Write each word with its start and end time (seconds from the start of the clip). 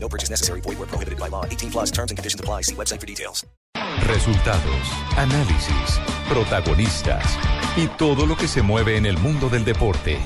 No 0.00 0.08
purchase 0.08 0.30
necessary. 0.30 0.60
Void 0.62 0.78
where 0.78 0.88
prohibited 0.88 1.18
by 1.18 1.28
law. 1.28 1.44
18 1.44 1.70
plus 1.70 1.90
terms 1.90 2.10
and 2.10 2.18
conditions 2.18 2.40
apply. 2.40 2.62
See 2.62 2.74
website 2.74 3.00
for 3.00 3.06
details. 3.06 3.46
Resultados, 4.06 4.88
análisis, 5.16 6.00
protagonistas 6.28 7.24
y 7.76 7.86
todo 7.98 8.26
lo 8.26 8.36
que 8.36 8.48
se 8.48 8.62
mueve 8.62 8.96
en 8.96 9.06
el 9.06 9.18
mundo 9.18 9.48
del 9.48 9.64
deporte. 9.64 10.18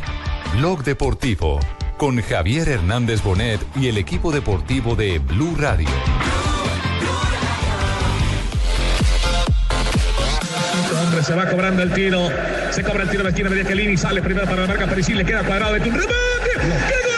Blog 0.57 0.85
Deportivo 0.85 1.59
con 1.97 2.21
Javier 2.21 2.69
Hernández 2.69 3.23
Bonet 3.23 3.61
y 3.77 3.89
el 3.89 3.97
equipo 3.97 4.33
deportivo 4.33 4.97
de 4.97 5.19
Blue 5.19 5.55
Radio. 5.59 5.89
Hombre, 11.05 11.23
se 11.23 11.35
va 11.35 11.49
cobrando 11.49 11.83
el 11.83 11.93
tiro. 11.93 12.29
Se 12.71 12.83
cobra 12.83 13.05
el 13.05 13.11
tiro 13.11 13.23
de 13.23 13.31
esquina 13.31 13.51
de. 13.51 13.97
Sale 13.97 14.23
primero 14.23 14.47
para 14.47 14.63
la 14.63 14.69
marca 14.69 14.87
Perisic. 14.87 15.17
Le 15.17 15.25
queda 15.25 15.45
cuadrado 15.45 15.75
de 15.75 15.81
un 15.81 15.97
remate. 15.97 17.12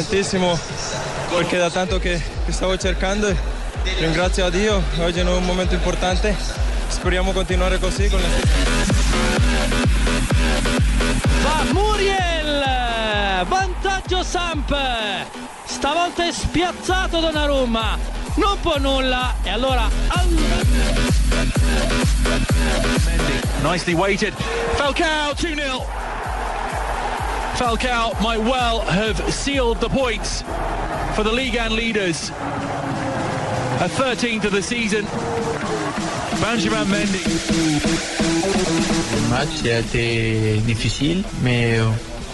Contentissimo 0.00 0.58
perché 1.28 1.58
da 1.58 1.70
tanto 1.70 1.98
che, 1.98 2.20
che 2.46 2.52
stavo 2.52 2.76
cercando 2.78 3.28
e 3.28 3.36
ringrazio 3.98 4.46
a 4.46 4.50
Dio, 4.50 4.82
oggi 5.00 5.18
è 5.18 5.22
un 5.22 5.44
momento 5.44 5.74
importante, 5.74 6.34
speriamo 6.88 7.32
continuare 7.32 7.78
così 7.78 8.08
con 8.08 8.18
le... 8.18 8.26
Va 11.42 11.64
Muriel! 11.72 13.44
Vantaggio 13.46 14.22
Samp! 14.22 14.74
Stavolta 15.64 16.26
è 16.26 16.32
spiazzato 16.32 17.20
Donnarumma! 17.20 17.98
Non 18.36 18.58
può 18.60 18.78
nulla 18.78 19.34
e 19.42 19.50
allora... 19.50 19.88
Nicely 23.62 23.92
weighted. 23.94 24.34
Falcao 24.76 25.34
2 25.34 25.54
0. 25.54 26.09
Falcao 27.60 28.18
might 28.22 28.38
well 28.40 28.80
have 28.80 29.18
sealed 29.30 29.80
the 29.82 29.88
points 29.90 30.40
for 31.14 31.22
the 31.22 31.30
league 31.30 31.56
and 31.56 31.74
leaders. 31.74 32.30
A 33.80 33.88
13th 34.00 34.44
of 34.46 34.52
the 34.52 34.62
season. 34.62 35.04
Benjamin 36.40 36.86
Mendy. 36.88 37.22
Le 39.12 39.28
match 39.28 39.62
a 39.66 39.80
été 39.80 40.56
difficile, 40.64 41.22
mais 41.42 41.78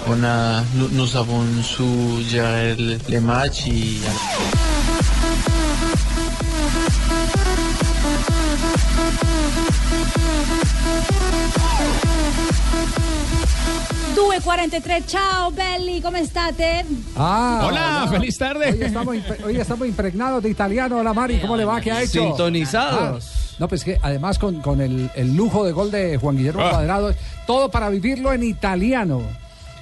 on 0.06 0.22
a, 0.22 0.62
nous, 0.92 1.16
avons 1.16 1.43
su 1.60 2.22
gérer 2.31 2.76
le- 2.76 2.98
les 3.08 3.19
matchs. 3.19 3.66
Et... 3.66 4.66
2.43, 14.41 15.04
ciao 15.06 15.50
belli, 15.50 16.00
come 16.02 16.20
state? 16.20 16.84
Ah, 17.16 17.62
Hola, 17.66 18.06
feliz 18.10 18.36
tarde. 18.36 18.70
Hoy 18.72 18.82
estamos, 18.82 19.14
impe- 19.16 19.44
hoy 19.44 19.56
estamos 19.56 19.88
impregnados 19.88 20.42
de 20.42 20.50
italiano. 20.50 20.98
Hola 20.98 21.14
Mari, 21.14 21.38
¿cómo 21.41 21.56
le 21.56 21.64
va? 21.64 21.80
¿Qué 21.80 21.91
ha 21.91 22.02
hecho? 22.02 22.22
Sintonizados. 22.22 23.25
Ah, 23.32 23.54
no, 23.58 23.69
pues 23.69 23.82
que 23.82 23.98
además 24.02 24.38
con, 24.38 24.60
con 24.60 24.82
el, 24.82 25.10
el 25.14 25.34
lujo 25.34 25.64
de 25.64 25.72
gol 25.72 25.91
de 25.91 26.19
Juan 26.19 26.36
Guillermo 26.36 26.60
Ah. 26.62 26.70
Cuadrado, 26.70 27.14
todo 27.46 27.70
para 27.70 27.88
vivirlo 27.88 28.32
en 28.34 28.42
italiano. 28.42 29.22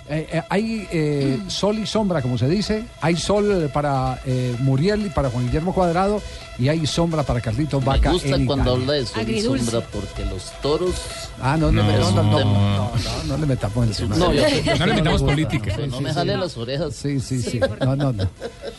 Eh, 0.06 0.28
eh, 0.32 0.42
hay 0.50 0.86
eh, 0.92 1.38
sol 1.48 1.78
y 1.78 1.86
sombra, 1.86 2.20
como 2.20 2.36
se 2.36 2.46
dice. 2.48 2.84
Hay 3.00 3.16
sol 3.16 3.70
para 3.72 4.20
eh, 4.26 4.54
Muriel 4.60 5.06
y 5.06 5.08
para 5.08 5.30
Juan 5.30 5.46
Guillermo 5.46 5.72
Cuadrado 5.72 6.20
y 6.58 6.68
hay 6.68 6.86
sombra 6.86 7.22
para 7.22 7.40
Carlitos 7.40 7.82
Vaca. 7.82 8.08
Me 8.10 8.14
gusta 8.14 8.28
en 8.36 8.44
cuando 8.46 8.72
habla 8.74 8.92
de 8.92 9.06
sol 9.06 9.16
y 9.18 9.20
Agridulce. 9.22 9.64
sombra 9.70 9.88
porque 9.90 10.24
los 10.26 10.52
toros. 10.60 10.94
Ah, 11.40 11.56
no, 11.56 11.72
no, 11.72 11.82
No, 11.82 11.90
no, 11.90 12.10
no, 12.10 12.22
no, 12.22 12.22
no, 12.22 12.38
no. 12.44 12.44
no, 12.44 12.90
no, 12.92 13.24
no 13.28 13.36
le 13.38 13.46
metamos 13.46 13.86
encima. 13.86 14.14
No, 14.16 14.30
yo- 14.32 14.42
No 14.78 14.86
le 14.86 14.94
metamos 14.94 15.22
política. 15.22 15.74
No 15.88 16.00
me 16.02 16.12
jale 16.12 16.36
las 16.36 16.54
orejas. 16.58 16.94
Sí, 16.94 17.18
sí, 17.20 17.40
sí. 17.40 17.58
No, 17.80 17.96
no, 17.96 18.12
no. 18.12 18.28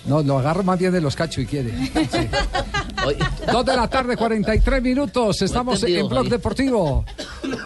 No, 0.05 0.21
lo 0.21 0.37
agarro 0.37 0.63
más 0.63 0.77
bien 0.77 0.91
de 0.93 1.01
los 1.01 1.15
cachos 1.15 1.39
y 1.43 1.47
quiere. 1.47 1.71
Sí. 1.71 2.27
Dos 3.51 3.65
de 3.65 3.75
la 3.75 3.87
tarde, 3.87 4.15
43 4.15 4.81
minutos. 4.81 5.41
Estamos 5.41 5.81
en 5.83 6.07
Blog 6.07 6.19
Javi. 6.19 6.29
Deportivo. 6.29 7.03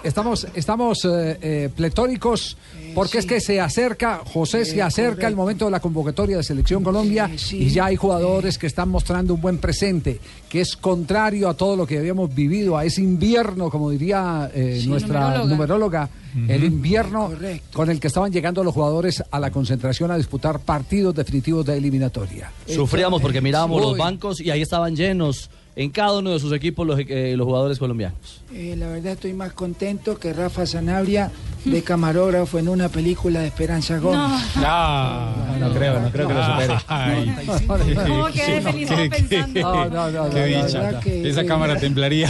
Estamos, 0.03 0.48
estamos 0.53 1.03
eh, 1.06 1.38
eh, 1.42 1.69
pletóricos 1.75 2.58
porque 2.94 3.20
es 3.20 3.26
que 3.26 3.40
se 3.40 3.60
acerca, 3.60 4.22
José, 4.26 4.66
se 4.66 4.82
acerca 4.82 5.28
el 5.28 5.36
momento 5.36 5.66
de 5.66 5.72
la 5.72 5.80
convocatoria 5.80 6.38
de 6.38 6.44
Selección 6.44 6.84
Colombia 6.84 7.30
y 7.52 7.70
ya 7.70 7.86
hay 7.86 7.96
jugadores 7.96 8.58
que 8.58 8.68
están 8.68 8.90
mostrando 8.90 9.34
un 9.34 9.42
buen 9.42 9.58
presente, 9.58 10.20
que 10.48 10.62
es 10.62 10.76
contrario 10.76 11.50
a 11.50 11.54
todo 11.54 11.76
lo 11.76 11.86
que 11.86 11.98
habíamos 11.98 12.34
vivido, 12.34 12.78
a 12.78 12.86
ese 12.86 13.02
invierno, 13.02 13.70
como 13.70 13.90
diría 13.90 14.50
eh, 14.54 14.84
nuestra 14.88 15.44
numeróloga. 15.46 15.50
numeróloga, 15.56 16.10
el 16.48 16.64
invierno 16.64 17.32
con 17.74 17.90
el 17.90 18.00
que 18.00 18.08
estaban 18.08 18.32
llegando 18.32 18.64
los 18.64 18.74
jugadores 18.74 19.24
a 19.32 19.40
la 19.40 19.52
concentración 19.52 20.12
a 20.12 20.18
disputar 20.18 20.60
partidos 20.60 21.16
definitivos 21.16 21.66
de 21.66 21.78
eliminatoria. 21.78 22.52
Sufríamos 22.68 23.22
porque 23.22 23.42
mirábamos 23.42 23.82
los 23.82 23.98
bancos 23.98 24.40
y 24.40 24.52
ahí 24.52 24.62
estaban 24.62 24.96
llenos 24.96 25.50
en 25.80 25.92
cada 25.92 26.18
uno 26.18 26.32
de 26.32 26.40
sus 26.42 26.52
equipos 26.52 26.86
los, 26.86 27.00
eh, 27.00 27.36
los 27.38 27.46
jugadores 27.46 27.80
colombianos. 27.80 28.42
Eh, 28.54 28.76
la 28.78 28.90
verdad 28.90 29.14
estoy 29.14 29.32
más 29.32 29.54
contento 29.54 30.20
que 30.20 30.34
Rafa 30.34 30.66
Sanabria 30.66 31.32
de 31.64 31.82
camarógrafo 31.90 32.60
en 32.60 32.68
una 32.68 32.90
película 32.90 33.40
de 33.40 33.48
Esperanza 33.48 33.98
Gómez. 33.98 34.20
No, 34.60 35.58
no 35.58 35.74
creo, 35.74 36.02
no 36.02 36.12
creo 36.12 36.28
que 36.28 36.34
lo 36.34 36.46
supere. 36.46 36.74
Ay, 36.88 37.34
¿Cómo 37.68 38.26
quedé 38.28 38.62
feliz 38.62 38.90
qué- 38.90 39.10
pensando? 39.10 39.62
No, 39.62 39.86
no, 39.90 40.12
no, 40.12 40.30
qué 40.30 40.40
no, 40.52 40.66
dicha. 40.66 41.00
Esa 41.00 41.46
cámara 41.46 41.80
temblaría. 41.80 42.30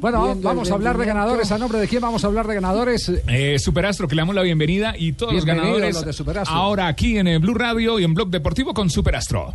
Bueno, 0.00 0.34
vamos 0.42 0.72
a 0.72 0.74
hablar 0.74 0.98
de 0.98 1.06
ganadores. 1.06 1.52
¿A 1.52 1.58
nombre 1.58 1.78
de 1.78 1.86
quién 1.86 2.02
vamos 2.02 2.24
a 2.24 2.26
hablar 2.26 2.48
de 2.48 2.54
ganadores? 2.56 3.12
Eh, 3.28 3.60
Superastro, 3.60 4.08
que 4.08 4.16
le 4.16 4.22
damos 4.22 4.34
la 4.34 4.42
bienvenida 4.42 4.94
y 4.98 5.12
todos 5.12 5.34
los 5.34 5.44
ganadores 5.44 5.94
los 5.94 6.04
de 6.04 6.12
Superastro. 6.12 6.56
ahora 6.56 6.88
aquí 6.88 7.16
en 7.16 7.28
eh, 7.28 7.38
Blue 7.38 7.54
Radio 7.54 8.00
y 8.00 8.04
en 8.04 8.12
Blog 8.14 8.28
Deportivo 8.30 8.74
con 8.74 8.90
Superastro. 8.90 9.54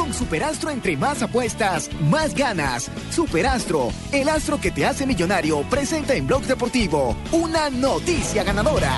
Con 0.00 0.14
Superastro 0.14 0.70
entre 0.70 0.96
más 0.96 1.20
apuestas, 1.20 1.90
más 2.08 2.34
ganas. 2.34 2.90
Superastro, 3.10 3.90
el 4.12 4.30
astro 4.30 4.58
que 4.58 4.70
te 4.70 4.86
hace 4.86 5.06
millonario, 5.06 5.60
presenta 5.68 6.14
en 6.14 6.26
Blog 6.26 6.42
Deportivo 6.44 7.14
una 7.32 7.68
noticia 7.68 8.42
ganadora. 8.42 8.96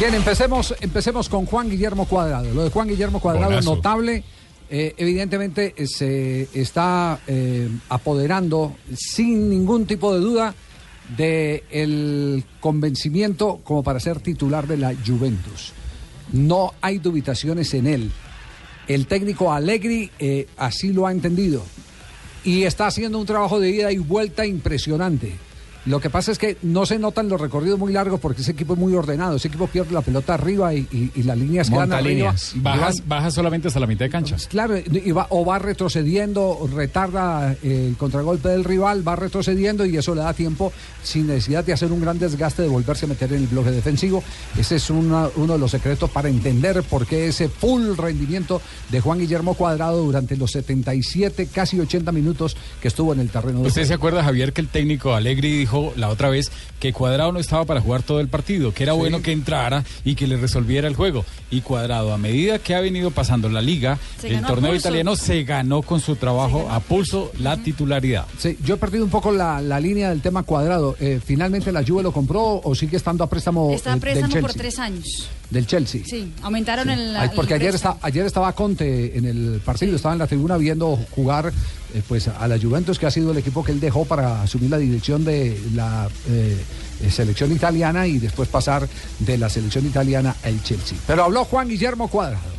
Bien, 0.00 0.12
empecemos, 0.12 0.74
empecemos 0.80 1.28
con 1.28 1.46
Juan 1.46 1.70
Guillermo 1.70 2.04
Cuadrado. 2.04 2.52
Lo 2.52 2.64
de 2.64 2.70
Juan 2.70 2.88
Guillermo 2.88 3.20
Cuadrado, 3.20 3.46
Golazo. 3.46 3.76
notable. 3.76 4.24
Eh, 4.68 4.94
evidentemente 4.96 5.74
eh, 5.76 5.86
se 5.86 6.48
está 6.52 7.20
eh, 7.28 7.68
apoderando 7.90 8.74
sin 8.92 9.48
ningún 9.48 9.86
tipo 9.86 10.12
de 10.12 10.18
duda 10.18 10.52
del 11.16 12.44
convencimiento 12.58 13.60
como 13.62 13.84
para 13.84 14.00
ser 14.00 14.18
titular 14.18 14.66
de 14.66 14.78
la 14.78 14.92
Juventus. 15.06 15.74
No 16.32 16.74
hay 16.80 16.98
dubitaciones 16.98 17.72
en 17.74 17.86
él. 17.86 18.10
El 18.86 19.06
técnico 19.06 19.52
Allegri 19.52 20.10
eh, 20.18 20.46
así 20.56 20.92
lo 20.92 21.06
ha 21.06 21.12
entendido. 21.12 21.62
y 22.44 22.62
está 22.62 22.86
haciendo 22.86 23.18
un 23.18 23.26
trabajo 23.26 23.60
de 23.60 23.70
ida 23.70 23.92
y 23.92 23.98
vuelta 23.98 24.46
impresionante. 24.46 25.36
Lo 25.88 26.00
que 26.00 26.10
pasa 26.10 26.30
es 26.32 26.38
que 26.38 26.56
no 26.62 26.86
se 26.86 26.98
notan 26.98 27.28
los 27.28 27.40
recorridos 27.40 27.78
muy 27.78 27.92
largos 27.92 28.20
porque 28.20 28.42
ese 28.42 28.52
equipo 28.52 28.74
es 28.74 28.78
muy 28.78 28.94
ordenado. 28.94 29.36
Ese 29.36 29.48
equipo 29.48 29.66
pierde 29.66 29.92
la 29.92 30.02
pelota 30.02 30.34
arriba 30.34 30.74
y, 30.74 30.86
y- 30.92 31.10
y 31.14 31.22
las 31.22 31.36
líneas 31.38 31.70
Monta 31.70 31.96
arriba. 31.96 32.08
líneas. 32.10 32.52
Bajas, 32.56 32.98
van- 33.00 33.08
bajas 33.08 33.34
solamente 33.34 33.68
hasta 33.68 33.80
la 33.80 33.86
mitad 33.86 34.04
de 34.04 34.10
cancha. 34.10 34.36
Claro, 34.48 34.76
y 34.78 35.10
va- 35.12 35.26
o 35.30 35.44
va 35.44 35.58
retrocediendo, 35.58 36.68
retarda 36.74 37.56
el 37.62 37.96
contragolpe 37.98 38.48
del 38.50 38.64
rival, 38.64 39.06
va 39.06 39.16
retrocediendo 39.16 39.84
y 39.86 39.96
eso 39.96 40.14
le 40.14 40.20
da 40.20 40.32
tiempo 40.34 40.72
sin 41.02 41.26
necesidad 41.26 41.64
de 41.64 41.72
hacer 41.72 41.90
un 41.90 42.00
gran 42.00 42.18
desgaste 42.18 42.62
de 42.62 42.68
volverse 42.68 43.06
a 43.06 43.08
meter 43.08 43.32
en 43.32 43.42
el 43.42 43.46
bloque 43.46 43.70
defensivo. 43.70 44.22
Ese 44.58 44.76
es 44.76 44.90
una- 44.90 45.28
uno 45.36 45.54
de 45.54 45.58
los 45.58 45.70
secretos 45.70 46.10
para 46.10 46.28
entender 46.28 46.82
por 46.82 47.06
qué 47.06 47.28
ese 47.28 47.48
full 47.48 47.96
rendimiento 47.96 48.60
de 48.90 49.00
Juan 49.00 49.18
Guillermo 49.18 49.54
Cuadrado 49.54 50.02
durante 50.04 50.36
los 50.36 50.50
77, 50.52 51.46
casi 51.52 51.80
80 51.80 52.12
minutos 52.12 52.56
que 52.82 52.88
estuvo 52.88 53.12
en 53.12 53.20
el 53.20 53.30
terreno 53.30 53.60
de 53.62 53.68
¿Usted 53.68 53.84
se 53.84 53.94
acuerda, 53.94 54.22
Javier, 54.22 54.52
que 54.52 54.60
el 54.60 54.68
técnico 54.68 55.14
Alegri 55.14 55.56
dijo 55.58 55.77
la 55.96 56.08
otra 56.08 56.28
vez 56.28 56.50
que 56.80 56.92
Cuadrado 56.92 57.32
no 57.32 57.40
estaba 57.40 57.64
para 57.64 57.80
jugar 57.80 58.02
todo 58.02 58.20
el 58.20 58.28
partido, 58.28 58.72
que 58.72 58.82
era 58.84 58.92
Sí. 58.92 58.98
bueno 58.98 59.20
que 59.22 59.32
entrara 59.32 59.84
y 60.04 60.14
que 60.14 60.26
le 60.26 60.36
resolviera 60.36 60.86
el 60.88 60.94
juego? 60.94 61.24
Y 61.50 61.60
Cuadrado, 61.62 62.12
a 62.12 62.18
medida 62.18 62.58
que 62.58 62.74
ha 62.74 62.80
venido 62.80 63.10
pasando 63.10 63.48
la 63.48 63.60
liga, 63.60 63.98
Se 64.20 64.28
el 64.28 64.42
torneo 64.44 64.74
italiano 64.74 65.16
se 65.16 65.42
ganó 65.44 65.82
con 65.82 66.00
su 66.00 66.16
trabajo 66.16 66.68
a 66.70 66.80
pulso 66.80 67.32
la 67.40 67.56
titularidad. 67.56 68.26
Sí, 68.38 68.56
yo 68.64 68.74
he 68.74 68.78
perdido 68.78 69.04
un 69.04 69.10
poco 69.10 69.32
la, 69.32 69.60
la 69.60 69.80
línea 69.80 70.10
del 70.10 70.20
tema 70.20 70.42
Cuadrado. 70.44 70.96
Eh, 71.00 71.20
¿Finalmente 71.24 71.72
la 71.72 71.84
Juve 71.84 72.02
lo 72.02 72.12
compró 72.12 72.60
o 72.62 72.74
sigue 72.74 72.96
estando 72.96 73.24
a 73.24 73.28
préstamo, 73.28 73.72
Está 73.72 73.90
eh, 73.90 73.92
a 73.92 73.94
del 73.96 74.00
préstamo 74.00 74.40
por 74.40 74.54
tres 74.54 74.78
años. 74.78 75.28
Del 75.50 75.66
Chelsea. 75.66 76.02
Sí, 76.04 76.30
aumentaron 76.42 76.90
el. 76.90 77.16
Ay, 77.16 77.30
el 77.30 77.34
porque 77.34 77.54
ayer, 77.54 77.74
está, 77.74 77.96
ayer 78.02 78.26
estaba 78.26 78.52
Conte 78.52 79.16
en 79.16 79.24
el 79.24 79.62
partido, 79.64 79.96
estaba 79.96 80.12
en 80.12 80.18
la 80.18 80.26
tribuna 80.26 80.58
viendo 80.58 80.98
jugar 81.10 81.50
eh, 81.94 82.02
pues 82.06 82.28
a 82.28 82.46
la 82.46 82.58
Juventus, 82.58 82.98
que 82.98 83.06
ha 83.06 83.10
sido 83.10 83.32
el 83.32 83.38
equipo 83.38 83.64
que 83.64 83.72
él 83.72 83.80
dejó 83.80 84.04
para 84.04 84.42
asumir 84.42 84.70
la 84.70 84.76
dirección 84.76 85.24
de 85.24 85.58
la 85.74 86.06
eh, 86.28 86.56
eh, 87.00 87.10
selección 87.10 87.50
italiana 87.50 88.06
y 88.06 88.18
después 88.18 88.48
pasar 88.48 88.86
de 89.20 89.38
la 89.38 89.48
selección 89.48 89.86
italiana 89.86 90.36
al 90.42 90.62
Chelsea. 90.62 90.98
Pero 91.06 91.24
habló 91.24 91.44
Juan 91.44 91.68
Guillermo 91.68 92.08
Cuadrado. 92.08 92.57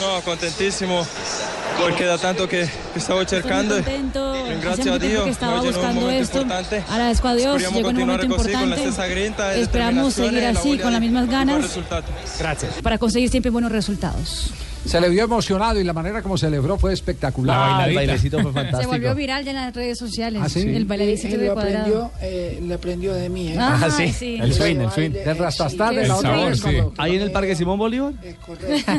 No, 0.00 0.20
contentísimo 0.22 1.06
porque 1.78 2.04
da 2.04 2.18
tanto 2.18 2.48
que, 2.48 2.68
que 2.92 2.98
estaba 2.98 3.24
cercando. 3.26 3.76
Gracias 4.60 4.86
a 4.86 4.98
Dios, 4.98 5.24
que 5.24 5.30
estaba 5.30 5.60
hoy 5.60 5.60
en 5.60 5.66
un 5.66 5.72
buscando 5.74 6.00
momento 6.00 6.22
esto. 6.22 6.40
importante. 6.42 6.84
Agradezco 6.88 7.28
a 7.28 7.34
Dios, 7.34 7.62
llegó 7.62 7.90
en 7.90 7.96
un 7.96 8.06
momento 8.06 8.36
con 8.36 8.70
la 8.70 9.06
grinta 9.06 9.54
Esperamos 9.54 10.14
seguir 10.14 10.42
la 10.42 10.50
así, 10.50 10.78
con 10.78 10.92
las 10.92 11.00
mismas 11.00 11.28
ganas. 11.28 11.78
Gracias. 12.38 12.74
para 12.82 12.98
conseguir 12.98 13.30
siempre 13.30 13.50
buenos 13.50 13.72
resultados. 13.72 14.52
Se 14.84 15.00
le 15.00 15.08
vio 15.10 15.24
emocionado 15.24 15.80
y 15.80 15.84
la 15.84 15.92
manera 15.92 16.22
como 16.22 16.36
celebró 16.36 16.76
fue 16.76 16.92
espectacular. 16.92 17.88
El 17.88 17.94
bailecito 17.94 18.38
fue 18.40 18.50
Se 18.50 18.54
fantástico. 18.54 18.90
volvió 18.92 19.14
viral 19.14 19.44
ya 19.44 19.50
en 19.52 19.56
las 19.56 19.74
redes 19.74 19.96
sociales. 19.98 20.42
¿Ah, 20.44 20.48
sí? 20.48 20.60
El 20.60 20.84
bailecito 20.86 21.36
de 21.38 21.50
cuadrado. 21.52 21.76
aprendió, 21.78 22.10
eh, 22.20 22.58
lo 22.66 22.74
aprendió 22.74 23.14
de 23.14 23.28
mí. 23.28 23.48
¿eh? 23.52 23.56
Ah, 23.58 23.80
Ah, 23.84 23.90
sí. 23.90 24.12
sí. 24.12 24.38
El 24.40 24.52
swing, 24.52 24.76
el 24.80 24.90
swing. 24.90 25.10
Del 25.10 25.38
rastastar 25.38 25.94
de 25.94 26.02
El 26.02 26.08
la 26.08 26.16
otra 26.16 26.30
sabor, 26.34 26.50
vez 26.50 26.60
sí. 26.60 26.76
Ahí 26.98 27.16
en 27.16 27.22
el 27.22 27.30
Parque 27.30 27.54
Simón 27.54 27.78
Bolívar. 27.78 28.12
Es 28.22 28.34
correcto. 28.36 28.92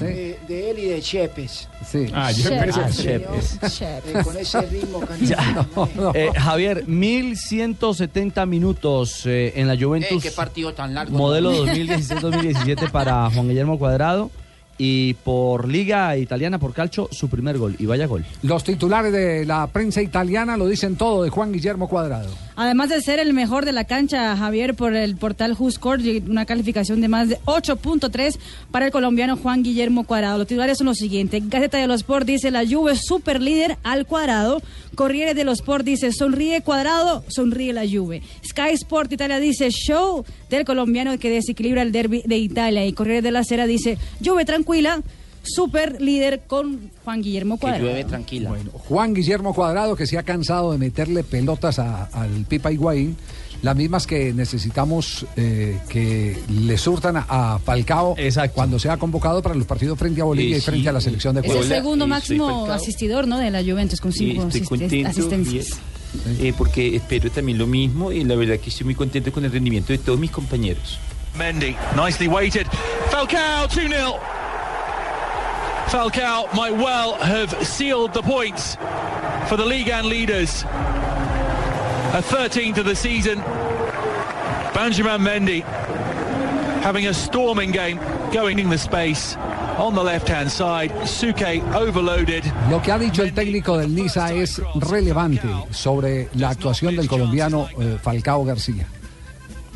de, 0.00 0.38
de 0.46 0.70
él 0.70 0.78
y 0.78 0.84
de 0.86 1.00
Chepes. 1.00 1.68
Sí. 1.90 2.06
Ah, 2.14 2.30
Chepes. 2.32 2.76
Ah, 2.76 2.90
Chepes. 2.90 3.58
eh, 3.82 4.22
con 4.22 4.36
ese 4.36 4.60
ritmo 4.62 5.00
Ya. 5.22 5.36
cantando. 5.36 6.12
Eh, 6.14 6.30
Javier, 6.36 6.84
1170 6.86 8.44
minutos 8.46 9.22
eh, 9.26 9.52
en 9.56 9.66
la 9.66 9.76
Juventus. 9.78 10.22
Qué 10.22 10.30
partido 10.30 10.74
tan 10.74 10.94
largo. 10.94 11.16
Modelo 11.16 11.52
¿no? 11.52 11.72
2016-2017 11.72 12.90
para 12.90 13.30
Juan 13.30 13.48
Guillermo 13.48 13.78
Cuadrado. 13.78 14.30
Y 14.78 15.14
por 15.14 15.68
Liga 15.68 16.16
Italiana, 16.16 16.58
por 16.58 16.72
Calcio, 16.72 17.08
su 17.10 17.28
primer 17.28 17.58
gol. 17.58 17.76
Y 17.78 17.86
vaya 17.86 18.06
gol. 18.06 18.24
Los 18.42 18.64
titulares 18.64 19.12
de 19.12 19.44
la 19.44 19.66
prensa 19.66 20.02
italiana 20.02 20.56
lo 20.56 20.66
dicen 20.66 20.96
todo 20.96 21.22
de 21.22 21.30
Juan 21.30 21.52
Guillermo 21.52 21.88
Cuadrado. 21.88 22.30
Además 22.56 22.90
de 22.90 23.00
ser 23.00 23.18
el 23.18 23.32
mejor 23.32 23.64
de 23.64 23.72
la 23.72 23.84
cancha, 23.84 24.36
Javier, 24.36 24.74
por 24.74 24.94
el 24.94 25.16
portal 25.16 25.56
WhoScored, 25.58 26.28
una 26.28 26.44
calificación 26.44 27.00
de 27.00 27.08
más 27.08 27.28
de 27.28 27.38
8.3 27.40 28.38
para 28.70 28.86
el 28.86 28.92
colombiano 28.92 29.36
Juan 29.36 29.62
Guillermo 29.62 30.04
Cuadrado. 30.04 30.38
Los 30.38 30.46
titulares 30.46 30.78
son 30.78 30.86
los 30.86 30.98
siguientes. 30.98 31.48
Gaceta 31.48 31.78
de 31.78 31.86
los 31.86 32.02
Sport 32.02 32.26
dice 32.26 32.50
la 32.50 32.66
Juve 32.66 32.96
super 32.96 33.40
líder 33.40 33.78
al 33.82 34.06
cuadrado. 34.06 34.60
Corriere 34.94 35.34
de 35.34 35.44
los 35.44 35.60
Sport 35.60 35.84
dice 35.84 36.12
sonríe 36.12 36.62
Cuadrado, 36.62 37.24
sonríe 37.28 37.72
la 37.72 37.88
Juve. 37.88 38.22
Sky 38.46 38.74
Sport 38.74 39.12
Italia 39.12 39.40
dice 39.40 39.70
show 39.70 40.24
del 40.50 40.64
colombiano 40.64 41.18
que 41.18 41.30
desequilibra 41.30 41.82
el 41.82 41.92
derby 41.92 42.22
de 42.26 42.36
Italia. 42.36 42.84
Y 42.84 42.92
Corriere 42.92 43.22
de 43.22 43.30
la 43.30 43.44
Sera 43.44 43.66
dice 43.66 43.96
Juve 44.22 44.44
tranquila, 44.80 45.02
super 45.44 46.00
líder 46.00 46.42
con 46.46 46.90
Juan 47.04 47.20
Guillermo 47.22 47.58
Cuadrado. 47.58 48.06
tranquila. 48.06 48.52
Juan 48.88 49.12
Guillermo 49.14 49.52
Cuadrado, 49.54 49.96
que 49.96 50.06
se 50.06 50.16
ha 50.18 50.22
cansado 50.22 50.72
de 50.72 50.78
meterle 50.78 51.24
pelotas 51.24 51.78
a- 51.78 52.04
al 52.12 52.44
Pipa 52.48 52.70
Higuaín, 52.72 53.16
las 53.62 53.76
mismas 53.76 54.06
que 54.06 54.32
necesitamos 54.32 55.26
eh, 55.36 55.78
que 55.88 56.38
le 56.48 56.78
surtan 56.78 57.16
a, 57.16 57.26
a 57.28 57.58
Falcao 57.58 58.16
cuando 58.54 58.78
sea 58.78 58.96
convocado 58.96 59.42
para 59.42 59.54
los 59.54 59.66
partidos 59.66 59.98
frente 59.98 60.20
a 60.20 60.24
Bolivia 60.24 60.56
Eh, 60.56 60.58
y 60.58 60.62
frente 60.62 60.82
sí. 60.82 60.88
a 60.88 60.92
la 60.92 61.00
selección 61.00 61.34
de 61.34 61.40
Es 61.46 61.54
el 61.54 61.64
segundo 61.64 62.06
máximo 62.06 62.66
asistidor 62.66 63.26
¿no? 63.28 63.38
de 63.38 63.50
la 63.50 63.62
Juventus 63.62 64.00
con 64.00 64.10
Y 64.10 64.14
cinco 64.14 64.42
asist- 64.44 64.64
contento 64.68 65.08
asistencias. 65.08 65.78
y- 66.40 66.48
eh, 66.48 66.54
porque 66.56 66.94
espero 66.96 67.30
también 67.30 67.58
lo 67.58 67.66
mismo 67.66 68.10
y 68.12 68.22
la 68.24 68.34
verdad 68.36 68.58
que 68.58 68.70
estoy 68.70 68.84
muy 68.84 68.94
contento 68.94 69.32
con 69.32 69.44
el 69.44 69.50
rendimiento 69.52 69.92
de 69.92 69.98
todos 69.98 70.18
mis 70.20 70.30
compañeros. 70.30 70.98
Mendy, 71.38 71.74
nicely 71.96 72.28
weighted. 72.28 72.66
Falcao 73.10 73.62
2 73.68 73.72
0. 73.88 74.14
Falcao 75.90 76.52
might 76.54 76.72
well 76.72 77.14
have 77.14 77.50
sealed 77.66 78.12
the 78.14 78.22
points 78.22 78.76
for 79.48 79.56
the 79.56 79.64
league 79.64 79.88
and 79.88 80.06
leaders. 80.06 80.62
A 82.14 82.22
13th 82.22 82.78
of 82.78 82.84
the 82.84 82.94
season. 82.96 83.38
Benjamin 84.74 85.20
Mendy 85.20 85.62
having 86.82 87.06
a 87.06 87.14
storming 87.14 87.70
game, 87.70 87.98
going 88.32 88.58
in 88.58 88.68
the 88.68 88.78
space 88.78 89.36
on 89.78 89.94
the 89.94 90.02
left 90.02 90.28
hand 90.28 90.50
side. 90.50 90.90
Suke 91.06 91.62
overloaded. 91.74 92.44
Lo 92.70 92.80
que 92.80 92.92
ha 92.92 92.98
dicho 92.98 93.22
el 93.22 93.32
técnico 93.32 93.78
del 93.78 93.94
Niza 93.94 94.32
es 94.32 94.60
relevante 94.74 95.48
sobre 95.70 96.28
la 96.34 96.50
actuación 96.50 96.96
del 96.96 97.08
colombiano 97.08 97.68
eh, 97.78 97.98
Falcao 98.02 98.44
García. 98.44 98.86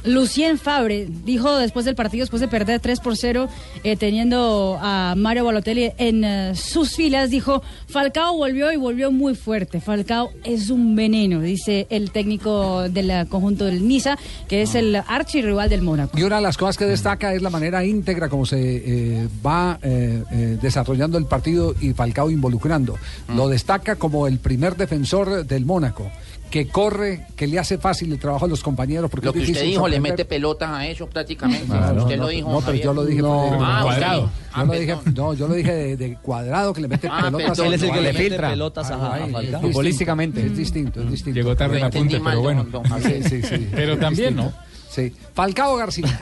Lucien 0.07 0.59
Fabre 0.59 1.09
dijo 1.25 1.57
después 1.57 1.85
del 1.85 1.95
partido, 1.95 2.23
después 2.23 2.41
de 2.41 2.49
perder 2.49 2.81
3 2.81 3.01
por 3.01 3.17
0, 3.17 3.49
eh, 3.85 3.97
teniendo 3.97 4.79
a 4.81 5.15
Mario 5.17 5.45
Balotelli 5.45 5.93
en 5.99 6.25
eh, 6.25 6.55
sus 6.55 6.95
filas, 6.97 7.31
dijo, 7.31 7.63
Falcao 7.89 8.37
volvió 8.37 8.73
y 8.73 8.77
volvió 8.77 9.11
muy 9.11 9.35
fuerte. 9.35 9.81
Falcao 9.81 10.31
es 10.45 10.71
un 10.71 10.97
veneno, 10.97 11.41
dice 11.41 11.87
el 11.91 12.11
técnico 12.11 12.89
del 12.89 13.11
eh, 13.11 13.27
conjunto 13.29 13.65
del 13.65 13.87
Niza, 13.87 14.17
que 14.49 14.63
es 14.63 14.75
el 14.75 14.97
archirrival 14.97 15.69
del 15.69 15.83
Mónaco. 15.83 16.19
Y 16.19 16.23
una 16.23 16.37
de 16.37 16.43
las 16.43 16.57
cosas 16.57 16.77
que 16.79 16.87
destaca 16.87 17.35
es 17.35 17.43
la 17.43 17.51
manera 17.51 17.85
íntegra 17.85 18.29
como 18.29 18.47
se 18.47 18.59
eh, 18.59 19.29
va 19.45 19.79
eh, 19.83 20.23
eh, 20.31 20.59
desarrollando 20.61 21.19
el 21.19 21.27
partido 21.27 21.75
y 21.81 21.93
Falcao 21.93 22.31
involucrando. 22.31 22.97
Lo 23.35 23.49
destaca 23.49 23.97
como 23.97 24.27
el 24.27 24.39
primer 24.39 24.77
defensor 24.77 25.47
del 25.47 25.65
Mónaco, 25.65 26.11
que 26.51 26.69
corre, 26.69 27.27
que 27.37 27.47
le 27.47 27.59
hace 27.59 27.77
fácil 27.79 28.13
el 28.13 28.19
trabajo 28.19 28.45
a 28.45 28.49
los 28.49 28.63
compañeros. 28.63 29.11
Porque 29.11 29.27
Lo 29.27 29.33
que 29.33 29.41
usted 29.41 29.63
dijo, 29.65 29.89
le 29.89 30.01
mete 30.01 30.25
pelotas 30.25 30.71
a 30.71 30.87
eso 30.87 31.07
prácticamente. 31.09 31.67
Ah, 31.71 31.93
no, 31.95 32.03
usted 32.03 32.17
no, 32.17 32.23
lo 32.25 32.29
dijo. 32.29 32.51
no, 32.51 32.61
pero 32.61 32.79
yo 32.79 32.95
lo 32.95 33.05
dije 33.05 33.23
No, 33.23 33.43
de- 33.43 33.59
ah, 33.61 33.81
cuadrado. 33.83 34.31
Yo 34.57 34.65
lo 34.65 34.73
dije, 34.73 34.97
no, 35.15 35.35
yo 35.35 35.49
lo 35.49 35.55
dije 35.55 35.73
de, 35.73 35.97
de 35.97 36.15
cuadrado 36.17 36.73
que 36.73 36.81
le 36.81 36.89
mete 36.89 37.09
Ah, 37.11 37.23
pelotas. 37.25 37.49
perdón, 37.51 37.67
Él 37.67 37.75
es 37.75 37.83
el 37.83 37.91
que 37.93 38.01
le 38.01 38.13
mete 38.13 38.39
pelotas 38.39 38.91
a- 38.91 39.15
a 39.15 39.61
Futbolísticamente. 39.61 40.47
Es 40.47 40.57
distinto, 40.57 41.03
es 41.03 41.11
distinto. 41.11 41.37
Llegó 41.39 41.57
tarde 41.57 41.77
el 41.79 41.83
apunte, 41.85 42.17
entendí 42.17 42.25
pero 42.25 42.41
bueno. 42.43 42.67
Sí, 43.03 43.23
sí, 43.23 43.43
sí. 43.43 43.69
Pero 43.75 43.99
también, 43.99 44.37
distinto. 44.37 44.59
Sí. 44.91 45.13
Falcao 45.35 45.77
García. 45.77 46.21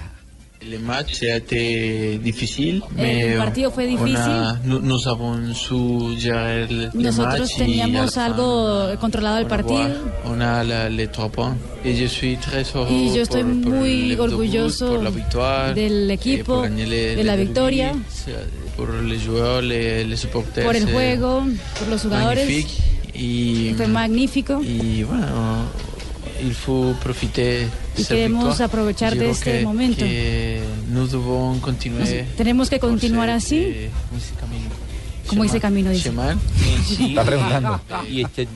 Le 0.68 0.78
match 0.78 1.22
a 1.24 1.36
été 1.36 2.18
difficile, 2.18 2.82
El 2.96 3.36
partido 3.36 3.70
fue 3.70 3.86
difícil. 3.86 4.16
on 4.16 4.16
a- 4.16 4.60
nous, 4.64 4.80
nous 4.80 5.06
avons 5.08 5.52
su 5.54 6.16
le, 6.70 6.86
le 6.86 6.90
Nosotros 6.94 7.40
match 7.40 7.50
y 7.56 7.58
teníamos 7.58 8.14
fin, 8.14 8.22
algo 8.22 8.98
controlado 8.98 9.38
el 9.38 9.46
partido. 9.46 9.76
voir, 9.76 9.92
On 10.24 10.40
a 10.40 10.64
la-. 10.64 10.88
Et 11.84 11.94
je 11.94 12.06
suis 12.08 12.36
très 12.38 12.64
heureux 12.74 12.90
Y 12.90 13.14
yo 13.14 13.22
estoy 13.22 13.42
por- 13.42 13.60
por 13.62 13.72
muy 13.72 14.12
el 14.12 14.20
orgulloso 14.20 14.86
por 14.94 15.02
la 15.02 15.10
del 15.74 16.10
eh, 16.10 16.14
equipo, 16.14 16.62
por 16.62 16.70
le- 16.70 16.86
de 16.86 17.16
le 17.16 17.24
la 17.24 17.36
victoria, 17.36 17.92
por 18.76 18.88
joueurs, 19.26 19.62
les, 19.64 20.06
les 20.06 20.18
supporters. 20.18 20.64
por 20.64 20.76
el 20.76 20.84
c'est 20.84 20.92
juego, 20.92 21.44
por 21.78 21.88
los 21.88 22.00
jugadores. 22.02 22.48
Y, 23.16 23.74
Fue 23.76 23.86
magnífico. 23.86 24.60
y 24.62 25.02
bueno, 25.04 25.66
il 26.42 26.54
faut 26.54 26.94
profiter 27.00 27.68
Y 27.96 28.04
queremos 28.04 28.60
aprovechar 28.60 29.16
de 29.16 29.30
este 29.30 29.58
que- 29.58 29.64
momento. 29.64 30.04
que 30.04 30.60
Tenemos 32.36 32.68
que 32.70 32.78
continuar 32.80 33.30
así, 33.30 33.88
camino. 34.38 34.68
como 35.26 35.44
ese 35.44 35.60
camino 35.60 35.90
dice. 35.90 36.10
Está 37.00 37.24
preguntando. 37.24 37.80
Y 38.10 38.22
este 38.22 38.46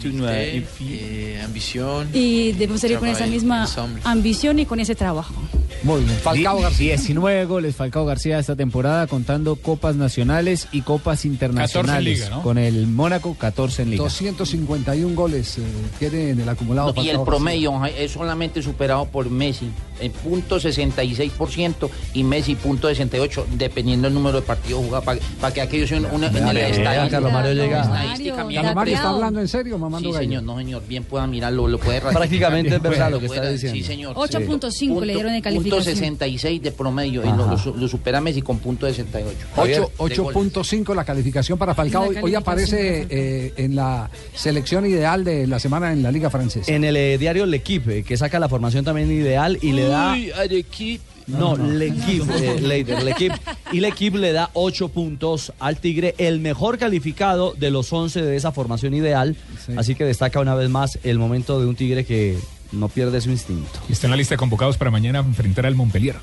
eh, 0.80 1.40
ambición. 1.44 2.08
Y 2.12 2.52
debemos 2.52 2.80
seguir 2.80 2.98
con 2.98 3.08
esa 3.08 3.26
misma 3.26 3.62
ensemble. 3.62 4.02
ambición 4.04 4.58
y 4.58 4.66
con 4.66 4.80
ese 4.80 4.94
trabajo. 4.94 5.34
Muy 5.82 6.02
bien. 6.02 6.16
Falcao 6.18 6.60
García. 6.60 6.94
19 6.94 7.44
goles 7.46 7.76
Falcao 7.76 8.04
García 8.04 8.38
esta 8.38 8.56
temporada, 8.56 9.06
contando 9.06 9.56
copas 9.56 9.96
nacionales 9.96 10.68
y 10.72 10.82
copas 10.82 11.24
internacionales. 11.24 12.18
Liga, 12.18 12.30
¿no? 12.30 12.42
Con 12.42 12.58
el 12.58 12.86
Mónaco, 12.86 13.34
14 13.34 13.82
en 13.82 13.90
Liga. 13.90 14.04
251 14.04 15.14
goles 15.14 15.58
eh, 15.58 15.62
tiene 15.98 16.30
en 16.30 16.40
el 16.40 16.48
acumulado. 16.48 16.94
Y 16.96 17.08
el 17.08 17.20
promedio 17.22 17.84
es 17.86 18.12
solamente 18.12 18.62
superado 18.62 19.06
por 19.06 19.30
Messi 19.30 19.70
en 20.00 20.12
punto 20.12 20.58
66% 20.60 21.88
y 22.14 22.24
Messi 22.24 22.54
punto 22.54 22.88
68 22.88 23.46
dependiendo 23.56 24.06
del 24.06 24.14
número 24.14 24.40
de 24.40 24.46
partidos 24.46 24.84
jugados 24.84 25.04
para 25.40 25.54
que 25.54 25.60
aquellos 25.60 25.90
en, 25.92 26.06
una, 26.06 26.28
en 26.28 26.36
el 26.36 26.54
Vea, 26.54 26.68
estadística, 26.68 27.08
Carlos 27.10 27.32
Mario 27.32 27.52
llega. 27.54 27.80
estadística 27.82 28.44
bien 28.44 28.60
Carlos 28.62 28.74
Mario 28.76 28.94
está 28.94 29.08
hablando 29.10 29.40
en 29.40 29.48
serio, 29.48 29.78
mamando 29.78 30.08
Sí, 30.08 30.12
gallo. 30.14 30.24
señor, 30.24 30.42
no, 30.42 30.58
señor, 30.58 30.82
bien 30.88 31.04
pueda 31.04 31.26
mirarlo, 31.26 31.66
lo 31.68 31.78
puede 31.78 32.00
ratificar. 32.00 32.20
Prácticamente 32.28 32.76
es 32.76 32.82
verdad 32.82 33.10
lo 33.10 33.20
que 33.20 33.26
está 33.26 33.48
diciendo. 33.48 33.76
Sí, 33.78 33.84
señor. 33.84 34.14
8.5 34.16 35.04
le 35.04 35.14
dieron 35.14 35.32
de 35.32 35.38
Punto 35.38 35.42
calificación. 35.42 35.84
66 35.84 36.62
de 36.62 36.72
promedio 36.72 37.22
y 37.22 37.28
lo, 37.28 37.46
lo 37.48 37.58
su- 37.58 37.74
lo 37.74 37.88
supera 37.88 38.20
Messi 38.20 38.42
con 38.42 38.58
punto 38.58 38.86
68. 38.86 39.36
Ocho- 39.56 39.92
De 40.08 40.16
goles. 40.16 40.36
8.5 40.52 40.94
la 40.94 41.04
calificación 41.04 41.58
para 41.58 41.74
Falcao. 41.74 42.08
Hoy 42.22 42.34
aparece 42.34 43.06
eh, 43.10 43.52
en 43.56 43.74
la 43.76 44.10
selección 44.34 44.86
ideal 44.86 45.24
de 45.24 45.46
la 45.46 45.58
semana 45.58 45.92
en 45.92 46.02
la 46.02 46.10
Liga 46.12 46.30
Francesa. 46.30 46.70
En 46.72 46.84
el 46.84 46.96
eh, 46.96 47.18
diario 47.18 47.46
L'Equipe, 47.46 48.02
que 48.04 48.16
saca 48.16 48.38
la 48.38 48.48
formación 48.48 48.84
también 48.84 49.10
ideal 49.10 49.58
y 49.62 49.72
le 49.72 49.87
da... 49.88 50.12
Uy, 50.12 50.30
Arequipe. 50.30 51.04
No, 51.28 51.56
L'Equipe, 51.56 52.32
eh, 52.40 52.60
Leider, 52.60 53.02
L'Equipe. 53.02 53.36
Y 53.72 53.80
L'Equipe 53.80 54.16
le 54.16 54.32
da 54.32 54.48
8 54.54 54.88
puntos 54.88 55.52
al 55.58 55.76
Tigre, 55.76 56.14
el 56.16 56.40
mejor 56.40 56.78
calificado 56.78 57.52
de 57.52 57.70
los 57.70 57.92
11 57.92 58.22
de 58.22 58.36
esa 58.36 58.50
formación 58.50 58.94
ideal. 58.94 59.36
Así 59.76 59.94
que 59.94 60.04
destaca 60.04 60.40
una 60.40 60.54
vez 60.54 60.70
más 60.70 60.98
el 61.02 61.18
momento 61.18 61.60
de 61.60 61.66
un 61.66 61.76
Tigre 61.76 62.04
que 62.06 62.38
no 62.72 62.88
pierde 62.88 63.20
su 63.20 63.30
instinto. 63.30 63.78
Está 63.90 64.06
en 64.06 64.12
la 64.12 64.16
lista 64.16 64.34
de 64.34 64.38
convocados 64.38 64.78
para 64.78 64.90
mañana 64.90 65.18
enfrentar 65.18 65.66
al 65.66 65.74
Montpellier. 65.74 66.16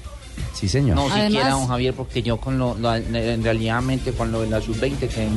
Sí, 0.54 0.68
señor. 0.70 0.96
No, 0.96 1.04
Además- 1.04 1.25
siquiera, 1.27 1.50
don 1.51 1.68
Javier, 1.68 1.94
porque 1.94 2.22
yo 2.24 2.38
con 2.38 2.58
lo, 2.58 2.75
lo- 2.75 2.96
en 2.96 3.44
realidad 3.44 3.82
con 4.18 4.32
lo 4.32 4.42
de 4.42 4.50
la 4.50 4.62
sub-20 4.62 5.08
que, 5.08 5.27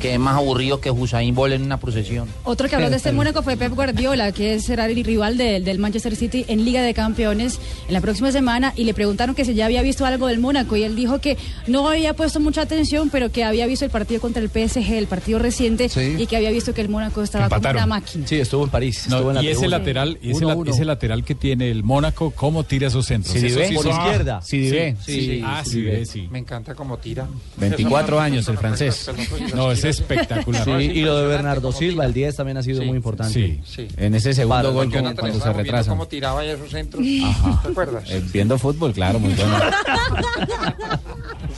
que 0.00 0.14
es 0.14 0.18
más 0.18 0.36
aburrido 0.36 0.80
que 0.80 0.90
Hussein 0.90 1.34
Bolt 1.34 1.54
en 1.54 1.62
una 1.62 1.78
procesión. 1.78 2.28
Otro 2.44 2.68
que 2.68 2.74
habló 2.76 2.90
de 2.90 2.96
este 2.96 3.12
Mónaco 3.12 3.42
fue 3.42 3.56
Pep 3.56 3.72
Guardiola, 3.74 4.32
que 4.32 4.58
será 4.60 4.86
el 4.86 5.04
rival 5.04 5.36
del, 5.36 5.64
del 5.64 5.78
Manchester 5.78 6.16
City 6.16 6.44
en 6.48 6.64
Liga 6.64 6.82
de 6.82 6.94
Campeones 6.94 7.58
en 7.86 7.94
la 7.94 8.00
próxima 8.00 8.32
semana. 8.32 8.72
Y 8.76 8.84
le 8.84 8.94
preguntaron 8.94 9.34
que 9.34 9.44
si 9.44 9.54
ya 9.54 9.66
había 9.66 9.82
visto 9.82 10.04
algo 10.06 10.26
del 10.26 10.38
Mónaco. 10.40 10.76
Y 10.76 10.82
él 10.82 10.96
dijo 10.96 11.20
que 11.20 11.36
no 11.66 11.88
había 11.88 12.14
puesto 12.14 12.40
mucha 12.40 12.62
atención, 12.62 13.10
pero 13.10 13.30
que 13.30 13.44
había 13.44 13.66
visto 13.66 13.84
el 13.84 13.90
partido 13.90 14.20
contra 14.20 14.42
el 14.42 14.48
PSG, 14.50 14.92
el 14.94 15.06
partido 15.06 15.38
reciente, 15.38 15.88
y 16.18 16.26
que 16.26 16.36
había 16.36 16.50
visto 16.50 16.74
que 16.74 16.80
el 16.80 16.88
Mónaco 16.88 17.22
estaba 17.22 17.48
como 17.48 17.70
una 17.70 17.86
máquina. 17.86 18.26
Sí, 18.26 18.36
estuvo 18.36 18.64
en 18.64 18.70
París. 18.70 19.06
No, 19.08 19.16
estuvo 19.16 19.30
en 19.30 19.36
la 19.36 19.42
y 19.42 19.48
ese 19.48 19.68
lateral, 19.68 20.18
y 20.22 20.30
ese, 20.32 20.44
la- 20.44 20.54
1-1. 20.56 20.70
ese 20.70 20.84
lateral 20.84 21.24
que 21.24 21.34
tiene 21.34 21.70
el 21.70 21.84
Mónaco, 21.84 22.30
¿cómo 22.32 22.64
tira 22.64 22.88
esos 22.88 23.06
centros? 23.06 23.34
Sí, 23.38 23.48
sí 23.50 23.74
por 23.74 23.84
son- 23.84 23.92
izquierda. 23.92 24.41
Sí, 24.42 24.94
Sí, 25.04 25.42
Ah, 25.44 25.62
sí. 25.64 26.28
Me 26.30 26.38
encanta 26.40 26.74
cómo 26.74 26.98
tira. 26.98 27.26
24 27.56 28.20
años 28.20 28.46
el 28.48 28.58
francés. 28.58 29.10
No, 29.54 29.72
es 29.72 29.84
espectacular. 29.84 30.64
Sí, 30.64 30.70
y 30.70 31.02
lo 31.02 31.16
de 31.18 31.26
Bernardo 31.26 31.72
Silva, 31.72 32.04
el 32.04 32.12
10 32.12 32.36
también 32.36 32.56
ha 32.58 32.62
sido 32.62 32.82
muy 32.84 32.96
importante. 32.96 33.32
Sí. 33.32 33.60
Sí. 33.64 33.88
En 33.96 34.14
ese 34.14 34.34
segundo 34.34 34.72
gol 34.72 34.90
cuando, 34.90 35.14
cuando 35.14 35.32
se 35.32 35.38
Estaba 35.38 35.52
viendo 35.54 35.62
retrasan. 35.72 35.92
cómo 35.94 36.08
tiraba 36.08 36.40
ahí 36.40 36.48
esos 36.50 36.70
centros. 36.70 37.04
Ajá. 37.24 37.60
¿Te 37.62 37.68
acuerdas? 37.68 38.04
Eh, 38.10 38.22
viendo 38.32 38.58
fútbol, 38.58 38.92
claro, 38.92 39.18
muy 39.18 39.32
bueno. 39.34 39.54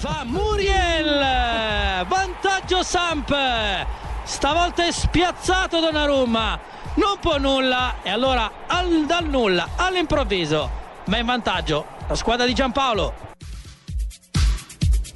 Va 0.05 0.25
Muriel, 0.25 1.19
vantaggio 2.09 2.83
Samp, 2.83 3.31
stavolta 4.25 4.87
è 4.87 4.93
spiazzato 4.93 5.81
Donnarumma, 5.81 6.59
non 6.97 7.17
può 7.21 7.38
nulla 7.38 8.03
e 8.03 8.11
allora 8.11 8.50
al- 8.67 9.07
dal 9.07 9.26
nulla 9.29 9.71
all'improvviso, 9.76 10.71
ma 11.07 11.19
in 11.19 11.27
vantaggio 11.27 11.85
la 12.09 12.15
squadra 12.15 12.47
di 12.47 12.55
Giampaolo. 12.55 13.33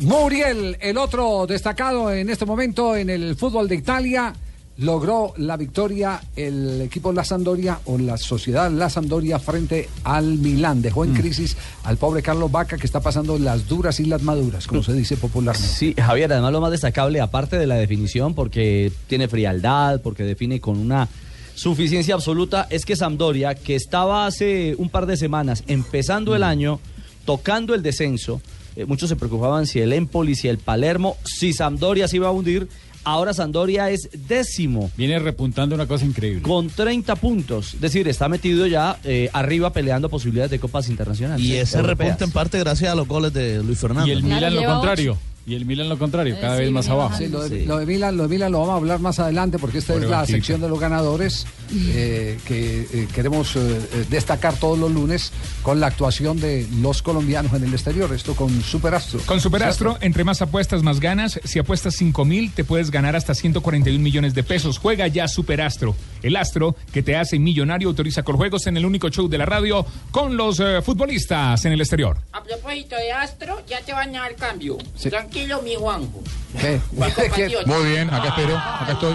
Muriel, 0.00 0.76
el 0.80 0.96
otro 0.96 1.46
destacado 1.46 2.12
en 2.12 2.30
este 2.30 2.44
momento 2.46 2.94
en 2.94 3.10
el 3.10 3.34
fútbol 3.36 3.66
de 3.66 3.74
Italia, 3.76 4.32
logró 4.76 5.34
la 5.38 5.56
victoria 5.56 6.20
el 6.36 6.82
equipo 6.82 7.12
La 7.12 7.24
Sampdoria 7.24 7.80
o 7.86 7.98
la 7.98 8.16
sociedad 8.16 8.70
La 8.70 8.88
Sampdoria 8.88 9.40
frente 9.40 9.88
al 10.04 10.38
Milán. 10.38 10.82
Dejó 10.82 11.04
Mm. 11.04 11.08
en 11.08 11.14
crisis 11.14 11.56
al 11.82 11.96
pobre 11.96 12.22
Carlos 12.22 12.52
Vaca 12.52 12.76
que 12.78 12.86
está 12.86 13.00
pasando 13.00 13.36
las 13.40 13.66
duras 13.66 13.98
y 13.98 14.04
las 14.04 14.22
maduras, 14.22 14.68
como 14.68 14.84
se 14.84 14.92
dice 14.92 15.16
popularmente. 15.16 15.68
Sí, 15.68 15.94
Javier, 15.98 16.32
además 16.32 16.52
lo 16.52 16.60
más 16.60 16.70
destacable, 16.70 17.20
aparte 17.20 17.58
de 17.58 17.66
la 17.66 17.74
definición, 17.74 18.34
porque 18.34 18.92
tiene 19.08 19.26
frialdad, 19.26 20.00
porque 20.00 20.22
define 20.22 20.60
con 20.60 20.78
una 20.78 21.08
suficiencia 21.58 22.14
absoluta, 22.14 22.66
es 22.70 22.84
que 22.84 22.94
Sampdoria, 22.96 23.54
que 23.54 23.74
estaba 23.74 24.26
hace 24.26 24.74
un 24.78 24.88
par 24.88 25.06
de 25.06 25.16
semanas 25.16 25.64
empezando 25.66 26.32
Mm. 26.32 26.34
el 26.36 26.42
año, 26.44 26.80
tocando 27.24 27.74
el 27.74 27.82
descenso, 27.82 28.40
eh, 28.76 28.84
muchos 28.84 29.08
se 29.08 29.16
preocupaban 29.16 29.66
si 29.66 29.80
el 29.80 29.92
Empoli, 29.92 30.34
si 30.36 30.46
el 30.48 30.58
Palermo, 30.58 31.16
si 31.24 31.52
Sampdoria 31.52 32.06
se 32.08 32.16
iba 32.16 32.28
a 32.28 32.30
hundir. 32.30 32.68
Ahora 33.04 33.32
Sampdoria 33.32 33.90
es 33.90 34.08
décimo. 34.28 34.90
Viene 34.96 35.18
repuntando 35.18 35.74
una 35.74 35.86
cosa 35.86 36.04
increíble. 36.04 36.42
Con 36.42 36.68
30 36.68 37.16
puntos. 37.16 37.74
Es 37.74 37.80
decir, 37.80 38.06
está 38.06 38.28
metido 38.28 38.66
ya 38.66 38.98
eh, 39.04 39.30
arriba 39.32 39.72
peleando 39.72 40.08
posibilidades 40.10 40.50
de 40.50 40.58
copas 40.58 40.88
internacionales. 40.90 41.44
Y 41.44 41.56
ese 41.56 41.78
europeas. 41.78 41.98
repunte 41.98 42.24
en 42.24 42.30
parte 42.32 42.58
gracias 42.58 42.92
a 42.92 42.94
los 42.94 43.08
goles 43.08 43.32
de 43.32 43.62
Luis 43.62 43.78
Fernando. 43.78 44.08
Y 44.08 44.12
el. 44.12 44.22
Milan 44.22 44.54
lo 44.54 44.64
contrario. 44.64 45.16
Y 45.48 45.54
el 45.54 45.64
Milan 45.64 45.88
lo 45.88 45.98
contrario, 45.98 46.36
cada 46.38 46.56
vez 46.56 46.70
más 46.70 46.90
abajo. 46.90 47.16
Sí, 47.16 47.26
lo, 47.28 47.48
de, 47.48 47.64
lo 47.64 47.78
de 47.78 47.86
Milan, 47.86 48.18
lo 48.18 48.24
de 48.24 48.28
Milan 48.28 48.52
lo 48.52 48.58
vamos 48.58 48.74
a 48.74 48.76
hablar 48.76 49.00
más 49.00 49.18
adelante 49.18 49.58
porque 49.58 49.78
esta 49.78 49.94
Por 49.94 50.04
es 50.04 50.10
la 50.10 50.26
sección 50.26 50.60
de 50.60 50.68
los 50.68 50.78
ganadores 50.78 51.46
eh, 51.72 52.38
que 52.46 52.82
eh, 52.82 53.08
queremos 53.14 53.56
eh, 53.56 53.80
destacar 54.10 54.56
todos 54.56 54.78
los 54.78 54.92
lunes 54.92 55.32
con 55.62 55.80
la 55.80 55.86
actuación 55.86 56.38
de 56.38 56.66
los 56.82 57.00
colombianos 57.00 57.54
en 57.54 57.64
el 57.64 57.72
exterior. 57.72 58.12
Esto 58.12 58.36
con 58.36 58.62
Superastro. 58.62 59.20
Con 59.24 59.40
Superastro, 59.40 59.96
entre 60.02 60.22
más 60.22 60.42
apuestas, 60.42 60.82
más 60.82 61.00
ganas. 61.00 61.40
Si 61.44 61.58
apuestas 61.58 61.94
5 61.94 62.26
mil, 62.26 62.52
te 62.52 62.64
puedes 62.64 62.90
ganar 62.90 63.16
hasta 63.16 63.34
141 63.34 63.98
millones 63.98 64.34
de 64.34 64.42
pesos. 64.42 64.76
Juega 64.76 65.06
ya 65.06 65.28
Superastro, 65.28 65.96
el 66.22 66.36
astro 66.36 66.76
que 66.92 67.02
te 67.02 67.16
hace 67.16 67.38
millonario. 67.38 67.88
Autoriza 67.88 68.22
con 68.22 68.36
juegos 68.36 68.66
en 68.66 68.76
el 68.76 68.84
único 68.84 69.08
show 69.08 69.28
de 69.28 69.38
la 69.38 69.46
radio 69.46 69.86
con 70.10 70.36
los 70.36 70.60
eh, 70.60 70.82
futbolistas 70.82 71.64
en 71.64 71.72
el 71.72 71.80
exterior. 71.80 72.18
A 72.32 72.42
propósito 72.42 72.96
de 72.96 73.12
Astro, 73.12 73.64
ya 73.66 73.80
te 73.80 73.94
van 73.94 74.14
a 74.14 74.20
dar 74.20 74.34
cambio. 74.36 74.76
Sí. 74.94 75.08
Tranquilo, 75.08 75.37
mi 75.46 75.74
Juanjo. 75.76 76.22
¿Qué? 76.58 76.80
compatriota. 76.96 77.66
Muy 77.78 77.90
bien, 77.90 78.08
acá 78.12 78.28
espero, 78.28 78.56
acá 78.56 78.92
estoy. 78.92 79.14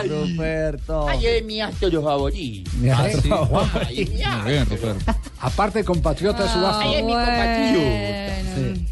Ay, 0.00 0.08
Ruperto. 0.08 1.08
Ay, 1.08 1.26
es 1.26 1.44
mi 1.44 1.60
Astro 1.60 2.02
favorito. 2.02 2.70
Mi 2.80 2.88
astro 2.88 3.46
favorito. 3.46 4.12
Astro. 4.26 4.44
bien, 4.46 4.66
Ruperto. 4.68 5.14
Aparte, 5.40 5.84
compatriota 5.84 6.42
de 6.44 6.48
su 6.48 6.58
astro. 6.66 6.88
Ay, 6.88 6.94
es 6.96 7.04
mi 7.04 7.12
compatriota. 7.12 8.32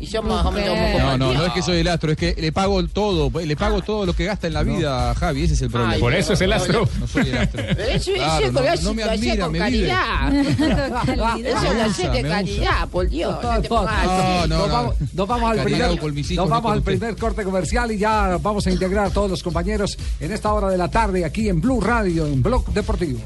Y 0.00 0.06
somos 0.06 0.32
más 0.36 0.46
o 0.46 0.50
menos 0.52 0.70
como 0.70 0.98
No, 0.98 1.18
no, 1.18 1.34
no 1.34 1.44
es 1.46 1.52
que 1.52 1.60
soy 1.60 1.78
el 1.80 1.88
astro, 1.88 2.10
es 2.12 2.16
que 2.16 2.34
le 2.38 2.50
pago 2.50 2.82
todo, 2.88 3.30
le 3.40 3.56
pago 3.56 3.82
todo 3.82 4.06
lo 4.06 4.14
que 4.14 4.24
gasta 4.24 4.46
en 4.46 4.54
la 4.54 4.62
vida 4.62 5.10
a 5.10 5.14
Javi, 5.14 5.44
ese 5.44 5.52
es 5.54 5.62
el 5.62 5.70
problema. 5.70 5.94
Ay, 5.94 6.00
Por 6.00 6.14
eso 6.14 6.32
es 6.32 6.40
el 6.40 6.52
astro. 6.52 6.88
No 6.98 7.06
soy 7.06 7.28
el 7.28 7.36
astro. 7.36 7.62
Pero 7.76 7.82
Eso, 7.82 8.12
Claro, 8.14 8.46
eso 8.46 8.82
no, 8.84 8.94
me 8.94 9.02
admira, 9.02 9.44
con 9.44 9.52
me 9.52 9.70
vive. 9.70 9.88
caridad. 9.88 10.34
Eso 11.44 11.74
lo 11.74 11.82
hace 11.82 12.08
Me 12.08 12.10
de 12.14 12.20
gusta. 12.22 12.28
caridad, 12.28 12.88
por 12.88 13.08
Dios. 13.08 13.36
No. 13.42 13.60
No, 13.60 13.60
no, 13.60 14.46
nos, 14.46 14.48
no. 14.48 14.68
vamos, 14.68 14.94
nos 15.12 15.28
vamos 15.28 15.50
al 15.50 15.56
Caridad 15.58 15.78
primer, 15.88 16.00
con 16.00 16.14
mis 16.20 16.36
nos 16.36 16.46
hijos, 16.46 16.50
vamos 16.50 16.72
al 16.72 16.82
primer 16.82 17.16
corte 17.16 17.44
comercial 17.44 17.90
y 17.92 17.98
ya 17.98 18.38
vamos 18.42 18.66
a 18.66 18.70
integrar 18.70 19.06
a 19.06 19.10
todos 19.10 19.30
los 19.30 19.42
compañeros 19.42 19.96
en 20.20 20.32
esta 20.32 20.52
hora 20.52 20.68
de 20.68 20.76
la 20.76 20.90
tarde 20.90 21.24
aquí 21.24 21.48
en 21.48 21.60
Blue 21.60 21.80
Radio, 21.80 22.26
en 22.26 22.42
Blog 22.42 22.66
Deportivo. 22.72 23.20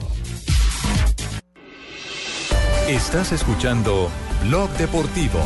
Estás 2.89 3.33
escuchando 3.33 4.11
Blog 4.43 4.71
Deportivo. 4.77 5.41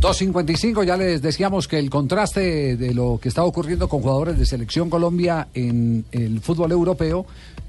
2.55, 0.00 0.84
ya 0.84 0.98
les 0.98 1.22
decíamos 1.22 1.66
que 1.66 1.78
el 1.78 1.88
contraste 1.88 2.76
de 2.76 2.92
lo 2.92 3.18
que 3.20 3.30
está 3.30 3.42
ocurriendo 3.42 3.88
con 3.88 4.02
jugadores 4.02 4.38
de 4.38 4.44
Selección 4.44 4.90
Colombia 4.90 5.48
en 5.54 6.04
el 6.12 6.40
fútbol 6.40 6.72
europeo 6.72 7.24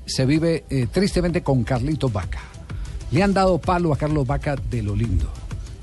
se 0.06 0.26
vive 0.26 0.66
eh, 0.70 0.88
tristemente 0.92 1.42
con 1.42 1.64
Carlitos 1.64 2.12
Vaca. 2.12 2.55
Le 3.16 3.24
han 3.24 3.34
dado 3.34 3.60
palo 3.60 3.94
a 3.94 3.98
Carlos 3.98 4.28
Vaca 4.28 4.58
de 4.70 4.84
lo 4.84 4.94
lindo 4.94 5.32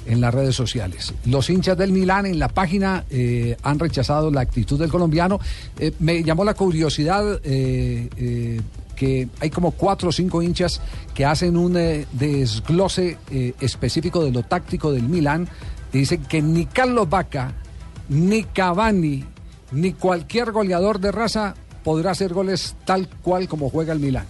en 0.05 0.21
las 0.21 0.35
redes 0.35 0.55
sociales. 0.55 1.15
Los 1.25 1.49
hinchas 1.49 1.79
del 1.79 1.91
Milán 1.91 2.27
en 2.27 2.39
la 2.39 2.49
página 2.49 3.07
eh, 3.09 3.57
han 3.62 3.79
rechazado 3.79 4.31
la 4.31 4.43
actitud 4.43 4.79
del 4.79 4.91
colombiano. 4.91 5.41
Eh, 5.79 5.93
me 6.01 6.23
llamó 6.23 6.45
la 6.45 6.53
curiosidad 6.53 7.41
eh, 7.43 8.61
que 8.95 9.31
hay 9.41 9.49
como 9.49 9.71
cuatro 9.71 10.11
o 10.11 10.12
cinco 10.12 10.43
hinchas 10.43 10.83
que 11.15 11.25
hacen 11.25 11.57
un 11.57 11.73
desglose 11.73 13.17
específico 13.62 14.23
de 14.23 14.31
lo 14.31 14.43
táctico 14.43 14.93
del 14.93 15.05
Milán 15.05 15.49
dicen 15.91 16.25
que 16.25 16.43
ni 16.43 16.67
Carlos 16.67 17.09
Vaca, 17.09 17.55
ni 18.11 18.45
Cavani, 18.45 19.25
ni 19.71 19.95
cualquier 19.95 20.53
goleador 20.53 21.01
de 21.01 21.11
raza 21.12 21.55
podrá 21.83 22.11
hacer 22.11 22.35
goles 22.35 22.77
tal 22.85 23.09
cual 23.09 23.49
como 23.49 23.71
juega 23.71 23.95
el 23.95 24.01
Milán. 24.01 24.27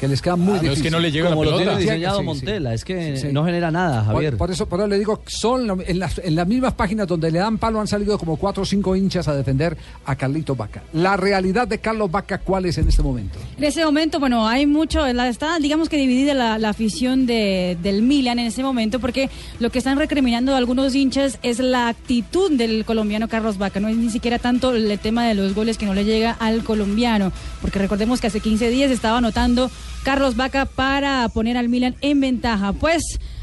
Que 0.00 0.08
les 0.08 0.22
queda 0.22 0.34
muy 0.36 0.46
Ah, 0.46 0.50
no, 0.50 0.56
es 0.56 0.62
difícil. 0.62 0.82
que 0.84 0.90
no 0.90 0.98
le 0.98 1.12
llega 1.12 1.24
la 1.28 1.36
Como 1.36 1.44
lo 1.44 1.50
pelota. 1.58 1.76
tiene 1.76 1.82
diseñado 1.92 2.16
Sí, 2.16 2.20
sí. 2.22 2.26
Montela, 2.26 2.72
es 2.74 2.84
que 2.86 3.16
Sí. 3.18 3.28
no 3.32 3.44
genera 3.44 3.70
nada, 3.70 4.02
Por- 4.04 4.14
Javier. 4.14 4.36
Por, 4.38 4.50
eso, 4.50 4.66
por 4.66 4.80
eso 4.80 4.88
le 4.88 4.98
digo, 4.98 5.22
son 5.26 5.66
lo- 5.66 5.78
en 5.86 5.98
las, 5.98 6.18
en 6.18 6.34
las 6.34 6.46
mismas 6.48 6.72
páginas 6.72 7.06
donde 7.06 7.30
le 7.30 7.38
dan 7.38 7.58
palo 7.58 7.80
han 7.80 7.86
salido 7.86 8.18
como 8.18 8.36
cuatro 8.36 8.62
o 8.62 8.66
cinco 8.66 8.96
hinchas 8.96 9.28
a 9.28 9.34
defender 9.36 9.76
a 10.06 10.16
Carlito 10.16 10.56
Vaca. 10.56 10.82
La 10.94 11.18
realidad 11.18 11.68
de 11.68 11.78
Carlos 11.78 12.10
Vaca, 12.10 12.38
¿cuál 12.38 12.64
es 12.64 12.78
en 12.78 12.88
este 12.88 13.02
momento? 13.02 13.38
En 13.58 13.62
ese 13.64 13.84
momento, 13.84 14.18
bueno, 14.18 14.48
hay 14.48 14.64
mucho, 14.66 15.06
la, 15.12 15.28
está 15.28 15.58
digamos 15.58 15.90
que 15.90 15.98
dividida 15.98 16.32
la, 16.32 16.56
la 16.58 16.70
afición 16.70 17.26
de, 17.26 17.76
del 17.82 18.00
Milan 18.00 18.38
en 18.38 18.46
ese 18.46 18.62
momento 18.62 19.00
porque 19.00 19.28
lo 19.58 19.68
que 19.70 19.78
están 19.78 19.98
recriminando 19.98 20.56
algunos 20.56 20.94
hinchas 20.94 21.38
es 21.42 21.58
la 21.58 21.88
actitud 21.88 22.50
del 22.52 22.86
colombiano 22.86 23.28
Carlos 23.28 23.58
Vaca, 23.58 23.80
no 23.80 23.88
es 23.88 23.96
ni 23.98 24.08
siquiera 24.08 24.38
tanto 24.38 24.74
el 24.74 24.98
tema 24.98 25.26
de 25.28 25.34
los 25.34 25.54
goles 25.54 25.76
que 25.76 25.84
no 25.84 25.92
le 25.92 26.04
llega 26.06 26.32
al 26.40 26.64
colombiano, 26.64 27.32
porque 27.60 27.78
recordemos 27.78 28.18
que 28.20 28.28
hace 28.28 28.40
15 28.40 28.70
días 28.70 28.90
estaba 28.90 29.18
anotando 29.18 29.70
Carlos 30.02 30.36
Vaca 30.36 30.64
para 30.64 31.28
poner 31.28 31.56
al 31.56 31.68
Milan 31.68 31.94
en 32.00 32.20
ventaja. 32.20 32.72
Pues 32.72 33.02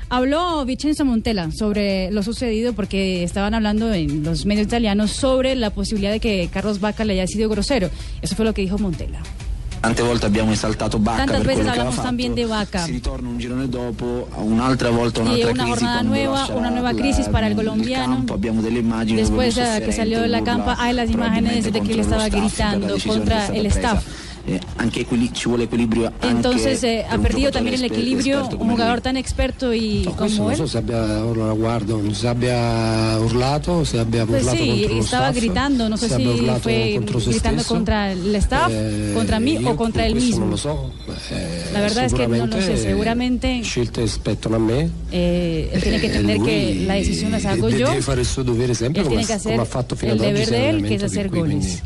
habló 0.10 0.66
Vincenzo 0.66 1.06
Montella 1.06 1.50
sobre 1.52 2.12
lo 2.12 2.24
sucedido 2.24 2.74
porque 2.74 3.24
estaban 3.24 3.54
hablando 3.54 3.94
en 3.94 4.24
los 4.24 4.46
medios 4.46 4.68
italianos 4.68 5.12
sobre 5.12 5.56
la 5.56 5.70
posibilidad 5.70 6.12
de 6.12 6.20
que 6.20 6.50
Carlos 6.52 6.80
Vaca 6.80 7.06
le 7.06 7.14
haya 7.14 7.28
sido 7.28 7.50
grosero. 7.50 7.90
Eso 8.22 8.36
fue 8.36 8.46
lo 8.46 8.54
que 8.54 8.62
dijo 8.62 8.78
Montella. 8.78 9.22
Tante 9.80 10.02
volte 10.02 10.26
abbiamo 10.26 10.52
esaltato 10.52 10.98
Bacca 10.98 11.20
Tantas 11.20 11.38
per 11.38 11.48
veces 11.48 11.56
quello 11.60 11.66
che 11.66 11.80
hablamos 11.80 11.96
fatto. 11.96 12.08
también 12.08 12.34
de 12.34 12.46
Vaca. 12.46 12.84
Si 12.86 12.94
ritorna 12.94 13.30
un 13.30 13.40
girone 13.40 13.68
dopo, 13.68 14.28
un'altra 14.38 14.90
volta 14.90 15.22
un'altra 15.22 15.52
una 15.52 15.64
crisi 15.66 15.80
quando 15.86 16.10
nueva, 16.10 16.48
una 16.48 16.70
nueva 16.72 16.94
crisis 16.94 17.28
para 17.30 17.46
el 17.46 17.54
il 17.54 17.58
colombiano. 17.58 18.16
campo, 18.16 18.34
abbiamo 18.34 18.62
delle 18.62 18.80
immagini 18.80 19.18
Después 19.18 19.56
que 19.56 19.92
salió 19.92 20.22
de 20.22 20.28
la 20.30 20.44
campa, 20.44 20.76
hay 20.80 20.94
las 20.94 21.12
imágenes 21.12 21.72
de 21.72 21.82
que 21.82 21.94
él 21.94 22.00
estaba 22.00 22.28
gritando 22.28 22.98
contra 23.06 23.48
el 23.48 23.68
staff. 23.68 24.04
Eh, 24.50 24.62
anche 24.78 25.02
equili- 25.02 25.30
ci 25.34 25.50
vuole 25.50 25.66
equilibrio 25.66 26.06
anche 26.08 26.28
Entonces 26.30 26.82
eh, 26.84 27.04
ha 27.10 27.18
perdido 27.18 27.52
también 27.52 27.76
el 27.76 27.84
equilibrio 27.84 28.48
un 28.58 28.70
jugador 28.72 29.02
tan 29.02 29.18
experto 29.18 29.74
y 29.74 30.04
Questo 30.06 30.16
como 30.16 30.44
non 30.48 30.52
él. 30.52 30.58
so 30.58 30.68
se 30.68 30.78
abbia, 30.78 31.04
ora 31.26 31.48
la 31.48 31.52
guardo, 31.52 32.00
se 32.16 32.28
abbia 32.30 33.20
urlato, 33.20 33.84
se 33.84 34.00
abbia 34.00 34.26
Pues 34.26 34.44
urlato 34.44 34.64
sí, 34.64 34.86
estaba 35.04 35.28
staff, 35.28 35.36
gritando, 35.36 35.90
no 35.90 35.98
sé 35.98 36.08
si 36.08 36.24
fue 36.64 36.94
contro 36.96 37.20
se 37.20 37.30
gritando 37.32 37.60
stesso. 37.60 37.74
contra 37.76 38.12
el 38.14 38.36
staff, 38.38 38.72
Eh, 38.72 39.12
contra 39.14 39.38
mí 39.42 39.58
o 39.66 39.76
contra 39.76 40.06
él 40.08 40.16
mismo. 40.16 40.40
Non 40.48 40.52
lo 40.52 40.58
so. 40.58 40.92
Eh, 41.32 41.66
La 41.74 41.82
verdad 41.82 42.06
es 42.06 42.14
que 42.14 42.26
no 42.28 42.48
lo 42.48 42.62
sé, 42.62 42.78
seguramente 42.78 43.60
eh, 43.60 43.64
Scelte 43.66 44.08
spettano 44.08 44.56
a 44.56 44.60
me. 44.60 44.88
eh, 45.12 45.72
él 45.74 45.82
tiene 45.84 46.00
que 46.00 46.08
Eh, 46.08 46.10
entender 46.16 46.40
que 46.40 46.86
la 46.88 46.94
decisión 46.94 47.32
la 47.32 47.38
hago 47.52 47.68
yo. 47.68 47.92
fare 48.02 48.22
il 48.22 48.26
suo 48.26 48.44
dovere 48.46 48.74
sempre 48.74 49.02
Él 49.02 49.10
tiene 49.10 49.26
que 49.26 49.34
hacer 49.34 49.60
el 49.60 50.18
deber 50.18 50.48
de 50.50 50.70
él, 50.70 50.84
que 50.88 50.96
es 50.96 51.04
hacer 51.04 51.28
goles. 51.28 51.84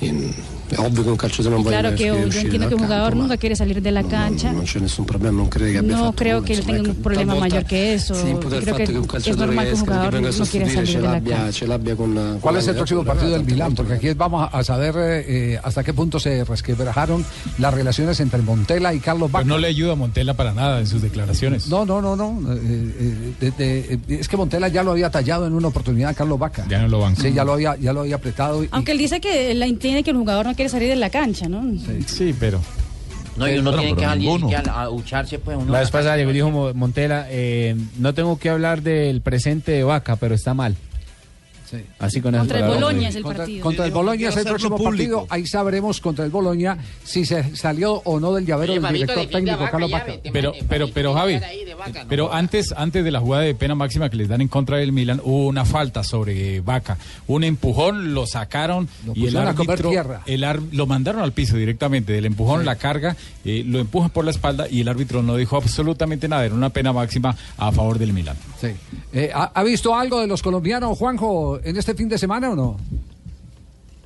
quindi, 0.00 0.24
in- 0.24 0.34
è 0.72 0.78
ovvio 0.78 1.02
che 1.02 1.10
un 1.10 1.16
calciatore 1.16 1.54
non 1.54 1.64
claro 1.64 1.94
que 1.94 2.04
yo 2.06 2.14
entiendo 2.16 2.68
que 2.68 2.74
un 2.74 2.80
jugador 2.82 3.14
nunca 3.14 3.36
quiere 3.36 3.54
salir 3.56 3.80
de 3.80 3.90
la 3.90 4.02
cancha. 4.02 4.50
non 4.52 4.64
c'è 4.64 4.78
nessun 4.80 5.04
problema, 5.04 5.36
non 5.36 5.48
credo 5.48 5.70
che 5.72 5.78
abbia 5.78 5.96
No 5.96 6.02
fatto 6.04 6.12
creo 6.16 6.42
que 6.42 6.52
él 6.54 6.64
tenga 6.64 6.88
un 6.90 6.94
problema 7.02 7.34
mayor 7.34 7.64
que 7.64 7.94
eso. 7.94 8.14
Creo 8.14 8.40
que 8.40 8.82
es 8.84 9.06
calciatore 9.06 9.46
normal 9.46 9.64
que 9.66 9.72
un 9.72 9.78
esca, 9.78 9.84
che 9.86 9.92
jugador 9.92 10.12
venga 10.12 10.28
a 10.28 10.32
no 10.32 10.46
quiera 10.46 10.66
sostituire 10.66 10.74
salir 10.74 10.88
ce 10.88 10.96
de 10.98 11.02
la 11.02 11.10
l'abbia, 11.12 11.36
cancha. 11.36 11.52
ce 11.52 11.66
l'abbia 11.66 11.96
con 11.96 12.14
con 12.14 12.38
¿Cuál 12.40 12.56
es 12.56 12.68
el 12.68 12.74
próximo 12.76 13.04
partido 13.04 13.30
del 13.30 13.44
Milán? 13.44 13.74
Porque 13.74 13.94
aquí 13.94 14.12
vamos 14.14 14.48
a 14.52 14.64
saber 14.64 14.94
eh, 15.26 15.58
hasta 15.62 15.82
qué 15.84 15.92
punto 15.92 16.18
se 16.18 16.44
resquebrajaron 16.44 17.24
las 17.58 17.74
relaciones 17.74 18.18
entre 18.20 18.40
Montela 18.42 18.92
y 18.94 19.00
Carlos. 19.00 19.30
Pues 19.30 19.46
no 19.46 19.58
le 19.58 19.68
ayuda 19.68 19.92
a 19.92 19.96
Montela 19.96 20.34
para 20.34 20.52
nada 20.52 20.80
en 20.80 20.86
sus 20.86 21.02
declaraciones. 21.02 21.68
No, 21.68 21.84
no, 21.84 22.00
no, 22.00 22.16
no. 22.16 22.52
eh, 22.54 22.58
eh, 23.40 23.50
de- 23.58 23.98
de- 24.06 24.20
es 24.20 24.28
que 24.28 24.36
Montela 24.36 24.68
ya 24.68 24.82
lo 24.82 24.92
había 24.92 25.10
tallado 25.10 25.46
en 25.46 25.52
una 25.52 25.68
oportunidad 25.68 26.10
a 26.10 26.14
Carlos 26.14 26.38
Vaca. 26.38 26.66
Ya 26.68 26.80
no 26.80 26.88
lo 26.88 27.00
van. 27.00 27.16
Sí, 27.16 27.32
ya 27.32 27.44
lo 27.44 27.52
había, 27.54 27.76
ya 27.76 27.92
lo 27.92 28.00
había 28.00 28.16
apretado. 28.16 28.62
y- 28.64 28.68
Aunque 28.70 28.92
él 28.92 28.98
dice 28.98 29.20
que 29.20 29.54
la 29.54 29.66
entiende 29.66 30.02
que 30.02 30.10
el 30.10 30.16
jugador 30.16 30.46
no 30.46 30.54
quiere 30.54 30.61
salir 30.68 30.88
de 30.88 30.96
la 30.96 31.10
cancha, 31.10 31.48
¿no? 31.48 31.64
Sí, 32.06 32.34
pero. 32.38 32.60
No, 33.36 33.48
y 33.48 33.56
uno 33.58 33.70
Pero- 33.70 33.82
tiene 33.82 33.94
que 33.96 34.00
pero 34.00 34.10
salir 34.10 34.46
que 34.48 34.56
a, 34.70 34.82
a 34.82 34.86
ducharse, 34.86 35.38
pues 35.38 35.56
uno. 35.58 35.72
La 35.72 35.80
vez 35.80 35.90
pasada 35.90 36.16
llegó 36.18 36.32
dijo 36.32 36.50
Mo- 36.50 36.74
Montela, 36.74 37.26
eh, 37.30 37.74
no 37.98 38.12
tengo 38.12 38.38
que 38.38 38.50
hablar 38.50 38.82
del 38.82 39.22
presente 39.22 39.72
de 39.72 39.84
Vaca, 39.84 40.16
pero 40.16 40.34
está 40.34 40.52
mal. 40.52 40.76
Así 41.98 42.20
con 42.20 42.34
esas 42.34 42.46
Contra 42.48 42.66
el. 42.66 42.74
Boloña 42.74 43.08
es 43.08 43.16
el 43.16 43.22
contra, 43.22 43.38
partido. 43.44 43.62
contra 43.62 43.84
el 43.86 43.90
Boloña 43.92 44.28
es 44.28 44.36
el 44.36 44.44
próximo 44.44 44.76
público. 44.76 45.16
partido. 45.20 45.26
Ahí 45.30 45.46
sabremos 45.46 46.00
contra 46.00 46.24
el 46.24 46.30
Boloña 46.30 46.78
si 47.04 47.24
se 47.24 47.56
salió 47.56 47.94
o 48.04 48.20
no 48.20 48.32
del 48.34 48.46
llavero 48.46 48.72
Oye, 48.72 48.80
del 48.80 48.88
Fabito, 48.88 49.06
director 49.12 49.32
técnico 49.32 49.58
Vaca 49.58 49.70
Carlos 49.70 49.90
Vaca. 49.90 50.04
vete, 50.06 50.30
Pero, 50.32 50.52
pero, 50.68 50.88
pero 50.92 51.14
Javi, 51.14 51.38
pero 52.08 52.32
antes, 52.32 52.72
antes 52.76 53.04
de 53.04 53.10
la 53.10 53.20
jugada 53.20 53.44
de 53.44 53.54
pena 53.54 53.74
máxima 53.74 54.08
que 54.10 54.16
les 54.16 54.28
dan 54.28 54.40
en 54.40 54.48
contra 54.48 54.76
del 54.78 54.92
Milan, 54.92 55.20
hubo 55.24 55.46
una 55.46 55.64
falta 55.64 56.04
sobre 56.04 56.60
Vaca, 56.60 56.98
un 57.26 57.44
empujón, 57.44 58.14
lo 58.14 58.26
sacaron 58.26 58.88
y 59.14 59.26
el 59.26 59.36
a 59.36 59.48
árbitro, 59.50 59.90
el 60.26 60.44
ar- 60.44 60.60
lo 60.72 60.86
mandaron 60.86 61.22
al 61.22 61.32
piso 61.32 61.56
directamente, 61.56 62.12
del 62.12 62.26
empujón, 62.26 62.64
la 62.64 62.76
carga, 62.76 63.16
eh, 63.44 63.64
lo 63.66 63.78
empujan 63.78 64.10
por 64.10 64.24
la 64.24 64.30
espalda 64.30 64.66
y 64.70 64.80
el 64.80 64.88
árbitro 64.88 65.22
no 65.22 65.36
dijo 65.36 65.56
absolutamente 65.56 66.28
nada, 66.28 66.44
era 66.44 66.54
una 66.54 66.70
pena 66.70 66.92
máxima 66.92 67.34
a 67.56 67.72
favor 67.72 67.98
del 67.98 68.12
Milan. 68.12 68.36
Sí. 68.60 68.68
Eh, 69.12 69.30
¿ha, 69.34 69.50
ha 69.54 69.62
visto 69.64 69.94
algo 69.96 70.20
de 70.20 70.26
los 70.26 70.42
colombianos, 70.42 70.96
Juanjo, 70.96 71.58
en 71.64 71.76
este 71.76 71.94
fin 71.94 72.08
de 72.08 72.18
semana 72.18 72.50
o 72.50 72.56
no? 72.56 72.76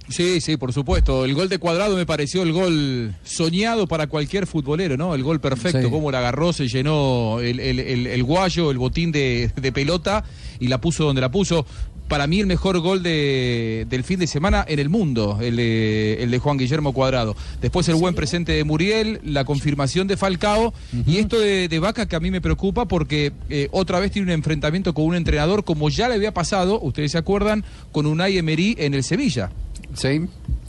Sí, 0.09 0.41
sí, 0.41 0.57
por 0.57 0.73
supuesto. 0.73 1.25
El 1.25 1.35
gol 1.35 1.49
de 1.49 1.59
Cuadrado 1.59 1.97
me 1.97 2.07
pareció 2.07 2.43
el 2.45 2.53
gol 2.53 3.13
soñado 3.25 3.89
para 3.89 4.07
cualquier 4.07 4.47
futbolero, 4.47 4.97
¿no? 4.97 5.17
El 5.17 5.25
gol 5.25 5.41
perfecto, 5.41 5.83
Sí. 5.83 5.91
cómo 5.91 6.13
la 6.13 6.19
agarró, 6.21 6.53
se 6.53 6.69
llenó 6.69 7.41
el, 7.41 7.59
el- 7.59 7.81
el- 7.81 8.07
el 8.07 8.23
guayo, 8.23 8.71
el 8.71 8.79
botín 8.79 9.11
de, 9.11 9.51
de 9.61 9.73
pelota 9.73 10.23
y 10.61 10.69
la 10.69 10.81
puso 10.81 11.05
donde 11.05 11.21
la 11.21 11.31
puso. 11.33 11.67
Para 12.09 12.29
mí 12.29 12.39
el 12.39 12.47
mejor 12.47 12.79
gol 12.79 13.03
de- 13.03 13.85
del 13.91 14.05
fin 14.05 14.21
de 14.21 14.29
semana 14.29 14.65
en 14.69 14.79
el 14.79 14.89
mundo, 14.89 15.39
el 15.43 15.57
de, 15.57 16.23
el 16.23 16.31
de 16.31 16.39
Juan 16.39 16.57
Guillermo 16.57 16.93
Cuadrado. 16.93 17.35
Después 17.61 17.89
el 17.89 17.97
buen 17.97 18.15
presente 18.15 18.53
de 18.53 18.63
Muriel, 18.63 19.21
la 19.25 19.45
confirmación 19.45 20.07
de 20.07 20.17
Falcao 20.17 20.73
y 21.05 21.17
esto 21.19 21.39
de, 21.41 21.67
de 21.69 21.79
Vaca 21.81 22.07
que 22.07 22.15
a 22.15 22.21
mí 22.21 22.31
me 22.31 22.41
preocupa 22.41 22.87
porque 22.87 23.33
eh, 23.51 23.69
otra 23.73 23.99
vez 23.99 24.13
tiene 24.13 24.27
un 24.27 24.33
enfrentamiento 24.35 24.95
con 24.95 25.05
un 25.07 25.17
entrenador 25.17 25.65
como 25.65 25.89
ya 25.91 26.09
le 26.09 26.15
había 26.15 26.33
pasado, 26.33 26.81
ustedes 26.81 27.11
se 27.13 27.19
acuerdan, 27.19 27.65
con 27.91 28.07
Unai 28.07 28.39
Emery 28.39 28.77
en 28.79 28.95
el 28.95 29.03
Sevilla. 29.03 29.51
Sí, 29.95 30.21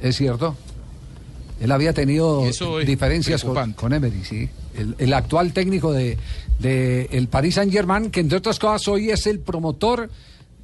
es 0.01 0.15
cierto. 0.17 0.55
Él 1.59 1.71
había 1.71 1.93
tenido 1.93 2.45
diferencias 2.85 3.43
con, 3.43 3.93
Emery, 3.93 4.23
sí. 4.23 4.49
El, 4.75 4.95
el 4.99 5.13
actual 5.13 5.53
técnico 5.53 5.91
de, 5.91 6.17
de 6.59 7.09
el 7.11 7.27
Paris 7.27 7.55
Saint 7.55 7.71
Germain, 7.71 8.11
que 8.11 8.19
entre 8.19 8.37
otras 8.37 8.59
cosas 8.59 8.87
hoy 8.87 9.09
es 9.09 9.25
el 9.27 9.39
promotor 9.39 10.09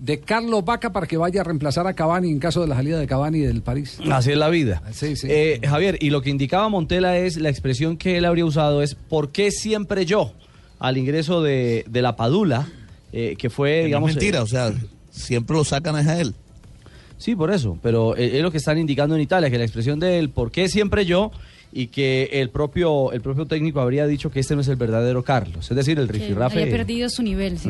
de 0.03 0.19
Carlos 0.19 0.65
Vaca 0.65 0.91
para 0.91 1.07
que 1.07 1.15
vaya 1.15 1.39
a 1.39 1.43
reemplazar 1.45 1.87
a 1.87 1.93
Cavani 1.93 2.29
en 2.29 2.37
caso 2.37 2.59
de 2.59 2.67
la 2.67 2.75
salida 2.75 2.99
de 2.99 3.07
Cavani 3.07 3.39
del 3.39 3.61
París. 3.61 3.99
Así 4.11 4.31
es 4.31 4.37
la 4.37 4.49
vida. 4.49 4.83
Sí, 4.91 5.15
sí. 5.15 5.27
Eh, 5.29 5.61
Javier, 5.63 5.97
y 6.01 6.09
lo 6.09 6.21
que 6.21 6.29
indicaba 6.29 6.67
Montela 6.67 7.17
es, 7.17 7.37
la 7.37 7.47
expresión 7.47 7.95
que 7.95 8.17
él 8.17 8.25
habría 8.25 8.43
usado 8.43 8.81
es, 8.81 8.95
¿por 8.95 9.31
qué 9.31 9.49
siempre 9.49 10.05
yo? 10.05 10.33
Al 10.77 10.97
ingreso 10.97 11.41
de, 11.41 11.85
de 11.87 12.01
la 12.01 12.17
Padula, 12.17 12.67
eh, 13.13 13.35
que 13.37 13.49
fue, 13.49 13.69
Que 13.69 13.75
no 13.75 13.79
es 13.79 13.85
digamos... 13.85 14.09
mentira, 14.09 14.39
eh, 14.39 14.41
o 14.41 14.47
sea, 14.47 14.73
siempre 15.09 15.55
lo 15.55 15.63
sacan 15.63 15.97
es 15.97 16.07
a 16.07 16.19
él. 16.19 16.35
Sí, 17.17 17.37
por 17.37 17.53
eso, 17.53 17.79
pero 17.81 18.17
es 18.17 18.41
lo 18.41 18.51
que 18.51 18.57
están 18.57 18.77
indicando 18.77 19.15
en 19.15 19.21
Italia, 19.21 19.49
que 19.49 19.57
la 19.57 19.63
expresión 19.63 20.01
del 20.01 20.29
¿por 20.31 20.51
qué 20.51 20.67
siempre 20.67 21.05
yo? 21.05 21.31
Y 21.73 21.87
que 21.87 22.29
el 22.33 22.49
propio, 22.49 23.11
el 23.11 23.21
propio 23.21 23.45
técnico 23.47 23.81
habría 23.81 24.05
dicho 24.05 24.29
que 24.29 24.39
este 24.39 24.55
no 24.55 24.61
es 24.61 24.67
el 24.67 24.75
verdadero 24.75 25.23
Carlos, 25.23 25.69
es 25.69 25.75
decir, 25.75 25.97
el 25.97 26.07
rifirrafe... 26.07 26.63
haya 26.63 26.71
perdido 26.71 27.09
su 27.09 27.23
nivel, 27.23 27.57
sí. 27.57 27.69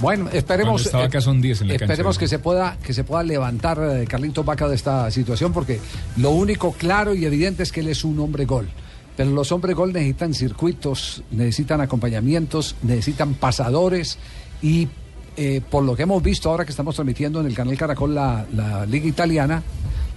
Bueno, 0.00 0.28
esperemos. 0.32 0.82
Cuando 0.82 0.82
estaba 0.82 1.04
acá 1.04 1.20
son 1.20 1.40
10 1.40 1.60
en 1.60 1.68
la 1.68 1.72
cancha. 1.74 1.84
Esperemos 1.84 2.18
que 2.18 2.26
se 2.26 2.38
pueda 2.38 2.76
que 2.82 2.92
se 2.92 3.04
pueda 3.04 3.22
levantar 3.22 3.78
eh, 3.80 4.04
Carlitos 4.08 4.44
Vaca 4.44 4.66
de 4.68 4.74
esta 4.74 5.10
situación 5.10 5.52
porque 5.52 5.78
lo 6.16 6.30
único 6.30 6.72
claro 6.72 7.14
y 7.14 7.24
evidente 7.24 7.62
es 7.62 7.70
que 7.70 7.80
él 7.80 7.88
es 7.88 8.04
un 8.04 8.18
hombre 8.18 8.44
gol. 8.44 8.68
Pero 9.16 9.30
los 9.30 9.52
hombres 9.52 9.76
gol 9.76 9.92
necesitan 9.92 10.34
circuitos, 10.34 11.22
necesitan 11.30 11.80
acompañamientos, 11.80 12.76
necesitan 12.82 13.34
pasadores 13.34 14.18
y 14.62 14.88
eh, 15.36 15.60
por 15.70 15.84
lo 15.84 15.94
que 15.94 16.02
hemos 16.02 16.22
visto 16.22 16.50
ahora 16.50 16.64
que 16.64 16.70
estamos 16.70 16.94
transmitiendo 16.94 17.40
en 17.40 17.46
el 17.46 17.54
canal 17.54 17.76
Caracol 17.76 18.14
la, 18.14 18.46
la 18.54 18.86
Liga 18.86 19.06
Italiana, 19.06 19.62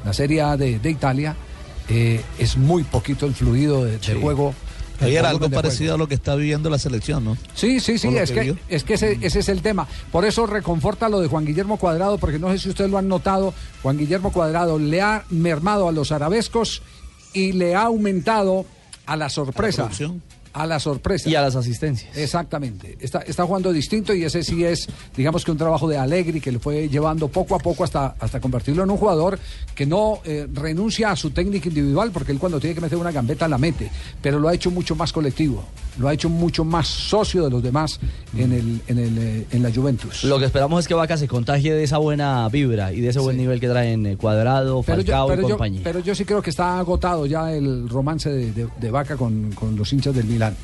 la 0.04 0.14
Serie 0.14 0.42
A 0.42 0.58
de, 0.58 0.80
de 0.80 0.90
Italia, 0.90 1.36
eh, 1.90 2.22
es 2.40 2.58
muy 2.58 2.84
poquito 2.84 3.26
el 3.26 3.34
fluido 3.34 3.86
de, 3.86 4.00
juego. 4.22 4.54
Ayer 5.02 5.26
algo 5.26 5.40
juego. 5.40 5.56
parecido 5.56 5.96
a 5.96 5.98
lo 5.98 6.08
que 6.08 6.16
está 6.16 6.36
viviendo 6.36 6.70
la 6.70 6.80
selección, 6.80 7.26
¿no? 7.26 7.38
Sí, 7.54 7.80
sí, 7.82 7.98
sí, 7.98 8.08
es 8.16 8.32
que 8.32 8.56
es 8.70 8.84
que 8.86 8.94
ese, 8.94 9.18
ese 9.22 9.40
es 9.40 9.50
el 9.50 9.62
tema. 9.62 9.88
Por 10.12 10.24
eso 10.24 10.48
reconforta 10.48 11.10
lo 11.10 11.20
de 11.20 11.28
Juan 11.28 11.46
Guillermo 11.46 11.78
Cuadrado, 11.78 12.18
porque 12.18 12.40
no 12.40 12.50
sé 12.52 12.60
si 12.60 12.70
ustedes 12.70 12.90
lo 12.90 12.98
han 12.98 13.10
notado, 13.10 13.54
Juan 13.84 13.98
Guillermo 13.98 14.32
Cuadrado 14.32 14.80
le 14.80 15.02
ha 15.02 15.26
mermado 15.30 15.90
a 15.90 15.92
los 15.92 16.12
arabescos 16.12 16.82
y 17.34 17.52
le 17.52 17.76
ha 17.76 17.84
aumentado 17.84 18.66
a 19.06 19.18
la 19.18 19.30
sorpresa. 19.30 19.90
A 20.56 20.66
la 20.66 20.80
sorpresa. 20.80 21.30
Y 21.30 21.36
a 21.36 21.42
las 21.42 21.58
asistencias. 21.58 22.16
Exactamente. 22.16 22.98
Está, 23.02 23.20
está 23.20 23.46
jugando 23.46 23.74
distinto 23.74 24.14
y 24.14 24.24
ese 24.24 24.42
sí 24.42 24.64
es, 24.64 24.88
digamos 25.16 25.44
que 25.44 25.52
un 25.52 25.58
trabajo 25.58 25.86
de 25.86 25.98
Alegri 25.98 26.40
que 26.40 26.50
le 26.50 26.60
fue 26.60 26.88
llevando 26.88 27.28
poco 27.28 27.56
a 27.56 27.60
poco 27.60 27.84
hasta, 27.84 28.16
hasta 28.18 28.40
convertirlo 28.40 28.84
en 28.84 28.90
un 28.90 28.96
jugador 28.96 29.38
que 29.76 29.86
no 29.86 30.22
eh, 30.24 30.48
renuncia 30.52 31.12
a 31.12 31.16
su 31.18 31.32
técnica 31.32 31.68
individual, 31.68 32.12
porque 32.12 32.32
él 32.32 32.40
cuando 32.40 32.58
tiene 32.58 32.74
que 32.74 32.80
meter 32.80 32.98
una 32.98 33.12
gambeta 33.12 33.50
la 33.50 33.58
mete, 33.58 33.92
pero 34.22 34.40
lo 34.40 34.48
ha 34.48 34.54
hecho 34.54 34.72
mucho 34.72 34.96
más 34.96 35.12
colectivo, 35.12 35.62
lo 35.98 36.08
ha 36.08 36.14
hecho 36.14 36.30
mucho 36.30 36.64
más 36.66 36.88
socio 36.88 37.44
de 37.44 37.50
los 37.50 37.64
demás 37.64 38.00
en, 38.38 38.52
el, 38.52 38.82
en, 38.88 38.98
el, 39.00 39.18
eh, 39.18 39.48
en 39.52 39.64
la 39.64 39.72
Juventus. 39.74 40.24
Lo 40.26 40.38
que 40.40 40.46
esperamos 40.46 40.80
es 40.82 40.88
que 40.88 40.94
Vaca 40.94 41.18
se 41.18 41.28
contagie 41.28 41.74
de 41.74 41.84
esa 41.84 41.98
buena 42.00 42.48
vibra 42.50 42.92
y 42.94 43.00
de 43.02 43.10
ese 43.10 43.20
buen 43.20 43.38
nivel 43.38 43.60
que 43.60 43.68
traen 43.70 44.06
eh, 44.06 44.18
Cuadrado, 44.18 44.84
Pero 44.84 45.02
yo, 45.02 45.06
Falcao 45.14 45.28
pero, 45.28 45.42
y 45.42 45.44
yo, 45.44 45.50
compañía. 45.50 45.82
pero 45.84 46.00
yo 46.00 46.14
sí 46.16 46.26
creo 46.26 46.42
que 46.42 46.50
está 46.50 46.80
agotado 46.80 47.26
ya 47.26 47.54
el 47.54 47.88
romance 47.90 48.30
de, 48.30 48.52
de- 48.52 48.68
de 48.80 48.92
Vaca 48.92 49.16
con, 49.16 49.52
con 49.54 49.76
los 49.76 49.92
hinchas 49.94 50.14
del 50.16 50.26
Milán. 50.26 50.56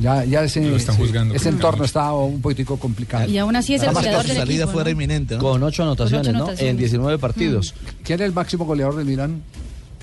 Ya, 0.00 0.24
ya 0.24 0.42
ese, 0.42 0.64
Lo 0.64 0.76
están 0.76 0.96
juzgando, 0.96 1.34
ese 1.34 1.50
entorno 1.50 1.84
está 1.84 2.14
un 2.14 2.40
poquitico 2.40 2.78
complicado. 2.78 3.28
Y 3.30 3.36
aún 3.36 3.54
así 3.56 3.74
es 3.74 3.82
el 3.82 3.88
Además 3.88 4.02
que 4.04 4.08
goleador 4.08 4.22
su 4.26 4.28
del 4.32 4.38
salida 4.38 4.62
equipo, 4.62 4.72
fuera 4.72 4.84
¿no? 4.86 4.90
inminente, 4.92 5.34
¿no? 5.34 5.40
Con 5.42 5.62
ocho 5.62 5.82
anotaciones, 5.82 6.28
ocho 6.28 6.32
¿no? 6.32 6.44
anotaciones. 6.44 6.70
En 6.70 6.76
19 6.78 7.18
partidos. 7.18 7.74
¿Quién 8.02 8.20
es 8.20 8.24
el 8.26 8.32
máximo 8.32 8.64
goleador 8.64 8.96
del 8.96 9.04
Milán? 9.04 9.42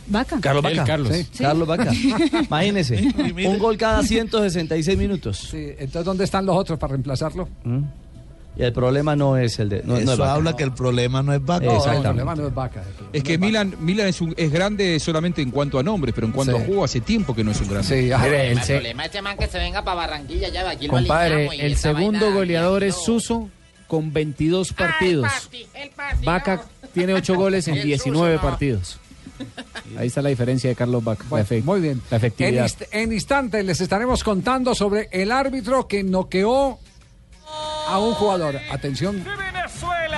Vaca. 0.09 0.37
Carlos 0.41 0.63
Vaca. 0.63 0.83
Carlos. 0.83 1.13
Sí. 1.15 1.43
Carlos 1.43 1.67
Vaca. 1.67 1.91
Imagínese, 2.47 3.13
un 3.47 3.59
gol 3.59 3.77
cada 3.77 4.03
166 4.03 4.97
minutos. 4.97 5.37
Sí, 5.51 5.67
entonces, 5.77 6.05
¿dónde 6.05 6.23
están 6.23 6.45
los 6.45 6.55
otros 6.55 6.77
para 6.79 6.91
reemplazarlo? 6.91 7.47
¿Mm? 7.63 7.79
Y 8.57 8.63
el 8.63 8.73
problema 8.73 9.15
no 9.15 9.37
es 9.37 9.57
el 9.59 9.69
de. 9.69 9.83
No, 9.83 9.93
no 9.93 9.99
Eso 9.99 10.13
es 10.13 10.17
Vaca. 10.19 10.33
habla 10.33 10.55
que 10.57 10.63
el 10.63 10.73
problema 10.73 11.23
no 11.23 11.33
es 11.33 11.45
Vaca. 11.45 11.63
No, 11.65 11.71
el 11.71 11.77
Exactamente. 11.77 12.07
problema 12.09 12.35
no 12.35 12.47
es 12.47 12.53
Vaca. 12.53 12.83
Es 13.13 13.23
que 13.23 13.37
Milan, 13.37 13.73
Milan 13.79 14.07
es, 14.07 14.19
un- 14.19 14.33
es 14.35 14.51
grande 14.51 14.99
solamente 14.99 15.41
en 15.41 15.51
cuanto 15.51 15.79
a 15.79 15.83
nombres, 15.83 16.13
pero 16.13 16.27
en 16.27 16.33
cuanto 16.33 16.57
Sí. 16.57 16.63
a 16.63 16.65
juego 16.65 16.83
hace 16.83 16.99
tiempo 16.99 17.33
que 17.33 17.43
no 17.43 17.51
es 17.51 17.61
un 17.61 17.69
grande. 17.69 17.87
Sí. 17.87 17.93
Mire, 18.21 18.51
el, 18.51 18.57
El 18.57 18.65
problema 18.65 19.03
es 19.03 19.07
este 19.09 19.21
man 19.21 19.37
que 19.37 19.47
se 19.47 19.57
venga 19.59 19.81
para 19.83 19.95
Barranquilla 19.95 20.49
ya 20.49 20.63
de 20.63 20.69
aquí 20.71 20.87
lo 20.87 20.93
compadre, 20.93 21.49
y 21.55 21.61
el 21.61 21.77
segundo 21.77 22.25
vaina- 22.25 22.35
goleador 22.35 22.83
es 22.83 22.95
Suso 22.95 23.49
con 23.87 24.11
22 24.11 24.73
partidos. 24.73 25.27
Vaca 26.25 26.61
tiene 26.93 27.13
8 27.13 27.35
goles 27.35 27.67
en 27.69 27.75
El 27.77 27.83
19 27.83 28.33
Suso, 28.35 28.43
no. 28.45 28.49
partidos. 28.49 28.99
Ahí 29.97 30.07
está 30.07 30.21
la 30.21 30.29
diferencia 30.29 30.69
de 30.69 30.75
Carlos 30.75 31.03
Bueno, 31.03 31.45
efe- 31.45 31.63
muy 31.63 31.79
bien. 31.81 32.01
La 32.09 32.17
En, 32.17 32.23
efectividad. 32.25 32.65
inst- 32.65 32.87
en 32.91 33.13
instantes 33.13 33.65
les 33.65 33.81
estaremos 33.81 34.23
contando 34.23 34.75
sobre 34.75 35.09
el 35.11 35.31
árbitro 35.31 35.87
que 35.87 36.03
noqueó 36.03 36.79
a 37.87 37.99
un 37.99 38.13
jugador. 38.13 38.59
Atención. 38.71 39.23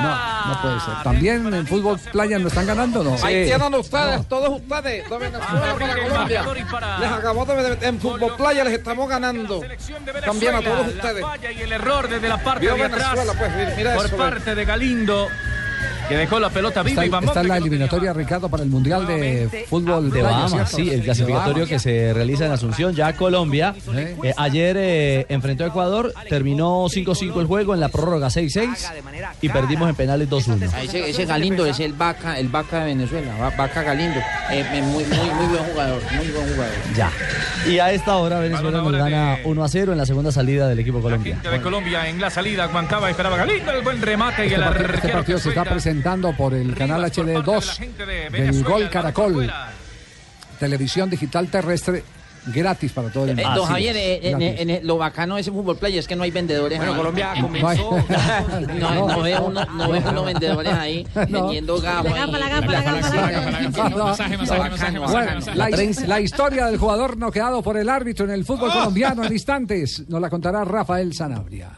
No, 0.01 0.47
no 0.47 0.61
puede 0.61 0.79
ser. 0.79 0.93
También 1.03 1.53
en 1.53 1.67
fútbol 1.67 1.99
playa 2.11 2.39
no 2.39 2.47
están 2.47 2.65
ganando, 2.65 3.03
¿no? 3.03 3.15
Ahí 3.23 3.45
tienen 3.45 3.73
ustedes, 3.75 4.27
todos 4.27 4.59
ustedes, 4.59 5.07
de 5.07 5.17
Venezuela 5.17 5.75
para 5.77 5.95
Colombia. 6.09 6.45
Les 6.99 7.11
acabamos 7.11 7.47
de 7.47 7.55
meter 7.55 7.77
en 7.83 7.99
fútbol 7.99 8.35
playa, 8.35 8.63
les 8.63 8.73
estamos 8.73 9.07
ganando. 9.07 9.61
También 10.25 10.55
a 10.55 10.61
todos 10.61 10.87
ustedes. 10.87 11.23
Y 11.57 11.61
el 11.61 11.71
error 11.73 12.09
desde 12.09 12.29
la 12.29 12.37
parte 12.43 12.61
Vio 12.61 12.75
de 12.75 12.83
atrás 12.83 13.11
Venezuela, 13.13 13.33
pues, 13.39 13.77
mira, 13.77 13.95
por 13.95 14.05
eso, 14.07 14.17
parte 14.17 14.55
de 14.55 14.65
Galindo, 14.65 15.27
que 16.11 16.17
dejó 16.17 16.39
la 16.39 16.49
pelota 16.49 16.83
viva 16.83 17.03
Está, 17.05 17.19
y 17.21 17.25
está 17.25 17.41
en 17.41 17.47
la 17.47 17.57
eliminatoria, 17.57 18.13
Ricardo, 18.13 18.49
para 18.49 18.63
el 18.63 18.69
Mundial 18.69 19.07
de 19.07 19.65
Fútbol 19.69 20.11
De 20.11 20.21
Bahamas, 20.21 20.71
sí, 20.71 20.89
el 20.89 21.01
clasificatorio 21.03 21.65
que 21.67 21.79
se 21.79 22.13
realiza 22.13 22.45
en 22.45 22.51
Asunción, 22.51 22.93
ya 22.93 23.13
Colombia. 23.13 23.73
Eh, 24.23 24.33
ayer 24.37 24.75
eh, 24.79 25.25
enfrentó 25.29 25.63
a 25.63 25.67
Ecuador, 25.67 26.13
terminó 26.29 26.85
5-5 26.85 27.39
el 27.39 27.45
juego, 27.47 27.73
en 27.73 27.79
la 27.79 27.89
prórroga 27.89 28.27
6-6 28.27 28.91
y 29.41 29.49
perdimos 29.49 29.89
en 29.89 29.95
penales 29.95 30.29
2-1. 30.29 30.69
Ah, 30.73 30.83
Ese, 30.83 31.09
ese 31.09 31.25
Galindo 31.25 31.65
es 31.65 31.79
el 31.79 31.93
vaca, 31.93 32.37
el 32.39 32.49
vaca 32.49 32.79
de 32.79 32.85
Venezuela, 32.87 33.35
Va- 33.37 33.49
vaca 33.51 33.81
Galindo. 33.83 34.19
Eh, 34.51 34.65
muy, 34.83 35.03
muy, 35.05 35.29
muy 35.35 35.45
buen 35.47 35.63
jugador, 35.71 36.01
muy 36.15 36.27
buen 36.27 36.47
jugador. 36.53 36.73
Ya. 36.95 37.09
Y 37.67 37.79
a 37.79 37.91
esta 37.91 38.15
hora 38.17 38.39
Venezuela 38.39 38.79
nos 38.81 38.91
gana 38.91 39.37
1-0 39.43 39.91
en 39.91 39.97
la 39.97 40.05
segunda 40.05 40.31
salida 40.31 40.67
del 40.67 40.79
equipo 40.79 40.99
Colombia. 41.01 41.39
de 41.49 41.61
Colombia 41.61 42.07
en 42.09 42.19
la 42.19 42.29
salida 42.29 42.63
aguantaba, 42.65 43.09
esperaba 43.09 43.37
Galindo, 43.37 43.71
el 43.71 43.81
buen 43.81 44.01
remate 44.01 44.43
y 44.45 44.53
Este 44.53 44.55
el 44.55 44.61
partido, 44.63 44.93
este 44.95 45.09
partido 45.09 45.39
se 45.39 45.49
está 45.49 45.61
suelta. 45.61 45.69
Presentando 46.01 46.33
por 46.35 46.53
el 46.55 46.73
canal 46.75 47.03
HD2 47.03 48.29
del 48.31 48.63
Gol 48.63 48.89
Caracol, 48.89 49.51
televisión 50.59 51.09
digital 51.11 51.47
terrestre, 51.47 52.03
gratis 52.47 52.91
para 52.91 53.09
todo 53.11 53.25
el 53.25 53.37
Eh, 53.37 53.43
mundo. 53.45 53.59
don 53.61 53.67
Javier, 53.69 53.95
eh, 53.95 54.19
en- 54.31 54.41
en- 54.41 54.69
en- 54.71 54.87
lo 54.87 54.97
bacano 54.97 55.35
de 55.35 55.41
ese 55.41 55.51
fútbol 55.51 55.77
playa 55.77 55.99
es 55.99 56.07
que 56.07 56.15
no 56.15 56.23
hay 56.23 56.31
vendedores 56.31 56.79
Bueno, 56.79 56.93
ahí. 56.93 56.97
Colombia 56.97 57.33
En- 57.35 57.41
comenzó- 57.43 58.03
no, 58.79 59.07
no, 59.07 59.21
ve 59.21 59.37
uno, 59.39 59.63
no 59.65 59.91
ve 59.91 59.99
uno 59.99 60.23
vendedores 60.23 60.73
ahí 60.73 61.05
vendiendo 61.29 61.79
gafas. 61.79 62.13
La 66.07 66.19
historia 66.19 66.65
del 66.65 66.77
jugador 66.79 67.15
noqueado 67.17 67.61
por 67.61 67.77
el 67.77 67.87
árbitro 67.89 68.25
en 68.25 68.31
el 68.31 68.43
fútbol 68.43 68.71
colombiano 68.71 69.23
en 69.23 69.33
instantes. 69.33 70.03
Nos 70.09 70.19
la 70.19 70.29
contará 70.31 70.65
Rafael 70.65 71.13
Sanabria. 71.13 71.69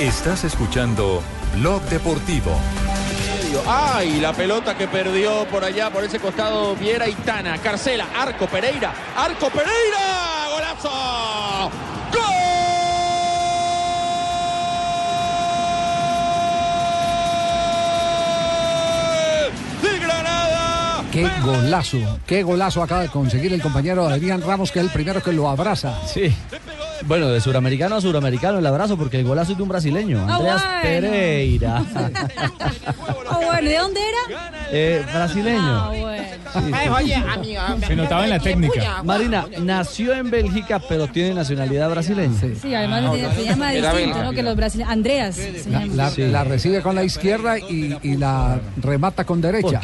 Estás 0.00 0.44
escuchando 0.44 1.22
Blog 1.54 1.80
Deportivo. 1.84 2.58
Ay, 3.66 4.20
la 4.20 4.32
pelota 4.32 4.76
que 4.76 4.88
perdió 4.88 5.46
por 5.46 5.62
allá, 5.64 5.88
por 5.90 6.02
ese 6.02 6.18
costado 6.18 6.74
Viera 6.74 7.08
y 7.08 7.14
Tana. 7.14 7.58
Carcela, 7.58 8.06
Arco 8.14 8.48
Pereira. 8.48 8.92
Arco 9.16 9.48
Pereira. 9.50 10.48
Golazo. 10.52 11.70
¡Gol! 12.12 12.22
¡De 19.80 19.98
Granada! 20.00 21.04
Qué 21.12 21.30
golazo, 21.40 22.18
qué 22.26 22.42
golazo 22.42 22.82
acaba 22.82 23.02
de 23.02 23.08
conseguir 23.08 23.52
el 23.52 23.62
compañero 23.62 24.08
Adrián 24.08 24.42
Ramos, 24.42 24.72
que 24.72 24.80
es 24.80 24.84
el 24.86 24.90
primero 24.90 25.22
que 25.22 25.32
lo 25.32 25.48
abraza. 25.48 26.04
Sí. 26.06 26.34
Bueno, 27.06 27.28
de 27.28 27.40
suramericano 27.40 27.96
a 27.96 28.00
suramericano 28.00 28.58
el 28.58 28.66
abrazo 28.66 28.96
porque 28.96 29.18
el 29.20 29.24
golazo 29.26 29.52
es 29.52 29.58
de 29.58 29.62
un 29.62 29.68
brasileño, 29.68 30.24
Ah, 30.26 30.36
Andreas 30.36 30.62
bueno. 30.64 30.82
Pereira. 30.82 31.84
Ah, 31.94 33.38
bueno, 33.44 33.68
¿de 33.68 33.76
dónde 33.78 34.00
era? 34.00 34.50
Eh, 34.70 35.04
brasileño. 35.12 35.58
Ah, 35.60 35.88
bueno. 35.88 36.43
Se 37.86 37.96
notaba 37.96 38.24
en 38.24 38.30
la 38.30 38.38
técnica. 38.38 39.02
Marina, 39.02 39.46
nació 39.60 40.14
en 40.14 40.30
Bélgica, 40.30 40.80
pero 40.88 41.06
tiene 41.08 41.34
nacionalidad 41.34 41.90
brasileña. 41.90 42.38
Sí, 42.60 42.74
además 42.74 43.04
se 43.34 43.44
llama 43.44 43.70
distinto. 43.70 44.22
¿no? 44.22 44.32
Que 44.32 44.42
los 44.42 44.56
brasileños. 44.56 44.92
Andreas 44.92 45.34
se 45.34 45.52
La, 45.70 45.80
llama. 45.80 45.94
la- 45.94 46.10
Sí. 46.10 46.22
la 46.28 46.44
recibe 46.44 46.80
con 46.82 46.94
la 46.94 47.02
izquierda 47.04 47.58
y, 47.58 47.96
y 48.02 48.16
la 48.16 48.60
remata 48.80 49.24
con 49.24 49.40
derecha. 49.40 49.80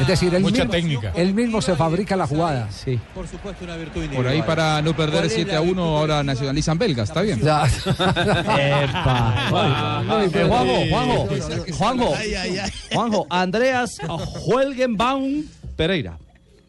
Es 0.00 0.06
decir, 0.06 0.34
él 0.34 0.42
Mucha 0.42 0.64
mismo, 0.64 0.70
técnica. 0.72 1.12
él 1.16 1.34
mismo 1.34 1.60
se 1.60 1.74
fabrica 1.76 2.16
la 2.16 2.26
jugada. 2.26 2.68
Sí. 2.70 2.98
Por 3.14 3.28
supuesto, 3.28 3.64
una 3.64 3.76
virtud 3.76 4.06
Por 4.14 4.26
ahí 4.26 4.42
para 4.42 4.80
no 4.82 4.94
perder 4.96 5.28
7 5.28 5.54
a 5.54 5.60
1 5.60 5.82
ahora 5.98 6.22
nacionalizan 6.22 6.78
belgas, 6.78 7.08
está 7.10 7.22
bien. 7.22 7.40
Ya. 7.40 7.64
Epa. 8.46 9.34
Eh, 10.24 10.46
Juanjo, 10.48 10.86
Juanjo, 10.88 11.28
Juanjo. 11.76 12.14
Juanjo, 12.92 13.26
Andreas 13.30 13.98
Huelgenbaum 14.46 15.42
Pereira. 15.76 16.18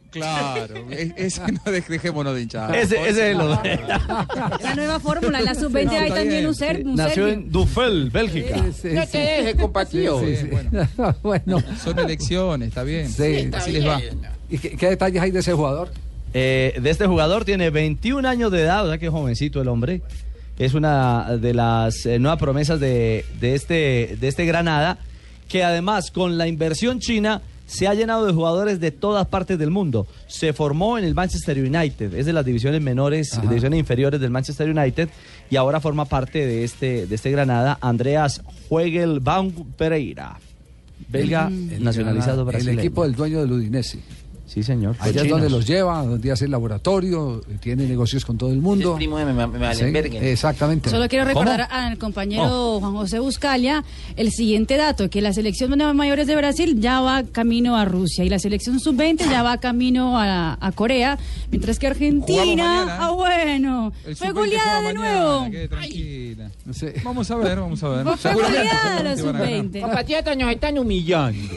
Claro, 0.10 0.76
es- 0.90 1.12
ese 1.18 1.42
no 1.52 1.60
dej- 1.66 1.86
dejémonos 1.88 2.34
de 2.34 2.42
hinchar. 2.42 2.76
Ese, 2.76 2.96
ese 3.02 3.10
es 3.10 3.18
el 3.18 3.38
La 3.40 4.74
nueva 4.76 5.00
fórmula, 5.00 5.40
en 5.40 5.46
la 5.46 5.54
sub-20 5.54 5.84
No, 5.86 5.92
hay 5.92 5.98
está 6.08 6.16
también 6.16 6.48
un 6.48 6.56
ser. 6.56 6.86
Un 6.86 6.96
Nació 6.96 7.26
serbio. 7.28 7.34
en 7.34 7.52
Dufel, 7.52 8.10
Bélgica. 8.10 8.56
Sí, 8.74 8.90
No 8.94 9.06
te 9.08 9.18
dejes, 9.18 9.56
compatío. 9.56 10.20
sí, 10.22 10.36
sí. 10.38 10.48
Bueno, 11.24 11.62
Son 11.84 12.00
elecciones, 12.00 12.70
está 12.70 12.84
bien. 12.84 13.10
sí. 13.12 13.50
Así 13.54 13.72
les 13.72 13.86
va. 13.86 14.00
¿Y 14.50 14.58
qué, 14.60 14.72
qué 14.78 14.90
detalles 14.90 15.22
hay 15.22 15.32
de 15.32 15.40
ese 15.40 15.54
jugador? 15.54 15.92
Eh, 16.34 16.78
de 16.82 16.90
este 16.90 17.06
jugador 17.06 17.46
tiene 17.46 17.70
21 17.70 18.28
años 18.28 18.52
de 18.52 18.62
edad, 18.62 18.86
o 18.86 18.90
sea 18.90 18.98
que 18.98 19.08
es 19.08 19.12
jovencito 19.12 19.62
el 19.62 19.68
hombre. 19.68 20.02
Es 20.58 20.74
una 20.74 21.38
de 21.38 21.54
las 21.54 22.06
eh, 22.06 22.18
nuevas 22.18 22.40
promesas 22.40 22.80
de, 22.80 23.26
de 23.40 23.56
este, 23.56 24.18
de 24.20 24.28
este 24.28 24.46
Granada, 24.46 24.98
que 25.50 25.64
además 25.64 26.12
con 26.12 26.38
la 26.38 26.48
inversión 26.48 27.00
china 27.00 27.42
se 27.68 27.88
ha 27.88 27.94
llenado 27.94 28.26
de 28.26 28.34
jugadores 28.34 28.80
de 28.80 28.90
todas 28.92 29.28
partes 29.28 29.60
del 29.60 29.70
mundo. 29.70 30.08
Se 30.28 30.54
formó 30.54 30.98
en 30.98 31.04
el 31.06 31.14
Manchester 31.14 31.60
United, 31.60 32.14
es 32.16 32.26
de 32.26 32.34
las 32.34 32.44
divisiones 32.46 32.82
menores, 32.82 33.34
Ajá. 33.34 33.42
divisiones 33.44 33.80
inferiores 33.80 34.20
del 34.20 34.32
Manchester 34.32 34.70
United, 34.70 35.10
y 35.52 35.56
ahora 35.58 35.80
forma 35.80 36.06
parte 36.06 36.46
de 36.48 36.64
este, 36.64 37.06
de 37.06 37.14
este 37.16 37.30
Granada, 37.30 37.78
Andreas 37.82 38.42
Huegelbaum 38.70 39.52
Pereira, 39.78 40.40
belga 41.10 41.48
El- 41.48 41.84
nacionalizado 41.84 42.42
el 42.42 42.48
brasileño. 42.48 42.80
equipo 42.80 43.04
del 43.04 43.14
dueño 43.16 43.42
del 43.42 43.52
Udinese. 43.52 44.00
Sí, 44.48 44.64
señor. 44.64 44.96
Allá 45.00 45.24
es 45.24 45.30
donde 45.30 45.50
los 45.50 45.68
lleva, 45.68 46.04
donde 46.06 46.32
hace 46.32 46.46
el 46.46 46.52
laboratorio, 46.52 47.42
tiene 47.60 47.86
negocios 47.86 48.24
con 48.26 48.38
todo 48.38 48.50
el 48.52 48.58
Es 48.58 48.62
mundo. 48.64 48.96
primo 48.96 49.18
de 49.18 49.26
me, 49.26 49.34
me, 49.34 49.46
me 49.48 49.58
Sí, 49.76 49.82
Valenbergen. 49.82 50.24
exactamente. 50.24 50.90
Solo 50.90 51.08
quiero 51.10 51.26
¿Cómo? 51.34 51.42
recordar 51.44 51.68
al 51.70 51.98
compañero 51.98 52.80
Juan 52.80 52.94
José 52.94 53.20
Buscalia 53.20 53.84
el 54.16 54.32
siguiente 54.32 54.78
dato, 54.78 55.10
que 55.10 55.22
la 55.22 55.34
selección 55.34 55.78
de 55.78 55.94
mayores 55.94 56.28
de 56.28 56.36
Brasil 56.38 56.80
ya 56.80 57.02
va 57.02 57.24
camino 57.24 57.76
a 57.78 57.84
Rusia 57.86 58.24
y 58.24 58.30
la 58.30 58.40
selección 58.40 58.80
sub-20 58.80 59.30
ya 59.30 59.44
va 59.44 59.58
camino 59.58 60.18
a, 60.18 60.58
a 60.60 60.72
Corea, 60.72 61.18
mientras 61.52 61.78
que 61.78 61.88
Argentina, 61.88 62.86
¿eh? 62.88 62.92
ah 63.00 63.12
bueno, 63.12 63.92
El 64.06 64.16
fue 64.16 64.28
sub-20 64.30 64.34
goleada 64.40 64.82
de 64.82 64.94
mañana, 64.94 65.20
nuevo. 65.50 65.68
tranquila. 65.70 66.52
Sí. 66.72 66.88
Vamos 67.04 67.30
a 67.32 67.36
ver, 67.36 67.60
vamos 67.60 67.84
a 67.84 67.90
ver. 67.90 68.08
Fue 68.18 68.34
goleada 68.34 69.04
la 69.04 69.16
seguramente 69.18 69.22
van 69.22 69.38
a 69.38 69.44
ganar. 69.44 69.70
sub-20. 69.74 69.82
Compatriotas 69.82 70.38
nos 70.38 70.52
están 70.52 70.78
humillando. 70.80 71.54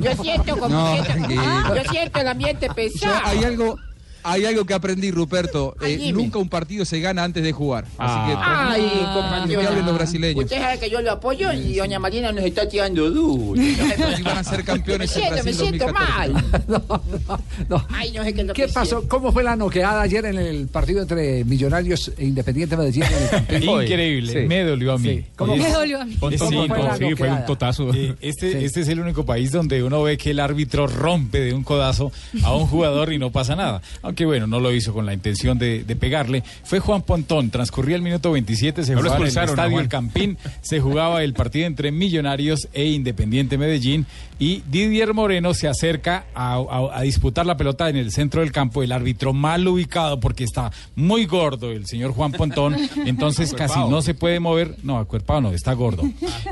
Yo 0.00 0.22
siento 0.22 0.56
como 0.56 0.68
No, 0.68 1.02
tranquilo. 1.02 1.42
yo 1.76 1.90
siento 1.90 2.11
el 2.20 2.28
ambiente 2.28 2.66
Yo- 2.68 2.74
pesado. 2.74 3.20
hay 3.24 3.44
algo, 3.44 3.76
hay 4.22 4.44
algo 4.44 4.64
que 4.64 4.74
aprendí, 4.74 5.10
Ruperto. 5.10 5.74
Ay, 5.80 6.08
Eh, 6.08 6.12
nunca 6.12 6.38
un 6.38 6.48
partido 6.48 6.84
se 6.84 7.00
gana 7.00 7.24
antes 7.24 7.42
de 7.42 7.52
jugar. 7.52 7.84
Así 7.98 8.30
que 8.30 8.36
Ay, 8.38 8.80
tranquilo, 8.82 9.00
que 9.00 9.12
compatriota. 9.20 9.68
hablen 9.68 9.86
los 9.86 9.94
brasileños. 9.94 10.44
Usted 10.44 10.58
sabe 10.58 10.78
que 10.78 10.90
yo 10.90 11.00
lo 11.02 11.12
apoyo 11.12 11.52
y 11.52 11.76
doña 11.76 11.98
Marina 11.98 12.32
nos 12.32 12.44
está 12.44 12.68
tirando 12.68 13.10
duro. 13.10 13.60
Si 14.16 14.22
van 14.22 14.38
a 14.38 14.44
ser 14.44 14.58
Me 14.58 14.64
campeones 14.64 15.16
en 15.16 15.22
siento, 15.22 15.36
me 15.36 15.42
Brasil 15.42 15.54
siento 15.54 15.86
2014. 15.86 16.32
mal. 16.32 17.40
No. 17.68 17.86
Ay, 17.90 18.12
no 18.12 18.24
sé 18.24 18.32
qué 18.34 18.40
es 18.42 18.46
lo 18.46 18.54
¿Qué 18.54 18.66
que 18.66 18.72
pasó? 18.72 19.08
¿Cómo 19.08 19.32
fue 19.32 19.42
la 19.42 19.56
noqueada 19.56 20.02
ayer 20.02 20.24
en 20.26 20.38
el 20.38 20.68
partido 20.68 21.02
entre 21.02 21.44
Millonarios 21.44 22.12
e 22.16 22.24
Independiente 22.26 22.76
Medellín? 22.76 23.04
en 23.48 23.56
el? 23.56 23.64
Increíble, 23.82 24.32
Sí. 24.32 24.38
me 24.48 24.62
dolió 24.64 24.92
a 24.92 24.98
mí. 24.98 25.08
Sí. 25.08 25.24
¿Cómo 25.36 25.56
Me 25.56 25.70
dolió 25.70 26.00
a 26.00 26.04
mí. 26.04 26.14
Con 26.16 26.36
¿Cómo 26.36 26.66
fue 26.66 26.82
la 26.82 26.96
sí, 26.96 27.14
fue 27.16 27.30
un 27.30 27.44
totazo. 27.46 27.92
Eh, 27.94 28.14
Este, 28.20 28.52
Sí. 28.52 28.64
este 28.64 28.80
es 28.80 28.88
el 28.88 29.00
único 29.00 29.24
país 29.24 29.52
donde 29.52 29.82
uno 29.82 30.02
ve 30.02 30.16
que 30.18 30.30
el 30.30 30.40
árbitro 30.40 30.86
rompe 30.86 31.40
de 31.40 31.54
un 31.54 31.62
codazo 31.64 32.12
a 32.42 32.54
un 32.54 32.66
jugador 32.66 33.12
y 33.12 33.18
no 33.18 33.30
pasa 33.30 33.56
nada. 33.56 33.80
Aunque 34.12 34.26
bueno, 34.26 34.46
no 34.46 34.60
lo 34.60 34.74
hizo 34.74 34.92
con 34.92 35.06
la 35.06 35.14
intención 35.14 35.58
de, 35.58 35.84
de 35.84 35.96
pegarle. 35.96 36.42
Fue 36.64 36.80
Juan 36.80 37.00
Pontón, 37.00 37.48
transcurría 37.48 37.96
el 37.96 38.02
minuto 38.02 38.30
27, 38.30 38.84
se 38.84 38.92
No 38.92 38.98
jugaba 38.98 39.16
en 39.16 39.22
el 39.22 39.28
expulsaron, 39.28 39.56
¿no, 39.56 39.62
estadio? 39.62 39.80
El 39.80 39.88
Campín, 39.88 40.36
se 40.60 40.80
jugaba 40.80 41.24
el 41.24 41.32
partido 41.32 41.66
entre 41.66 41.92
Millonarios 41.92 42.68
e 42.74 42.84
Independiente 42.84 43.56
Medellín 43.56 44.04
y 44.42 44.60
Didier 44.68 45.14
Moreno 45.14 45.54
se 45.54 45.68
acerca 45.68 46.24
a, 46.34 46.54
a- 46.54 46.98
a 46.98 47.02
disputar 47.02 47.46
la 47.46 47.56
pelota 47.56 47.88
en 47.88 47.96
el 47.96 48.10
centro 48.10 48.40
del 48.40 48.50
campo, 48.50 48.82
el 48.82 48.90
árbitro 48.90 49.32
mal 49.32 49.68
ubicado 49.68 50.18
porque 50.18 50.42
está 50.42 50.72
muy 50.96 51.26
gordo, 51.26 51.70
el 51.70 51.86
señor 51.86 52.12
Juan 52.12 52.32
Pontón, 52.32 52.74
entonces 53.06 53.54
casi 53.54 53.78
no 53.78 54.02
se 54.02 54.14
puede 54.14 54.40
mover, 54.40 54.76
no, 54.82 54.98
acuerpado 54.98 55.40
no, 55.42 55.52
está 55.52 55.74
gordo. 55.74 56.02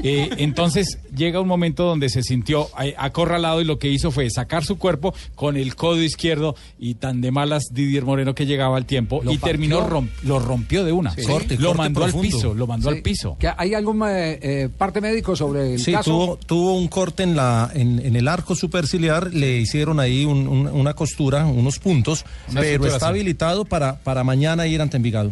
Eh, 0.05 0.31
entonces 0.39 0.99
llega 1.17 1.41
un 1.41 1.49
momento 1.49 1.85
donde 1.85 2.09
se 2.11 2.23
sintió 2.23 2.69
eh, 2.81 2.95
acorralado 2.97 3.61
y 3.61 3.65
lo 3.65 3.79
que 3.81 3.89
hizo 3.89 4.13
fue 4.13 4.31
sacar 4.31 4.65
su 4.65 4.79
cuerpo 4.79 5.13
con 5.35 5.57
el 5.57 5.75
codo 5.75 6.01
izquierdo 6.01 6.55
y 6.79 6.95
tan 6.95 7.21
de 7.21 7.33
malas 7.33 7.65
Didier 7.73 8.05
Moreno 8.05 8.35
que 8.37 8.47
llegaba 8.47 8.77
al 8.77 8.87
tiempo 8.87 9.21
Lo 9.25 9.33
y 9.33 9.39
terminó, 9.39 10.07
lo 10.23 10.39
rompió 10.39 10.85
de 10.85 10.93
una. 10.93 11.11
Sí. 11.11 11.23
Corte, 11.23 11.57
lo 11.59 11.69
corte 11.71 11.79
mandó 11.79 12.05
al 12.05 12.13
piso, 12.15 12.55
lo 12.55 12.67
mandó 12.69 12.91
Sí. 12.91 12.97
al 12.97 13.03
piso. 13.03 13.37
¿Que 13.39 13.51
¿Hay 13.57 13.75
algún 13.75 14.01
eh, 14.09 14.39
eh, 14.43 14.69
parte 14.79 15.01
médico 15.01 15.35
sobre 15.35 15.75
el 15.75 15.81
Sí, 15.81 15.91
caso? 15.93 16.11
tuvo, 16.13 16.37
tuvo 16.37 16.75
un 16.77 16.87
corte 16.87 17.25
en, 17.25 17.35
la, 17.35 17.69
en, 17.81 17.99
en 18.05 18.17
el 18.17 18.29
arco 18.29 18.55
superciliar, 18.57 19.33
le 19.33 19.59
hicieron 19.59 20.01
ahí 20.01 20.25
un- 20.25 20.47
un- 20.49 20.67
una 20.69 20.95
costura, 20.95 21.47
unos 21.47 21.79
puntos, 21.79 22.25
Una 22.51 22.61
pero 22.61 22.87
está 22.87 23.09
habilitado 23.09 23.65
para, 23.65 23.97
para 23.99 24.23
mañana 24.25 24.67
ir 24.67 24.81
ante 24.81 24.97
Envigado. 24.97 25.31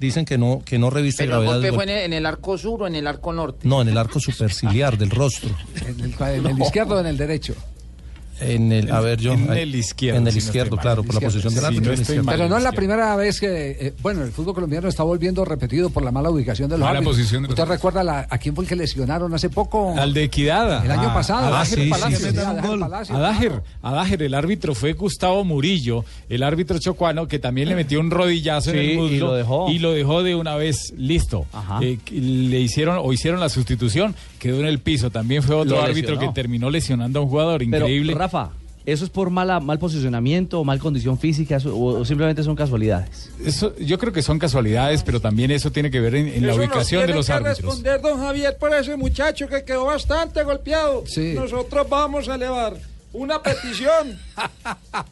Dicen 0.00 0.24
que 0.24 0.38
no, 0.38 0.62
que 0.64 0.78
no 0.78 0.90
reviste 0.90 1.24
Pero 1.24 1.38
el 1.38 1.42
gravedad. 1.42 1.54
golpe 1.56 1.66
del 1.66 1.74
fue 1.74 1.84
en 1.84 1.90
el, 1.90 1.98
en 2.04 2.12
el 2.12 2.26
arco 2.26 2.56
sur 2.56 2.82
o 2.84 2.86
en 2.86 2.94
el 2.94 3.06
arco 3.08 3.32
norte. 3.32 3.66
No, 3.66 3.82
en 3.82 3.88
el 3.88 3.98
arco 3.98 4.20
superciliar 4.20 4.96
del 4.96 5.10
rostro. 5.10 5.50
¿En 5.86 6.00
el, 6.00 6.14
en 6.36 6.46
el 6.46 6.62
izquierdo 6.62 6.94
o 6.94 7.00
en 7.00 7.06
el 7.06 7.16
derecho? 7.16 7.54
En 8.40 8.72
el, 8.72 8.90
a 8.90 9.00
ver, 9.00 9.18
yo. 9.20 9.32
En 9.32 9.52
el 9.52 9.74
izquierdo, 9.74 10.18
En 10.20 10.26
el 10.26 10.32
si 10.32 10.38
izquierdo, 10.38 10.76
mal. 10.76 10.82
claro, 10.82 11.02
por 11.02 11.14
la 11.14 11.20
posición 11.20 11.52
Si 11.52 11.58
no 11.60 11.68
estoy 11.68 11.94
izquierdo. 11.94 12.22
mal. 12.24 12.36
Pero 12.36 12.48
no 12.48 12.56
es 12.56 12.62
la 12.62 12.68
izquierdo. 12.70 12.76
primera 12.76 13.16
vez 13.16 13.40
que, 13.40 13.70
eh, 13.80 13.94
bueno, 14.02 14.22
el 14.22 14.30
fútbol 14.32 14.54
colombiano 14.54 14.88
está 14.88 15.02
volviendo 15.02 15.44
repetido 15.44 15.90
por 15.90 16.02
la 16.04 16.12
mala 16.12 16.30
ubicación 16.30 16.68
de 16.68 16.76
los 16.78 16.84
Mala 16.86 16.98
árbitros. 16.98 17.16
posición 17.16 17.42
de 17.42 17.48
los 17.48 17.58
¿Usted 17.58 17.70
recuerda 17.70 18.04
la- 18.04 18.26
a 18.30 18.38
quién 18.38 18.54
fue 18.54 18.64
el 18.64 18.68
que 18.68 18.76
lesionaron 18.76 19.32
hace 19.34 19.50
poco? 19.50 19.94
Al 19.98 20.14
de 20.14 20.24
Equidad. 20.24 20.84
El 20.84 20.90
año 20.90 21.10
a- 21.10 21.14
pasado. 21.14 21.46
a 21.46 21.48
Adáger 21.48 21.78
Dajer 21.78 21.90
Palacio, 21.90 22.18
sí, 22.18 22.24
sí, 22.24 22.30
sí. 22.32 22.38
Adáger 22.38 22.78
Palacio, 22.80 23.16
Adáger, 23.16 23.48
claro. 23.48 23.64
Adáger, 23.82 24.22
el 24.22 24.34
árbitro 24.34 24.74
fue 24.74 24.92
Gustavo 24.92 25.44
Murillo, 25.44 26.04
el 26.28 26.42
árbitro 26.42 26.78
chocuano, 26.78 27.26
que 27.26 27.38
también 27.38 27.68
le 27.68 27.74
metió 27.74 27.98
un 28.00 28.10
rodillazo 28.10 28.70
Sí, 28.70 28.76
en 28.78 28.84
el 28.84 28.90
y 28.92 28.96
muslo 28.96 29.26
lo 29.28 29.34
dejó. 29.34 29.70
y 29.70 29.78
lo 29.78 29.92
dejó 29.92 30.22
de 30.22 30.34
una 30.34 30.56
vez 30.56 30.92
listo. 30.96 31.46
Ajá. 31.52 31.80
Eh, 31.82 31.98
le 32.12 32.60
hicieron 32.60 32.98
o 33.02 33.12
hicieron 33.12 33.40
la 33.40 33.48
sustitución, 33.48 34.14
quedó 34.38 34.60
en 34.60 34.66
el 34.66 34.78
piso. 34.78 35.10
También 35.10 35.42
fue 35.42 35.56
otro 35.56 35.82
árbitro 35.82 36.18
que 36.18 36.28
terminó 36.28 36.70
lesionando 36.70 37.18
a 37.18 37.22
un 37.22 37.28
jugador 37.28 37.58
Pero, 37.58 37.76
increíble. 37.86 38.12
Rafa, 38.28 38.50
¿eso 38.84 39.04
es 39.04 39.10
por 39.10 39.30
mala, 39.30 39.58
mal 39.60 39.78
posicionamiento, 39.78 40.62
mal 40.64 40.78
condición 40.78 41.18
física 41.18 41.58
o, 41.66 41.70
o 42.00 42.04
simplemente 42.04 42.42
son 42.42 42.54
casualidades? 42.56 43.30
Eso, 43.44 43.74
yo 43.78 43.98
creo 43.98 44.12
que 44.12 44.22
son 44.22 44.38
casualidades, 44.38 45.02
pero 45.02 45.20
también 45.20 45.50
eso 45.50 45.72
tiene 45.72 45.90
que 45.90 46.00
ver 46.00 46.14
en, 46.14 46.28
en 46.28 46.46
la 46.46 46.52
Eso 46.52 46.58
nos 46.58 46.58
ubicación 46.58 47.00
de 47.00 47.06
tiene 47.06 47.16
los 47.18 47.26
que 47.26 47.32
árbitros. 47.32 47.58
responder 47.58 48.00
don 48.02 48.18
Javier 48.20 48.56
por 48.58 48.74
ese 48.74 48.96
muchacho 48.96 49.48
que 49.48 49.64
quedó 49.64 49.86
bastante 49.86 50.42
golpeado. 50.44 51.04
Sí. 51.06 51.32
Nosotros 51.34 51.88
vamos 51.88 52.28
a 52.28 52.34
elevar 52.34 52.74
una 53.12 53.42
petición. 53.42 54.18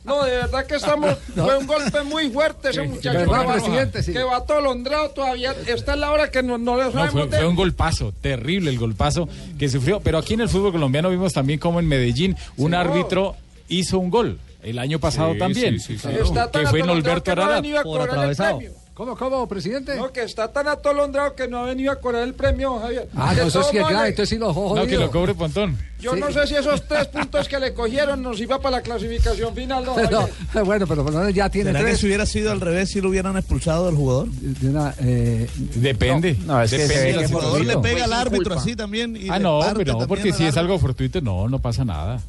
No, 0.05 0.25
de 0.25 0.31
verdad 0.37 0.67
que 0.67 0.77
estamos. 0.77 1.17
No. 1.37 1.45
Fue 1.45 1.59
un 1.59 1.67
golpe 1.67 2.03
muy 2.03 2.31
fuerte 2.31 2.71
ese 2.71 2.83
muchacho. 2.83 3.19
¿Verdad, 3.19 3.41
que 3.41 3.47
va- 3.47 3.53
presidente? 3.55 4.03
Sí. 4.03 4.13
Que 4.13 4.23
va 4.23 4.37
atolondrado 4.39 5.11
todavía. 5.11 5.55
Esta 5.67 5.93
es 5.95 5.99
la 5.99 6.11
hora 6.11 6.31
que 6.31 6.43
no, 6.43 6.57
no 6.59 6.77
le 6.77 6.85
No, 6.85 6.93
sabemos 6.93 7.13
fue, 7.13 7.27
de- 7.27 7.37
fue 7.39 7.47
un 7.47 7.57
golpazo, 7.57 8.13
terrible 8.21 8.71
el 8.71 8.79
golpazo 8.79 9.29
que 9.59 9.69
sufrió. 9.69 10.01
Pero 10.01 10.19
aquí 10.19 10.35
en 10.35 10.41
el 10.43 10.49
fútbol 10.49 10.73
colombiano 10.73 11.11
vimos 11.11 11.33
también 11.33 11.59
como 11.59 11.79
en 11.81 11.87
Medellín 11.89 12.37
un 12.57 12.71
Sí. 12.71 12.77
árbitro 12.77 13.37
hizo 13.69 13.99
un 13.99 14.11
gol. 14.11 14.39
El 14.63 14.79
año 14.79 14.99
pasado 14.99 15.33
Sí, 15.35 15.39
también. 15.39 15.79
sí, 15.81 15.99
sí, 15.99 16.09
sí. 16.09 16.17
Está 16.23 16.51
tan 16.51 16.65
que 16.65 16.69
fue 16.71 16.81
en 16.81 16.91
Alberto 16.91 17.23
que 17.25 17.37
no 17.37 17.43
ha 17.43 17.45
Ararat. 17.45 17.63
venido 17.63 17.81
a 17.81 17.83
Por 17.83 18.01
atravesado. 18.01 18.61
¿Cómo, 18.95 19.15
cómo, 19.15 19.47
presidente? 19.47 19.95
No, 19.95 20.11
que 20.11 20.23
está 20.23 20.51
tan 20.51 20.67
atolondrado 20.69 21.35
que 21.35 21.47
no 21.47 21.59
ha 21.59 21.65
venido 21.67 21.93
a 21.93 21.97
cobrar 22.01 22.23
el 22.23 22.33
premio, 22.33 22.79
Javier. 22.81 23.07
Ah, 23.15 23.35
no, 23.37 23.43
eso 23.43 23.61
es 23.61 23.67
que 23.67 23.79
claro, 23.81 24.07
entonces 24.07 24.31
sí 24.31 24.39
los 24.39 24.57
ojos 24.57 24.79
No, 24.79 24.87
que 24.87 24.97
lo 24.97 25.11
cobre 25.11 25.35
Pontón. 25.35 25.77
Yo 26.01 26.15
Sí. 26.15 26.21
no 26.21 26.31
sé 26.31 26.47
si 26.47 26.55
esos 26.55 26.87
tres 26.87 27.07
puntos 27.09 27.49
que 27.49 27.59
le 27.59 27.73
cogieron 27.73 28.23
nos 28.23 28.39
iba 28.41 28.61
para 28.61 28.77
la 28.79 28.83
clasificación 28.83 29.55
final. 29.55 29.85
No, 29.85 30.65
bueno, 30.65 30.87
pero 30.87 31.03
por 31.05 31.13
lo 31.13 31.21
menos 31.21 31.35
ya 31.35 31.49
tiene 31.49 31.71
¿Será 31.71 31.81
que 31.81 31.87
tres. 31.87 31.99
si 32.01 32.07
hubiera 32.07 32.27
sido 32.27 32.53
al 32.53 32.61
revés, 32.61 32.91
si 32.91 33.01
lo 33.01 33.09
hubieran 33.09 33.37
expulsado 33.37 33.89
al 33.89 33.95
jugador? 33.95 34.29
De 34.31 34.69
una, 34.69 34.95
eh, 35.01 35.49
Depende. 35.75 36.37
No, 36.47 36.61
es 36.63 36.71
que 36.71 36.79
Depende 36.79 37.13
se 37.13 37.19
que 37.19 37.25
El 37.25 37.31
por 37.31 37.41
jugador 37.43 37.65
le 37.67 37.79
pega 37.79 38.05
al 38.05 38.13
árbitro 38.13 38.45
culpa. 38.55 38.61
así 38.61 38.77
también. 38.77 39.17
y 39.17 39.29
Ah, 39.31 39.39
no, 39.39 39.61
pero 39.77 39.99
no, 39.99 40.07
porque 40.07 40.33
si 40.33 40.45
es 40.45 40.57
algo 40.57 40.79
fortuito, 40.79 41.21
no, 41.21 41.49
no 41.49 41.59
pasa 41.61 41.85
nada. 41.85 42.21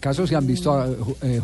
casos 0.00 0.28
que 0.30 0.36
han 0.36 0.46
visto 0.46 1.16
eh, 1.22 1.40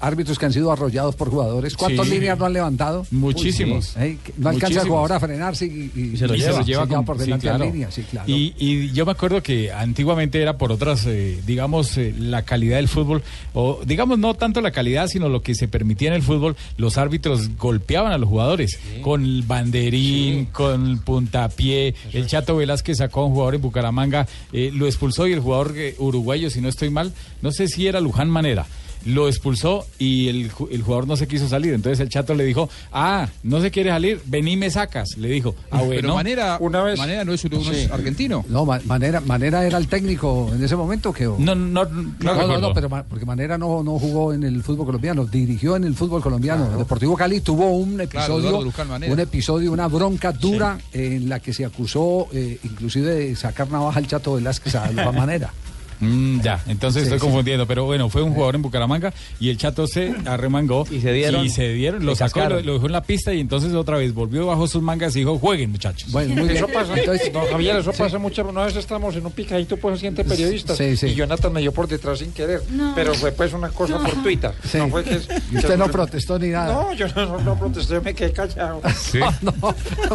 árbitros 0.00 0.38
que 0.38 0.46
han 0.46 0.52
sido 0.52 0.72
arrollados 0.72 1.14
por 1.16 1.30
jugadores. 1.30 1.76
¿Cuántas 1.76 2.06
Sí. 2.06 2.12
líneas 2.12 2.38
no 2.38 2.46
han 2.46 2.52
levantado? 2.52 3.06
Muchísimos. 3.10 3.96
Eh, 3.98 4.18
que 4.24 4.32
no 4.38 4.48
alcanza 4.48 4.82
el 4.82 4.88
jugador 4.88 5.12
a 5.12 5.20
frenarse 5.20 5.66
y, 5.66 5.90
y- 5.94 6.00
Y 6.14 6.16
se 6.16 6.26
lo 6.26 6.34
y 6.34 6.38
lleva, 6.38 6.64
se 6.64 6.94
con- 6.94 7.04
por 7.04 7.16
sí, 7.18 7.24
delante 7.24 7.42
claro. 7.44 7.58
de 7.58 7.64
la 7.66 7.72
línea. 7.72 7.90
Sí, 7.90 8.02
claro. 8.02 8.28
y, 8.30 8.54
y 8.58 8.92
yo 8.92 9.04
me 9.06 9.12
acuerdo 9.12 9.42
que 9.42 9.70
antiguamente 9.72 10.40
era 10.40 10.56
por 10.56 10.72
otras, 10.72 11.04
eh, 11.18 11.40
digamos, 11.44 11.98
eh, 11.98 12.14
la 12.16 12.42
calidad 12.42 12.76
del 12.76 12.86
fútbol, 12.86 13.22
o 13.52 13.80
digamos 13.84 14.18
no 14.18 14.34
tanto 14.34 14.60
la 14.60 14.70
calidad, 14.70 15.08
sino 15.08 15.28
lo 15.28 15.42
que 15.42 15.54
se 15.56 15.66
permitía 15.66 16.08
en 16.08 16.14
el 16.14 16.22
fútbol, 16.22 16.56
los 16.76 16.96
árbitros 16.96 17.56
golpeaban 17.56 18.12
a 18.12 18.18
los 18.18 18.28
jugadores 18.28 18.78
con 19.02 19.24
el 19.24 19.42
banderín, 19.42 20.46
con 20.46 20.88
el 20.88 20.98
puntapié. 20.98 21.94
El 22.12 22.26
Chato 22.28 22.56
Velázquez 22.56 22.98
sacó 22.98 23.22
a 23.22 23.24
un 23.26 23.32
jugador 23.32 23.56
en 23.56 23.62
Bucaramanga, 23.62 24.28
eh, 24.52 24.70
lo 24.72 24.86
expulsó 24.86 25.26
y 25.26 25.32
el 25.32 25.40
jugador 25.40 25.74
eh, 25.76 25.96
uruguayo, 25.98 26.50
si 26.50 26.60
no 26.60 26.68
estoy 26.68 26.90
mal, 26.90 27.12
no 27.42 27.50
sé 27.50 27.66
si 27.66 27.86
era 27.88 28.00
Luján 28.00 28.30
Manera. 28.30 28.66
Lo 29.04 29.28
expulsó 29.28 29.86
y 29.98 30.28
el, 30.28 30.50
ju- 30.52 30.68
el 30.70 30.82
jugador 30.82 31.06
no 31.06 31.16
se 31.16 31.26
quiso 31.28 31.48
salir. 31.48 31.72
Entonces 31.74 32.00
el 32.00 32.08
chato 32.08 32.34
le 32.34 32.44
dijo, 32.44 32.68
ah, 32.92 33.28
no 33.42 33.60
se 33.60 33.70
quiere 33.70 33.90
salir, 33.90 34.20
vení 34.26 34.56
me 34.56 34.70
sacas. 34.70 35.16
Le 35.16 35.28
dijo, 35.28 35.54
ah, 35.70 35.78
bueno. 35.82 36.00
Pero 36.02 36.14
Manera, 36.14 36.58
Una 36.60 36.82
vez- 36.82 36.98
Manera 36.98 37.24
no 37.24 37.32
es, 37.32 37.44
uno- 37.44 37.58
no 37.62 37.70
es 37.70 37.84
Sí. 37.84 37.88
argentino. 37.92 38.44
No, 38.48 38.64
Ma- 38.64 38.80
Manera, 38.86 39.20
Manera 39.20 39.64
era 39.66 39.78
el 39.78 39.88
técnico 39.88 40.50
en 40.54 40.62
ese 40.62 40.76
momento 40.76 41.12
que... 41.12 41.24
No, 41.24 41.36
no, 41.38 41.54
no, 41.54 41.84
No, 41.84 42.34
no, 42.46 42.58
no, 42.58 42.72
pero 42.74 42.88
Ma- 42.88 43.04
porque 43.04 43.24
Manera 43.24 43.56
no, 43.56 43.82
no 43.82 43.98
jugó 43.98 44.32
en 44.32 44.42
el 44.44 44.62
fútbol 44.62 44.86
colombiano, 44.86 45.24
dirigió 45.26 45.76
en 45.76 45.84
el 45.84 45.94
fútbol 45.94 46.22
colombiano. 46.22 46.76
Deportivo 46.76 47.16
Cali 47.16 47.40
tuvo 47.40 47.70
un 47.70 48.00
episodio, 48.00 48.58
un 48.58 49.20
episodio, 49.20 49.72
una 49.72 49.88
bronca 49.88 50.32
dura 50.32 50.78
en 50.92 51.28
la 51.28 51.40
que 51.40 51.52
se 51.52 51.64
acusó 51.64 52.28
eh, 52.32 52.58
inclusive 52.64 53.14
de 53.14 53.36
sacar 53.36 53.70
navaja 53.70 53.98
al 53.98 54.06
Chato 54.06 54.34
Velázquez 54.34 54.74
a 54.74 54.90
la 54.92 55.12
manera. 55.12 55.52
Mm, 56.00 56.40
ya, 56.40 56.62
entonces 56.68 57.02
Sí, 57.02 57.06
estoy 57.06 57.18
sí. 57.18 57.24
confundiendo, 57.24 57.66
pero 57.66 57.84
bueno, 57.84 58.08
fue 58.08 58.22
un 58.22 58.32
jugador 58.34 58.54
en 58.54 58.62
Bucaramanga 58.62 59.12
y 59.40 59.50
el 59.50 59.58
chato 59.58 59.86
se 59.86 60.14
arremangó 60.26 60.86
Y 60.90 61.00
se 61.00 61.12
dieron. 61.12 61.44
y 61.44 61.48
se 61.48 61.68
dieron, 61.72 62.04
lo 62.06 62.14
sacó, 62.14 62.40
lo, 62.48 62.60
lo 62.60 62.74
dejó 62.74 62.86
en 62.86 62.92
la 62.92 63.02
pista 63.02 63.32
y 63.34 63.40
entonces 63.40 63.72
otra 63.74 63.96
vez 63.96 64.14
volvió 64.14 64.46
bajo 64.46 64.66
sus 64.66 64.82
mangas 64.82 65.14
y 65.16 65.20
dijo, 65.20 65.38
jueguen 65.38 65.72
muchachos. 65.72 66.10
Bueno, 66.12 66.34
muy 66.34 66.44
bien. 66.44 66.56
Eso 66.56 66.68
pasa, 66.68 66.96
Entonces- 66.98 67.32
don 67.32 67.46
Javier, 67.46 67.76
eso 67.76 67.92
pasa 67.92 68.18
mucho. 68.18 68.46
Una 68.48 68.64
vez 68.64 68.76
estamos 68.76 69.14
en 69.16 69.26
un 69.26 69.32
picadito 69.32 69.76
pues 69.76 69.98
siente 70.00 70.24
periodistas 70.24 70.76
Sí, 70.78 70.96
sí. 70.96 71.06
y 71.08 71.14
Jonathan 71.14 71.52
me 71.52 71.60
dio 71.60 71.72
por 71.72 71.88
detrás 71.88 72.20
sin 72.20 72.32
querer, 72.32 72.62
No. 72.70 72.92
pero 72.94 73.14
fue 73.14 73.32
pues 73.32 73.52
una 73.52 73.68
cosa 73.70 73.98
fortuita. 73.98 74.54
Sí. 74.64 74.78
No 74.78 74.88
fue 74.88 75.04
que, 75.04 75.18
Y 75.52 75.56
usted 75.56 75.76
no 75.76 75.88
protestó 75.88 76.38
ni 76.38 76.48
nada. 76.48 76.72
No, 76.72 76.92
yo 76.94 77.06
no, 77.08 77.26
no, 77.26 77.40
no 77.40 77.58
protesté, 77.58 77.94
yo 77.94 78.02
me 78.02 78.14
quedé 78.14 78.32
callado. 78.32 78.80
No, 79.42 79.52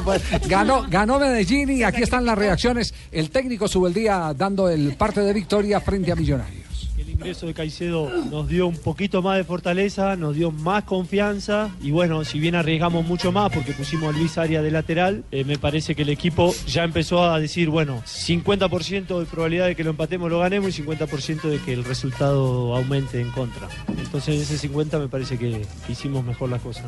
bueno, 0.04 0.24
ganó, 0.48 0.86
ganó 0.90 1.20
Medellín 1.20 1.70
y 1.72 1.84
aquí 1.84 2.02
están 2.04 2.26
las 2.26 2.38
reacciones. 2.38 2.94
El 3.12 3.30
técnico 3.30 3.68
sube 3.68 3.88
el 3.90 3.94
día 3.94 4.34
dando 4.38 4.70
el 4.70 4.96
parte 4.96 5.22
de 5.22 5.34
victoria 5.34 5.73
frente 5.80 6.12
a 6.12 6.16
Millonarios. 6.16 6.64
El 6.98 7.10
ingreso 7.10 7.48
de 7.48 7.54
Caicedo 7.54 8.10
nos 8.30 8.48
dio 8.48 8.68
un 8.68 8.78
poquito 8.78 9.22
más 9.22 9.38
de 9.38 9.44
fortaleza, 9.44 10.16
nos 10.16 10.36
dio 10.36 10.52
más 10.52 10.84
confianza 10.84 11.70
y 11.82 11.92
bueno, 11.92 12.24
si 12.24 12.40
bien 12.40 12.56
arriesgamos 12.56 13.06
mucho 13.06 13.32
más 13.32 13.52
porque 13.52 13.74
pusimos 13.74 14.14
a 14.14 14.18
Luis 14.18 14.38
Aria 14.38 14.62
de 14.62 14.70
lateral, 14.70 15.24
eh, 15.32 15.44
me 15.44 15.58
parece 15.58 15.96
que 15.96 16.04
el 16.04 16.10
equipo 16.10 16.54
ya 16.68 16.84
empezó 16.84 17.24
a 17.24 17.40
decir, 17.40 17.70
bueno, 17.70 18.04
50% 18.06 19.20
de 19.20 19.26
probabilidad 19.26 19.68
de 19.68 19.76
que 19.76 19.84
lo 19.84 19.90
empatemos 19.90 20.30
lo 20.30 20.40
ganemos 20.40 20.78
y 20.78 20.84
50% 20.84 21.42
de 21.50 21.60
que 21.60 21.74
el 21.74 21.84
resultado 21.84 22.76
aumente 22.76 23.20
en 23.20 23.32
contra. 23.32 23.68
Entonces 23.88 24.36
en 24.36 24.42
ese 24.42 24.58
50 24.58 25.00
me 25.00 25.08
parece 25.08 25.38
que, 25.38 25.66
que 25.86 25.92
hicimos 25.92 26.24
mejor 26.24 26.50
las 26.50 26.62
cosas. 26.62 26.86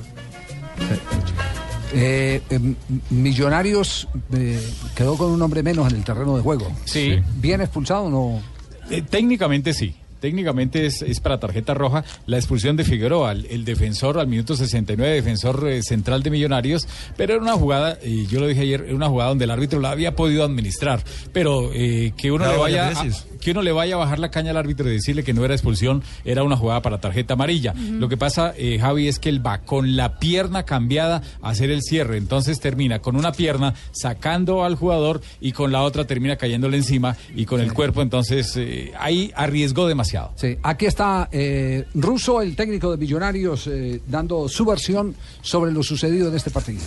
Eh, 1.93 2.41
eh, 2.49 2.75
Millonarios 3.09 4.07
eh, 4.33 4.61
quedó 4.95 5.17
con 5.17 5.31
un 5.31 5.41
hombre 5.41 5.63
menos 5.63 5.89
en 5.89 5.97
el 5.97 6.03
terreno 6.03 6.35
de 6.35 6.43
juego. 6.43 6.71
Sí. 6.85 7.19
¿Bien 7.37 7.61
expulsado 7.61 8.03
o 8.03 8.09
no? 8.09 8.41
Eh, 8.89 9.01
técnicamente 9.01 9.73
sí. 9.73 9.95
Técnicamente 10.25 10.87
es, 10.87 11.03
es 11.03 11.19
para 11.19 11.39
tarjeta 11.39 11.75
roja 11.75 12.03
la 12.25 12.37
expulsión 12.37 12.75
de 12.75 12.83
Figueroa, 12.83 13.31
el, 13.31 13.45
el 13.45 13.63
defensor 13.63 14.17
al 14.17 14.25
minuto 14.25 14.55
69, 14.55 15.13
defensor 15.13 15.67
eh, 15.67 15.83
central 15.83 16.23
de 16.23 16.31
Millonarios, 16.31 16.87
pero 17.15 17.33
era 17.35 17.43
una 17.43 17.53
jugada, 17.53 17.99
y 18.03 18.25
yo 18.25 18.39
lo 18.39 18.47
dije 18.47 18.61
ayer, 18.61 18.85
era 18.87 18.95
una 18.95 19.07
jugada 19.07 19.29
donde 19.29 19.45
el 19.45 19.51
árbitro 19.51 19.79
la 19.79 19.91
había 19.91 20.15
podido 20.15 20.43
administrar, 20.43 21.03
pero 21.31 21.69
eh, 21.75 22.11
que 22.17 22.31
uno 22.31 22.45
Claro, 22.45 22.57
le 22.57 22.61
vaya 22.63 22.89
a, 22.89 23.05
que 23.39 23.51
uno 23.51 23.61
le 23.61 23.71
vaya 23.71 23.93
a 23.93 23.97
bajar 23.99 24.17
la 24.17 24.31
caña 24.31 24.49
al 24.49 24.57
árbitro 24.57 24.89
y 24.89 24.93
decirle 24.93 25.23
que 25.23 25.31
no 25.31 25.45
era 25.45 25.53
expulsión, 25.53 26.01
era 26.23 26.41
una 26.41 26.57
jugada 26.57 26.81
para 26.81 26.99
tarjeta 26.99 27.35
amarilla. 27.35 27.75
Lo 27.75 28.09
que 28.09 28.17
pasa, 28.17 28.55
eh, 28.57 28.79
Javi, 28.79 29.07
es 29.07 29.19
que 29.19 29.29
él 29.29 29.45
va 29.45 29.59
con 29.59 29.95
la 29.95 30.17
pierna 30.17 30.63
cambiada 30.63 31.21
a 31.43 31.49
hacer 31.49 31.69
el 31.69 31.83
cierre, 31.83 32.17
entonces 32.17 32.59
termina 32.59 32.97
con 32.97 33.15
una 33.15 33.31
pierna 33.31 33.75
sacando 33.91 34.63
al 34.63 34.73
jugador 34.73 35.21
y 35.39 35.51
con 35.51 35.71
la 35.71 35.83
otra 35.83 36.05
termina 36.05 36.37
cayéndole 36.37 36.77
encima 36.77 37.15
y 37.35 37.45
con 37.45 37.61
el 37.61 37.73
cuerpo, 37.73 38.01
entonces 38.01 38.57
eh, 38.57 38.91
ahí 38.97 39.31
arriesgó 39.35 39.87
demasiado. 39.87 40.14
Sí, 40.35 40.57
aquí 40.63 40.85
está 40.85 41.29
eh, 41.31 41.85
Russo, 41.93 42.41
el 42.41 42.55
técnico 42.55 42.91
de 42.91 42.97
Millonarios, 42.97 43.67
eh, 43.67 44.01
dando 44.07 44.47
su 44.49 44.65
versión 44.65 45.15
sobre 45.41 45.71
lo 45.71 45.83
sucedido 45.83 46.29
en 46.29 46.35
este 46.35 46.51
partido. 46.51 46.81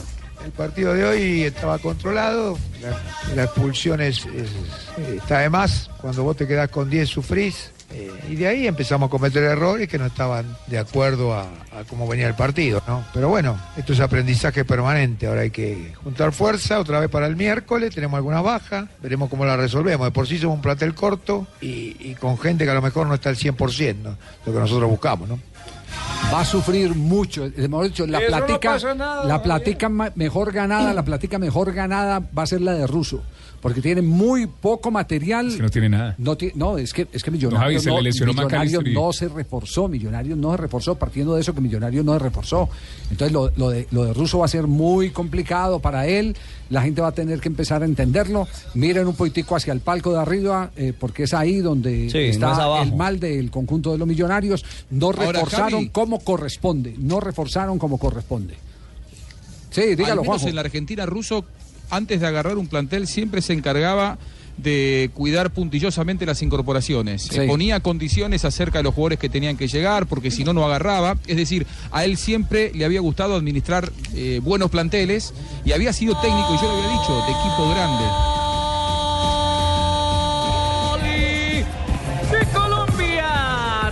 El 0.44 0.52
partido 0.52 0.94
de 0.94 1.04
hoy 1.04 1.42
estaba 1.42 1.78
controlado, 1.78 2.56
la, 2.80 3.34
la 3.34 3.44
expulsión 3.44 4.00
es, 4.00 4.18
es- 4.26 5.12
está 5.16 5.40
de 5.40 5.50
más, 5.50 5.90
cuando 6.00 6.22
vos 6.22 6.36
te 6.36 6.46
quedás 6.46 6.70
con 6.70 6.88
10 6.88 7.08
sufrís, 7.08 7.70
Eh, 7.90 8.12
y 8.28 8.34
de 8.34 8.46
ahí 8.46 8.66
empezamos 8.66 9.08
a 9.08 9.10
cometer 9.10 9.42
errores 9.42 9.88
que 9.88 9.98
no 9.98 10.06
estaban 10.06 10.44
de 10.66 10.78
acuerdo 10.78 11.32
a, 11.32 11.42
a 11.42 11.84
cómo 11.88 12.06
venía 12.06 12.28
el 12.28 12.34
partido, 12.34 12.82
¿no? 12.86 13.02
Pero 13.14 13.28
bueno, 13.28 13.58
esto 13.76 13.94
es 13.94 14.00
aprendizaje 14.00 14.64
permanente. 14.64 15.26
Ahora 15.26 15.40
hay 15.42 15.50
que 15.50 15.94
juntar 16.02 16.32
fuerza 16.32 16.80
otra 16.80 17.00
vez 17.00 17.08
para 17.08 17.26
el 17.26 17.36
miércoles. 17.36 17.94
Tenemos 17.94 18.18
algunas 18.18 18.42
bajas, 18.42 18.88
veremos 19.02 19.30
cómo 19.30 19.46
la 19.46 19.56
resolvemos. 19.56 20.06
De 20.06 20.10
por 20.10 20.26
sí 20.26 20.38
somos 20.38 20.56
un 20.56 20.62
plantel 20.62 20.94
corto 20.94 21.46
y, 21.62 21.96
y 21.98 22.14
con 22.14 22.38
gente 22.38 22.64
que 22.64 22.70
a 22.70 22.74
lo 22.74 22.82
mejor 22.82 23.06
no 23.06 23.14
está 23.14 23.30
al 23.30 23.36
100%, 23.36 23.96
¿no? 24.02 24.16
lo 24.44 24.52
que 24.52 24.58
nosotros 24.58 24.90
buscamos, 24.90 25.28
¿no? 25.28 25.38
Va 26.32 26.40
a 26.40 26.44
sufrir 26.44 26.94
mucho. 26.94 27.48
Hemos 27.56 27.84
dicho, 27.84 28.06
la 28.06 28.20
no 28.20 28.26
platica, 28.26 28.78
nada, 28.94 29.24
la 29.24 29.42
platica 29.42 29.88
mejor 29.88 30.52
ganada, 30.52 30.92
la 30.92 31.04
platica 31.04 31.38
mejor 31.38 31.72
ganada 31.72 32.20
va 32.36 32.42
a 32.42 32.46
ser 32.46 32.60
la 32.60 32.74
de 32.74 32.86
Russo. 32.86 33.22
Porque 33.60 33.80
tiene 33.82 34.02
muy 34.02 34.46
poco 34.46 34.90
material. 34.92 35.48
Es 35.48 35.56
que 35.56 35.62
no 35.62 35.68
tiene 35.70 35.88
nada. 35.88 36.14
No, 36.18 36.36
ti- 36.36 36.52
no, 36.54 36.78
es 36.78 36.92
que, 36.92 37.08
es 37.12 37.24
que 37.24 37.30
No, 37.32 37.36
Millonarios, 37.36 37.84
Javi, 37.84 38.12
se 38.12 38.24
Millonarios 38.24 38.84
no 38.92 39.12
se 39.12 39.28
reforzó, 39.28 39.88
Millonarios 39.88 40.38
no 40.38 40.52
se 40.52 40.56
reforzó, 40.58 40.94
partiendo 40.94 41.34
de 41.34 41.40
eso 41.40 41.52
que 41.54 41.60
Millonarios 41.60 42.04
no 42.04 42.12
se 42.12 42.18
reforzó. 42.20 42.68
Entonces 43.10 43.32
lo, 43.32 43.50
lo 43.56 43.70
de, 43.70 43.88
lo 43.90 44.04
de 44.04 44.12
Russo 44.14 44.38
va 44.38 44.44
a 44.44 44.48
ser 44.48 44.68
muy 44.68 45.10
complicado 45.10 45.80
para 45.80 46.06
él, 46.06 46.36
la 46.70 46.82
gente 46.82 47.00
va 47.00 47.08
a 47.08 47.12
tener 47.12 47.40
que 47.40 47.48
empezar 47.48 47.82
a 47.82 47.84
entenderlo. 47.86 48.46
Miren 48.74 49.08
un 49.08 49.14
poquitico 49.16 49.56
hacia 49.56 49.72
el 49.72 49.80
palco 49.80 50.12
de 50.12 50.20
arriba, 50.20 50.70
eh, 50.76 50.92
porque 50.98 51.24
es 51.24 51.34
ahí 51.34 51.58
donde 51.58 52.10
Sí, 52.10 52.38
no 52.38 52.50
está 52.52 52.82
el 52.82 52.94
mal 52.94 53.18
del 53.18 53.50
conjunto 53.50 53.90
de 53.90 53.98
los 53.98 54.06
Millonarios. 54.06 54.64
No 54.90 55.06
Ahora, 55.06 55.32
reforzaron 55.32 55.70
Javi. 55.80 55.88
como 55.88 56.20
corresponde, 56.20 56.94
no 56.98 57.18
reforzaron 57.18 57.78
como 57.78 57.98
corresponde. 57.98 58.54
Sí, 59.70 59.82
Al 59.82 59.96
dígalo, 59.96 60.22
menos 60.22 60.26
Juanjo. 60.26 60.48
en 60.48 60.54
la 60.54 60.60
Argentina 60.62 61.06
ruso, 61.06 61.44
antes 61.90 62.20
de 62.20 62.26
agarrar 62.26 62.58
un 62.58 62.66
plantel, 62.66 63.06
siempre 63.06 63.42
se 63.42 63.52
encargaba 63.52 64.18
de 64.58 65.10
cuidar 65.14 65.50
puntillosamente 65.50 66.26
las 66.26 66.42
incorporaciones. 66.42 67.22
Sí. 67.22 67.40
Eh, 67.40 67.46
Ponía 67.46 67.80
condiciones 67.80 68.44
acerca 68.44 68.78
de 68.78 68.84
los 68.84 68.94
jugadores 68.94 69.18
que 69.18 69.28
tenían 69.28 69.56
que 69.56 69.68
llegar, 69.68 70.06
porque 70.06 70.30
si 70.30 70.44
no, 70.44 70.52
no 70.52 70.64
agarraba. 70.64 71.16
Es 71.26 71.36
decir, 71.36 71.66
a 71.92 72.04
él 72.04 72.16
siempre 72.16 72.72
le 72.74 72.84
había 72.84 73.00
gustado 73.00 73.36
administrar 73.36 73.90
eh, 74.14 74.40
buenos 74.42 74.70
planteles 74.70 75.32
y 75.64 75.72
había 75.72 75.92
sido 75.92 76.20
técnico, 76.20 76.54
y 76.54 76.56
yo 76.56 76.64
lo 76.64 76.72
había 76.72 77.00
dicho, 77.00 77.14
de 77.14 77.32
equipo 77.32 77.70
grande. 77.70 78.04
de 82.30 82.46
Colombia. 82.52 83.88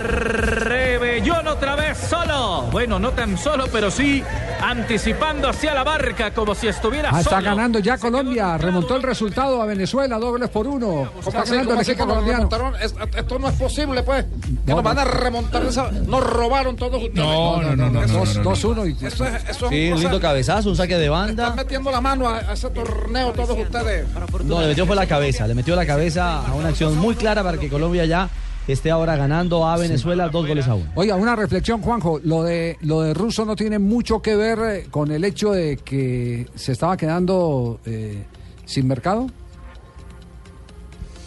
Rebellón 1.17 1.47
otra 1.47 1.75
vez 1.75 1.97
solo. 1.97 2.67
Bueno, 2.71 2.99
no 2.99 3.09
tan 3.09 3.39
solo, 3.39 3.65
pero 3.71 3.89
sí 3.89 4.23
anticipando 4.61 5.49
hacia 5.49 5.73
la 5.73 5.83
barca 5.83 6.31
como 6.31 6.53
si 6.53 6.67
estuviera 6.67 7.09
Ah, 7.11 7.21
está 7.21 7.37
solo. 7.37 7.43
ganando 7.55 7.79
ya 7.79 7.97
Colombia, 7.97 8.55
remontó 8.59 8.95
el 8.97 9.01
resultado 9.01 9.59
a 9.59 9.65
Venezuela, 9.65 10.19
dobles 10.19 10.47
por 10.49 10.67
uno. 10.67 11.09
Está 11.25 11.41
así? 11.41 11.51
ganando 11.53 11.61
el 11.61 11.67
¿Cómo 11.77 11.81
así 11.81 11.91
equipo 11.91 12.07
colombiano. 12.07 12.49
Es- 12.79 12.93
esto 13.15 13.39
no 13.39 13.49
es 13.49 13.55
posible, 13.55 14.03
pues. 14.03 14.25
Que 14.25 14.51
No, 14.71 14.75
nos 14.75 14.83
van 14.83 14.99
a 14.99 15.05
remontar 15.05 15.65
esa... 15.65 15.89
Nos 15.91 16.23
robaron 16.23 16.75
todos 16.75 17.01
ustedes. 17.01 17.15
No, 17.15 17.63
no, 17.63 17.75
no, 17.75 17.89
no, 17.89 18.07
Dos- 18.43 18.63
uno 18.65 18.85
y 18.85 18.91
Eso 19.01 19.25
es, 19.25 19.43
eso 19.49 19.65
es 19.65 19.69
Sí, 19.71 19.91
un 19.91 19.99
lindo 19.99 20.19
cabezazo, 20.19 20.69
un 20.69 20.75
saque 20.75 20.97
de 20.97 21.09
banda. 21.09 21.43
Están 21.45 21.55
metiendo 21.55 21.89
la 21.89 21.99
mano 22.01 22.29
a, 22.29 22.37
a 22.37 22.53
ese 22.53 22.69
torneo 22.69 23.31
todos 23.33 23.57
ustedes. 23.57 24.05
No, 24.43 24.61
le 24.61 24.67
metió 24.67 24.85
fue 24.85 24.95
la 24.95 25.07
cabeza, 25.07 25.47
le 25.47 25.55
metió 25.55 25.75
la 25.75 25.85
cabeza 25.87 26.45
a 26.45 26.53
una 26.53 26.69
acción 26.69 26.95
muy 26.95 27.15
clara 27.15 27.41
para 27.43 27.57
que 27.57 27.69
Colombia 27.69 28.05
ya 28.05 28.29
esté 28.73 28.91
ahora 28.91 29.15
ganando 29.15 29.67
a 29.67 29.77
Venezuela 29.77 30.29
dos 30.29 30.47
goles 30.47 30.67
a 30.67 30.75
uno. 30.75 30.91
Oiga, 30.95 31.15
una 31.15 31.35
reflexión, 31.35 31.81
Juanjo. 31.81 32.19
Lo 32.23 32.43
de 32.43 32.77
lo 32.81 33.01
de 33.01 33.13
Russo 33.13 33.45
no 33.45 33.55
tiene 33.55 33.79
mucho 33.79 34.21
que 34.21 34.35
ver 34.35 34.59
eh, 34.59 34.87
con 34.91 35.11
el 35.11 35.23
hecho 35.23 35.51
de 35.51 35.77
que 35.77 36.47
se 36.55 36.71
estaba 36.73 36.97
quedando 36.97 37.79
eh, 37.85 38.23
sin 38.65 38.87
mercado 38.87 39.27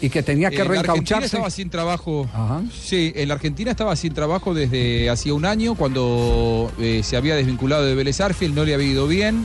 y 0.03 0.09
que 0.09 0.23
tenía 0.23 0.49
que 0.51 0.57
Eh, 0.57 0.59
la 0.59 0.65
Argentina 0.65 0.83
reencaucharse. 0.93 1.27
estaba 1.27 1.51
sin 1.51 1.69
trabajo. 1.71 2.27
Sí, 2.73 3.13
en 3.15 3.29
la 3.29 3.35
Argentina 3.35 3.71
estaba 3.71 3.95
sin 3.97 4.15
trabajo 4.15 4.55
desde 4.55 5.11
hacía 5.11 5.35
un 5.35 5.45
año, 5.45 5.75
cuando 5.75 6.73
eh, 6.79 7.03
se 7.05 7.17
había 7.19 7.35
desvinculado 7.37 7.85
de 7.85 7.95
Vélez 7.95 8.21
Arfield, 8.21 8.55
no 8.55 8.65
le 8.65 8.73
había 8.75 8.87
ido 8.89 9.07
bien. 9.07 9.45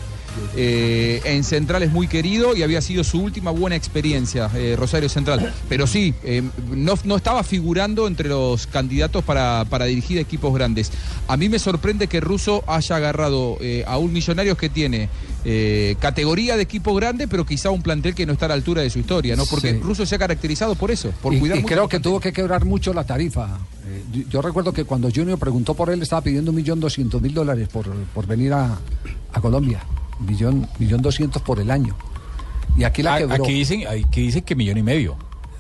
Eh, 0.55 1.21
en 1.25 1.43
Central 1.43 1.83
es 1.83 1.91
muy 1.91 2.07
querido 2.07 2.55
y 2.55 2.63
había 2.63 2.81
sido 2.81 3.03
su 3.03 3.21
última 3.21 3.51
buena 3.51 3.75
experiencia, 3.75 4.49
eh, 4.55 4.75
Rosario 4.77 5.09
Central. 5.09 5.53
Pero 5.69 5.87
sí, 5.87 6.13
eh, 6.23 6.41
no, 6.71 6.93
no 7.03 7.15
estaba 7.17 7.43
figurando 7.43 8.07
entre 8.07 8.29
los 8.29 8.67
candidatos 8.67 9.23
para, 9.23 9.65
para 9.69 9.85
dirigir 9.85 10.17
equipos 10.17 10.53
grandes. 10.53 10.91
A 11.27 11.37
mí 11.37 11.49
me 11.49 11.59
sorprende 11.59 12.07
que 12.07 12.19
Russo 12.21 12.63
haya 12.67 12.95
agarrado 12.95 13.57
a 13.87 13.97
un 13.97 14.13
millonario 14.13 14.55
que 14.57 14.69
tiene 14.69 15.09
categoría 15.99 16.55
de 16.57 16.63
equipo 16.63 16.93
grande, 16.95 17.27
pero 17.27 17.45
quizá 17.45 17.69
un 17.69 17.81
plantel 17.81 18.15
que 18.15 18.25
no 18.25 18.33
está 18.33 18.45
a 18.45 18.49
la 18.49 18.53
altura 18.55 18.81
de 18.81 18.89
su 18.89 18.99
historia, 18.99 19.35
¿no? 19.35 19.45
Porque 19.45 19.73
Sí. 19.73 19.79
Russo 19.79 20.05
se 20.05 20.15
ha 20.15 20.17
caracterizado 20.19 20.75
por 20.75 20.91
eso, 20.91 21.11
por 21.21 21.33
y, 21.33 21.39
cuidar 21.39 21.57
y 21.57 21.61
mucho 21.61 21.73
creo 21.73 21.87
que 21.89 21.99
tuvo 21.99 22.19
que 22.19 22.31
quebrar 22.33 22.65
mucho 22.65 22.93
la 22.93 23.03
tarifa. 23.05 23.57
Yo- 24.11 24.23
yo 24.29 24.41
recuerdo 24.41 24.73
que 24.73 24.83
cuando 24.85 25.09
Junior 25.13 25.37
preguntó 25.37 25.73
por 25.73 25.89
él, 25.89 26.01
estaba 26.01 26.21
pidiendo 26.21 26.51
un 26.51 26.57
millón 26.57 26.79
doscientos 26.79 27.21
mil 27.21 27.33
dólares 27.33 27.67
por, 27.71 27.87
por 28.13 28.25
venir 28.27 28.53
a, 28.53 28.77
a 29.33 29.41
Colombia. 29.41 29.81
Millón, 30.19 30.67
millón 30.79 31.01
doscientos 31.01 31.41
por 31.41 31.59
el 31.59 31.71
año. 31.71 31.95
Y 32.77 32.83
aquí 32.83 33.03
la 33.03 33.15
A- 33.15 33.17
quebró. 33.19 33.43
Aquí 33.43 33.53
dicen, 33.53 33.87
aquí 33.87 34.21
dicen 34.21 34.43
que 34.43 34.55
millón 34.55 34.77
y 34.77 34.83
medio. 34.83 35.15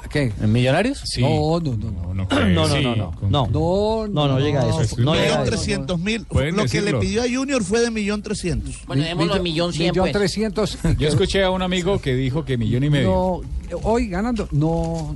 ¿Qué? 0.09 0.31
¿En 0.39 0.51
millonarios? 0.53 1.01
Sí. 1.03 1.21
No, 1.21 1.59
no, 1.59 1.75
no. 1.75 1.91
No, 1.91 2.13
no, 2.13 2.25
No, 2.25 2.67
no, 2.67 2.67
no, 2.81 2.95
no, 2.95 2.95
no. 2.95 3.47
No, 3.49 4.07
No, 4.07 4.27
no 4.27 4.39
llega 4.39 4.61
a 4.61 4.81
eso. 4.81 4.95
No 5.01 5.13
a 5.13 5.15
Millón 5.17 5.43
trescientos 5.45 5.99
mil. 5.99 6.25
Lo 6.29 6.65
que 6.67 6.81
le 6.81 6.93
pidió 6.93 7.21
a 7.23 7.25
Junior 7.25 7.61
fue 7.63 7.81
de 7.81 7.91
millón 7.91 8.21
trescientos. 8.21 8.81
Bueno, 8.87 9.03
démoslo 9.03 9.41
millón 9.43 9.73
cien, 9.73 9.89
millón 9.91 10.03
pues. 10.05 10.13
trescientos. 10.13 10.77
Yo 10.97 11.07
escuché 11.09 11.43
a 11.43 11.49
un 11.51 11.61
amigo 11.63 11.99
que 11.99 12.15
dijo 12.15 12.45
que 12.45 12.57
millón 12.57 12.83
y 12.83 12.89
medio. 12.89 13.41
No, 13.71 13.79
hoy 13.83 14.07
ganando, 14.07 14.47
no. 14.51 15.15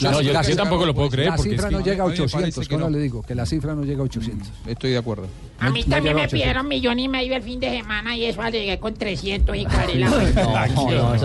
No, 0.00 0.20
yo- 0.20 0.32
yo 0.42 0.56
tampoco 0.56 0.86
lo 0.86 0.94
puedo 0.94 1.10
creer, 1.10 1.30
La 1.30 1.38
cifra 1.38 1.70
no 1.70 1.80
llega 1.80 2.04
a 2.04 2.06
a 2.06 2.10
mí 2.10 2.14
me 2.16 2.22
800, 2.24 2.32
parece 2.40 2.60
que 2.60 2.66
¿cómo 2.76 2.84
no. 2.84 2.90
le 2.90 2.98
digo? 3.02 3.22
Que 3.22 3.34
la 3.34 3.46
cifra 3.46 3.74
no 3.74 3.82
llega 3.84 4.00
a 4.00 4.04
800. 4.04 4.48
Estoy 4.66 4.90
de 4.92 4.98
acuerdo. 4.98 5.26
A 5.58 5.70
mí 5.70 5.82
también 5.84 6.14
me 6.14 6.22
800. 6.22 6.30
pidieron 6.40 6.68
millón 6.68 6.98
y 7.00 7.08
medio 7.08 7.34
el 7.34 7.42
fin 7.42 7.58
de 7.58 7.70
semana 7.70 8.16
y 8.16 8.26
eso 8.26 8.42
llegué 8.48 8.78
con 8.78 8.94
300 8.94 9.56
y 9.56 9.64
cuarela. 9.64 10.08
No, 10.36 10.90
no. 10.90 11.24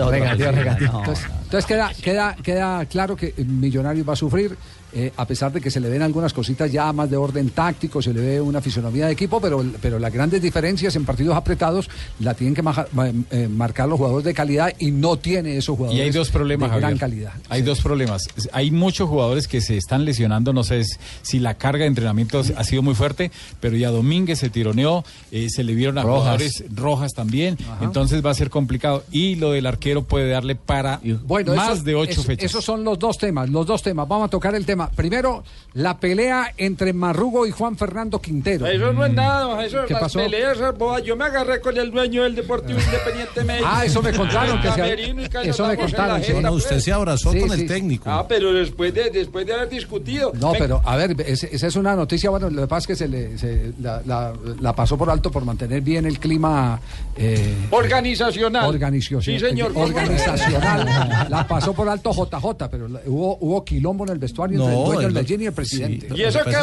No. 0.80 1.02
Entonces, 1.44 1.66
queda, 1.66 1.92
queda, 2.02 2.36
queda 2.42 2.84
claro 2.86 3.16
que 3.16 3.32
el 3.36 3.46
Millonarios 3.46 4.08
va 4.08 4.12
a 4.12 4.16
sufrir, 4.16 4.56
eh, 4.92 5.12
a 5.16 5.26
pesar 5.26 5.52
de 5.52 5.60
que 5.60 5.70
se 5.70 5.80
le 5.80 5.88
ven 5.88 6.02
algunas 6.02 6.32
cositas 6.32 6.70
ya 6.72 6.92
más 6.92 7.10
de 7.10 7.16
orden 7.16 7.50
táctico, 7.50 8.00
se 8.00 8.12
le 8.14 8.20
ve 8.20 8.40
una 8.40 8.60
fisonomía 8.60 9.06
de 9.06 9.12
equipo, 9.12 9.40
pero, 9.40 9.64
pero 9.80 9.98
las 9.98 10.12
grandes 10.12 10.40
diferencias 10.42 10.96
en 10.96 11.04
partidos 11.04 11.36
apretados 11.36 11.88
la 12.20 12.34
tienen 12.34 12.54
que 12.54 12.62
maja- 12.62 12.86
eh, 13.30 13.48
marcar 13.48 13.88
los 13.88 13.98
jugadores 13.98 14.24
de 14.24 14.34
calidad 14.34 14.72
y 14.78 14.90
no 14.90 15.16
tiene 15.16 15.56
esos 15.56 15.76
jugadores 15.76 15.98
Y 15.98 16.02
hay 16.02 16.10
dos 16.10 16.30
problemas, 16.30 16.70
de 16.70 16.76
gran 16.78 16.98
Javier. 16.98 17.00
calidad. 17.00 17.32
Hay 17.48 17.62
dos 17.62 17.80
problemas. 17.80 18.24
Hay 18.52 18.70
muchos 18.70 19.08
jugadores 19.08 19.46
que 19.48 19.60
se 19.60 19.76
están 19.76 20.04
lesionando, 20.04 20.52
no 20.52 20.64
sé 20.64 20.82
si 21.22 21.38
la 21.38 21.54
carga 21.54 21.82
de 21.82 21.88
entrenamiento 21.88 22.42
ha 22.56 22.64
sido 22.64 22.82
muy 22.82 22.94
fuerte, 22.94 23.30
pero 23.60 23.76
ya 23.76 23.90
Domínguez 23.90 24.38
se 24.38 24.50
tironeó, 24.50 25.04
eh, 25.30 25.48
se 25.50 25.64
le 25.64 25.74
vieron 25.74 25.98
a 25.98 26.02
Rojas. 26.02 26.18
jugadores 26.20 26.64
rojas 26.74 27.12
también, 27.14 27.56
entonces 27.80 28.24
va 28.24 28.30
a 28.30 28.34
ser 28.34 28.50
complicado. 28.50 29.04
Y 29.10 29.34
lo 29.36 29.52
del 29.52 29.66
arquero 29.66 30.04
puede 30.04 30.28
darle 30.30 30.54
para 30.54 31.00
Bueno, 31.26 31.54
más 31.54 31.74
eso- 31.76 31.82
de 31.84 31.94
ocho 31.94 32.12
eso- 32.12 32.22
fechas. 32.22 32.44
Esos 32.44 32.64
son 32.64 32.84
los 32.84 32.98
dos 32.98 33.18
temas, 33.18 33.48
los 33.48 33.66
dos 33.66 33.82
temas. 33.82 34.06
Vamos 34.08 34.26
a 34.26 34.30
tocar 34.30 34.54
el 34.54 34.64
tema. 34.64 34.77
Primero, 34.86 35.42
la 35.74 35.98
pelea 35.98 36.52
entre 36.56 36.92
Marrugo 36.92 37.46
y 37.46 37.50
Juan 37.50 37.76
Fernando 37.76 38.20
Quintero. 38.20 38.66
Eso 38.66 38.92
no 38.92 39.04
es 39.04 39.12
nada, 39.12 39.64
eso 39.64 39.80
es 39.80 39.86
¿Qué 39.86 39.94
las 39.94 40.02
pasó? 40.02 40.20
peleas. 40.20 40.58
Yo 41.04 41.16
me 41.16 41.24
agarré 41.24 41.60
con 41.60 41.76
el 41.76 41.90
dueño 41.90 42.22
del 42.22 42.34
Deportivo 42.36 42.78
Independiente 42.78 43.44
México. 43.44 43.68
Ah, 43.70 43.84
eso 43.84 44.00
me 44.02 44.12
contaron, 44.12 44.60
que 44.60 44.70
se- 44.70 45.48
eso 45.48 45.66
me 45.66 45.76
contaron, 45.76 46.22
jeta, 46.22 46.40
No, 46.40 46.52
usted 46.52 46.70
pues. 46.76 46.84
se 46.84 46.92
abrazó 46.92 47.32
Sí, 47.32 47.40
con 47.40 47.50
sí. 47.50 47.62
el 47.62 47.66
técnico. 47.68 48.08
Ah, 48.10 48.26
pero 48.28 48.52
después 48.52 48.94
de, 48.94 49.10
después 49.10 49.44
de 49.46 49.54
haber 49.54 49.68
discutido. 49.68 50.32
No, 50.34 50.52
pero 50.58 50.80
a 50.84 50.96
ver, 50.96 51.16
esa 51.26 51.66
es 51.66 51.76
una 51.76 51.96
noticia, 51.96 52.30
bueno, 52.30 52.48
lo 52.50 52.62
que 52.62 52.68
pasa 52.68 52.78
es 52.80 52.86
que 52.86 52.96
se 52.96 53.08
le, 53.08 53.36
se- 53.38 53.72
la, 53.80 54.00
la- 54.06 54.32
la 54.60 54.74
pasó 54.74 54.96
por 54.96 55.10
alto 55.10 55.30
por 55.30 55.44
mantener 55.44 55.80
bien 55.80 56.06
el 56.06 56.18
clima 56.18 56.80
eh, 57.16 57.54
Organizacional. 57.70 58.68
organizacional. 58.68 59.24
Sí, 59.24 59.38
señor. 59.38 59.72
Organizacional. 59.74 61.26
la 61.28 61.46
pasó 61.46 61.72
por 61.72 61.88
alto 61.88 62.12
JJ, 62.12 62.68
pero 62.70 62.88
la- 62.88 63.00
hubo, 63.06 63.36
hubo 63.40 63.64
quilombo 63.64 64.04
en 64.04 64.10
el 64.12 64.18
vestuario 64.18 64.58
No, 64.58 64.67
el 64.70 64.74
dueño 64.84 64.98
del 65.00 65.06
el- 65.08 65.12
Medellín 65.14 65.42
y 65.42 65.46
el 65.46 65.52
presidente. 65.52 66.08
Y 66.14 66.22
eso 66.22 66.40
que 66.44 66.50
JJ 66.52 66.58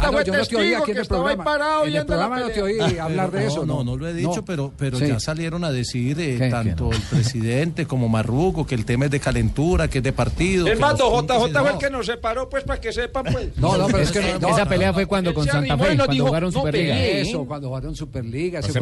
Ah, 0.00 0.06
no, 0.06 0.12
fue 0.12 0.24
no 0.24 0.32
testigo 0.32 0.60
en 0.62 0.82
que 0.84 0.92
estaba 0.92 1.30
ahí 1.30 1.36
programa. 1.36 1.44
parado 1.44 1.82
En 1.84 1.88
el 1.88 1.94
la 1.94 2.28
no 2.28 2.46
te 2.48 2.60
pelea. 2.60 2.84
oí 2.86 2.98
hablar 2.98 3.30
de 3.30 3.46
eso. 3.46 3.66
No, 3.66 3.76
no, 3.76 3.84
no 3.84 3.96
lo 3.96 4.08
he 4.08 4.14
dicho, 4.14 4.36
No. 4.36 4.44
pero, 4.44 4.72
pero 4.76 4.98
Sí. 4.98 5.06
ya 5.08 5.20
salieron 5.20 5.64
a 5.64 5.70
decir 5.72 6.18
eh, 6.20 6.36
¿Qué? 6.38 6.48
tanto 6.50 6.90
el 6.92 7.00
presidente 7.02 7.86
como 7.86 8.08
Marruco 8.08 8.66
que 8.66 8.74
el 8.74 8.84
tema 8.84 9.06
es 9.06 9.10
de 9.10 9.20
calentura, 9.20 9.88
que 9.88 9.98
es 9.98 10.04
de 10.04 10.12
partido. 10.12 10.66
Es 10.66 10.78
más, 10.78 10.94
JJ 10.98 11.38
fue 11.38 11.48
el 11.48 11.52
no. 11.74 11.78
que 11.78 11.90
nos 11.90 12.06
separó, 12.06 12.48
pues, 12.48 12.64
para 12.64 12.80
que 12.80 12.92
sepan, 12.92 13.24
pues. 13.32 13.56
No, 13.56 13.76
no, 13.76 13.86
pero 13.86 13.98
es 13.98 14.10
que 14.12 14.20
no, 14.40 14.48
Esa 14.48 14.64
no, 14.64 14.68
pelea 14.68 14.88
no, 14.88 14.94
fue 14.94 15.06
cuando 15.06 15.34
con 15.34 15.46
Santa 15.46 15.76
Fe, 15.76 15.96
cuando 15.96 16.26
jugaron 16.26 16.52
no 16.52 16.60
Superliga. 16.60 16.98
Eso, 17.00 17.44
cuando 17.46 17.68
jugaron 17.68 17.96
Superliga. 17.96 18.62
Fue, 18.62 18.72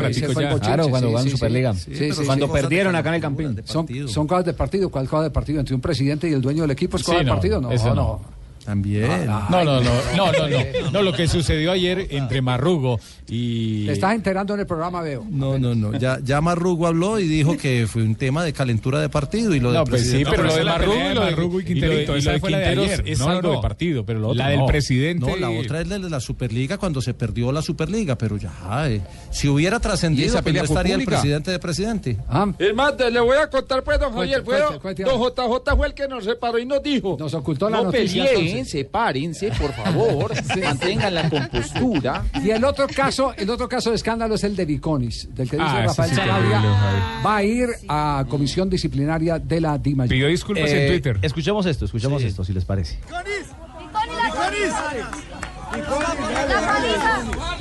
Claro, 0.61 0.89
cuando 0.89 1.09
jugaron. 1.09 1.31
Superliga. 1.31 1.75
Perdieron 2.53 2.97
acá 2.97 3.09
en 3.11 3.15
el 3.17 3.21
Campín. 3.21 3.63
Son, 3.65 3.87
son 4.09 4.27
cosas 4.27 4.45
de 4.45 4.53
partido. 4.55 4.89
¿Cuál 4.91 5.09
cosa 5.09 5.25
de 5.25 5.31
partido? 5.31 5.61
Entre 5.61 5.75
un 5.75 5.81
presidente 5.81 6.29
y 6.29 6.33
el 6.33 6.41
dueño 6.41 6.63
del 6.63 6.71
equipo 6.73 6.97
es 6.97 7.03
cosa 7.03 7.19
de 7.19 7.25
no, 7.25 7.33
partido. 7.35 7.61
No, 7.61 7.71
no. 7.95 8.38
No. 8.69 8.73
También. 8.83 9.27
No, 9.27 9.49
no, 9.51 9.65
no, 9.65 9.81
no, 10.17 10.33
no, 10.33 10.49
no, 10.49 10.91
no, 10.93 11.03
lo 11.03 11.13
que 11.13 11.27
sucedió 11.27 11.73
ayer 11.73 12.07
entre 12.11 12.43
Marrugo 12.43 13.01
y... 13.29 13.87
Te 13.87 13.93
estás 13.93 14.15
enterando 14.15 14.55
en 14.55 14.61
el 14.61 14.67
programa, 14.67 15.01
veo. 15.03 15.25
No, 15.29 15.59
no, 15.59 15.75
no. 15.75 15.99
Ya, 15.99 16.19
ya 16.23 16.41
Marrugo 16.41 16.87
habló 16.87 17.19
y 17.19 17.27
dijo 17.29 17.57
que 17.57 17.87
fue 17.87 18.03
un 18.03 18.15
tema 18.15 18.45
de 18.45 18.53
calentura 18.53 19.01
de 19.01 19.09
partido 19.09 19.55
y 19.55 19.61
lo 19.61 19.73
No, 19.73 19.85
pues 19.85 20.11
sí, 20.11 20.23
pero 20.29 20.43
lo 20.45 20.55
de 20.55 20.65
Marrugo 20.65 20.95
y 20.95 21.15
lo 21.15 21.25
de 21.25 21.31
Marrugo 21.31 21.61
y 21.61 21.65
y 21.65 21.75
lo 21.75 21.81
de- 21.89 21.97
Quinterito, 22.05 22.17
y 22.17 22.23
lo 22.23 22.33
de 22.33 22.41
fue 22.41 22.51
la 22.51 22.59
de 22.59 22.65
Quinteros 22.65 22.85
ayer. 22.93 23.09
es 23.09 23.19
No, 23.19 23.29
algo 23.29 23.49
no. 23.49 23.55
de 23.57 23.63
partido, 23.63 24.05
pero 24.05 24.19
lo 24.21 24.29
otro 24.29 24.39
La 24.39 24.49
del 24.51 24.59
no. 24.61 24.67
presidente. 24.67 25.27
No, 25.31 25.37
la 25.37 25.51
otra 25.51 25.81
es 25.81 25.89
la 25.89 25.99
de 25.99 26.11
la 26.11 26.21
Superliga 26.21 26.79
cuando 26.79 27.01
se 27.01 27.15
perdió 27.15 27.51
la 27.53 27.63
Superliga, 27.63 28.17
pero 28.17 28.37
ya, 28.37 28.53
eh, 28.89 29.01
si 29.31 29.49
hubiera 29.49 29.79
¿Y 29.79 29.81
trascendido, 29.81 30.27
esa 30.29 30.35
pues 30.43 30.45
pelea 30.45 30.63
no 30.63 30.67
estaría 30.69 30.95
el 30.95 31.05
presidente 31.05 31.51
de 31.51 31.59
presidente. 31.59 32.17
Es 32.59 32.75
más, 32.75 32.97
te 32.97 33.11
le 33.11 33.21
voy 33.21 33.37
a 33.37 33.49
contar, 33.49 33.83
pues, 33.83 33.99
don 33.99 34.13
Javier. 34.13 34.43
Fue 34.45 34.57
cuente, 34.59 34.73
don, 34.73 34.81
cuente, 34.81 35.03
don 35.05 35.21
JJ 35.55 35.77
fue 35.77 35.87
el 35.87 35.95
que 35.95 36.09
nos 36.09 36.25
separó 36.25 36.59
y 36.59 36.67
nos 36.67 36.83
dijo. 36.83 37.17
Nos 37.19 37.33
ocultó 37.35 37.69
la 37.71 37.79
No 37.79 37.85
noticia. 37.85 38.25
peleen, 38.25 38.58
sepárense, 38.67 39.51
por 39.59 39.73
favor. 39.73 40.33
Mantengan 40.63 41.15
la 41.15 41.29
compostura. 41.29 42.25
Y 42.43 42.51
el 42.51 42.65
otro 42.65 42.87
caso, 42.89 43.33
el 43.37 43.49
otro 43.51 43.69
caso 43.69 43.91
de 43.91 43.97
escándalo 43.97 44.35
es 44.37 44.45
el 44.45 44.55
de 44.57 44.65
Viconis, 44.65 45.29
del 45.35 45.49
que 45.49 45.57
dice 45.57 45.69
Ah, 45.69 45.83
Rafael 45.87 46.15
Sanabria. 46.15 46.63
Va 47.25 47.37
a 47.37 47.43
ir 47.43 47.69
a 47.89 48.25
comisión 48.29 48.69
disciplinaria 48.71 49.39
de 49.39 49.61
la 49.61 49.79
DIMAYOR. 49.79 50.09
Pidió 50.11 50.29
disculpas 50.29 50.71
en 50.71 50.77
Eh, 50.79 50.89
Twitter. 50.89 51.19
Escuchemos 51.23 51.67
esto, 51.67 51.85
escuchemos 51.85 52.23
esto, 52.23 52.45
si 52.45 52.53
les 52.53 52.65
parece. 52.65 52.99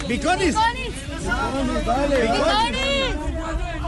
¡Biconis! 0.08 0.56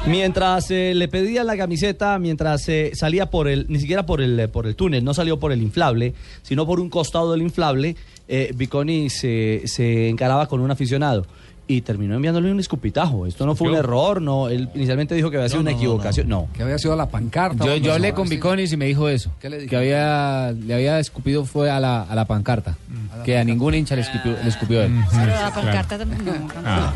Mientras 0.08 0.72
eh, 0.72 0.94
le 0.96 1.08
pedían 1.08 1.46
la 1.46 1.58
camiseta, 1.58 2.18
mientras 2.20 2.68
eh, 2.70 2.92
salía 2.96 3.30
por 3.30 3.48
el, 3.48 3.66
ni 3.70 3.80
siquiera 3.80 4.06
por 4.06 4.22
el, 4.22 4.40
eh, 4.40 4.48
por 4.48 4.66
el 4.66 4.76
túnel, 4.76 5.04
no 5.04 5.14
salió 5.14 5.40
por 5.40 5.52
el 5.52 5.62
inflable, 5.62 6.14
sino 6.42 6.66
por 6.66 6.80
un 6.80 6.90
costado 6.90 7.32
del 7.32 7.42
inflable, 7.42 7.96
eh, 8.28 8.52
Viconi 8.56 9.10
se, 9.10 9.64
se 9.66 10.10
encaraba 10.10 10.48
con 10.48 10.62
un 10.62 10.72
aficionado 10.72 11.26
y 11.72 11.82
terminó 11.82 12.16
enviándole 12.16 12.52
un 12.52 12.60
escupitajo. 12.60 13.28
Esto 13.28 13.46
no 13.46 13.56
fue 13.56 13.70
un 13.70 13.76
error, 13.76 14.20
no. 14.24 14.50
Él 14.50 14.70
inicialmente 14.74 15.14
dijo 15.14 15.30
que 15.30 15.38
había 15.38 15.50
sido 15.50 15.62
una 15.62 15.70
equivocación. 15.72 16.28
No. 16.28 16.48
Que 16.52 16.64
había 16.64 16.80
sido 16.80 16.96
la 16.96 17.08
pancarta. 17.10 17.64
Yo, 17.64 17.76
yo 17.76 17.90
no, 17.90 17.94
hablé 17.94 18.10
no, 18.10 18.16
con 18.16 18.28
sí. 18.28 18.36
Viconis 18.36 18.74
y 18.74 18.78
me 18.78 18.86
dijo 18.86 19.08
eso. 19.08 19.30
¿Qué 19.40 19.52
le 19.52 19.60
dijo? 19.60 19.70
Que 19.70 19.78
había, 19.78 20.52
le 20.52 20.74
había 20.74 21.00
escupido 21.00 21.46
fue 21.46 21.70
a 21.70 21.80
la, 21.80 22.02
a 22.02 22.16
la 22.16 22.26
pancarta. 22.26 22.76
que 23.24 23.38
a 23.38 23.44
ningún 23.44 23.76
hincha 23.76 23.96
le 23.96 24.02
escupió, 24.02 24.32
le 24.44 24.50
escupió 24.50 24.82
él. 24.82 24.92
Pero 25.12 25.28
la 25.28 25.54
pancarta 25.54 25.98
también. 26.00 26.26
No, 26.26 26.32
Ah. 26.66 26.92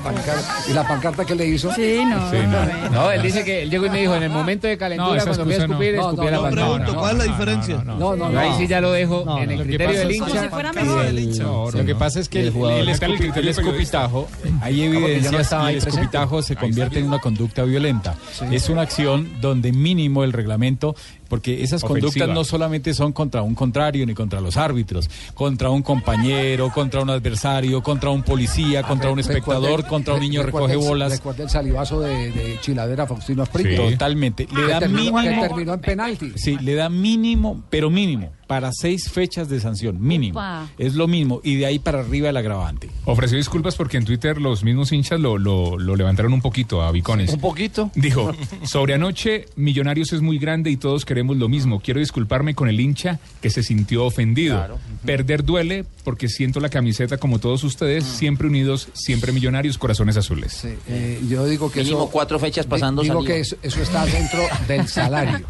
¿Y 0.70 0.74
la 0.74 0.88
pancarta 0.88 1.24
que 1.24 1.36
le 1.36 1.46
hizo? 1.48 1.72
Sí, 1.74 2.00
no. 2.06 2.32
Sí, 2.32 2.38
no. 2.48 2.90
No, 2.90 3.12
él 3.12 3.22
dice 3.22 3.44
que 3.44 3.62
él 3.64 3.70
llegó 3.70 3.86
y 3.86 3.90
me 3.92 4.00
dijo, 4.02 4.16
en 4.16 4.24
el 4.24 4.30
momento 4.32 4.66
de 4.68 4.76
calentura, 4.78 5.18
No, 5.18 5.24
cuando 5.24 5.44
fui 5.46 5.54
a 5.54 5.58
no. 5.60 5.64
escupir, 5.66 5.96
No, 5.96 6.02
escupí 6.10 6.22
no, 6.22 6.28
a 6.28 6.32
la 6.32 6.38
no, 6.38 6.44
pancarta. 6.44 6.74
Pregunto, 6.74 7.00
¿cuál 7.00 7.12
es 7.12 7.18
la 7.20 7.24
diferencia? 7.32 7.84
No, 7.84 8.16
no, 8.16 8.30
no. 8.30 8.40
ahí 8.40 8.52
sí 8.58 8.68
ya 8.68 8.82
lo 8.82 8.92
dejo 8.92 9.24
No, 9.24 9.38
en 9.40 9.52
el 9.52 9.62
criterio 9.62 10.00
del 10.00 10.12
hincha. 10.12 10.26
Como 10.30 10.42
si 10.42 10.48
fuera 10.50 10.72
y 10.72 10.76
mejor. 10.76 11.06
del- 11.06 11.38
No, 11.40 11.70
Lo 11.72 11.86
que 11.86 11.96
pasa 11.96 12.20
es 12.20 12.28
que 12.30 12.40
el, 12.48 12.48
Está 12.90 13.06
en 13.06 13.12
criterio 13.18 13.50
el 13.52 13.56
del 13.56 13.66
escupitajo, 13.66 14.28
hay 14.64 14.78
no 14.90 14.98
evidencias 14.98 15.42
estaba 15.42 15.72
y 15.72 15.76
el 15.76 15.88
escupitajo 15.88 16.42
se 16.42 16.56
convierte 16.56 17.00
en 17.00 17.08
una 17.08 17.20
conducta 17.20 17.64
violenta. 17.64 18.16
Es 18.52 18.70
una 18.70 18.82
acción 18.82 19.42
donde 19.42 19.72
mínimo 19.72 20.24
el 20.24 20.34
reglamento, 20.34 20.96
porque 21.34 21.64
esas 21.64 21.84
Ofensiva. 21.84 22.12
conductas 22.12 22.30
no 22.30 22.44
solamente 22.44 22.94
son 22.94 23.12
contra 23.12 23.42
un 23.42 23.56
contrario 23.56 24.06
ni 24.06 24.14
contra 24.14 24.40
los 24.40 24.56
árbitros, 24.56 25.10
contra 25.34 25.72
un 25.72 25.82
compañero, 25.82 26.70
contra 26.72 27.02
un 27.02 27.10
adversario, 27.10 27.82
contra 27.82 28.12
un 28.12 28.22
policía, 28.22 28.84
contra 28.84 29.10
un 29.10 29.18
espectador, 29.18 29.88
contra 29.88 30.14
un 30.14 30.20
niño 30.20 30.44
recuerde 30.44 30.68
recoge 30.68 30.84
el- 30.84 30.90
bolas. 30.90 31.12
Recuerde 31.12 31.42
el 31.44 31.50
salivazo 31.50 32.02
de, 32.02 32.32
de 32.32 32.60
Chiladera 32.62 33.08
Faustino 33.08 33.42
Asprilla. 33.42 33.78
Totalmente. 33.78 34.48
Le 34.54 34.62
Que 34.62 34.68
da 34.68 34.80
mínimo. 34.82 35.22
terminó 35.42 35.74
en 35.74 35.82
penalti. 35.82 36.34
Sí, 36.36 36.56
le 36.62 36.76
da 36.76 36.90
mínimo, 36.90 37.64
pero 37.72 37.90
mínimo, 37.90 38.32
para 38.46 38.70
seis 38.72 39.10
fechas 39.10 39.50
de 39.50 39.60
sanción, 39.60 40.00
mínimo. 40.00 40.40
Es 40.78 40.94
lo 40.94 41.08
mismo, 41.08 41.42
y 41.44 41.56
de 41.56 41.66
ahí 41.66 41.80
para 41.80 42.02
arriba 42.02 42.30
el 42.30 42.38
agravante. 42.38 42.92
Ofreció 43.06 43.38
disculpas 43.40 43.76
porque 43.76 43.98
en 43.98 44.06
Twitter 44.06 44.40
los 44.40 44.64
mismos 44.64 44.92
hinchas 44.92 45.20
lo, 45.20 45.40
lo, 45.40 45.80
lo 45.80 45.96
levantaron 45.96 46.32
un 46.32 46.42
poquito 46.42 46.84
a 46.84 46.92
Vicones. 46.92 47.34
Un 47.34 47.40
poquito. 47.40 47.90
Dijo, 47.96 48.32
sobre 48.64 48.94
anoche, 48.94 49.48
Millonarios 49.56 50.14
es 50.14 50.22
muy 50.22 50.38
grande 50.38 50.70
y 50.70 50.78
todos 50.78 51.06
queremos 51.06 51.23
lo 51.24 51.50
mismo. 51.50 51.80
Quiero 51.80 52.00
disculparme 52.00 52.56
con 52.56 52.70
el 52.70 52.80
hincha 52.80 53.20
que 53.42 53.50
se 53.50 53.64
sintió 53.64 54.06
ofendido. 54.06 54.80
Perder 55.06 55.44
duele 55.44 55.86
porque 56.04 56.28
siento 56.28 56.60
la 56.60 56.70
camiseta 56.70 57.18
como 57.18 57.40
todos 57.40 57.64
ustedes, 57.64 58.04
siempre 58.04 58.48
unidos, 58.48 58.90
siempre 58.94 59.32
Millonarios, 59.32 59.78
corazones 59.78 60.18
azules. 60.18 60.54
Sí, 60.54 60.70
eh, 60.88 61.20
yo 61.28 61.46
digo 61.46 61.72
que 61.72 61.82
Mínimo 61.82 62.04
eso, 62.04 62.10
cuatro 62.12 62.40
fechas 62.40 62.66
pasando 62.66 63.02
Digo 63.02 63.24
que 63.24 63.40
eso, 63.40 63.56
eso 63.64 63.82
está 63.82 64.06
dentro 64.06 64.42
del 64.68 64.88
salario. 64.88 65.46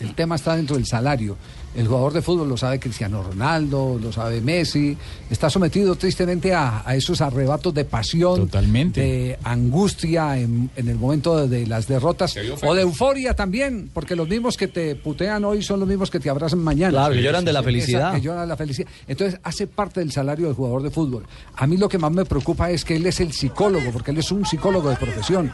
El 0.00 0.14
tema 0.14 0.36
está 0.36 0.56
dentro 0.56 0.76
del 0.76 0.86
salario. 0.86 1.36
El 1.74 1.88
jugador 1.88 2.12
de 2.12 2.22
fútbol 2.22 2.48
lo 2.48 2.56
sabe 2.56 2.78
Cristiano 2.78 3.22
Ronaldo, 3.22 3.98
lo 4.00 4.12
sabe 4.12 4.40
Messi. 4.40 4.96
Está 5.28 5.50
sometido 5.50 5.96
tristemente 5.96 6.54
a, 6.54 6.82
a 6.88 6.94
esos 6.94 7.20
arrebatos 7.20 7.74
de 7.74 7.84
pasión, 7.84 8.42
Totalmente. 8.42 9.00
de 9.00 9.38
angustia 9.42 10.38
en, 10.38 10.70
en 10.76 10.88
el 10.88 10.96
momento 10.98 11.36
de, 11.36 11.48
de 11.60 11.66
las 11.66 11.88
derrotas 11.88 12.36
o 12.62 12.74
de 12.74 12.82
euforia 12.82 13.34
también, 13.34 13.90
porque 13.92 14.14
los 14.14 14.28
mismos 14.28 14.56
que 14.56 14.68
te 14.68 14.94
putean 14.94 15.44
hoy 15.44 15.62
son 15.64 15.80
los 15.80 15.88
mismos 15.88 16.10
que 16.10 16.20
te 16.20 16.30
abrazan 16.30 16.60
mañana. 16.60 16.92
Claro, 16.92 17.14
que 17.14 17.22
lloran 17.22 17.44
de 17.44 17.52
la 17.52 17.58
Esa- 17.58 17.64
felicidad. 17.64 18.14
que 18.14 18.20
lloran 18.20 18.42
de 18.42 18.46
la 18.46 18.56
felicidad. 18.56 18.88
Entonces 19.08 19.40
hace 19.42 19.66
parte 19.66 19.98
del 20.00 20.12
salario 20.12 20.46
del 20.46 20.54
jugador 20.54 20.82
de 20.82 20.90
fútbol. 20.90 21.24
A 21.56 21.66
mí 21.66 21.76
lo 21.76 21.88
que 21.88 21.98
más 21.98 22.12
me 22.12 22.24
preocupa 22.24 22.70
es 22.70 22.84
que 22.84 22.94
él 22.96 23.06
es 23.06 23.18
el 23.18 23.32
psicólogo, 23.32 23.90
porque 23.90 24.12
él 24.12 24.18
es 24.18 24.30
un 24.30 24.46
psicólogo 24.46 24.90
de 24.90 24.96
profesión. 24.96 25.52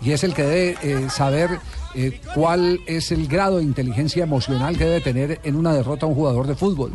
Y 0.00 0.12
es 0.12 0.22
el 0.24 0.34
que 0.34 0.42
debe 0.42 0.76
eh, 0.82 1.06
saber 1.10 1.58
eh, 1.96 2.20
cuál 2.34 2.80
es 2.86 3.10
el 3.10 3.26
grado 3.26 3.56
de 3.58 3.64
inteligencia 3.64 4.22
emocional 4.22 4.76
que 4.76 4.84
debe 4.84 5.00
tener 5.00 5.40
en 5.44 5.56
una 5.56 5.72
derrota 5.72 6.06
un 6.06 6.14
jugador 6.14 6.46
de 6.46 6.54
fútbol. 6.54 6.92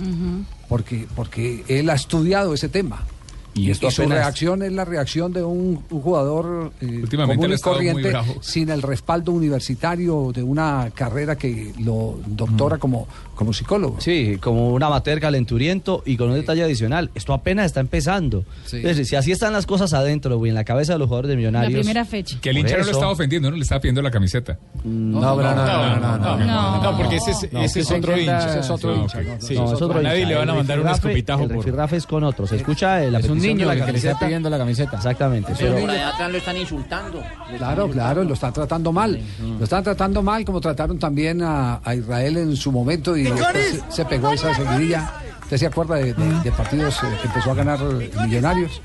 Porque, 0.70 1.08
porque 1.16 1.64
él 1.68 1.90
ha 1.90 1.96
estudiado 1.96 2.54
ese 2.54 2.70
tema. 2.70 3.06
Y 3.54 3.68
Y, 3.68 3.72
esto 3.72 3.92
su 3.92 4.04
apenas- 4.04 4.20
reacción 4.20 4.64
es 4.64 4.72
la 4.72 4.86
reacción 4.86 5.34
de 5.34 5.44
un, 5.44 5.84
un 5.90 6.02
jugador 6.02 6.72
eh, 6.80 7.04
común 7.10 7.52
y 7.52 7.58
corriente 7.60 8.14
sin 8.40 8.70
el 8.70 8.82
respaldo 8.82 9.34
universitario 9.34 10.32
de 10.34 10.42
una 10.42 10.90
carrera 10.96 11.36
que 11.38 11.74
lo 11.80 12.18
doctora 12.28 12.78
como, 12.78 13.10
como 13.42 13.54
psicólogo. 13.54 13.96
Sí, 14.00 14.38
como 14.40 14.70
un 14.70 14.84
amateur 14.84 15.20
calenturiento 15.20 16.04
y 16.06 16.16
con 16.16 16.30
un 16.30 16.36
detalle 16.36 16.64
adicional. 16.64 17.10
Esto 17.16 17.34
apenas 17.34 17.66
está 17.66 17.80
empezando. 17.80 18.44
Sí. 18.66 18.78
Es 18.78 18.84
decir, 18.84 19.06
si 19.08 19.16
así 19.16 19.32
están 19.32 19.52
las 19.54 19.66
cosas 19.66 19.94
adentro, 19.94 20.38
güey, 20.38 20.50
en 20.50 20.56
la 20.56 20.64
cabeza 20.64 20.94
de 20.94 21.00
los 21.00 21.08
jugadores 21.08 21.30
de 21.30 21.34
La 21.36 21.38
Millonarios. 21.40 21.80
primera 21.80 22.06
fecha. 22.06 22.38
Que 22.40 22.52
el 22.52 22.60
hincha 22.60 22.78
no 22.78 22.84
lo 22.86 22.92
estaba 22.92 23.12
ofendiendo, 23.12 23.50
no 23.50 23.58
le 23.58 23.64
estaba 23.64 23.82
pidiendo 23.82 24.02
la 24.04 24.12
camiseta. 24.12 24.58
No, 24.84 25.36
pero 25.36 25.56
no, 25.56 25.66
no, 25.66 26.00
no, 26.00 26.18
no. 26.18 26.38
No. 26.46 26.84
No, 26.84 26.98
porque 26.98 27.16
ese 27.16 27.32
es, 27.32 27.52
No, 27.52 27.62
ese 27.64 27.74
que 27.76 27.80
es 27.82 27.88
se 27.88 27.96
otro 27.96 28.18
hincha. 28.18 28.50
Ese 28.50 28.60
es 28.60 28.70
otro 28.70 28.96
No, 28.96 29.02
hincha, 29.02 29.18
ok. 29.20 29.26
no, 29.26 29.42
Sí, 29.42 29.54
es 29.56 29.60
otro 29.60 30.00
a 30.00 30.02
nadie 30.04 30.20
hincha. 30.20 30.30
le 30.30 30.36
van 30.36 30.50
a 30.50 30.54
mandar 30.54 30.80
un 30.80 30.88
escupitajo 30.88 31.44
El 31.44 31.48
por- 31.50 31.58
rifirrafe 31.58 31.96
es 31.98 32.06
con 32.06 32.24
otro. 32.24 32.46
Se 32.46 32.58
escucha 32.58 33.04
eh, 33.04 33.10
la 33.10 33.20
Es 33.20 33.30
un 33.30 33.40
niño 33.40 33.66
la 33.66 33.74
el 33.74 33.86
que 33.86 33.92
le 33.92 33.98
está 33.98 34.20
pidiendo 34.20 34.50
la 34.50 34.58
camiseta. 34.58 34.98
Exactamente. 34.98 35.54
Pero 35.58 35.76
atrás 35.92 36.32
lo 36.32 36.38
están 36.38 36.58
insultando. 36.58 37.24
Claro, 37.58 37.90
claro, 37.90 38.24
lo 38.24 38.34
están 38.34 38.54
tratando 38.54 38.92
mal. 38.92 39.20
Lo 39.58 39.64
están 39.64 39.84
tratando 39.84 40.22
mal 40.22 40.46
como 40.46 40.62
trataron 40.62 41.00
también 41.00 41.42
a, 41.42 41.80
a 41.84 41.96
Israel 41.96 42.38
en 42.38 42.56
su 42.56 42.72
momento 42.72 43.16
y 43.18 43.26
se, 43.38 43.82
se 43.96 44.06
pegó 44.06 44.32
esa 44.32 44.54
seguidilla. 44.56 45.14
¿Usted 45.44 45.58
se 45.58 45.66
acuerda 45.66 45.96
de, 45.96 46.14
de- 46.14 46.40
de 46.42 46.52
partidos 46.54 46.96
eh, 47.04 47.08
que 47.22 47.28
empezó 47.28 47.52
a 47.52 47.56
ganar 47.56 47.80
eh, 48.00 48.10
millonarios? 48.26 48.82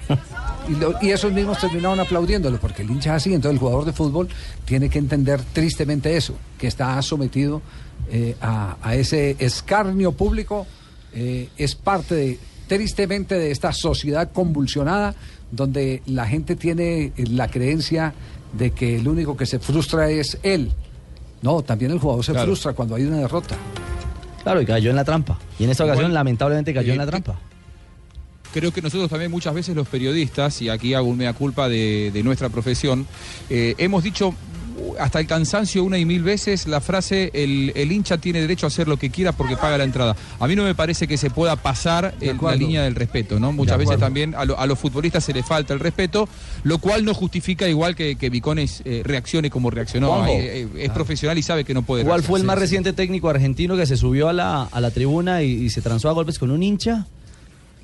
Y, 0.69 0.75
lo- 0.75 0.95
y 1.01 1.11
esos 1.11 1.33
mismos 1.33 1.59
terminaron 1.59 2.01
aplaudiéndolo 2.01 2.59
porque 2.59 2.83
el 2.83 2.91
hincha 2.91 3.11
es 3.11 3.23
así. 3.23 3.33
Entonces 3.35 3.55
el 3.55 3.61
jugador 3.61 3.85
de 3.85 3.93
fútbol 3.93 4.29
tiene 4.65 4.89
que 4.91 4.99
entender 4.99 5.41
tristemente 5.53 6.17
eso, 6.17 6.35
que 6.59 6.67
está 6.67 7.01
sometido 7.03 7.63
eh, 8.11 8.35
a, 8.41 8.77
a 8.83 8.95
ese 8.97 9.37
escarnio 9.39 10.13
público. 10.13 10.67
eh, 11.15 11.49
es 11.57 11.75
parte 11.77 12.15
de, 12.17 12.39
tristemente 12.67 13.37
de 13.37 13.53
esta 13.53 13.73
sociedad 13.73 14.33
convulsionada 14.33 15.15
donde 15.53 16.03
la 16.07 16.27
gente 16.27 16.57
tiene 16.57 17.13
la 17.17 17.47
creencia 17.49 18.13
de 18.53 18.73
que 18.73 18.97
el 18.97 19.07
único 19.07 19.37
que 19.37 19.47
se 19.47 19.61
frustra 19.61 20.11
es 20.11 20.37
él. 20.43 20.73
No, 21.43 21.63
también 21.63 21.93
el 21.93 22.01
jugador 22.01 22.25
se 22.25 22.33
Claro. 22.33 22.47
frustra 22.49 22.73
cuando 22.73 22.97
hay 22.97 23.05
una 23.05 23.19
derrota. 23.19 23.55
Claro, 24.47 24.61
y 24.61 24.65
cayó 24.65 24.91
en 24.91 24.97
la 24.97 25.03
trampa. 25.05 25.37
Y 25.59 25.65
en 25.65 25.71
esta 25.71 25.85
ocasión, 25.85 26.15
lamentablemente, 26.15 26.73
cayó 26.73 26.91
eh, 26.91 26.93
en 26.93 26.99
la 26.99 27.05
que- 27.05 27.11
trampa. 27.11 27.35
Creo 28.55 28.71
que 28.73 28.81
nosotros 28.81 29.11
también 29.11 29.29
muchas 29.29 29.53
veces 29.53 29.75
los 29.75 29.89
periodistas, 29.89 30.63
y 30.63 30.69
aquí 30.69 30.95
hago 30.95 31.09
un 31.09 31.17
mea 31.19 31.33
culpa 31.33 31.69
de, 31.69 32.13
de 32.15 32.23
nuestra 32.23 32.49
profesión, 32.49 33.09
eh, 33.51 33.75
hemos 33.77 34.05
dicho 34.05 34.33
hasta 34.99 35.21
el 35.21 35.27
cansancio 35.27 35.85
una 35.85 35.99
y 35.99 36.05
mil 36.05 36.23
veces 36.23 36.67
la 36.67 36.81
frase 36.81 37.31
el, 37.35 37.73
el 37.75 37.93
hincha 37.93 38.19
tiene 38.19 38.41
derecho 38.41 38.67
a 38.67 38.69
hacer 38.69 38.89
lo 38.89 38.97
que 38.99 39.11
quiera 39.11 39.33
porque 39.33 39.57
paga 39.57 39.79
la 39.79 39.85
entrada. 39.85 40.17
A 40.41 40.47
mí 40.47 40.57
no 40.57 40.65
me 40.65 40.75
parece 40.75 41.07
que 41.09 41.17
se 41.17 41.31
pueda 41.31 41.57
pasar 41.57 42.15
el- 42.21 42.37
la 42.43 42.57
línea 42.57 42.83
del 42.83 42.95
respeto, 42.95 43.39
¿no? 43.41 43.53
Muchas 43.53 43.79
veces 43.79 43.95
también 44.01 44.35
a, 44.35 44.45
lo- 44.45 44.59
a 44.59 44.67
los 44.67 44.79
futbolistas 44.79 45.25
se 45.25 45.33
les 45.33 45.45
falta 45.47 45.73
el 45.75 45.81
respeto, 45.81 46.29
lo 46.65 46.79
cual 46.79 47.05
no 47.05 47.15
justifica 47.15 47.69
igual 47.69 47.95
que, 47.97 48.17
que 48.17 48.31
Vicones 48.31 48.83
eh, 48.85 49.03
reaccione 49.05 49.51
como 49.51 49.71
reaccionó. 49.71 50.09
Eh, 50.27 50.69
es 50.79 50.91
profesional 50.91 51.37
y 51.39 51.43
sabe 51.43 51.65
que 51.65 51.75
no 51.75 51.83
puede 51.83 52.05
¿Cuál 52.05 52.23
fue 52.23 52.39
el 52.39 52.45
más 52.45 52.59
reciente 52.59 52.93
técnico 52.93 53.29
argentino 53.29 53.77
que 53.77 53.87
se 53.87 53.97
subió 53.97 54.29
a 54.29 54.33
la, 54.33 54.63
a 54.65 54.81
la 54.81 54.91
tribuna 54.91 55.43
y, 55.43 55.51
y 55.53 55.71
se 55.71 55.81
transó 55.83 56.09
a 56.09 56.13
golpes 56.13 56.39
con 56.39 56.51
un 56.51 56.63
hincha? 56.63 57.07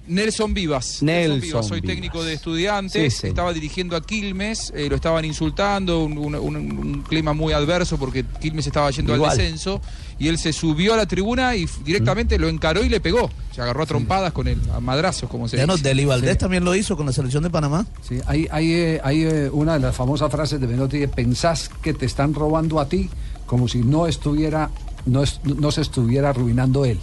Nelson 0.06 0.52
Vivas. 0.52 1.02
Nelson 1.02 1.62
Soy 1.62 1.80
Vivas. 1.80 1.94
técnico 1.94 2.24
de 2.24 2.32
estudiantes. 2.34 3.14
Sí, 3.14 3.20
sí. 3.22 3.26
Estaba 3.28 3.52
dirigiendo 3.52 3.96
a 3.96 4.02
Quilmes. 4.02 4.72
eh, 4.74 4.88
lo 4.88 4.96
estaban 4.96 5.24
insultando. 5.24 6.02
Un, 6.04 6.18
un- 6.18 6.34
un- 6.34 6.56
un 6.56 7.02
clima 7.02 7.32
muy 7.32 7.52
adverso 7.52 7.96
porque 7.98 8.24
Quilmes 8.40 8.66
estaba 8.66 8.90
yendo 8.90 9.14
Igual. 9.14 9.30
al 9.30 9.38
descenso. 9.38 9.80
Y 10.18 10.28
él 10.28 10.38
se 10.38 10.52
subió 10.52 10.94
a 10.94 10.96
la 10.96 11.06
tribuna 11.06 11.56
y 11.56 11.66
directamente 11.84 12.38
lo 12.38 12.48
encaró 12.48 12.84
y 12.84 12.88
le 12.88 13.00
pegó. 13.00 13.30
Se 13.54 13.60
agarró 13.60 13.82
a 13.82 13.86
trompadas 13.86 14.32
con 14.32 14.46
él, 14.48 14.60
a 14.74 14.80
madrazos, 14.80 15.28
como 15.28 15.48
se 15.48 15.56
Ya 15.56 15.66
no, 15.66 15.74
dice. 15.76 15.88
Deli 15.88 16.04
Valdés 16.04 16.32
Sí. 16.32 16.38
también 16.38 16.64
lo 16.64 16.74
hizo 16.74 16.96
con 16.96 17.06
la 17.06 17.12
selección 17.12 17.42
de 17.42 17.50
Panamá. 17.50 17.86
Sí, 18.08 18.18
hay, 18.26 18.46
hay, 18.50 18.72
eh, 18.72 19.00
hay 19.02 19.22
eh, 19.22 19.50
una 19.52 19.74
de 19.74 19.80
las 19.80 19.94
famosas 19.96 20.30
frases 20.30 20.60
de 20.60 20.66
Menotti 20.66 20.98
de 20.98 21.08
pensás 21.08 21.70
que 21.82 21.92
te 21.94 22.06
están 22.06 22.34
robando 22.34 22.78
a 22.80 22.88
ti 22.88 23.08
como 23.46 23.68
si 23.68 23.78
no 23.82 24.06
estuviera, 24.06 24.70
no, 25.06 25.22
es- 25.22 25.40
no 25.44 25.70
se 25.72 25.80
estuviera 25.82 26.30
arruinando 26.30 26.84
él. 26.84 26.98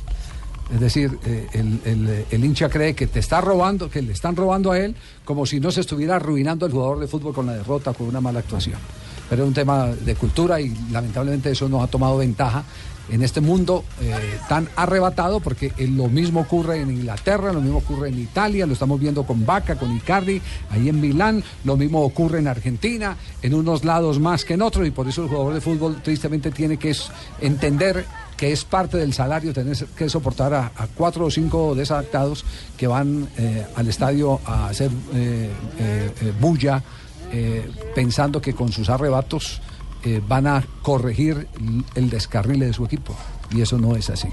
Es 0.74 0.80
decir, 0.80 1.18
eh, 1.26 1.48
el, 1.54 1.80
el- 1.86 2.26
el 2.30 2.46
hincha 2.46 2.70
cree 2.70 2.94
que 2.94 3.08
te 3.08 3.20
está 3.20 3.42
robando, 3.42 3.90
que 3.90 4.02
le 4.02 4.14
están 4.14 4.36
robando 4.36 4.72
a 4.72 4.80
él, 4.80 4.96
como 5.26 5.46
si 5.46 5.60
no 5.60 5.72
se 5.72 5.82
estuviera 5.82 6.18
arruinando 6.18 6.66
el 6.66 6.72
jugador 6.72 7.00
de 7.00 7.08
fútbol 7.08 7.34
con 7.34 7.46
la 7.48 7.54
derrota, 7.54 7.94
con 7.94 8.08
una 8.08 8.22
mala 8.22 8.40
actuación. 8.40 8.78
Pero 9.30 9.44
es 9.44 9.48
un 9.48 9.54
tema 9.54 9.88
de 9.88 10.16
cultura 10.16 10.60
y 10.62 10.74
lamentablemente 10.92 11.52
eso 11.52 11.68
nos 11.70 11.84
ha 11.84 11.88
tomado 11.88 12.18
ventaja 12.18 12.64
en 13.12 13.24
este 13.24 13.42
mundo 13.42 13.84
eh, 14.02 14.14
tan 14.48 14.70
arrebatado, 14.76 15.40
porque 15.40 15.72
eh, 15.78 15.88
lo 15.88 16.08
mismo 16.08 16.42
ocurre 16.42 16.82
en 16.82 16.92
Inglaterra, 16.92 17.52
lo 17.52 17.60
mismo 17.62 17.80
ocurre 17.80 18.10
en 18.10 18.20
Italia, 18.20 18.68
lo 18.68 18.74
estamos 18.74 19.00
viendo 19.00 19.24
con 19.24 19.48
Vaca, 19.48 19.76
con 19.80 19.96
Icardi, 19.96 20.40
ahí 20.70 20.90
en 20.90 21.02
Milán, 21.02 21.44
lo 21.64 21.76
mismo 21.76 22.04
ocurre 22.04 22.38
en 22.38 22.48
Argentina, 22.48 23.18
en 23.42 23.56
unos 23.56 23.84
lados 23.84 24.20
más 24.20 24.46
que 24.46 24.54
en 24.54 24.62
otros, 24.62 24.86
y 24.88 24.92
por 24.92 25.08
eso 25.08 25.24
el 25.24 25.30
jugador 25.30 25.56
de 25.56 25.62
fútbol 25.62 26.02
tristemente 26.04 26.52
tiene 26.52 26.78
que 26.78 26.96
entender 27.42 28.06
que 28.40 28.54
es 28.54 28.64
parte 28.64 28.98
del 28.98 29.12
salario 29.12 29.52
tener 29.52 29.76
que 29.98 30.08
soportar 30.08 30.54
a, 30.54 30.72
a 30.78 30.88
cuatro 30.88 31.26
o 31.26 31.32
cinco 31.32 31.76
desadaptados 31.76 32.46
que 32.78 32.88
van 32.88 33.28
eh, 33.38 33.66
al 33.76 33.90
estadio 33.90 34.40
a 34.46 34.70
hacer 34.70 34.90
eh, 35.14 35.50
eh, 35.78 36.34
bulla, 36.40 36.82
pensando 37.94 38.42
que 38.42 38.54
con 38.54 38.72
sus 38.72 38.90
arrebatos 38.90 39.62
van 40.28 40.48
a 40.48 40.66
corregir 40.82 41.48
el 41.94 42.10
descarrile 42.10 42.66
de 42.66 42.74
su 42.74 42.86
equipo. 42.86 43.16
Y 43.52 43.62
eso 43.62 43.78
no 43.78 43.96
es 43.96 44.10
así. 44.10 44.30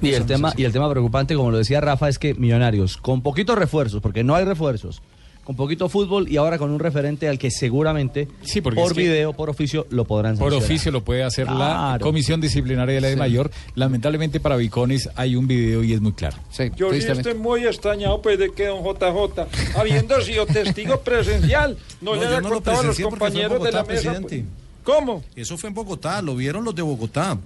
Y 0.00 0.08
el, 0.08 0.26
tema, 0.26 0.48
es 0.48 0.54
así. 0.54 0.62
y 0.62 0.64
el 0.64 0.72
tema 0.72 0.90
preocupante, 0.90 1.36
como 1.36 1.52
lo 1.52 1.58
decía 1.58 1.80
Rafa, 1.80 2.08
es 2.08 2.18
que 2.18 2.34
Millonarios, 2.34 2.96
con 2.96 3.22
poquitos 3.22 3.56
refuerzos, 3.56 4.02
porque 4.02 4.24
no 4.24 4.34
hay 4.34 4.44
refuerzos, 4.44 5.02
con 5.44 5.56
poquito 5.56 5.88
fútbol 5.88 6.28
y 6.30 6.36
ahora 6.36 6.56
con 6.58 6.70
un 6.70 6.78
referente 6.78 7.28
al 7.28 7.38
que 7.38 7.50
seguramente 7.50 8.28
porque 8.62 8.80
por 8.80 8.90
es 8.92 8.96
que- 8.96 9.02
video, 9.02 9.32
por 9.32 9.50
oficio, 9.50 9.86
lo 9.90 10.04
podrán 10.04 10.36
Por 10.38 10.50
sancionar. 10.52 10.64
oficio 10.70 10.92
lo 10.92 11.02
puede 11.04 11.24
hacer 11.24 11.50
la. 11.50 11.98
Comisión 12.00 12.40
Disciplinaria 12.40 12.94
de 12.94 13.00
la 13.00 13.08
de 13.08 13.14
Sí. 13.14 13.18
Mayor. 13.18 13.50
Lamentablemente 13.74 14.38
para 14.40 14.56
Bicones 14.56 15.08
hay 15.16 15.34
un 15.36 15.46
video 15.48 15.82
y 15.82 15.92
es 15.94 16.00
muy 16.00 16.12
claro. 16.12 16.36
Yo 16.76 16.92
sí 16.92 16.98
estoy 16.98 17.34
muy 17.34 17.64
extrañado 17.66 18.22
pues 18.22 18.38
de 18.38 18.52
que 18.52 18.66
don 18.66 18.82
JJ, 18.84 19.46
habiendo 19.76 20.20
sido 20.20 20.46
testigo 20.46 21.00
presencial, 21.04 21.76
no, 22.00 22.14
No, 22.14 22.20
le 22.20 22.26
haya 22.28 22.40
no 22.40 22.48
lo 22.48 22.54
contado 22.56 22.80
a 22.80 22.84
los 22.84 22.98
compañeros 23.00 23.62
de 23.62 23.72
la 23.72 23.84
mesa. 23.84 24.18
pues. 24.20 24.42
¿Cómo? 24.84 25.22
Eso 25.36 25.56
fue 25.56 25.68
en 25.68 25.74
Bogotá, 25.74 26.20
lo 26.22 26.34
vieron 26.34 26.64
los 26.64 26.74
de 26.74 26.82
Bogotá. 26.82 27.38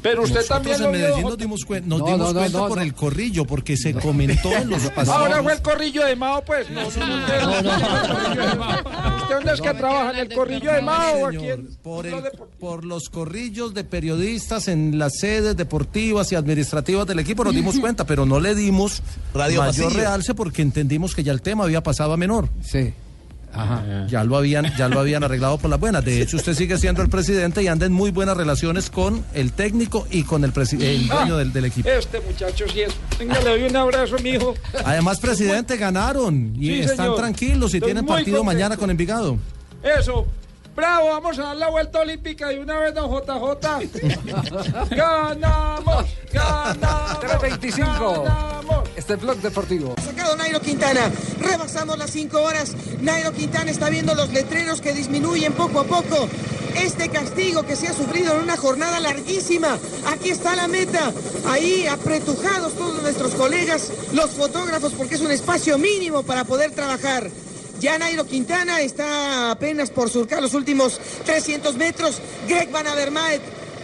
Pero 0.00 0.22
usted 0.22 0.36
Nosotros 0.36 0.48
también 0.48 0.76
en 0.76 0.82
lo 0.82 0.90
vio, 0.90 1.00
Medellín 1.00 1.22
J- 1.22 1.28
nos 1.30 1.38
dimos, 1.38 1.60
cuen- 1.66 1.84
nos 1.84 1.98
No, 2.00 2.04
dimos 2.06 2.18
no, 2.20 2.32
no, 2.32 2.38
cuenta 2.40 2.58
no, 2.58 2.68
por 2.68 2.76
no. 2.78 2.82
el 2.84 2.94
corrillo, 2.94 3.44
porque 3.44 3.76
se 3.76 3.94
comentó 3.94 4.52
en 4.52 4.70
los 4.70 4.82
pasillos. 4.90 5.08
Ahora 5.16 5.42
fue 5.42 5.52
el 5.52 5.62
corrillo 5.62 6.06
de 6.06 6.16
Mao, 6.16 6.42
pues. 6.44 6.70
No, 6.70 6.82
no, 6.82 7.06
no, 7.06 7.22
¿Usted 9.22 9.34
dónde 9.36 9.52
es 9.54 9.60
que 9.60 9.74
trabaja? 9.74 10.10
¿En 10.12 10.16
el 10.18 10.34
corrillo 10.34 10.72
de 10.72 10.82
Mao 10.82 11.14
o 11.22 11.26
aquí 11.26 11.48
en- 11.50 11.66
por, 11.82 12.06
el- 12.06 12.14
por 12.58 12.84
los 12.84 13.08
corrillos 13.08 13.74
de 13.74 13.84
periodistas 13.84 14.68
en 14.68 14.98
las 14.98 15.12
sedes 15.18 15.56
deportivas 15.56 16.30
y 16.32 16.34
administrativas 16.36 17.06
del 17.06 17.18
equipo 17.18 17.44
nos 17.44 17.54
dimos 17.54 17.78
cuenta, 17.78 18.06
pero 18.06 18.26
no 18.26 18.40
le 18.40 18.54
dimos 18.54 19.02
Radio 19.34 19.60
mayor 19.60 19.84
pasillo. 19.86 20.00
realce 20.00 20.34
porque 20.34 20.62
entendimos 20.62 21.14
que 21.14 21.22
ya 21.22 21.32
el 21.32 21.42
tema 21.42 21.64
había 21.64 21.82
pasado 21.82 22.12
a 22.12 22.16
menor. 22.16 22.48
Sí. 22.64 22.92
Ajá. 23.54 24.06
Ya 24.08 24.24
lo 24.24 24.36
habían, 24.36 24.74
ya 24.76 24.88
lo 24.88 25.00
habían 25.00 25.22
arreglado 25.24 25.58
por 25.58 25.70
las 25.70 25.78
buenas. 25.78 26.04
De 26.04 26.22
hecho, 26.22 26.36
usted 26.38 26.54
sigue 26.54 26.78
siendo 26.78 27.02
el 27.02 27.08
presidente 27.08 27.62
y 27.62 27.68
anda 27.68 27.86
en 27.86 27.92
muy 27.92 28.10
buenas 28.10 28.36
relaciones 28.36 28.88
con 28.90 29.24
el 29.34 29.52
técnico 29.52 30.06
y 30.10 30.22
con 30.22 30.44
el, 30.44 30.52
el 30.80 31.08
dueño 31.08 31.36
del, 31.36 31.52
del 31.52 31.64
equipo. 31.66 31.88
Este 31.88 32.20
muchacho 32.20 32.64
sí 32.72 32.80
es. 32.82 32.92
Venga, 33.18 33.40
le 33.40 33.50
doy 33.50 33.62
un 33.64 33.76
abrazo, 33.76 34.16
mijo. 34.22 34.54
Además, 34.84 35.20
presidente, 35.20 35.76
ganaron 35.76 36.54
y 36.58 36.66
Sí, 36.66 36.80
están 36.80 36.96
señor. 36.96 37.16
tranquilos 37.16 37.74
y 37.74 37.76
Estoy 37.76 37.88
tienen 37.88 38.06
partido 38.06 38.38
contento. 38.38 38.44
mañana 38.44 38.76
con 38.76 38.90
Envigado. 38.90 39.36
Eso. 39.82 40.26
Bravo, 40.74 41.08
vamos 41.08 41.38
a 41.38 41.42
dar 41.42 41.56
la 41.56 41.68
vuelta 41.68 42.00
olímpica 42.00 42.48
de 42.48 42.58
una 42.58 42.78
vez, 42.78 42.94
don 42.94 43.10
JJ. 43.10 44.90
¡Ganamos! 44.96 46.06
¡Ganamos! 46.32 47.20
325. 47.20 48.24
Este 48.96 49.14
es 49.14 49.20
Blog 49.20 49.36
Deportivo. 49.38 49.94
Sacado 50.02 50.34
Nairo 50.36 50.60
Quintana, 50.60 51.10
rebasamos 51.40 51.98
las 51.98 52.10
5 52.10 52.40
horas. 52.40 52.74
Nairo 53.00 53.32
Quintana 53.32 53.70
está 53.70 53.90
viendo 53.90 54.14
los 54.14 54.32
letreros 54.32 54.80
que 54.80 54.94
disminuyen 54.94 55.52
poco 55.52 55.80
a 55.80 55.84
poco. 55.84 56.26
Este 56.74 57.10
castigo 57.10 57.64
que 57.64 57.76
se 57.76 57.88
ha 57.88 57.92
sufrido 57.92 58.34
en 58.34 58.42
una 58.44 58.56
jornada 58.56 58.98
larguísima. 58.98 59.76
Aquí 60.06 60.30
está 60.30 60.56
la 60.56 60.68
meta. 60.68 61.12
Ahí 61.48 61.86
apretujados 61.86 62.72
todos 62.74 63.02
nuestros 63.02 63.34
colegas, 63.34 63.92
los 64.14 64.30
fotógrafos, 64.30 64.94
porque 64.94 65.16
es 65.16 65.20
un 65.20 65.32
espacio 65.32 65.76
mínimo 65.76 66.22
para 66.22 66.44
poder 66.44 66.70
trabajar. 66.70 67.28
Ya 67.82 67.98
Nairo 67.98 68.24
Quintana 68.24 68.80
está 68.80 69.50
apenas 69.50 69.90
por 69.90 70.08
surcar 70.08 70.40
los 70.40 70.54
últimos 70.54 71.00
300 71.26 71.74
metros. 71.74 72.20
Greg 72.46 72.70
Van 72.70 72.86
Avermaet 72.86 73.42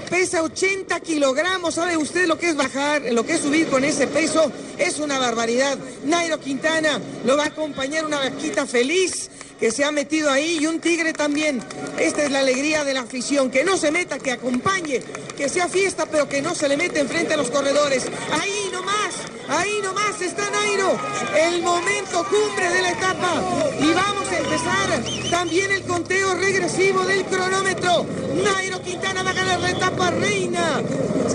pesa 0.08 0.44
80 0.44 1.00
kilogramos. 1.00 1.74
¿Sabe 1.74 1.96
usted 1.96 2.28
lo 2.28 2.38
que 2.38 2.50
es 2.50 2.54
bajar, 2.54 3.02
lo 3.10 3.26
que 3.26 3.32
es 3.32 3.40
subir 3.40 3.66
con 3.66 3.84
ese 3.84 4.06
peso? 4.06 4.52
Es 4.78 5.00
una 5.00 5.18
barbaridad. 5.18 5.76
Nairo 6.04 6.38
Quintana 6.38 7.00
lo 7.24 7.36
va 7.36 7.42
a 7.42 7.46
acompañar 7.48 8.04
una 8.04 8.20
vaquita 8.20 8.66
feliz 8.66 9.30
que 9.58 9.72
se 9.72 9.82
ha 9.82 9.90
metido 9.90 10.30
ahí 10.30 10.58
y 10.60 10.66
un 10.68 10.78
tigre 10.78 11.12
también. 11.12 11.60
Esta 11.98 12.22
es 12.22 12.30
la 12.30 12.38
alegría 12.38 12.84
de 12.84 12.94
la 12.94 13.00
afición. 13.00 13.50
Que 13.50 13.64
no 13.64 13.76
se 13.76 13.90
meta, 13.90 14.20
que 14.20 14.30
acompañe, 14.30 15.02
que 15.36 15.48
sea 15.48 15.68
fiesta, 15.68 16.06
pero 16.06 16.28
que 16.28 16.40
no 16.40 16.54
se 16.54 16.68
le 16.68 16.76
mete 16.76 17.00
enfrente 17.00 17.34
a 17.34 17.36
los 17.36 17.50
corredores. 17.50 18.04
Ahí 18.30 18.70
nomás, 18.72 19.14
ahí 19.48 19.80
nomás 19.82 20.20
está 20.20 20.50
Nairo. 20.50 20.98
El 21.36 21.62
momento 21.62 22.24
cumbre 22.24 22.68
de 22.68 22.82
la 22.82 22.90
etapa. 22.90 23.42
Y 23.80 23.92
vamos 23.92 24.28
a 24.28 24.38
empezar 24.38 25.30
también 25.30 25.70
el 25.72 25.82
conteo 25.84 26.34
regresivo 26.34 27.04
del 27.04 27.24
cronómetro. 27.24 28.06
Nairo 28.42 28.80
Quintana 28.82 29.22
va 29.22 29.30
a 29.30 29.34
ganar 29.34 29.60
la 29.60 29.70
etapa 29.70 30.10
reina 30.10 30.82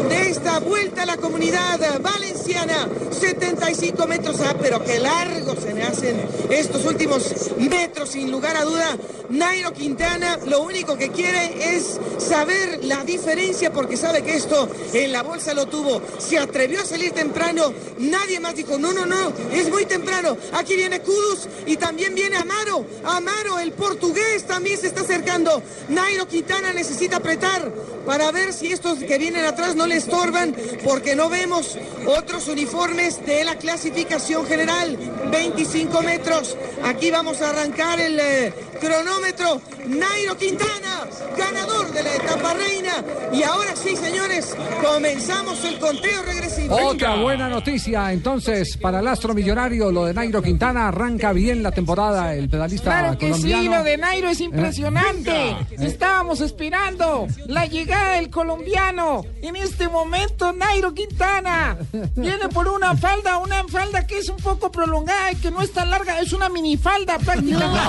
de 0.09 0.29
esta 0.29 0.59
vuelta 0.59 1.03
a 1.03 1.05
la 1.05 1.17
comunidad 1.17 1.79
valenciana. 2.01 2.87
75 3.11 4.07
metros. 4.07 4.39
Ah, 4.41 4.55
pero 4.59 4.83
qué 4.83 4.99
largo 4.99 5.55
se 5.55 5.73
me 5.73 5.83
hacen 5.83 6.21
estos 6.49 6.85
últimos 6.85 7.51
metros, 7.57 8.09
sin 8.09 8.31
lugar 8.31 8.57
a 8.57 8.63
duda. 8.63 8.97
Nairo 9.29 9.71
Quintana 9.73 10.37
lo 10.45 10.61
único 10.61 10.97
que 10.97 11.09
quiere 11.09 11.75
es 11.75 11.99
saber 12.17 12.83
la 12.83 13.03
diferencia 13.03 13.71
porque 13.71 13.97
sabe 13.97 14.23
que 14.23 14.35
esto 14.35 14.67
en 14.93 15.11
la 15.11 15.23
bolsa 15.23 15.53
lo 15.53 15.65
tuvo. 15.65 16.01
Se 16.17 16.37
atrevió 16.37 16.81
a 16.81 16.85
salir 16.85 17.11
temprano. 17.11 17.73
Nadie 18.03 18.39
más 18.39 18.55
dijo, 18.55 18.77
no, 18.77 18.93
no, 18.93 19.05
no, 19.05 19.33
es 19.51 19.69
muy 19.69 19.85
temprano. 19.85 20.37
Aquí 20.53 20.75
viene 20.75 20.99
Kudus 20.99 21.47
y 21.65 21.77
también 21.77 22.15
viene 22.15 22.37
Amaro. 22.37 22.85
Amaro, 23.03 23.59
el 23.59 23.71
portugués, 23.71 24.45
también 24.45 24.77
se 24.77 24.87
está 24.87 25.01
acercando. 25.01 25.61
Nairo 25.89 26.27
Quintana 26.27 26.73
necesita 26.73 27.17
apretar 27.17 27.71
para 28.05 28.31
ver 28.31 28.53
si 28.53 28.71
estos 28.71 28.99
que 28.99 29.17
vienen 29.17 29.45
atrás 29.45 29.75
no 29.75 29.87
le 29.87 29.95
estorban 29.95 30.55
porque 30.83 31.15
no 31.15 31.29
vemos 31.29 31.77
otros 32.05 32.47
uniformes 32.47 33.25
de 33.25 33.43
la 33.45 33.55
clasificación 33.55 34.45
general. 34.45 34.97
25 35.31 36.01
metros. 36.01 36.57
Aquí 36.83 37.09
vamos 37.11 37.41
a 37.41 37.49
arrancar 37.49 37.99
el 37.99 38.19
eh, 38.19 38.53
cronómetro. 38.79 39.61
Nairo 39.87 40.37
Quintana, 40.37 41.07
ganador 41.37 41.91
de 41.91 42.03
la 42.03 42.15
etapa 42.15 42.53
reina. 42.53 43.03
Y 43.33 43.43
ahora 43.43 43.75
sí, 43.75 43.95
señores, 43.95 44.55
comenzamos 44.81 45.63
el 45.65 45.79
conteo 45.79 46.21
regresivo. 46.23 46.75
Otra 46.75 47.15
buena 47.15 47.49
noticia, 47.49 47.92
entonces, 47.93 48.77
para 48.77 48.99
el 48.99 49.07
astro 49.07 49.33
millonario, 49.33 49.91
lo 49.91 50.05
de 50.05 50.13
Nairo 50.13 50.41
Quintana 50.41 50.87
arranca 50.87 51.31
bien 51.33 51.61
la 51.63 51.71
temporada, 51.71 52.33
el 52.33 52.49
pedalista 52.49 52.91
Claro 52.91 53.17
que 53.17 53.29
colombiano. 53.29 53.61
sí, 53.63 53.69
lo 53.69 53.83
de 53.83 53.97
Nairo 53.97 54.29
es 54.29 54.39
impresionante. 54.41 55.55
Estábamos 55.79 56.41
esperando 56.41 57.27
la 57.47 57.65
llegada 57.65 58.13
del 58.15 58.29
colombiano. 58.29 59.23
En 59.41 59.55
este 59.55 59.87
momento, 59.87 60.53
Nairo 60.53 60.93
Quintana 60.93 61.77
viene 62.15 62.49
por 62.49 62.67
una 62.67 62.95
falda, 62.95 63.37
una 63.37 63.63
falda 63.67 64.05
que 64.07 64.17
es 64.19 64.29
un 64.29 64.37
poco 64.37 64.71
prolongada 64.71 65.31
y 65.31 65.35
que 65.35 65.51
no 65.51 65.61
es 65.61 65.71
tan 65.71 65.89
larga, 65.89 66.19
es 66.19 66.33
una 66.33 66.49
minifalda 66.49 67.17
prácticamente. 67.19 67.79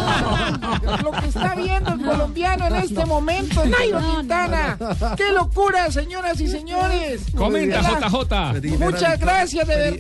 Lo 1.03 1.11
que 1.13 1.27
está 1.29 1.55
viendo 1.55 1.93
el 1.93 2.03
colombiano 2.03 2.67
en 2.67 2.77
este 2.77 3.05
momento. 3.07 3.65
Nairo 3.65 4.01
Quintana. 4.17 4.79
¡Qué 5.17 5.33
locura, 5.33 5.91
señoras 5.91 6.41
y 6.41 6.49
señores! 6.49 7.23
Comenta. 7.37 7.81
JJ. 7.83 8.79
Muchas 8.79 9.19
gracias, 9.19 9.67
de 9.67 9.77
verdad. 9.77 9.94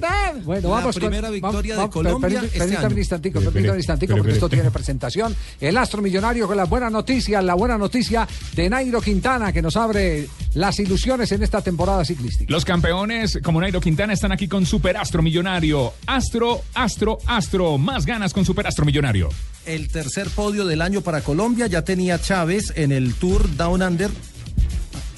Bueno, 0.44 0.68
La 0.68 0.74
vamos 0.76 0.96
primera 0.96 1.28
con, 1.28 1.34
victoria 1.34 1.76
de 1.76 1.88
Colombia 1.90 2.28
permí- 2.40 2.44
este 2.46 2.58
Permítame 2.58 2.86
año. 2.86 2.94
un 2.94 2.98
instantico, 2.98 3.40
permítame 3.40 3.70
un 3.70 3.76
instantico, 3.76 4.16
porque 4.16 4.32
esto 4.32 4.46
espere. 4.46 4.60
tiene 4.62 4.70
presentación. 4.72 5.36
El 5.60 5.76
astro 5.76 6.02
millonario 6.02 6.46
con 6.46 6.56
la 6.56 6.64
buena 6.64 6.90
noticia, 6.90 7.40
la 7.42 7.54
buena 7.54 7.78
noticia 7.78 8.26
de 8.54 8.68
Nairo 8.70 9.00
Quintana, 9.00 9.52
que 9.52 9.62
nos 9.62 9.76
abre 9.76 10.28
las 10.54 10.78
ilusiones 10.78 11.30
en 11.32 11.42
esta 11.42 11.60
temporada 11.62 12.04
ciclística. 12.04 12.52
Los 12.52 12.64
campeones 12.64 13.38
como 13.42 13.60
Nairo 13.60 13.80
Quintana 13.80 14.12
están 14.12 14.32
aquí 14.32 14.48
con 14.48 14.66
Superastro 14.66 15.22
Millonario. 15.22 15.92
Astro, 16.06 16.62
Astro, 16.74 17.18
Astro. 17.26 17.78
Más 17.78 18.06
ganas 18.06 18.32
con 18.32 18.44
Superastro 18.44 18.84
Millonario. 18.84 19.28
El 19.66 19.88
tercer 19.88 20.28
podio 20.30 20.64
del 20.66 20.82
año 20.82 21.00
para 21.00 21.22
Colombia 21.22 21.66
ya 21.66 21.82
tenía 21.82 22.20
Chávez 22.20 22.72
en 22.76 22.92
el 22.92 23.14
Tour 23.14 23.56
Down 23.56 23.82
Under. 23.82 24.10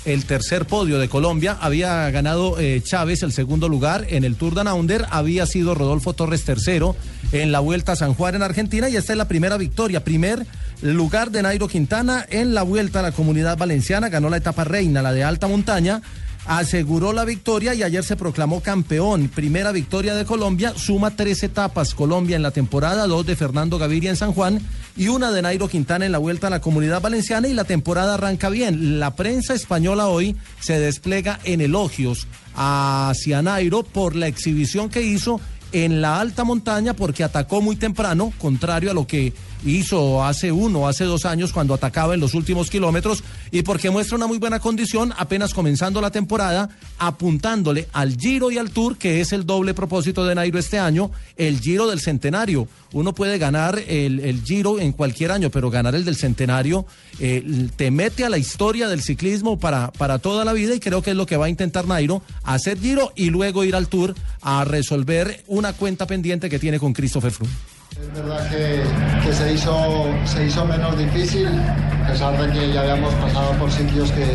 El 0.06 0.24
tercer 0.24 0.66
podio 0.66 0.98
de 0.98 1.08
Colombia. 1.08 1.58
Había 1.60 2.08
ganado 2.10 2.58
eh, 2.60 2.80
Chávez 2.82 3.24
el 3.24 3.32
segundo 3.32 3.68
lugar 3.68 4.06
en 4.08 4.24
el 4.24 4.36
Tour 4.36 4.54
Down 4.54 4.68
Under, 4.68 5.04
había 5.10 5.46
sido 5.46 5.74
Rodolfo 5.74 6.12
Torres 6.12 6.44
tercero 6.44 6.94
en 7.32 7.50
la 7.50 7.58
Vuelta 7.58 7.92
a 7.92 7.96
San 7.96 8.14
Juan 8.14 8.36
en 8.36 8.42
Argentina. 8.42 8.88
Y 8.88 8.94
esta 8.94 9.12
es 9.12 9.18
la 9.18 9.26
primera 9.26 9.56
victoria, 9.56 10.04
primer 10.04 10.46
lugar 10.80 11.32
de 11.32 11.42
Nairo 11.42 11.66
Quintana 11.66 12.24
en 12.30 12.54
la 12.54 12.62
Vuelta 12.62 13.00
a 13.00 13.02
la 13.02 13.12
Comunidad 13.12 13.58
Valenciana, 13.58 14.08
ganó 14.08 14.30
la 14.30 14.36
etapa 14.36 14.62
reina, 14.62 15.02
la 15.02 15.12
de 15.12 15.24
alta 15.24 15.48
montaña 15.48 16.00
aseguró 16.46 17.12
la 17.12 17.24
victoria 17.24 17.74
y 17.74 17.82
ayer 17.82 18.04
se 18.04 18.16
proclamó 18.16 18.60
campeón. 18.60 19.28
Primera 19.28 19.72
victoria 19.72 20.14
de 20.14 20.24
Colombia, 20.24 20.72
suma 20.76 21.16
tres 21.16 21.42
etapas 21.42 21.94
Colombia 21.94 22.36
en 22.36 22.42
la 22.42 22.50
temporada, 22.50 23.06
dos 23.06 23.26
de 23.26 23.36
Fernando 23.36 23.78
Gaviria 23.78 24.10
en 24.10 24.16
San 24.16 24.32
Juan 24.32 24.60
y 24.96 25.08
una 25.08 25.32
de 25.32 25.42
Nairo 25.42 25.68
Quintana 25.68 26.06
en 26.06 26.12
la 26.12 26.18
vuelta 26.18 26.46
a 26.46 26.50
la 26.50 26.60
comunidad 26.60 27.00
valenciana 27.00 27.48
y 27.48 27.54
la 27.54 27.64
temporada 27.64 28.14
arranca 28.14 28.48
bien. 28.48 28.98
La 28.98 29.16
prensa 29.16 29.54
española 29.54 30.08
hoy 30.08 30.36
se 30.60 30.78
despliega 30.78 31.40
en 31.44 31.60
elogios 31.60 32.26
hacia 32.54 33.42
Nairo 33.42 33.82
por 33.82 34.16
la 34.16 34.28
exhibición 34.28 34.88
que 34.88 35.02
hizo 35.02 35.40
en 35.72 36.00
la 36.00 36.20
alta 36.20 36.44
montaña 36.44 36.94
porque 36.94 37.24
atacó 37.24 37.60
muy 37.60 37.76
temprano, 37.76 38.32
contrario 38.38 38.90
a 38.90 38.94
lo 38.94 39.06
que 39.06 39.32
hizo 39.66 40.24
hace 40.24 40.52
uno, 40.52 40.88
hace 40.88 41.04
dos 41.04 41.24
años 41.24 41.52
cuando 41.52 41.74
atacaba 41.74 42.14
en 42.14 42.20
los 42.20 42.34
últimos 42.34 42.70
kilómetros 42.70 43.22
y 43.50 43.62
porque 43.62 43.90
muestra 43.90 44.16
una 44.16 44.26
muy 44.26 44.38
buena 44.38 44.60
condición 44.60 45.12
apenas 45.16 45.52
comenzando 45.52 46.00
la 46.00 46.10
temporada, 46.10 46.70
apuntándole 46.98 47.88
al 47.92 48.16
Giro 48.16 48.50
y 48.50 48.58
al 48.58 48.70
Tour, 48.70 48.96
que 48.96 49.20
es 49.20 49.32
el 49.32 49.44
doble 49.44 49.74
propósito 49.74 50.24
de 50.24 50.34
Nairo 50.34 50.58
este 50.58 50.78
año, 50.78 51.10
el 51.36 51.60
Giro 51.60 51.86
del 51.86 52.00
Centenario. 52.00 52.68
Uno 52.92 53.14
puede 53.14 53.38
ganar 53.38 53.78
el, 53.88 54.20
el 54.20 54.42
Giro 54.42 54.78
en 54.78 54.92
cualquier 54.92 55.32
año, 55.32 55.50
pero 55.50 55.70
ganar 55.70 55.94
el 55.94 56.04
del 56.04 56.16
Centenario 56.16 56.86
eh, 57.18 57.68
te 57.76 57.90
mete 57.90 58.24
a 58.24 58.30
la 58.30 58.38
historia 58.38 58.88
del 58.88 59.02
ciclismo 59.02 59.58
para, 59.58 59.92
para 59.92 60.18
toda 60.18 60.44
la 60.44 60.52
vida 60.52 60.74
y 60.74 60.80
creo 60.80 61.02
que 61.02 61.10
es 61.10 61.16
lo 61.16 61.26
que 61.26 61.36
va 61.36 61.46
a 61.46 61.50
intentar 61.50 61.86
Nairo, 61.86 62.22
hacer 62.44 62.78
Giro 62.78 63.12
y 63.16 63.30
luego 63.30 63.64
ir 63.64 63.74
al 63.74 63.88
Tour 63.88 64.14
a 64.42 64.64
resolver 64.64 65.44
una 65.46 65.72
cuenta 65.72 66.06
pendiente 66.06 66.48
que 66.48 66.58
tiene 66.58 66.78
con 66.78 66.92
Christopher 66.92 67.32
Froome. 67.32 67.75
Es 68.00 68.12
verdad 68.12 68.50
que, 68.50 68.82
que 69.24 69.32
se, 69.32 69.54
hizo, 69.54 70.04
se 70.26 70.46
hizo 70.46 70.64
menos 70.66 70.98
difícil, 70.98 71.48
a 71.48 72.08
pesar 72.08 72.36
de 72.38 72.52
que 72.52 72.72
ya 72.72 72.82
habíamos 72.82 73.14
pasado 73.14 73.52
por 73.58 73.72
sitios 73.72 74.10
que, 74.12 74.26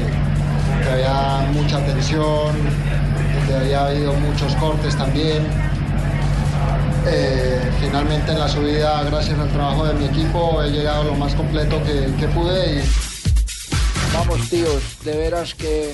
que 0.84 0.90
había 0.90 1.48
mucha 1.54 1.86
tensión, 1.86 2.56
donde 3.36 3.56
había 3.56 3.86
habido 3.86 4.14
muchos 4.14 4.56
cortes 4.56 4.98
también. 4.98 5.46
Eh, 7.08 7.72
finalmente 7.80 8.32
en 8.32 8.40
la 8.40 8.48
subida, 8.48 9.04
gracias 9.04 9.38
al 9.38 9.50
trabajo 9.50 9.86
de 9.86 9.94
mi 9.94 10.06
equipo, 10.06 10.64
he 10.64 10.72
llegado 10.72 11.04
lo 11.04 11.16
más 11.16 11.36
completo 11.36 11.82
que, 11.84 12.14
que 12.20 12.28
pude 12.30 12.84
Vamos, 14.14 14.50
tíos, 14.50 14.84
de 15.06 15.16
veras 15.16 15.56
que 15.56 15.94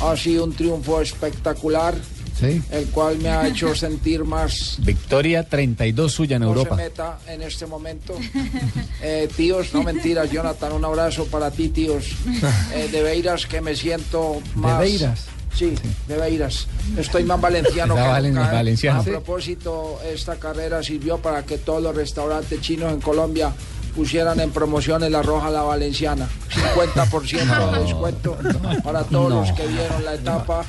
ha 0.00 0.16
sido 0.16 0.44
un 0.44 0.52
triunfo 0.52 1.00
espectacular, 1.00 1.94
Sí. 2.40 2.62
el 2.70 2.86
cual 2.86 3.18
me 3.18 3.28
ha 3.28 3.46
hecho 3.48 3.74
sentir 3.74 4.24
más 4.24 4.76
Victoria 4.78 5.46
32 5.48 6.10
suya 6.12 6.36
en 6.36 6.42
no 6.42 6.48
Europa. 6.48 6.76
se 6.76 6.82
meta 6.82 7.18
en 7.26 7.42
este 7.42 7.66
momento. 7.66 8.14
Eh, 9.02 9.28
tíos, 9.36 9.72
no 9.74 9.82
mentiras, 9.82 10.30
Jonathan, 10.30 10.72
un 10.72 10.84
abrazo 10.84 11.26
para 11.26 11.50
ti, 11.50 11.68
tíos. 11.68 12.06
Eh, 12.74 12.88
de 12.90 13.02
Beiras 13.02 13.46
que 13.46 13.60
me 13.60 13.74
siento 13.74 14.40
más... 14.54 14.78
Beiras? 14.78 15.26
Sí, 15.54 15.74
de 16.06 16.16
Beiras. 16.16 16.66
Estoy 16.96 17.24
más 17.24 17.40
valenciano 17.40 17.94
que 17.96 18.00
valen- 18.00 18.32
nunca, 18.32 18.50
¿eh? 18.50 18.54
valenciano. 18.54 19.00
A 19.00 19.04
propósito, 19.04 19.98
esta 20.10 20.36
carrera 20.36 20.82
sirvió 20.82 21.18
para 21.18 21.42
que 21.44 21.58
todos 21.58 21.82
los 21.82 21.94
restaurantes 21.94 22.60
chinos 22.60 22.92
en 22.92 23.00
Colombia 23.00 23.52
pusieran 23.96 24.38
en 24.38 24.50
promoción 24.52 25.02
en 25.02 25.10
la 25.12 25.20
roja 25.22 25.50
la 25.50 25.62
valenciana. 25.62 26.28
50% 26.84 27.72
de 27.72 27.80
descuento 27.84 28.38
para 28.84 29.02
todos 29.04 29.28
No. 29.30 29.40
los 29.40 29.52
que 29.52 29.66
vieron 29.66 30.04
la 30.04 30.14
etapa. 30.14 30.64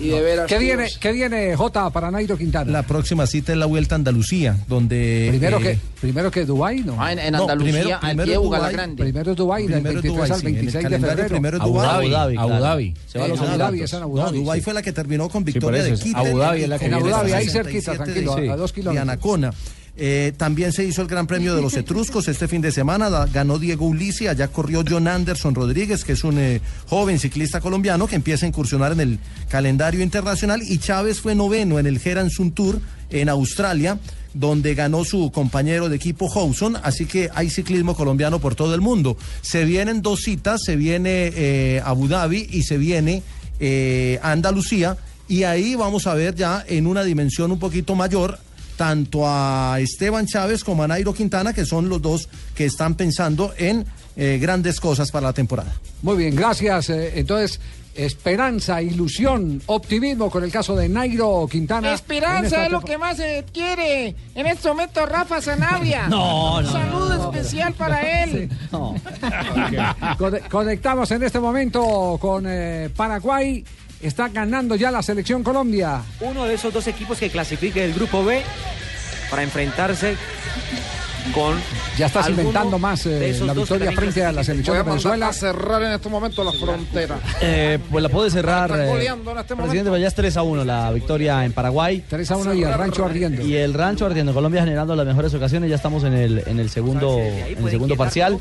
Y 0.00 0.08
de 0.08 0.20
veras, 0.20 0.46
¿Qué 0.46 0.58
viene, 0.58 0.88
¿Qué 1.00 1.12
viene, 1.12 1.54
J, 1.56 1.90
para 1.90 2.10
Nairo 2.10 2.36
Quintana? 2.36 2.70
La 2.70 2.82
próxima 2.82 3.26
cita 3.26 3.52
es 3.52 3.58
la 3.58 3.66
Vuelta 3.66 3.94
a 3.94 3.96
Andalucía, 3.96 4.56
donde... 4.68 5.26
Primero 5.30 5.58
eh, 5.58 5.62
que, 5.62 5.78
primero 6.00 6.30
que 6.30 6.44
Dubái, 6.44 6.80
¿no? 6.80 6.96
Ah, 6.98 7.12
en, 7.12 7.18
en 7.18 7.32
No, 7.32 7.42
Andalucía, 7.42 7.72
primero- 7.72 7.94
al 7.96 8.00
primero 8.00 8.26
de 8.30 8.34
Dubái, 8.34 8.44
Bugalagrande. 8.46 9.02
Primero 9.02 9.30
es 9.32 9.36
Dubái, 9.36 9.62
del 9.66 9.72
Primero 9.82 9.98
es 9.98 10.02
23 10.02 10.14
Dubái, 10.14 10.30
al 10.30 10.36
sí, 10.40 10.46
en 10.46 10.48
el 10.48 10.54
26 10.54 10.72
de 10.74 10.82
calendario 10.82 11.16
febrero. 11.16 11.34
primero 11.34 11.56
es 11.56 11.62
Abu 11.62 11.72
Dubái. 11.72 12.10
Dhabi, 12.10 12.36
Abu 12.36 12.48
Dhabi. 12.60 12.94
Se 13.06 13.18
va 13.18 13.28
los 13.28 13.40
Abu 13.40 13.58
Dhabi, 13.58 13.82
es 13.82 13.92
en 13.92 14.02
Abu 14.02 14.16
No, 14.16 14.22
Dhabi, 14.24 14.38
Dubái 14.38 14.58
sí. 14.60 14.64
fue 14.64 14.74
la 14.74 14.82
que 14.82 14.92
terminó 14.92 15.28
con 15.28 15.44
victoria 15.44 15.80
eso 15.82 15.90
de. 15.90 15.98
Kittel. 16.02 16.14
Abu 16.26 16.38
Dhabi 16.38 16.62
es 16.62 16.68
la 16.68 16.78
que 16.78 16.86
En 16.86 16.94
Abu. 16.94 17.08
Dhabi, 17.08 17.32
ahí 17.32 17.44
67 17.46 17.82
cerquita, 17.82 18.04
tranquilo, 18.04 18.34
de- 18.36 18.50
a 18.50 18.56
dos 18.56 18.70
de 18.70 18.74
kilómetros. 18.74 19.02
Anacona. 19.02 19.52
Eh, 20.00 20.32
también 20.36 20.72
se 20.72 20.84
hizo 20.84 21.02
el 21.02 21.08
Gran 21.08 21.26
Premio 21.26 21.56
de 21.56 21.60
los 21.60 21.74
Etruscos 21.74 22.28
este 22.28 22.46
fin 22.46 22.62
de 22.62 22.70
semana. 22.70 23.26
ganó 23.26 23.58
Diego 23.58 23.86
Ulisi. 23.86 24.28
Allá 24.28 24.46
corrió 24.46 24.84
John 24.88 25.08
Anderson 25.08 25.56
Rodríguez, 25.56 26.04
que 26.04 26.12
es 26.12 26.22
un 26.22 26.38
eh, 26.38 26.60
joven 26.86 27.18
ciclista 27.18 27.60
colombiano 27.60 28.06
que 28.06 28.14
empieza 28.14 28.46
a 28.46 28.48
incursionar 28.48 28.92
en 28.92 29.00
el 29.00 29.18
calendario 29.48 30.00
internacional. 30.00 30.62
Y 30.62 30.78
Chávez 30.78 31.20
fue 31.20 31.34
noveno 31.34 31.80
en 31.80 31.88
el 31.88 32.00
Heran 32.02 32.30
Sun 32.30 32.52
Tour 32.52 32.80
en 33.10 33.28
Australia, 33.28 33.98
donde 34.34 34.76
ganó 34.76 35.04
su 35.04 35.32
compañero 35.32 35.88
de 35.88 35.96
equipo 35.96 36.28
Houson. 36.28 36.76
Así 36.84 37.04
que 37.06 37.28
hay 37.34 37.50
ciclismo 37.50 37.96
colombiano 37.96 38.38
por 38.38 38.54
todo 38.54 38.76
el 38.76 38.80
mundo. 38.80 39.16
Se 39.42 39.64
vienen 39.64 40.00
dos 40.00 40.20
citas: 40.20 40.60
se 40.64 40.76
viene 40.76 41.32
eh, 41.34 41.82
Abu 41.84 42.06
Dhabi 42.06 42.46
y 42.52 42.62
se 42.62 42.78
viene 42.78 43.24
Andalucía. 44.22 44.96
Y 45.26 45.42
ahí 45.42 45.74
vamos 45.74 46.06
a 46.06 46.14
ver 46.14 46.36
ya 46.36 46.64
en 46.68 46.86
una 46.86 47.02
dimensión 47.02 47.50
un 47.50 47.58
poquito 47.58 47.96
mayor 47.96 48.38
tanto 48.78 49.24
a 49.26 49.76
Esteban 49.80 50.24
Chávez 50.26 50.64
como 50.64 50.82
a 50.84 50.88
Nairo 50.88 51.12
Quintana, 51.12 51.52
que 51.52 51.66
son 51.66 51.90
los 51.90 52.00
dos 52.00 52.28
que 52.54 52.64
están 52.64 52.94
pensando 52.94 53.52
en 53.58 53.84
eh, 54.16 54.38
grandes 54.40 54.80
cosas 54.80 55.10
para 55.10 55.26
la 55.26 55.32
temporada. 55.34 55.72
Muy 56.00 56.16
bien, 56.16 56.34
gracias. 56.34 56.88
Eh, 56.88 57.18
Entonces, 57.18 57.60
esperanza, 57.94 58.80
ilusión, 58.80 59.60
optimismo 59.66 60.30
con 60.30 60.44
el 60.44 60.52
caso 60.52 60.76
de 60.76 60.88
Nairo 60.88 61.48
Quintana. 61.50 61.92
Esperanza 61.92 62.64
es 62.66 62.70
lo 62.70 62.80
que 62.80 62.96
más 62.96 63.16
se 63.16 63.44
quiere. 63.52 64.14
En 64.36 64.46
este 64.46 64.68
momento, 64.68 65.04
Rafa 65.04 65.42
Sanabria. 65.42 66.06
No, 66.08 66.58
Un 66.58 66.64
no, 66.64 66.70
saludo 66.72 67.08
no, 67.16 67.16
no. 67.24 67.32
especial 67.32 67.74
para 67.74 68.22
él. 68.24 68.48
Conectamos 70.16 70.48
Conectamos 70.48 71.10
en 71.10 71.22
este 71.24 71.40
momento 71.40 72.16
con 72.20 72.44
eh, 72.46 72.88
Paraguay. 72.96 73.64
Está 74.00 74.28
ganando 74.28 74.76
ya 74.76 74.90
la 74.90 75.02
selección 75.02 75.42
Colombia. 75.42 76.02
uno 76.20 76.44
de 76.44 76.54
esos 76.54 76.72
dos 76.72 76.86
equipos 76.86 77.18
que 77.18 77.30
clasifique 77.30 77.84
el 77.84 77.94
grupo 77.94 78.24
B 78.24 78.42
para 79.30 79.42
enfrentarse 79.42 80.16
con 81.34 81.56
Ya 81.98 82.06
está 82.06 82.22
cimentando 82.22 82.78
más 82.78 83.04
eh, 83.06 83.36
la 83.44 83.52
victoria 83.52 83.92
frente 83.92 84.24
a 84.24 84.32
la 84.32 84.44
selección 84.44 84.76
de 84.76 84.82
Venezuela. 84.82 85.32
cerrar 85.32 85.82
en 85.82 85.92
este 85.92 86.08
momento 86.08 86.44
la 86.44 86.52
frontera. 86.52 87.18
Eh, 87.40 87.78
pues 87.90 88.02
la 88.02 88.08
puede 88.08 88.30
cerrar. 88.30 88.70
Eh, 88.70 89.06
este 89.40 89.56
presidente, 89.56 90.00
ya 90.00 90.06
es 90.06 90.14
3 90.14 90.36
a 90.36 90.42
1 90.42 90.64
la 90.64 90.90
victoria 90.92 91.44
en 91.44 91.52
Paraguay. 91.52 92.04
3 92.08 92.30
a 92.30 92.36
1 92.36 92.54
y 92.54 92.62
el 92.62 92.72
rancho 92.74 93.04
ardiendo. 93.04 93.42
Y 93.42 93.56
el 93.56 93.74
rancho 93.74 94.06
ardiendo. 94.06 94.32
Colombia 94.32 94.62
generando 94.62 94.94
las 94.94 95.06
mejores 95.06 95.34
ocasiones. 95.34 95.70
Ya 95.70 95.76
estamos 95.76 96.04
en 96.04 96.14
el, 96.14 96.44
en 96.46 96.60
el 96.60 96.70
segundo, 96.70 97.18
en 97.18 97.58
el 97.64 97.70
segundo 97.70 97.96
parcial 97.96 98.38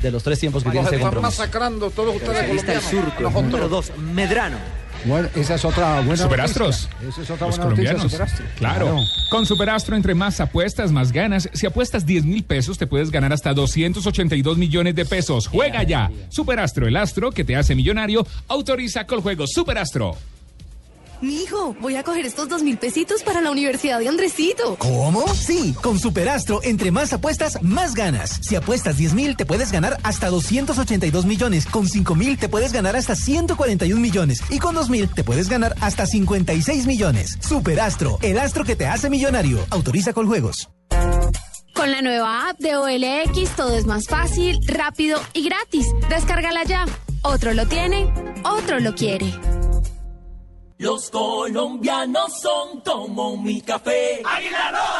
de 0.00 0.10
los 0.10 0.22
tres 0.22 0.38
tiempos 0.38 0.62
que 0.62 0.70
tiene 0.70 0.84
este 0.86 1.00
compromiso. 1.00 1.22
masacrando 1.22 1.90
todos 1.90 2.16
ustedes 2.16 2.48
colombianos. 2.48 2.84
surco, 2.84 3.42
número 3.42 3.68
dos, 3.68 3.92
Medrano. 3.98 4.81
Bueno, 5.04 5.28
esa 5.34 5.54
es 5.56 5.64
otra 5.64 6.00
buena 6.00 6.22
Superastros. 6.22 6.88
noticia. 6.88 7.08
Esa 7.08 7.22
es 7.22 7.30
otra 7.30 7.46
Los 7.48 7.56
buena 7.58 7.70
noticia, 7.70 7.92
colombianos. 7.94 8.12
Superastro. 8.12 8.46
Claro. 8.56 8.96
Con 9.30 9.46
Superastro, 9.46 9.96
entre 9.96 10.14
más 10.14 10.40
apuestas, 10.40 10.92
más 10.92 11.12
ganas. 11.12 11.48
Si 11.52 11.66
apuestas 11.66 12.06
10 12.06 12.24
mil 12.24 12.44
pesos, 12.44 12.78
te 12.78 12.86
puedes 12.86 13.10
ganar 13.10 13.32
hasta 13.32 13.52
282 13.52 14.58
millones 14.58 14.94
de 14.94 15.04
pesos. 15.04 15.48
Juega 15.48 15.82
ya. 15.82 16.10
Superastro, 16.28 16.86
el 16.86 16.96
astro 16.96 17.32
que 17.32 17.44
te 17.44 17.56
hace 17.56 17.74
millonario, 17.74 18.26
autoriza 18.48 19.06
Coljuegos 19.06 19.50
Superastro. 19.52 20.16
Mijo, 21.22 21.76
voy 21.80 21.94
a 21.94 22.02
coger 22.02 22.26
estos 22.26 22.48
dos 22.48 22.64
mil 22.64 22.78
pesitos 22.78 23.22
para 23.22 23.40
la 23.40 23.52
universidad 23.52 24.00
de 24.00 24.08
Andresito. 24.08 24.74
¿Cómo? 24.76 25.26
Sí, 25.28 25.72
con 25.80 26.00
Superastro, 26.00 26.60
entre 26.64 26.90
más 26.90 27.12
apuestas, 27.12 27.62
más 27.62 27.94
ganas. 27.94 28.40
Si 28.42 28.56
apuestas 28.56 28.96
10 28.96 29.14
mil, 29.14 29.36
te 29.36 29.46
puedes 29.46 29.70
ganar 29.70 29.98
hasta 30.02 30.30
282 30.30 31.24
millones. 31.24 31.66
Con 31.66 31.88
5 31.88 32.16
mil, 32.16 32.36
te 32.38 32.48
puedes 32.48 32.72
ganar 32.72 32.96
hasta 32.96 33.14
141 33.14 34.00
millones. 34.00 34.42
Y 34.50 34.58
con 34.58 34.74
2 34.74 34.90
mil, 34.90 35.08
te 35.08 35.22
puedes 35.22 35.48
ganar 35.48 35.76
hasta 35.80 36.06
56 36.06 36.86
millones. 36.86 37.38
Superastro, 37.40 38.18
el 38.20 38.36
astro 38.40 38.64
que 38.64 38.74
te 38.74 38.88
hace 38.88 39.08
millonario. 39.08 39.64
Autoriza 39.70 40.12
con 40.12 40.26
juegos. 40.26 40.70
Con 41.72 41.92
la 41.92 42.02
nueva 42.02 42.50
app 42.50 42.58
de 42.58 42.76
OLX 42.76 43.54
todo 43.56 43.76
es 43.76 43.86
más 43.86 44.08
fácil, 44.08 44.58
rápido 44.66 45.20
y 45.34 45.44
gratis. 45.44 45.86
Descárgala 46.08 46.64
ya. 46.64 46.84
Otro 47.22 47.54
lo 47.54 47.66
tiene, 47.66 48.12
otro 48.44 48.80
lo 48.80 48.96
quiere. 48.96 49.32
Los 50.82 51.10
colombianos 51.10 52.40
son 52.40 52.80
como 52.80 53.36
mi 53.36 53.60
café. 53.60 54.20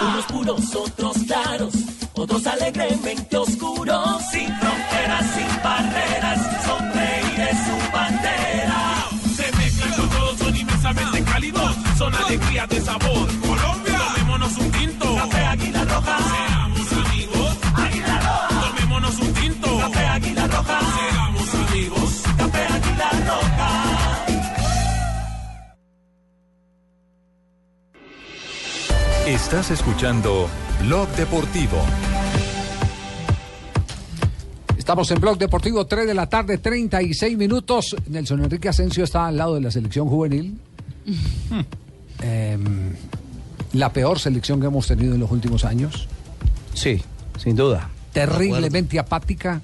Unos 0.00 0.24
puros, 0.26 0.76
otros 0.76 1.16
claros, 1.26 1.74
otros 2.14 2.46
alegremente 2.46 3.36
oscuros. 3.36 4.22
Sin 4.30 4.46
fronteras, 4.60 5.26
sin 5.34 5.62
barreras, 5.64 6.64
son 6.64 6.92
reyes 6.92 7.56
su 7.66 7.92
bandera. 7.92 9.08
Se 9.34 9.56
mezclan 9.56 9.92
con 9.94 10.08
todos, 10.10 10.38
son 10.38 10.56
inmensamente 10.56 11.24
cálidos, 11.24 11.74
son 11.98 12.14
alegría 12.14 12.64
de 12.68 12.80
sabor. 12.80 13.28
Colombia, 13.40 14.00
tomémonos 14.14 14.58
un 14.58 14.70
tinto. 14.70 15.16
Café 15.16 15.44
Águila 15.46 15.84
Roja. 15.84 16.18
Seamos 16.18 16.92
amigos. 16.92 17.56
Águila 17.74 18.20
Roja. 18.20 18.68
Tomémonos 18.68 19.18
un 19.18 19.34
tinto. 19.34 19.78
Café 19.78 20.06
Águila 20.06 20.46
Roja. 20.46 21.11
Estás 29.26 29.70
escuchando 29.70 30.48
Blog 30.80 31.08
Deportivo. 31.10 31.78
Estamos 34.76 35.08
en 35.12 35.20
Blog 35.20 35.38
Deportivo, 35.38 35.86
3 35.86 36.08
de 36.08 36.14
la 36.14 36.28
tarde, 36.28 36.58
36 36.58 37.38
minutos. 37.38 37.94
Nelson 38.08 38.42
Enrique 38.42 38.68
Asensio 38.68 39.04
está 39.04 39.28
al 39.28 39.36
lado 39.36 39.54
de 39.54 39.60
la 39.60 39.70
selección 39.70 40.08
juvenil. 40.08 40.58
Em, 42.20 42.94
la 43.74 43.92
peor 43.92 44.18
selección 44.18 44.60
que 44.60 44.66
hemos 44.66 44.88
tenido 44.88 45.14
en 45.14 45.20
los 45.20 45.30
últimos 45.30 45.64
años. 45.64 46.08
Sí, 46.74 47.00
sin 47.38 47.54
duda. 47.54 47.90
Terriblemente 48.12 48.98
apática 48.98 49.60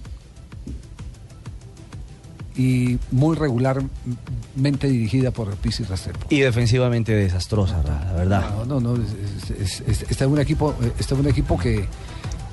y 2.59 2.99
muy 3.13 3.37
regularmente 3.37 4.89
dirigida 4.89 5.31
por 5.31 5.55
Pizzi 5.57 5.85
Restrepo. 5.85 6.27
Y 6.29 6.41
defensivamente 6.41 7.13
desastrosa, 7.15 7.83
la 7.85 8.13
verdad. 8.13 8.51
No, 8.67 8.81
no, 8.81 8.81
no. 8.97 9.03
es- 9.03 9.51
es- 9.51 9.81
es- 9.87 10.11
está 10.11 10.25
en 10.25 10.33
un 10.33 10.41
equipo, 10.41 10.75
está 10.99 11.15
en 11.15 11.21
un 11.21 11.29
equipo 11.29 11.57
que 11.59 11.87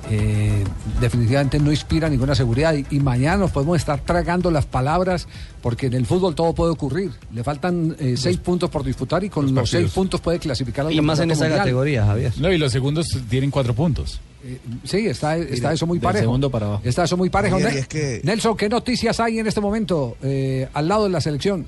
eh, 0.08 0.62
definitivamente 1.00 1.58
no 1.58 1.72
inspira 1.72 2.08
ninguna 2.08 2.36
seguridad 2.36 2.72
y, 2.74 2.86
y 2.94 3.00
mañana 3.00 3.38
nos 3.38 3.50
podemos 3.50 3.76
estar 3.76 3.98
tragando 3.98 4.52
las 4.52 4.64
palabras 4.64 5.26
porque 5.60 5.86
en 5.88 5.94
el 5.94 6.06
fútbol 6.06 6.36
todo 6.36 6.54
puede 6.54 6.70
ocurrir. 6.70 7.10
Le 7.34 7.42
faltan 7.42 7.96
eh, 7.98 8.14
seis 8.16 8.36
puntos 8.36 8.70
por 8.70 8.84
disputar 8.84 9.24
y 9.24 9.28
con 9.30 9.52
los, 9.52 9.68
seis 9.68 9.90
puntos 9.90 10.20
puede 10.20 10.38
clasificar 10.38 10.86
al 10.86 10.92
Y 10.92 11.00
más 11.00 11.18
en 11.18 11.32
esa 11.32 11.40
mundial. 11.46 11.58
categoría, 11.58 12.06
Javier. 12.06 12.32
No, 12.38 12.52
y 12.52 12.56
los 12.58 12.70
segundos 12.70 13.08
tienen 13.28 13.50
cuatro 13.50 13.74
puntos. 13.74 14.20
Eh, 14.46 14.58
sí, 14.84 15.06
está, 15.06 15.36
está 15.36 15.54
Mira, 15.54 15.72
eso 15.72 15.86
muy 15.86 15.98
del 15.98 16.04
parejo. 16.04 16.22
segundo 16.24 16.50
para 16.50 16.66
abajo. 16.66 16.82
Está 16.84 17.04
eso 17.04 17.16
muy 17.16 17.30
parejo. 17.30 17.54
Javier, 17.56 17.70
Ne- 17.72 17.76
y 17.78 17.80
es 17.80 17.88
que- 17.88 18.20
Nelson, 18.22 18.56
¿qué 18.56 18.68
noticias 18.68 19.18
hay 19.18 19.38
en 19.40 19.46
este 19.46 19.60
momento 19.60 20.16
eh, 20.22 20.68
al 20.72 20.86
lado 20.88 21.04
de 21.04 21.10
la 21.10 21.20
selección? 21.20 21.66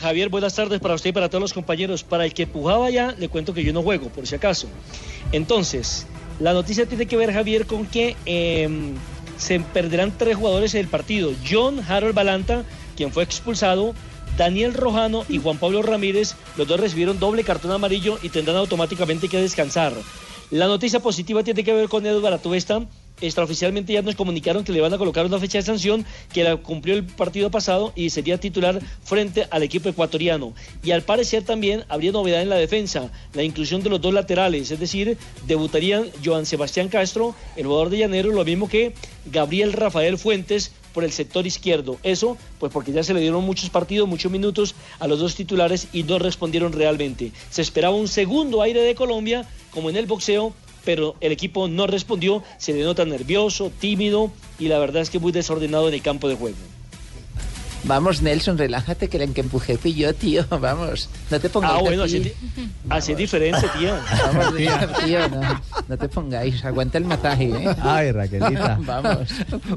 Javier, 0.00 0.28
buenas 0.28 0.54
tardes 0.54 0.78
para 0.80 0.94
usted 0.94 1.10
y 1.10 1.12
para 1.12 1.28
todos 1.28 1.42
los 1.42 1.52
compañeros. 1.52 2.04
Para 2.04 2.24
el 2.24 2.32
que 2.32 2.46
pujaba 2.46 2.88
ya, 2.90 3.12
le 3.18 3.28
cuento 3.28 3.52
que 3.52 3.64
yo 3.64 3.72
no 3.72 3.82
juego, 3.82 4.08
por 4.10 4.26
si 4.26 4.34
acaso. 4.36 4.68
Entonces, 5.32 6.06
la 6.38 6.52
noticia 6.52 6.86
tiene 6.86 7.06
que 7.06 7.16
ver, 7.16 7.32
Javier, 7.32 7.66
con 7.66 7.84
que 7.86 8.14
eh, 8.26 8.68
se 9.38 9.58
perderán 9.60 10.12
tres 10.16 10.36
jugadores 10.36 10.74
en 10.74 10.80
el 10.82 10.88
partido. 10.88 11.32
John 11.50 11.80
Harold 11.88 12.14
Balanta, 12.14 12.64
quien 12.96 13.12
fue 13.12 13.24
expulsado, 13.24 13.94
Daniel 14.36 14.74
Rojano 14.74 15.24
y 15.28 15.38
Juan 15.38 15.58
Pablo 15.58 15.82
Ramírez, 15.82 16.34
los 16.56 16.68
dos 16.68 16.78
recibieron 16.78 17.18
doble 17.18 17.42
cartón 17.42 17.72
amarillo 17.72 18.18
y 18.22 18.28
tendrán 18.28 18.56
automáticamente 18.56 19.28
que 19.28 19.38
descansar. 19.40 19.92
La 20.50 20.66
noticia 20.66 21.00
positiva 21.00 21.44
tiene 21.44 21.62
que 21.62 21.74
ver 21.74 21.88
con 21.90 22.06
Edward 22.06 22.34
Atuesta. 22.34 22.86
Extraoficialmente 23.20 23.92
ya 23.92 24.02
nos 24.02 24.14
comunicaron 24.14 24.64
que 24.64 24.72
le 24.72 24.80
van 24.80 24.94
a 24.94 24.98
colocar 24.98 25.26
una 25.26 25.38
fecha 25.38 25.58
de 25.58 25.62
sanción 25.62 26.04
que 26.32 26.44
la 26.44 26.56
cumplió 26.56 26.94
el 26.94 27.04
partido 27.04 27.50
pasado 27.50 27.92
y 27.96 28.10
sería 28.10 28.38
titular 28.38 28.80
frente 29.02 29.46
al 29.50 29.62
equipo 29.62 29.88
ecuatoriano. 29.88 30.54
Y 30.82 30.92
al 30.92 31.02
parecer 31.02 31.42
también 31.44 31.84
habría 31.88 32.12
novedad 32.12 32.42
en 32.42 32.48
la 32.48 32.56
defensa, 32.56 33.10
la 33.34 33.42
inclusión 33.42 33.82
de 33.82 33.90
los 33.90 34.00
dos 34.00 34.14
laterales, 34.14 34.70
es 34.70 34.78
decir, 34.78 35.18
debutarían 35.46 36.06
Joan 36.24 36.46
Sebastián 36.46 36.88
Castro, 36.88 37.34
el 37.56 37.66
jugador 37.66 37.90
de 37.90 37.98
Llanero, 37.98 38.30
lo 38.30 38.44
mismo 38.44 38.68
que 38.68 38.94
Gabriel 39.26 39.72
Rafael 39.72 40.18
Fuentes 40.18 40.72
por 40.92 41.04
el 41.04 41.12
sector 41.12 41.46
izquierdo. 41.46 41.98
Eso, 42.02 42.36
pues 42.58 42.72
porque 42.72 42.92
ya 42.92 43.02
se 43.02 43.14
le 43.14 43.20
dieron 43.20 43.44
muchos 43.44 43.70
partidos, 43.70 44.08
muchos 44.08 44.32
minutos 44.32 44.74
a 44.98 45.06
los 45.06 45.18
dos 45.18 45.34
titulares 45.34 45.88
y 45.92 46.02
no 46.02 46.18
respondieron 46.18 46.72
realmente. 46.72 47.32
Se 47.50 47.62
esperaba 47.62 47.94
un 47.94 48.08
segundo 48.08 48.62
aire 48.62 48.80
de 48.80 48.94
Colombia, 48.94 49.46
como 49.70 49.90
en 49.90 49.96
el 49.96 50.06
boxeo, 50.06 50.54
pero 50.88 51.16
el 51.20 51.32
equipo 51.32 51.68
no 51.68 51.86
respondió, 51.86 52.42
se 52.56 52.72
le 52.72 52.82
nota 52.82 53.04
nervioso, 53.04 53.70
tímido 53.78 54.32
y 54.58 54.68
la 54.68 54.78
verdad 54.78 55.02
es 55.02 55.10
que 55.10 55.18
muy 55.18 55.32
desordenado 55.32 55.86
en 55.86 55.92
el 55.92 56.00
campo 56.00 56.30
de 56.30 56.34
juego. 56.34 56.56
Vamos, 57.84 58.22
Nelson, 58.22 58.58
relájate 58.58 59.08
que 59.08 59.18
la 59.18 59.26
que 59.28 59.40
empujé 59.40 59.78
fui 59.78 59.94
yo, 59.94 60.14
tío. 60.14 60.44
Vamos, 60.60 61.08
no 61.30 61.40
te 61.40 61.48
pongáis 61.48 61.74
Ah, 61.76 61.80
bueno, 61.80 62.02
así. 62.02 62.32
así, 62.88 63.12
es 63.12 63.18
diferente, 63.18 63.60
tía. 63.78 64.00
Vamos, 64.26 64.54
tío, 65.04 65.28
no, 65.28 65.60
no 65.88 65.96
te 65.98 66.08
pongáis. 66.08 66.64
Aguanta 66.64 66.98
el 66.98 67.04
mataje, 67.04 67.44
¿eh? 67.44 67.74
Ay, 67.82 68.12
Raquelita. 68.12 68.78
Vamos. 68.82 69.28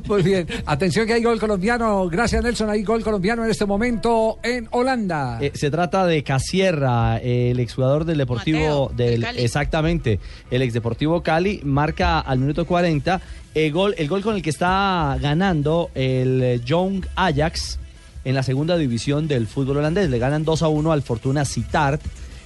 Muy 0.07 0.21
bien. 0.23 0.47
Atención 0.65 1.05
que 1.05 1.13
hay 1.13 1.23
gol 1.23 1.39
colombiano. 1.39 2.07
Gracias, 2.09 2.43
Nelson. 2.43 2.69
Hay 2.69 2.83
gol 2.83 3.03
colombiano 3.03 3.45
en 3.45 3.51
este 3.51 3.65
momento 3.65 4.39
en 4.43 4.67
Holanda. 4.71 5.37
Eh, 5.41 5.51
se 5.53 5.69
trata 5.69 6.05
de 6.05 6.23
Casierra, 6.23 7.17
el 7.17 7.59
exjugador 7.59 8.05
del 8.05 8.17
Deportivo 8.17 8.57
Mateo, 8.57 8.91
del 8.95 9.21
Cali. 9.21 9.41
exactamente, 9.43 10.19
el 10.49 10.61
ex 10.61 10.73
Deportivo 10.73 11.21
Cali 11.21 11.61
marca 11.63 12.19
al 12.19 12.39
minuto 12.39 12.65
40 12.65 13.21
el 13.53 13.71
gol, 13.71 13.93
el 13.97 14.07
gol 14.07 14.21
con 14.21 14.35
el 14.35 14.41
que 14.41 14.49
está 14.49 15.17
ganando 15.21 15.91
el 15.93 16.41
eh, 16.41 16.61
Young 16.63 17.05
Ajax 17.15 17.79
en 18.23 18.35
la 18.35 18.43
segunda 18.43 18.77
división 18.77 19.27
del 19.27 19.47
fútbol 19.47 19.77
holandés. 19.77 20.09
Le 20.09 20.19
ganan 20.19 20.43
2 20.43 20.61
a 20.63 20.67
1 20.67 20.91
al 20.91 21.01
Fortuna 21.01 21.45
Sittard. 21.45 21.99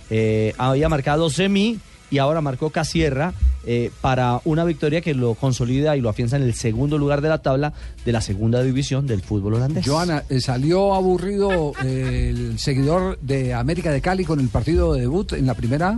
Eh, 0.10 0.54
había 0.58 0.88
marcado 0.90 1.30
Semi 1.30 1.80
y 2.12 2.20
ahora 2.20 2.40
marcó 2.42 2.70
Casierra 2.70 3.34
eh, 3.66 3.90
para 4.02 4.40
una 4.46 4.64
victoria 4.64 5.02
que 5.02 5.16
lo 5.16 5.34
consolida 5.34 5.98
y 5.98 6.02
lo 6.02 6.10
afianza 6.10 6.36
en 6.38 6.44
el 6.44 6.54
segundo 6.54 7.00
lugar 7.00 7.22
de 7.22 7.30
la 7.30 7.40
tabla 7.40 7.74
de 8.06 8.12
la 8.12 8.22
segunda 8.22 8.62
división 8.62 9.08
del 9.08 9.22
fútbol 9.22 9.56
holandés. 9.56 9.86
Joana, 9.86 10.24
eh, 10.30 10.40
¿salió 10.40 10.94
aburrido 10.94 11.74
el 11.84 12.60
seguidor 12.60 13.18
de 13.22 13.56
América 13.56 13.92
de 13.92 14.02
Cali 14.02 14.24
con 14.24 14.40
el 14.40 14.50
partido 14.50 14.94
de 14.94 15.02
debut 15.02 15.34
en 15.34 15.48
la 15.48 15.56
primera? 15.56 15.98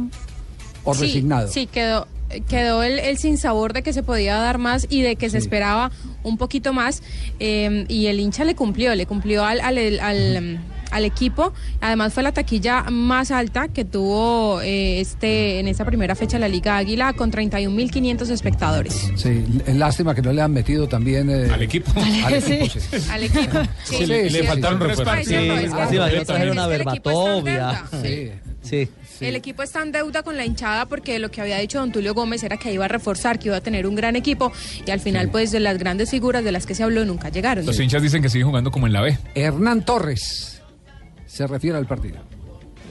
¿O 0.85 0.93
Sí, 0.95 1.01
resignado? 1.01 1.49
Sí, 1.49 1.67
quedó, 1.67 2.07
quedó 2.47 2.83
el, 2.83 2.99
el 2.99 3.17
sinsabor 3.17 3.73
de 3.73 3.81
que 3.83 3.93
se 3.93 4.03
podía 4.03 4.35
dar 4.37 4.57
más 4.57 4.87
y 4.89 5.01
de 5.01 5.15
que 5.15 5.29
se 5.29 5.37
esperaba 5.37 5.91
un 6.23 6.37
poquito 6.37 6.73
más. 6.73 7.01
eh, 7.39 7.85
y 7.87 8.07
el 8.07 8.19
hincha 8.19 8.43
le 8.43 8.55
cumplió, 8.55 8.93
le 8.95 9.05
cumplió 9.05 9.45
al, 9.45 9.59
al, 9.61 9.77
al, 9.99 10.59
al 10.91 11.05
equipo. 11.05 11.53
Además 11.81 12.13
fue 12.13 12.23
la 12.23 12.31
taquilla 12.33 12.83
más 12.89 13.31
alta 13.31 13.67
que 13.69 13.85
tuvo 13.85 14.61
eh, 14.61 14.99
este 14.99 15.59
en 15.59 15.67
esta 15.67 15.85
primera 15.85 16.15
fecha 16.15 16.37
la 16.39 16.47
Liga 16.47 16.77
Águila 16.77 17.13
con 17.13 17.31
31.500 17.31 18.29
espectadores. 18.29 19.11
Sí, 19.15 19.43
es 19.65 19.75
lástima 19.75 20.13
que 20.15 20.21
no 20.21 20.31
le 20.33 20.41
han 20.41 20.51
metido 20.51 20.87
también... 20.87 21.29
eh, 21.29 21.49
al 21.53 21.61
equipo. 21.61 21.91
Al 22.25 22.33
equipo, 22.33 22.65
Sí. 22.67 22.79
sí. 22.79 23.09
Al 23.11 23.23
equipo. 23.23 23.57
Sí, 23.85 24.05
le- 24.05 24.29
le 24.29 24.43
faltaron 24.43 24.79
refuerzos. 24.79 25.07
Ay, 25.15 25.25
Sí, 25.25 25.33
sí, 25.33 25.97
que- 26.19 26.25
traer 26.25 26.51
una 26.51 26.67
que 28.69 28.89
el 29.25 29.35
equipo 29.35 29.63
está 29.63 29.81
en 29.81 29.91
verbatovia. 29.91 29.97
deuda. 29.97 29.99
Sí. 29.99 30.05
El 30.05 30.15
equipo 30.15 30.17
está 30.17 30.17
en 30.17 30.17
deuda 30.17 30.23
con 30.23 30.37
la 30.37 30.45
hinchada 30.45 30.85
porque 30.85 31.19
lo 31.19 31.29
que 31.31 31.41
había 31.41 31.57
dicho 31.57 31.79
don 31.79 31.91
Tulio 31.91 32.13
Gómez 32.13 32.43
era 32.43 32.57
que 32.57 32.71
iba 32.71 32.85
a 32.85 32.87
reforzar, 32.87 33.39
que 33.39 33.47
iba 33.49 33.57
a 33.57 33.61
tener 33.61 33.87
un 33.87 33.95
gran 33.95 34.15
equipo 34.15 34.51
y 34.85 34.91
al 34.91 34.99
final 34.99 35.29
pues 35.29 35.51
de 35.51 35.59
las 35.59 35.77
grandes 35.77 36.11
figuras 36.11 36.43
de 36.43 36.51
las 36.51 36.65
que 36.65 36.75
se 36.75 36.83
habló 36.83 37.05
nunca 37.05 37.29
llegaron. 37.29 37.65
Los 37.65 37.79
hinchas 37.79 38.01
dicen 38.01 38.21
que 38.21 38.29
siguen 38.29 38.47
jugando 38.47 38.71
como 38.71 38.87
en 38.87 38.93
la 38.93 39.01
B. 39.01 39.17
Hernán 39.35 39.85
Torres 39.85 40.61
se 41.25 41.47
refiere 41.47 41.77
al 41.77 41.85
partido. 41.85 42.17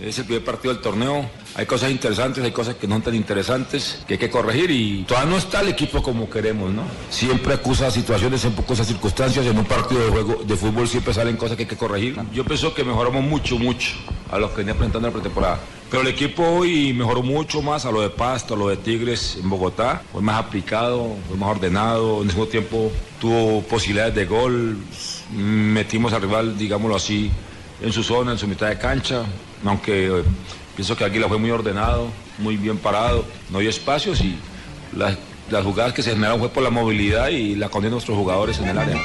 Es 0.03 0.18
el 0.18 0.27
primer 0.27 0.45
partido 0.45 0.74
del 0.74 0.83
torneo. 0.83 1.24
Hay 1.55 1.64
cosas 1.64 1.91
interesantes, 1.91 2.45
hay 2.45 2.51
cosas 2.51 2.74
que 2.74 2.87
no 2.87 2.97
son 2.97 3.03
tan 3.03 3.14
interesantes, 3.14 4.05
que 4.07 4.14
hay 4.14 4.18
que 4.18 4.29
corregir 4.29 4.70
y 4.70 5.05
todavía 5.05 5.31
no 5.31 5.39
está 5.39 5.62
el 5.62 5.68
equipo 5.68 6.03
como 6.03 6.29
queremos, 6.29 6.70
¿no? 6.70 6.83
Siempre 7.09 7.55
acusa 7.55 7.91
situaciones, 7.91 8.43
siempre 8.43 8.62
acusa 8.62 8.85
circunstancias. 8.85 9.47
En 9.47 9.59
un 9.59 9.64
partido 9.64 10.05
de 10.05 10.11
juego 10.11 10.45
de 10.45 10.55
fútbol 10.55 10.87
siempre 10.87 11.14
salen 11.14 11.37
cosas 11.37 11.57
que 11.57 11.62
hay 11.62 11.68
que 11.68 11.77
corregir. 11.77 12.14
Yo 12.35 12.45
pienso 12.45 12.74
que 12.74 12.85
mejoramos 12.85 13.24
mucho, 13.24 13.59
mucho 13.59 13.95
a 14.31 14.39
los 14.39 14.51
que 14.51 14.59
venía 14.59 14.74
presentando 14.74 15.09
en 15.09 15.14
la 15.14 15.20
pretemporada. 15.20 15.61
Pero 15.91 16.03
el 16.03 16.09
equipo 16.09 16.43
hoy 16.43 16.93
mejoró 16.93 17.22
mucho 17.22 17.62
más 17.62 17.87
a 17.87 17.93
lo 17.93 18.01
de 18.01 18.11
Pasto, 18.11 18.55
a 18.55 18.57
lo 18.57 18.68
de 18.68 18.77
Tigres 18.77 19.39
en 19.41 19.49
Bogotá. 19.49 20.03
Fue 20.12 20.20
más 20.20 20.37
aplicado, 20.37 21.14
fue 21.29 21.37
más 21.37 21.51
ordenado. 21.51 22.16
En 22.16 22.20
el 22.22 22.27
mismo 22.27 22.47
tiempo 22.47 22.91
tuvo 23.20 23.62
posibilidades 23.62 24.14
de 24.14 24.27
gol. 24.27 24.79
Metimos 25.33 26.12
al 26.12 26.22
rival, 26.22 26.59
digámoslo 26.59 26.97
así, 26.97 27.31
en 27.81 27.93
su 27.93 28.03
zona, 28.03 28.33
en 28.33 28.39
su 28.39 28.49
mitad 28.49 28.68
de 28.68 28.79
cancha. 28.79 29.22
Aunque 29.64 30.07
eh, 30.09 30.22
pienso 30.74 30.97
que 30.97 31.05
Águila 31.05 31.29
fue 31.29 31.39
muy 31.39 31.51
ordenado, 31.51 32.09
muy 32.39 32.57
bien 32.57 32.79
parado. 32.79 33.24
No 33.51 33.59
hay 33.59 33.68
espacios 33.68 34.20
y 34.20 34.37
las, 34.97 35.16
las 35.51 35.65
jugadas 35.65 35.93
que 35.93 36.03
se 36.03 36.11
generaron 36.11 36.39
fue 36.41 36.49
por 36.49 36.63
la 36.63 36.71
movilidad 36.71 37.29
y 37.29 37.55
la 37.55 37.69
condición 37.69 37.83
de 37.83 37.91
nuestros 37.91 38.19
jugadores 38.19 38.59
en 38.59 38.69
el 38.69 38.79
área. 38.79 38.97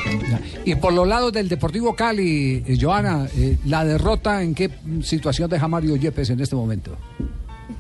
Y 0.66 0.76
por 0.76 0.94
los 0.94 1.08
lados 1.08 1.32
del 1.32 1.48
Deportivo 1.48 1.96
Cali, 1.96 2.64
eh, 2.66 2.78
Joana, 2.80 3.28
eh, 3.38 3.58
la 3.66 3.86
derrota, 3.86 4.42
¿en 4.42 4.56
qué 4.56 4.70
situación 5.04 5.50
deja 5.50 5.68
Mario 5.68 5.96
Yepes 5.96 6.30
en 6.32 6.40
este 6.40 6.56
momento? 6.56 6.98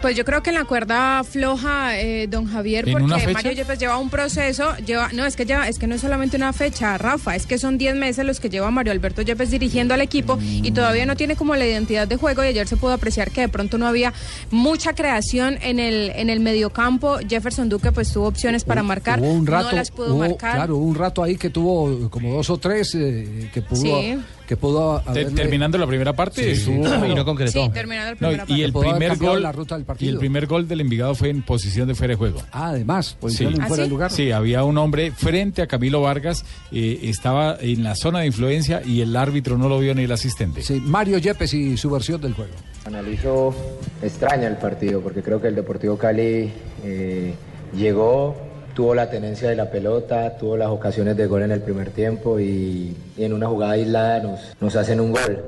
Pues 0.01 0.15
yo 0.15 0.25
creo 0.25 0.41
que 0.41 0.49
en 0.49 0.55
la 0.55 0.65
cuerda 0.65 1.23
floja, 1.23 1.99
eh, 1.99 2.25
don 2.27 2.47
Javier, 2.47 2.89
¿En 2.89 2.93
porque? 3.07 3.27
Mario 3.33 3.51
Yepes 3.51 3.77
lleva 3.77 3.97
un 3.97 4.09
proceso, 4.09 4.75
lleva, 4.77 5.09
no 5.13 5.25
es 5.27 5.35
que 5.35 5.45
lleva, 5.45 5.67
es 5.67 5.77
que 5.77 5.85
no 5.85 5.93
es 5.93 6.01
solamente 6.01 6.37
una 6.37 6.53
fecha, 6.53 6.97
Rafa, 6.97 7.35
es 7.35 7.45
que 7.45 7.59
son 7.59 7.77
10 7.77 7.95
meses 7.95 8.25
los 8.25 8.39
que 8.39 8.49
lleva 8.49 8.71
Mario 8.71 8.93
Alberto 8.93 9.21
Yepes 9.21 9.51
dirigiendo 9.51 9.93
al 9.93 10.01
equipo 10.01 10.39
y 10.41 10.71
todavía 10.71 11.05
no 11.05 11.15
tiene 11.15 11.35
como 11.35 11.55
la 11.55 11.67
identidad 11.67 12.07
de 12.07 12.15
juego 12.15 12.43
y 12.43 12.47
ayer 12.47 12.67
se 12.67 12.77
pudo 12.77 12.93
apreciar 12.93 13.29
que 13.29 13.41
de 13.41 13.49
pronto 13.49 13.77
no 13.77 13.85
había 13.85 14.11
mucha 14.49 14.93
creación 14.93 15.59
en 15.61 15.79
el 15.79 16.11
en 16.15 16.31
el 16.31 16.39
mediocampo. 16.39 17.19
Jefferson 17.29 17.69
Duque 17.69 17.91
pues 17.91 18.11
tuvo 18.11 18.25
opciones 18.27 18.63
para 18.63 18.81
marcar, 18.81 19.19
Hubo 19.19 19.31
un 19.31 19.45
rato, 19.45 19.69
no 19.69 19.75
las 19.75 19.91
pudo 19.91 20.15
hubo- 20.15 20.19
marcar. 20.29 20.55
claro, 20.55 20.77
hubo 20.77 20.85
un 20.85 20.95
rato 20.95 21.21
ahí 21.23 21.35
que 21.37 21.51
tuvo 21.51 22.09
como 22.09 22.33
dos 22.33 22.49
o 22.49 22.57
tres 22.57 22.95
eh, 22.95 23.49
que 23.53 23.61
pudo, 23.61 23.81
Sí. 24.01 24.17
Que 24.51 24.57
pudo 24.57 25.01
haberle- 25.07 25.31
terminando 25.33 25.77
la 25.77 25.87
primera 25.87 26.11
parte, 26.11 26.43
Sí, 26.43 26.49
estuvo- 26.59 26.83
claro. 26.83 27.07
y 27.07 27.15
no 27.15 27.23
concretó. 27.23 27.63
Sí, 27.63 27.69
terminando 27.73 28.07
la 28.09 28.11
No, 28.15 28.27
primera 28.43 28.45
y 28.49 28.63
el 28.63 28.73
primer 28.73 29.17
gol 29.17 29.41
la 29.43 29.53
ruta 29.53 29.77
del 29.77 29.85
y 29.97 30.09
el 30.09 30.17
primer 30.17 30.45
gol 30.45 30.67
del 30.67 30.81
Envigado 30.81 31.15
fue 31.15 31.29
en 31.29 31.41
posición 31.41 31.87
de 31.87 31.95
fuera 31.95 32.11
de 32.11 32.17
juego. 32.17 32.41
Ah, 32.51 32.67
además, 32.71 33.11
Sí. 33.11 33.15
posición 33.21 33.53
en 33.55 33.65
fuera 33.65 33.83
de 33.83 33.89
lugar. 33.89 34.11
Sí, 34.11 34.29
había 34.33 34.65
un 34.65 34.77
hombre 34.77 35.11
frente 35.13 35.61
a 35.61 35.67
Camilo 35.67 36.01
Vargas, 36.01 36.43
eh, 36.73 36.99
estaba 37.03 37.55
en 37.61 37.81
la 37.81 37.95
zona 37.95 38.19
de 38.19 38.25
influencia 38.25 38.81
y 38.85 38.99
el 38.99 39.15
árbitro 39.15 39.57
no 39.57 39.69
lo 39.69 39.79
vio 39.79 39.95
ni 39.95 40.03
el 40.03 40.11
asistente. 40.11 40.61
Sí, 40.63 40.81
Mario 40.85 41.17
Yepes 41.19 41.53
y 41.53 41.77
su 41.77 41.89
versión 41.89 42.19
del 42.19 42.33
juego. 42.33 42.51
Analizo 42.83 43.55
extraña 44.01 44.47
el 44.49 44.57
partido 44.57 44.99
porque 44.99 45.21
creo 45.21 45.41
que 45.41 45.47
el 45.47 45.55
Deportivo 45.55 45.97
Cali 45.97 46.51
eh, 46.83 47.33
llegó, 47.73 48.35
tuvo 48.73 48.95
la 48.95 49.09
tenencia 49.09 49.49
de 49.49 49.55
la 49.55 49.69
pelota, 49.69 50.37
tuvo 50.37 50.57
las 50.57 50.69
ocasiones 50.69 51.17
de 51.17 51.27
gol 51.27 51.43
en 51.43 51.51
el 51.51 51.61
primer 51.61 51.91
tiempo 51.91 52.39
y, 52.39 52.95
y 53.17 53.23
en 53.23 53.33
una 53.33 53.47
jugada 53.47 53.73
aislada 53.73 54.19
nos, 54.19 54.39
nos 54.59 54.75
hacen 54.75 54.99
un 54.99 55.11
gol. 55.11 55.43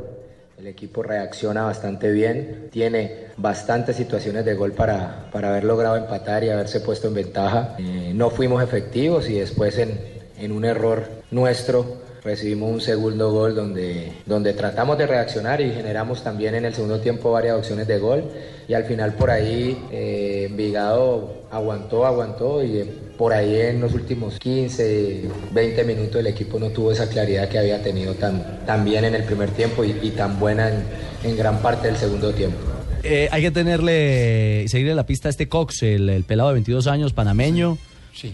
El 0.58 0.68
equipo 0.68 1.04
reacciona 1.04 1.64
bastante 1.64 2.10
bien, 2.12 2.70
tiene 2.72 3.28
bastantes 3.36 3.98
situaciones 3.98 4.46
de 4.46 4.54
gol 4.54 4.72
para, 4.72 5.30
para 5.32 5.50
haber 5.50 5.66
logrado 5.66 5.98
empatar 5.98 6.44
y 6.44 6.50
haberse 6.50 6.80
puesto 6.80 7.10
en 7.10 7.16
ventaja. 7.16 7.76
Eh, 7.80 8.12
no 8.16 8.30
fuimos 8.30 8.64
efectivos 8.64 9.30
y 9.30 9.40
después 9.40 9.78
en, 9.78 10.00
en 10.38 10.52
un 10.52 10.64
error 10.64 11.04
nuestro 11.32 12.02
recibimos 12.24 12.72
un 12.72 12.80
segundo 12.80 13.32
gol 13.32 13.54
donde, 13.56 14.14
donde 14.26 14.54
tratamos 14.54 14.98
de 14.98 15.08
reaccionar 15.08 15.60
y 15.60 15.72
generamos 15.72 16.24
también 16.24 16.56
en 16.56 16.64
el 16.64 16.74
segundo 16.74 17.00
tiempo 17.00 17.34
varias 17.34 17.58
opciones 17.58 17.86
de 17.88 18.00
gol 18.00 18.24
y 18.68 18.74
al 18.74 18.86
final 18.86 19.14
por 19.14 19.30
ahí 19.30 19.78
eh, 19.92 20.48
Envigado 20.50 21.44
aguantó, 21.52 22.06
aguantó 22.06 22.64
y 22.64 22.90
por 23.18 23.34
ahí 23.34 23.56
en 23.60 23.82
los 23.82 23.94
últimos 23.94 24.40
15, 24.40 25.30
20 25.54 25.84
minutos 25.84 26.16
el 26.18 26.28
equipo 26.28 26.60
no 26.60 26.70
tuvo 26.70 26.92
esa 26.92 27.08
claridad 27.10 27.48
que 27.50 27.60
había 27.60 27.82
tenido 27.82 28.16
tan, 28.16 28.66
tan 28.66 28.84
bien 28.84 29.06
en 29.06 29.16
el 29.16 29.24
primer 29.24 29.52
tiempo 29.52 29.84
y, 29.84 29.92
y 30.02 30.12
tan 30.12 30.40
buena 30.40 30.70
en, 30.70 30.84
en 31.24 31.38
gran 31.38 31.62
parte 31.62 31.88
del 31.88 31.98
segundo 31.98 32.34
tiempo. 32.34 32.58
Eh, 33.04 33.28
hay 33.32 33.42
que 33.42 33.52
tenerle, 33.52 34.66
seguirle 34.68 34.96
la 34.96 35.06
pista 35.06 35.28
a 35.28 35.32
este 35.32 35.48
Cox, 35.50 35.84
el, 35.84 36.10
el 36.10 36.24
pelado 36.24 36.50
de 36.50 36.54
22 36.54 36.88
años, 36.88 37.14
panameño. 37.14 37.78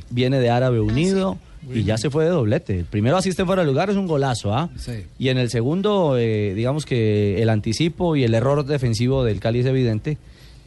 Viene 0.10 0.40
de 0.40 0.50
Árabe 0.50 0.80
Unido 0.80 1.38
y 1.74 1.84
ya 1.84 1.98
se 1.98 2.10
fue 2.10 2.26
de 2.26 2.30
doblete. 2.30 2.80
El 2.80 2.86
primero 2.86 3.18
asiste 3.18 3.46
fuera 3.46 3.64
de 3.64 3.68
lugar, 3.68 3.90
es 3.90 3.96
un 3.96 4.08
golazo, 4.08 4.54
¿ah? 4.54 4.70
Y 5.18 5.30
en 5.30 5.38
el 5.38 5.50
segundo, 5.50 6.18
eh, 6.18 6.54
digamos 6.54 6.86
que 6.86 7.42
el 7.42 7.50
anticipo 7.50 8.16
y 8.16 8.24
el 8.24 8.34
error 8.34 8.66
defensivo 8.66 9.24
del 9.24 9.40
Cali 9.40 9.60
es 9.60 9.66
evidente. 9.66 10.18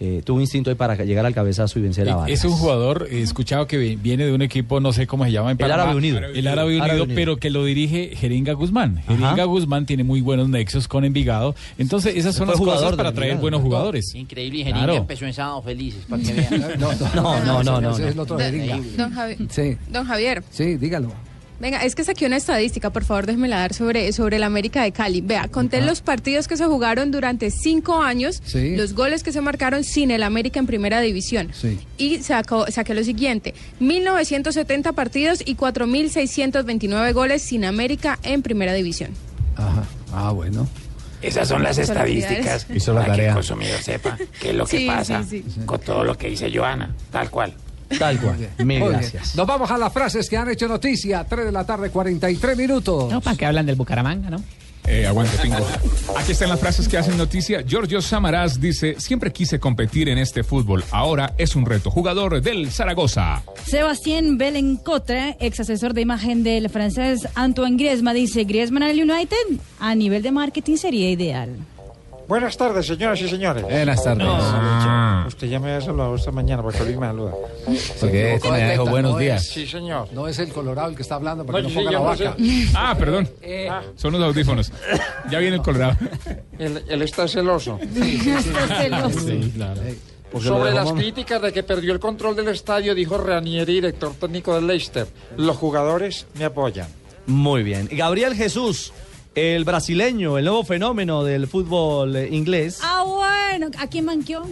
Eh, 0.05 0.21
tuvo 0.25 0.41
instinto 0.41 0.69
ahí 0.69 0.75
para 0.75 0.97
llegar 1.05 1.25
al 1.27 1.33
cabezazo 1.33 1.79
y 1.79 1.83
vencer 1.83 2.09
a 2.11 2.17
Vargas. 2.17 2.37
Es 2.37 2.45
un 2.45 2.51
jugador, 2.51 3.07
he 3.09 3.23
escuchado 3.23 3.69
que 3.69 3.79
vi- 3.79 3.95
viene 3.95 4.25
de 4.27 4.33
un 4.33 4.43
equipo, 4.43 4.81
no 4.81 4.93
sé 4.93 5.07
cómo 5.07 5.25
se 5.25 5.31
llama 5.31 5.51
en 5.51 5.53
El 5.53 5.59
Panamá. 5.59 5.83
Árabe 5.85 5.97
Unido. 5.99 6.19
El 6.19 6.49
Árabe 6.49 6.71
Unido, 6.71 6.83
Árabe 6.85 7.01
Unido. 7.03 7.15
pero 7.15 7.37
que 7.37 7.51
lo 7.51 7.65
dirige 7.65 8.17
Jeringa 8.17 8.53
Guzmán. 8.55 9.01
Jeringa 9.07 9.45
Guzmán 9.45 9.87
tiene 9.87 10.03
muy 10.03 10.21
buenos 10.21 10.49
nexos 10.49 10.89
con 10.89 11.05
Envigado. 11.05 11.55
Entonces, 11.79 12.17
esas 12.17 12.35
son 12.35 12.49
las 12.49 12.57
cosas 12.59 12.97
para 12.97 13.13
traer 13.13 13.31
Envigado. 13.35 13.41
buenos 13.43 13.61
jugadores. 13.63 14.13
Increíble, 14.17 14.59
y 14.59 14.65
Jeringa 14.65 14.79
Claro. 14.87 14.97
empezó 14.97 15.25
en 15.27 15.35
Sábado 15.35 15.63
Felices, 15.63 16.05
para 16.09 16.21
que 16.21 16.33
vean. 16.51 16.81
No, 16.81 16.93
no, 17.45 17.63
no, 17.63 17.81
no, 17.81 17.91
es 17.93 18.01
el 18.01 18.19
otro 18.19 18.37
Jeringa. 18.39 18.81
Don, 18.97 19.13
Javi- 19.15 19.37
Sí, 19.51 19.77
don 19.89 20.05
Javier, 20.05 20.43
sí, 20.51 20.77
dígalo. 20.79 21.13
Venga, 21.63 21.79
es 21.85 21.95
que 21.95 22.03
saqué 22.03 22.27
una 22.27 22.39
estadística, 22.39 22.91
por 22.91 23.05
favor, 23.05 23.25
déjeme 23.25 23.47
la 23.47 23.59
dar 23.61 23.73
sobre, 23.73 24.13
sobre 24.13 24.39
el 24.39 24.43
América 24.43 24.83
de 24.83 24.91
Cali. 24.91 25.21
Vea, 25.21 25.47
conté 25.47 25.81
los 25.81 26.01
partidos 26.01 26.49
que 26.49 26.57
se 26.57 26.65
jugaron 26.67 27.13
durante 27.13 27.53
cinco 27.53 28.03
años, 28.03 28.43
Sí. 28.45 28.75
los 28.75 28.95
goles 28.95 29.23
que 29.23 29.31
se 29.31 29.41
marcaron 29.41 29.85
sin 29.85 30.11
el 30.11 30.25
América 30.25 30.59
en 30.59 30.67
primera 30.67 31.01
división. 31.01 31.51
Sí. 31.55 31.79
Y 31.99 32.19
sacó, 32.19 32.67
saqué 32.69 32.95
lo 32.95 33.05
siguiente, 33.05 33.55
1970 33.79 34.91
partidos 34.93 35.41
y 35.47 35.55
4.629 35.55 37.13
goles 37.13 37.43
sin 37.43 37.65
América 37.65 38.19
en 38.25 38.43
primera 38.43 38.73
división. 38.73 39.13
Ajá. 39.55 39.85
Ah, 40.13 40.33
bueno. 40.33 40.67
Esas 41.23 41.47
son 41.47 41.63
las 41.63 41.79
estadísticas 41.79 42.67
Hizo 42.75 42.93
la 42.93 43.03
que 43.05 43.11
tarea. 43.13 43.29
el 43.29 43.35
consumidor 43.35 43.81
sepa 43.81 44.19
qué 44.41 44.51
es 44.51 44.57
lo 44.57 44.67
que 44.67 44.79
Sí, 44.79 44.87
pasa 44.89 45.23
sí, 45.23 45.45
sí. 45.49 45.61
con 45.65 45.79
todo 45.81 46.03
lo 46.03 46.19
que 46.19 46.29
dice 46.29 46.51
Joana, 46.53 46.93
tal 47.13 47.31
cual. 47.31 47.55
Tal 47.99 48.19
cual. 48.21 48.37
Mil 48.59 48.79
Muy 48.81 48.89
bien. 48.89 48.93
gracias. 48.93 49.35
Nos 49.37 49.47
vamos 49.47 49.71
a 49.71 49.79
las 49.79 49.93
frases 49.93 50.29
que 50.29 50.37
han 50.37 50.49
hecho 50.51 50.69
noticia. 50.69 51.25
3 51.25 51.47
de 51.47 51.53
la 51.53 51.65
tarde, 51.65 51.91
43 51.91 52.57
minutos. 52.57 53.11
No, 53.13 53.21
para 53.21 53.37
que 53.37 53.47
hablan 53.47 53.67
del 53.67 53.77
Bucaramanga, 53.77 54.31
¿no? 54.31 54.43
Eh, 54.85 55.07
aguante, 55.07 55.39
pingo. 55.39 55.65
Aquí 56.17 56.33
están 56.33 56.49
las 56.49 56.59
frases 56.59 56.89
que 56.89 56.99
hacen 56.99 57.17
noticia. 57.17 57.63
Giorgio 57.63 58.03
Samaras 58.03 58.61
dice, 58.61 58.97
siempre 58.99 59.33
quise 59.33 59.61
competir 59.61 60.09
en 60.09 60.19
este 60.19 60.43
fútbol, 60.43 60.83
ahora 60.91 61.35
es 61.39 61.55
un 61.55 61.65
reto. 61.67 61.89
Jugador 61.91 62.43
del 62.43 62.69
Zaragoza. 62.73 63.45
Sebastián 63.65 64.39
Belencotre, 64.39 65.37
ex 65.39 65.61
asesor 65.61 65.95
de 65.95 66.01
imagen 66.01 66.43
del 66.43 66.69
francés 66.69 67.29
Antoine 67.37 67.77
Griezmann, 67.77 68.17
dice, 68.17 68.43
Griezmann 68.43 68.83
al 68.83 68.99
United 68.99 69.61
a 69.79 69.95
nivel 69.95 70.21
de 70.23 70.33
marketing 70.33 70.77
sería 70.77 71.11
ideal. 71.11 71.57
Buenas 72.33 72.57
tardes, 72.57 72.87
señoras 72.87 73.21
y 73.21 73.29
señores. 73.29 73.63
Buenas 73.63 74.03
tardes. 74.03 74.27
No, 74.27 75.27
usted 75.29 75.49
ya 75.49 75.61
me 75.61 75.69
había 75.75 75.85
saludado 75.85 76.15
esta 76.15 76.33
mañana 76.33 76.63
porque 76.63 76.83
Luis 76.83 76.97
me 76.97 77.07
saluda. 77.07 77.33
Porque 78.01 78.35
este 78.37 78.51
me 78.51 78.71
dijo 78.71 78.87
buenos 78.87 79.13
no 79.13 79.19
días. 79.19 79.43
es- 79.43 79.51
Sí, 79.53 79.67
señor. 79.67 80.09
No 80.15 80.27
es 80.27 80.39
el 80.39 80.51
Colorado 80.51 80.89
el 80.89 80.97
que 80.97 81.03
está 81.03 81.17
hablando, 81.17 81.45
porque 81.45 81.61
No, 81.61 81.69
no, 81.69 81.75
sí, 81.75 81.75
ponga 81.77 81.91
la 81.91 81.99
no 81.99 82.17
sé. 82.17 82.25
vaca. 82.25 82.37
Ah, 82.75 82.97
perdón. 82.99 83.29
Son 83.97 84.15
los 84.15 84.23
audífonos. 84.23 84.73
Ya 85.31 85.41
viene 85.41 85.57
el 85.57 85.63
Colorado. 85.63 85.99
Él, 86.59 86.83
él 86.89 87.03
está 87.03 87.29
celoso. 87.29 87.79
Sí, 87.93 89.53
claro. 89.55 89.81
Porque 90.33 90.49
lo 90.49 90.55
Sobre 90.57 90.73
las 90.73 90.91
críticas 90.91 91.43
de 91.43 91.53
que 91.53 91.63
perdió 91.63 91.93
el 91.93 92.01
control 92.01 92.35
del 92.35 92.49
estadio, 92.49 92.95
dijo 92.95 93.19
Ranieri, 93.19 93.75
director 93.75 94.15
técnico 94.19 94.55
del 94.55 94.67
Leicester. 94.69 95.07
Los 95.37 95.59
jugadores 95.59 96.27
me 96.39 96.47
apoyan. 96.47 96.89
Muy 97.27 97.63
bien. 97.63 97.91
Gabriel 97.93 98.35
Jesús, 98.35 98.91
el 99.35 99.65
brasileño, 99.65 100.37
el 100.39 100.45
nuevo 100.45 100.65
fenómeno 100.65 101.25
del 101.25 101.47
fútbol 101.47 102.17
eh, 102.17 102.29
inglés. 102.31 102.81
Ah, 102.83 103.03
bueno, 103.07 103.69
¿a 103.79 103.87
quién 103.87 104.05
manqueó? 104.05 104.45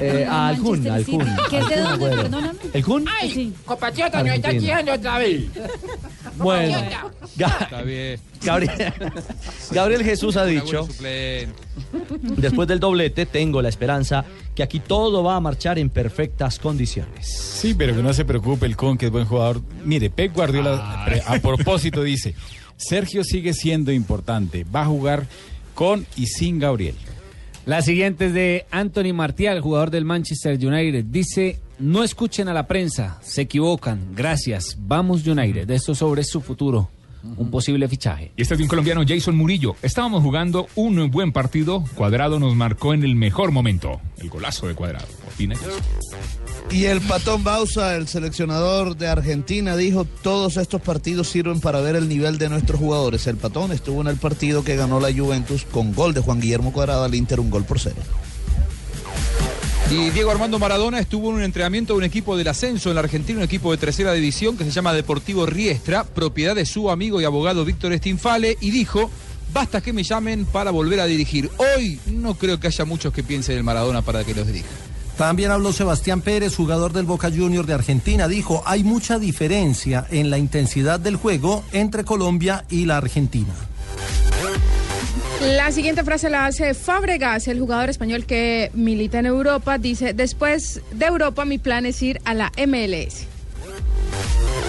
Eh, 0.00 0.26
al 0.28 0.58
Kun, 0.58 0.86
al. 0.88 1.04
Kun. 1.04 1.24
¿Que 1.50 1.58
es 1.58 1.68
de 1.68 1.74
Kun 1.76 1.84
dónde? 1.84 1.88
Agüero. 2.06 2.22
Perdóname. 2.22 2.58
¿El 2.72 2.84
Kun? 2.84 3.04
Sí. 3.22 3.52
Compatriota, 3.64 4.22
nos 4.22 4.34
está 4.34 4.50
tirando 4.50 4.92
otra 4.92 5.18
vez. 5.18 5.44
Bueno, 6.36 6.78
Está 7.36 7.82
bien. 7.82 8.20
Gabriel, 8.44 8.92
Gabriel 9.72 10.04
Jesús 10.04 10.36
ha 10.36 10.44
dicho, 10.44 10.86
después 12.36 12.68
del 12.68 12.78
doblete, 12.78 13.26
tengo 13.26 13.60
la 13.60 13.68
esperanza 13.68 14.24
que 14.54 14.62
aquí 14.62 14.78
todo 14.78 15.24
va 15.24 15.34
a 15.34 15.40
marchar 15.40 15.80
en 15.80 15.90
perfectas 15.90 16.60
condiciones. 16.60 17.26
Sí, 17.28 17.74
pero 17.74 17.96
que 17.96 18.02
no 18.04 18.12
se 18.12 18.24
preocupe 18.24 18.66
el 18.66 18.76
Con, 18.76 18.96
que 18.96 19.06
es 19.06 19.12
buen 19.12 19.24
jugador. 19.24 19.60
Mire, 19.84 20.10
Pep 20.10 20.32
Guardiola, 20.32 21.02
pre- 21.06 21.22
a 21.26 21.40
propósito, 21.40 22.04
dice, 22.04 22.36
Sergio 22.78 23.24
sigue 23.24 23.52
siendo 23.52 23.92
importante, 23.92 24.64
va 24.64 24.82
a 24.82 24.86
jugar 24.86 25.26
con 25.74 26.06
y 26.16 26.26
sin 26.26 26.58
Gabriel. 26.58 26.94
La 27.66 27.82
siguiente 27.82 28.26
es 28.26 28.32
de 28.32 28.64
Anthony 28.70 29.12
Martial, 29.12 29.60
jugador 29.60 29.90
del 29.90 30.06
Manchester 30.06 30.54
United. 30.54 31.04
Dice, 31.04 31.58
no 31.78 32.02
escuchen 32.02 32.48
a 32.48 32.54
la 32.54 32.66
prensa, 32.66 33.18
se 33.22 33.42
equivocan. 33.42 34.14
Gracias, 34.14 34.78
vamos 34.78 35.26
United. 35.26 35.70
Esto 35.70 35.94
sobre 35.94 36.24
su 36.24 36.40
futuro, 36.40 36.88
un 37.22 37.50
posible 37.50 37.88
fichaje. 37.88 38.32
Y 38.36 38.42
este 38.42 38.54
es 38.54 38.58
de 38.58 38.64
un 38.64 38.68
colombiano, 38.68 39.02
Jason 39.06 39.36
Murillo. 39.36 39.76
Estábamos 39.82 40.22
jugando 40.22 40.66
un 40.74 41.10
buen 41.10 41.32
partido. 41.32 41.84
Cuadrado 41.94 42.38
nos 42.38 42.54
marcó 42.54 42.94
en 42.94 43.04
el 43.04 43.14
mejor 43.14 43.52
momento. 43.52 44.00
El 44.18 44.30
golazo 44.30 44.66
de 44.66 44.74
Cuadrado. 44.74 45.06
Opina. 45.32 45.56
Y 46.70 46.84
el 46.84 47.00
Patón 47.00 47.44
Bausa, 47.44 47.96
el 47.96 48.08
seleccionador 48.08 48.96
de 48.96 49.08
Argentina, 49.08 49.76
dijo, 49.76 50.04
todos 50.04 50.58
estos 50.58 50.82
partidos 50.82 51.28
sirven 51.28 51.60
para 51.60 51.80
ver 51.80 51.96
el 51.96 52.08
nivel 52.08 52.36
de 52.38 52.48
nuestros 52.48 52.78
jugadores. 52.78 53.26
El 53.26 53.36
Patón 53.36 53.72
estuvo 53.72 54.00
en 54.02 54.08
el 54.08 54.16
partido 54.16 54.62
que 54.64 54.76
ganó 54.76 55.00
la 55.00 55.12
Juventus 55.12 55.64
con 55.64 55.94
gol 55.94 56.12
de 56.12 56.20
Juan 56.20 56.40
Guillermo 56.40 56.72
Cuadrado 56.72 57.04
al 57.04 57.14
Inter, 57.14 57.40
un 57.40 57.50
gol 57.50 57.64
por 57.64 57.80
cero. 57.80 57.96
Y 59.90 60.10
Diego 60.10 60.30
Armando 60.30 60.58
Maradona 60.58 60.98
estuvo 60.98 61.30
en 61.30 61.36
un 61.36 61.42
entrenamiento 61.42 61.94
de 61.94 61.98
un 61.98 62.04
equipo 62.04 62.36
del 62.36 62.48
ascenso 62.48 62.90
en 62.90 62.96
la 62.96 63.00
Argentina, 63.00 63.38
un 63.38 63.44
equipo 63.44 63.70
de 63.70 63.78
tercera 63.78 64.12
división 64.12 64.58
que 64.58 64.64
se 64.64 64.70
llama 64.70 64.92
Deportivo 64.92 65.46
Riestra, 65.46 66.04
propiedad 66.04 66.54
de 66.54 66.66
su 66.66 66.90
amigo 66.90 67.22
y 67.22 67.24
abogado 67.24 67.64
Víctor 67.64 67.96
Stinfale, 67.96 68.58
y 68.60 68.70
dijo, 68.70 69.10
basta 69.54 69.80
que 69.80 69.94
me 69.94 70.02
llamen 70.02 70.44
para 70.44 70.70
volver 70.72 71.00
a 71.00 71.06
dirigir. 71.06 71.50
Hoy 71.56 71.98
no 72.06 72.34
creo 72.34 72.60
que 72.60 72.66
haya 72.66 72.84
muchos 72.84 73.14
que 73.14 73.22
piensen 73.22 73.56
en 73.56 73.64
Maradona 73.64 74.02
para 74.02 74.24
que 74.24 74.34
los 74.34 74.46
dirija. 74.46 74.68
También 75.16 75.50
habló 75.50 75.72
Sebastián 75.72 76.20
Pérez, 76.20 76.54
jugador 76.54 76.92
del 76.92 77.06
Boca 77.06 77.30
Junior 77.30 77.64
de 77.64 77.72
Argentina. 77.72 78.28
Dijo, 78.28 78.62
hay 78.66 78.84
mucha 78.84 79.18
diferencia 79.18 80.06
en 80.10 80.28
la 80.28 80.36
intensidad 80.36 81.00
del 81.00 81.16
juego 81.16 81.64
entre 81.72 82.04
Colombia 82.04 82.66
y 82.68 82.84
la 82.84 82.98
Argentina. 82.98 83.54
La 85.40 85.70
siguiente 85.70 86.02
frase 86.02 86.28
la 86.30 86.46
hace 86.46 86.74
Fabregas, 86.74 87.46
el 87.46 87.60
jugador 87.60 87.90
español 87.90 88.26
que 88.26 88.70
milita 88.74 89.20
en 89.20 89.26
Europa. 89.26 89.78
Dice, 89.78 90.12
después 90.12 90.80
de 90.90 91.06
Europa 91.06 91.44
mi 91.44 91.58
plan 91.58 91.86
es 91.86 92.02
ir 92.02 92.20
a 92.24 92.34
la 92.34 92.52
MLS. 92.66 93.26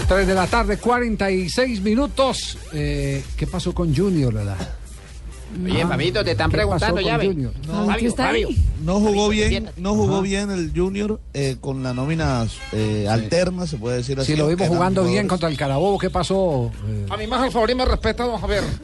3 0.08 0.28
de 0.28 0.36
la 0.36 0.46
tarde, 0.46 0.78
46 0.78 1.82
minutos. 1.82 2.58
Eh, 2.72 3.24
¿Qué 3.36 3.48
pasó 3.48 3.74
con 3.74 3.96
Junior, 3.96 4.34
verdad? 4.34 4.58
Oye, 5.66 5.86
papito, 5.86 6.24
te 6.24 6.32
están 6.32 6.50
¿Qué 6.52 6.58
preguntando 6.58 7.02
ya, 7.02 7.18
ve. 7.18 7.34
No, 7.34 7.86
Fabio, 7.86 8.16
Fabio. 8.16 8.50
No 8.84 9.00
jugó 9.00 9.30
bien, 9.30 9.70
no 9.78 9.94
jugó 9.96 10.14
Ajá. 10.16 10.22
bien 10.22 10.52
el 10.52 10.72
Junior 10.76 11.20
eh, 11.34 11.58
con 11.60 11.84
la 11.84 11.94
nómina 11.94 12.46
eh, 12.72 13.08
alterna, 13.10 13.68
se 13.68 13.78
puede 13.78 13.98
decir 13.98 14.20
así. 14.20 14.32
Si 14.34 14.38
lo 14.38 14.48
vimos 14.48 14.68
jugando 14.68 15.02
bien 15.04 15.24
jugadores- 15.26 15.30
contra 15.30 15.50
el 15.50 15.58
Carabobo, 15.58 15.98
¿qué 15.98 16.10
pasó? 16.10 16.72
Eh, 16.88 17.06
A 17.10 17.18
mí 17.18 17.28
más 17.28 17.42
al 17.42 17.52
favor 17.52 17.70
y 17.72 17.76
me 17.76 17.84
respeta, 17.86 18.24
don 18.26 18.40
Javier. 18.40 18.64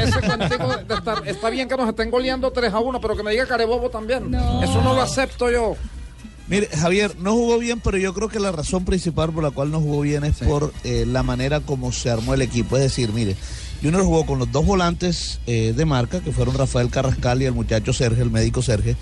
Ese 0.00 0.18
estar- 0.20 1.26
está 1.26 1.50
bien 1.50 1.68
que 1.68 1.76
nos 1.76 1.88
estén 1.88 2.10
goleando 2.10 2.50
3 2.50 2.72
a 2.72 2.78
1, 2.78 3.00
pero 3.00 3.16
que 3.16 3.22
me 3.22 3.30
diga 3.32 3.46
carebobo 3.46 3.90
también. 3.90 4.34
Eso 4.62 4.80
no 4.82 4.94
lo 4.94 5.02
acepto 5.02 5.50
yo. 5.50 5.76
Mire, 6.48 6.66
Javier, 6.68 7.14
no 7.20 7.32
jugó 7.34 7.58
bien, 7.58 7.80
pero 7.80 7.96
yo 7.96 8.12
creo 8.12 8.28
que 8.28 8.40
la 8.40 8.50
razón 8.50 8.84
principal 8.84 9.30
por 9.32 9.42
la 9.44 9.50
cual 9.52 9.70
no 9.70 9.80
jugó 9.80 10.00
bien 10.00 10.24
es 10.24 10.38
por 10.38 10.72
eh, 10.82 11.04
la 11.06 11.22
manera 11.22 11.60
como 11.60 11.92
se 11.92 12.10
armó 12.10 12.34
el 12.34 12.42
equipo. 12.42 12.76
Es 12.76 12.82
decir, 12.82 13.12
mire, 13.12 13.36
Junior 13.82 14.02
jugó 14.02 14.26
con 14.26 14.38
los 14.38 14.52
dos 14.52 14.66
volantes 14.66 15.40
eh, 15.46 15.72
de 15.74 15.84
marca, 15.86 16.20
que 16.20 16.32
fueron 16.32 16.56
Rafael 16.56 16.90
Carrascal 16.90 17.40
y 17.40 17.46
el 17.46 17.52
muchacho 17.52 17.92
Sergio, 17.92 18.22
el 18.22 18.30
médico 18.30 18.60
Sergio. 18.60 18.94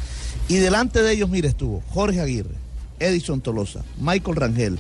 Y 0.46 0.56
delante 0.56 1.02
de 1.02 1.12
ellos, 1.12 1.28
mire, 1.28 1.48
estuvo 1.48 1.82
Jorge 1.88 2.20
Aguirre, 2.20 2.54
Edison 3.00 3.40
Tolosa, 3.40 3.84
Michael 4.00 4.36
Rangel 4.36 4.78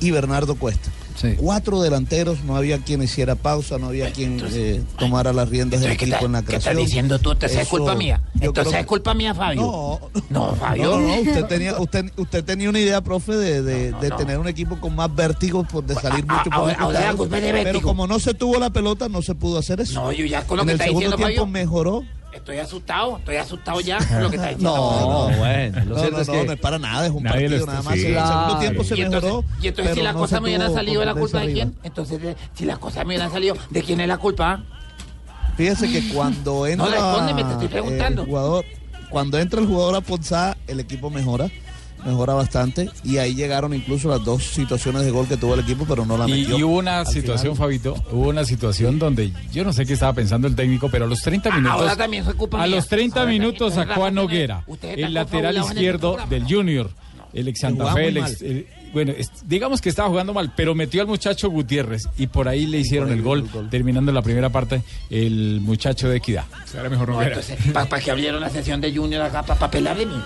y 0.00 0.12
Bernardo 0.12 0.54
Cuesta. 0.54 0.90
Cuatro 1.38 1.80
delanteros, 1.82 2.42
no 2.44 2.56
había 2.56 2.78
quien 2.78 3.02
hiciera 3.02 3.34
pausa, 3.34 3.78
no 3.78 3.88
había 3.88 4.10
quien 4.12 4.40
eh, 4.52 4.82
tomara 4.98 5.32
las 5.32 5.48
riendas 5.48 5.80
del 5.80 5.96
¿qué, 5.96 6.06
equipo 6.06 6.26
en 6.26 6.32
la 6.32 6.40
qué 6.40 6.46
creación. 6.48 6.72
estás 6.72 6.86
diciendo 6.86 7.18
tú? 7.18 7.32
Entonces 7.32 7.58
es 7.58 7.66
Eso, 7.66 7.76
culpa 7.76 7.94
mía. 7.94 8.22
Entonces 8.40 8.74
es 8.74 8.86
culpa 8.86 9.14
mía, 9.14 9.34
Fabio. 9.34 9.60
No, 9.60 10.00
no, 10.30 10.54
Fabio. 10.56 10.84
No, 10.84 11.00
no, 11.00 11.14
usted 11.20 11.44
tenía, 11.48 11.78
usted, 11.78 12.04
usted 12.16 12.44
tenía 12.44 12.68
una 12.70 12.78
idea, 12.80 13.00
profe, 13.02 13.32
de, 13.36 13.62
de- 13.62 13.92
de 13.92 14.10
tener 14.12 14.38
un 14.38 14.48
equipo 14.48 14.80
con 14.80 14.94
más 14.96 15.14
vértigo, 15.14 15.64
por 15.64 15.84
de 15.84 15.94
salir 15.94 16.24
mucho 16.26 16.44
por 16.44 16.54
ahora- 16.54 16.72
los 16.72 16.80
ahora 16.82 16.92
la 16.92 16.98
costados, 17.12 17.16
culpa 17.16 17.38
es 17.38 17.42
de 17.54 17.62
Pero 17.64 17.82
como 17.82 18.06
no 18.06 18.18
se 18.18 18.34
tuvo 18.34 18.58
la 18.58 18.70
pelota, 18.70 19.08
no 19.08 19.22
se 19.22 19.34
pudo 19.34 19.58
hacer 19.58 19.80
eso. 19.80 19.94
No, 20.00 20.12
yo 20.12 20.24
ya 20.26 20.46
con 20.46 20.56
lo 20.56 20.62
en 20.62 20.68
que 20.68 20.72
el 20.72 20.80
está 20.80 20.84
segundo 20.86 21.10
diciendo, 21.10 21.26
tiempo 21.26 21.42
Fabio. 21.42 21.52
mejoró. 21.52 22.04
Estoy 22.32 22.58
asustado, 22.58 23.18
estoy 23.18 23.36
asustado 23.36 23.80
ya 23.80 23.98
con 24.08 24.22
lo 24.22 24.30
que 24.30 24.36
está 24.36 24.48
diciendo. 24.50 25.30
No, 25.30 25.36
bueno, 25.38 25.84
lo 25.84 25.94
no, 25.94 26.00
cierto 26.00 26.16
no, 26.16 26.22
es 26.22 26.28
no, 26.28 26.34
que 26.34 26.44
no 26.46 26.52
es 26.52 26.60
para 26.60 26.78
nada, 26.78 27.06
es 27.06 27.12
un 27.12 27.22
partido 27.24 27.56
está- 27.56 27.66
nada 27.66 27.82
más. 27.82 27.94
sí. 27.94 28.06
El 28.06 28.14
segundo 28.26 28.58
tiempo 28.58 28.84
se 28.84 28.96
y 28.96 29.00
entonces, 29.02 29.30
mejoró. 29.30 29.44
y 29.62 29.68
entonces 29.68 29.94
si 29.94 30.02
las 30.02 30.14
no 30.14 30.20
cosas 30.20 30.40
me 30.40 30.48
hubieran 30.48 30.72
salido, 30.74 31.04
¿la 31.04 31.12
competencia 31.12 31.40
culpa 31.40 31.46
de 31.46 31.52
quién? 31.52 31.74
Entonces, 31.82 32.22
de- 32.22 32.36
si 32.54 32.64
las 32.64 32.78
cosas 32.78 33.04
me 33.04 33.08
hubieran 33.14 33.30
salido, 33.32 33.56
¿de 33.70 33.82
quién 33.82 34.00
es 34.00 34.08
la 34.08 34.18
culpa? 34.18 34.62
Fíjese 35.56 35.90
que 35.90 36.08
cuando 36.14 36.66
entra 36.66 36.86
respóndeme, 36.88 37.44
te 37.44 37.50
estoy 37.52 37.66
eh, 37.66 37.70
preguntando. 37.70 38.22
el 38.22 38.28
jugador, 38.28 38.64
cuando 39.10 39.38
entra 39.38 39.60
el 39.60 39.66
jugador 39.66 39.96
a 39.96 40.00
Ponzá, 40.00 40.56
el 40.66 40.80
equipo 40.80 41.10
mejora, 41.10 41.50
mejora 42.04 42.34
bastante 42.34 42.88
y 43.04 43.18
ahí 43.18 43.34
llegaron 43.34 43.74
incluso 43.74 44.08
las 44.08 44.24
dos 44.24 44.42
situaciones 44.44 45.04
de 45.04 45.10
gol 45.10 45.26
que 45.28 45.36
tuvo 45.36 45.54
el 45.54 45.60
equipo, 45.60 45.84
pero 45.88 46.04
no 46.06 46.16
la 46.16 46.28
Y, 46.28 46.32
metió. 46.42 46.58
y 46.58 46.62
hubo 46.62 46.78
una 46.78 47.04
situación, 47.04 47.54
final. 47.54 47.68
Fabito, 47.68 47.94
hubo 48.12 48.28
una 48.28 48.44
situación 48.44 48.98
donde 48.98 49.32
yo 49.52 49.64
no 49.64 49.72
sé 49.72 49.86
qué 49.86 49.92
estaba 49.94 50.12
pensando 50.12 50.46
el 50.48 50.54
técnico, 50.56 50.88
pero 50.90 51.04
a 51.04 51.08
los 51.08 51.20
30 51.22 51.50
minutos. 51.52 51.80
ahora 51.80 51.96
también 51.96 52.24
fue 52.24 52.34
culpa 52.34 52.62
a 52.62 52.66
mía. 52.66 52.76
los 52.76 52.88
30 52.88 53.20
Ahora 53.20 53.32
minutos 53.32 53.74
sacó 53.74 54.04
a 54.04 54.10
Noguera, 54.10 54.64
el 54.82 55.14
lateral 55.14 55.56
izquierdo 55.58 56.16
del 56.28 56.44
Junior. 56.44 56.90
El 57.32 57.46
ex 57.46 57.60
Santa 57.60 57.94
Fe, 57.94 58.08
el 58.08 58.16
ex- 58.16 58.42
el- 58.42 58.66
bueno, 58.92 59.12
es- 59.16 59.30
digamos 59.46 59.80
que 59.80 59.88
estaba 59.88 60.08
jugando 60.08 60.32
mal, 60.34 60.52
pero 60.56 60.74
metió 60.74 61.00
al 61.00 61.06
muchacho 61.06 61.50
Gutiérrez 61.50 62.08
y 62.18 62.26
por 62.26 62.48
ahí 62.48 62.66
le 62.66 62.78
hicieron 62.78 63.10
el 63.10 63.22
gol, 63.22 63.48
terminando 63.70 64.12
la 64.12 64.22
primera 64.22 64.48
parte 64.50 64.82
el 65.10 65.60
muchacho 65.60 66.08
de 66.08 66.16
Equidad. 66.18 66.44
Será 66.64 66.88
mejor 66.88 67.08
No, 67.10 67.22
entonces, 67.22 67.56
¿para 67.72 68.00
que 68.00 68.10
abrieron 68.10 68.40
la 68.40 68.50
sesión 68.50 68.80
de 68.80 68.94
Junior 68.94 69.22
acá? 69.22 69.42
¿Para 69.42 69.94
de 69.94 70.06
mí? 70.06 70.22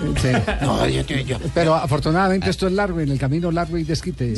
No, 0.62 0.86
yo, 0.88 1.02
yo, 1.02 1.16
yo. 1.18 1.38
Pero 1.54 1.74
afortunadamente 1.74 2.50
esto 2.50 2.66
es 2.66 2.72
largo, 2.72 3.00
en 3.00 3.10
el 3.10 3.18
camino 3.18 3.50
largo 3.50 3.78
y 3.78 3.84
desquite. 3.84 4.34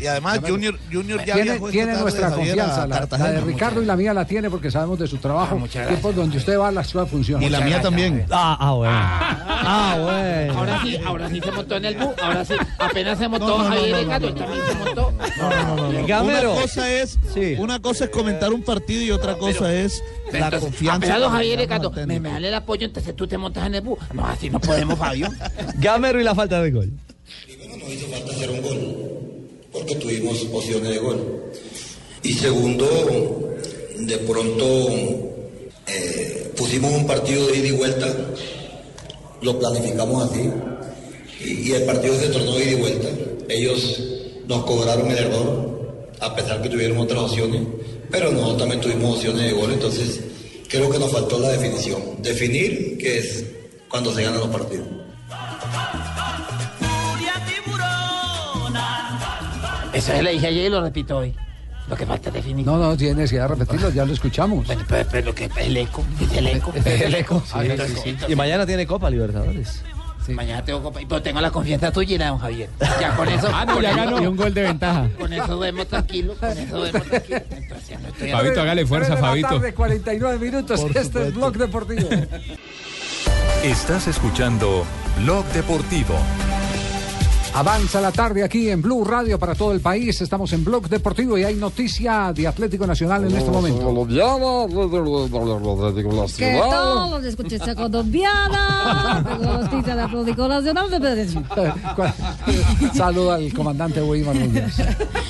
Y 0.00 0.06
además 0.06 0.40
Junior, 0.46 0.78
Junior 0.92 1.24
ya 1.24 1.34
tiene, 1.34 1.58
tiene 1.70 1.94
nuestra 1.98 2.30
confianza. 2.30 2.86
La, 2.86 3.06
la 3.10 3.30
de 3.30 3.40
Ricardo 3.40 3.82
y 3.82 3.86
la 3.86 3.96
mía 3.96 4.12
la 4.14 4.24
tiene 4.26 4.50
porque 4.50 4.70
sabemos 4.70 4.98
de 4.98 5.06
su 5.06 5.18
trabajo. 5.18 5.62
Tiempos 5.70 6.14
donde 6.16 6.36
usted 6.38 6.58
va, 6.58 6.70
las 6.70 6.92
cosas 6.92 7.10
funcionan. 7.10 7.42
Y 7.44 7.50
la 7.50 7.60
mía 7.60 7.80
también. 7.80 8.24
Ah, 8.30 8.56
ah, 8.60 8.72
bueno. 8.72 8.94
Ah, 8.96 9.96
bueno. 10.00 10.58
Ahora 10.58 10.82
sí, 10.82 10.96
ahora 11.04 11.28
sí 11.28 11.40
se 11.40 11.50
montó 11.52 11.76
en 11.76 11.84
el 11.86 11.96
bus, 11.96 12.14
ahora 12.22 12.44
sí, 12.44 12.54
apenas 12.78 13.18
se 13.18 13.28
montó 13.38 13.58
No, 13.58 13.58
no, 13.58 13.64
no, 13.68 13.74
Javier 13.74 13.90
no, 13.92 14.00
Ricardo, 14.00 14.26
no, 14.30 14.32
y 14.36 14.38
también 14.38 14.62
se 14.66 14.74
montó. 14.84 15.12
Una 16.24 16.42
cosa 16.62 16.92
es, 16.92 17.18
una 17.58 17.82
cosa 17.82 18.04
es 18.04 18.10
comentar 18.10 18.52
un 18.52 18.62
partido 18.62 19.02
y 19.02 19.10
otra 19.10 19.36
cosa 19.36 19.74
es 19.74 20.02
la 20.32 20.38
Entonces, 20.38 20.60
confianza. 20.60 20.96
apelado 20.96 21.24
que 21.26 21.30
Javier 21.32 21.72
al 21.72 22.06
me, 22.06 22.20
me 22.20 22.28
da 22.30 22.36
el 22.38 22.54
apoyo, 22.54 22.86
entonces 22.86 23.14
tú 23.16 23.26
te 23.26 23.36
montas 23.38 23.66
en 23.66 23.74
el 23.76 23.80
bus. 23.82 23.98
No, 24.12 24.26
así 24.26 24.50
no 24.50 24.60
podemos, 24.60 24.98
Fabio. 24.98 25.28
Gamero 25.78 26.20
y 26.20 26.24
la 26.24 26.34
falta 26.34 26.62
de 26.62 26.70
gol. 26.70 26.90
No 27.78 27.92
hizo 27.92 28.06
falta 28.08 28.32
hacer 28.32 28.50
un 28.50 28.62
gol, 28.62 28.96
porque 29.72 29.94
tuvimos 29.96 30.46
opciones 30.52 30.88
de 30.90 30.98
gol. 30.98 31.42
Y 32.22 32.32
segundo, 32.32 33.54
de 33.98 34.18
pronto 34.18 34.88
eh, 35.86 36.52
pusimos 36.56 36.92
un 36.92 37.06
partido 37.06 37.46
de 37.48 37.58
ida 37.58 37.68
y 37.68 37.72
vuelta, 37.72 38.06
lo 39.42 39.58
planificamos 39.58 40.30
así, 40.30 40.50
y, 41.44 41.68
y 41.68 41.72
el 41.72 41.82
partido 41.84 42.18
se 42.18 42.28
tornó 42.28 42.54
de 42.54 42.64
ida 42.64 42.72
y 42.72 42.74
vuelta. 42.76 43.08
Ellos 43.48 44.02
nos 44.48 44.64
cobraron 44.64 45.10
el 45.10 45.18
error, 45.18 46.08
a 46.20 46.34
pesar 46.34 46.62
que 46.62 46.68
tuvieron 46.68 46.98
otras 46.98 47.20
opciones, 47.20 47.62
pero 48.10 48.30
nosotros 48.32 48.58
también 48.58 48.80
tuvimos 48.80 49.16
opciones 49.16 49.42
de 49.42 49.52
gol, 49.52 49.72
entonces 49.72 50.20
creo 50.68 50.90
que 50.90 50.98
nos 50.98 51.10
faltó 51.12 51.38
la 51.38 51.50
definición. 51.50 52.00
Definir, 52.22 52.98
que 52.98 53.18
es 53.18 53.44
cuando 53.88 54.12
se 54.14 54.22
ganan 54.22 54.40
los 54.40 54.48
partidos. 54.48 54.86
Eso 59.92 60.08
se 60.12 60.22
le 60.22 60.32
dije 60.32 60.46
ayer 60.48 60.66
y 60.66 60.68
lo 60.70 60.82
repito 60.82 61.18
hoy. 61.18 61.34
Lo 61.88 61.96
que 61.96 62.06
falta 62.06 62.30
es 62.30 62.34
definir. 62.34 62.66
No, 62.66 62.78
no 62.78 62.96
tiene 62.96 63.14
necesidad 63.14 63.42
de 63.42 63.48
repetirlo, 63.56 63.90
ya 63.90 64.04
lo 64.04 64.12
escuchamos. 64.12 64.66
Pero, 64.66 64.80
pero- 64.88 65.08
pero 65.10 65.26
lo 65.26 65.34
que 65.34 65.50
el 65.58 65.76
eco, 65.76 66.04
es 66.20 66.32
el 66.36 66.46
eco. 66.48 66.72
Es 66.74 67.00
el 67.02 67.14
eco, 67.14 67.42
sí, 67.46 67.52
entonces, 67.60 67.88
sí, 67.96 68.00
sí. 68.02 68.08
entonces, 68.10 68.30
Y 68.30 68.36
mañana 68.36 68.66
tiene 68.66 68.86
Copa 68.86 69.10
Libertadores. 69.10 69.82
Mañana 70.28 70.64
tengo 70.64 70.82
copa, 70.82 71.00
pero 71.08 71.22
tengo 71.22 71.40
la 71.40 71.50
confianza 71.50 71.92
tuya, 71.92 72.28
don 72.28 72.38
Javier. 72.38 72.70
Ya 73.00 73.14
con 73.14 73.28
eso. 73.28 73.48
Ah, 73.52 73.64
no, 73.66 73.74
con 73.74 73.82
ya 73.82 73.90
eso- 73.90 73.98
ganó. 73.98 74.22
Y 74.22 74.26
un 74.26 74.36
gol 74.36 74.54
de 74.54 74.62
ventaja. 74.62 75.08
Con 75.18 75.32
eso 75.32 75.56
duermo 75.56 75.86
tranquilo, 75.86 76.34
con 76.40 76.50
eso 76.56 76.76
duermo 76.78 77.00
tranquilo. 77.04 77.40
Entonces, 77.50 78.00
no 78.00 78.08
estoy 78.08 78.30
Fabito, 78.30 78.60
hágale 78.62 78.86
fuerza, 78.86 79.16
Fabito. 79.16 79.48
tarde, 79.48 79.74
49 79.74 80.38
minutos. 80.38 80.80
Por 80.80 80.96
este 80.96 81.28
es. 81.28 81.34
Blog 81.34 81.56
Deportivo. 81.56 82.08
Estás 83.62 84.06
escuchando 84.08 84.84
Blog 85.22 85.44
Deportivo. 85.52 86.14
Avanza 87.54 88.00
la 88.00 88.10
tarde 88.10 88.42
aquí 88.42 88.68
en 88.68 88.82
Blue 88.82 89.04
Radio 89.04 89.38
para 89.38 89.54
todo 89.54 89.70
el 89.70 89.80
país. 89.80 90.20
Estamos 90.20 90.52
en 90.52 90.64
Blog 90.64 90.88
Deportivo 90.88 91.38
y 91.38 91.44
hay 91.44 91.54
noticia 91.54 92.32
de 92.34 92.48
Atlético 92.48 92.84
Nacional 92.84 93.26
en 93.26 93.36
este 93.36 93.48
momento. 93.48 93.78
¿Qué 96.36 96.58
tal? 96.68 97.10
Los 97.12 97.24
escuché 97.24 97.54
esta 97.54 97.76
colombiana. 97.76 99.24
Noticia 99.40 99.94
de 99.94 100.02
Atlético 100.02 100.48
Nacional. 100.48 100.90
Saludo 102.92 103.30
al 103.30 103.52
comandante 103.52 104.02
Weimar 104.02 104.34
Núñez. 104.34 104.74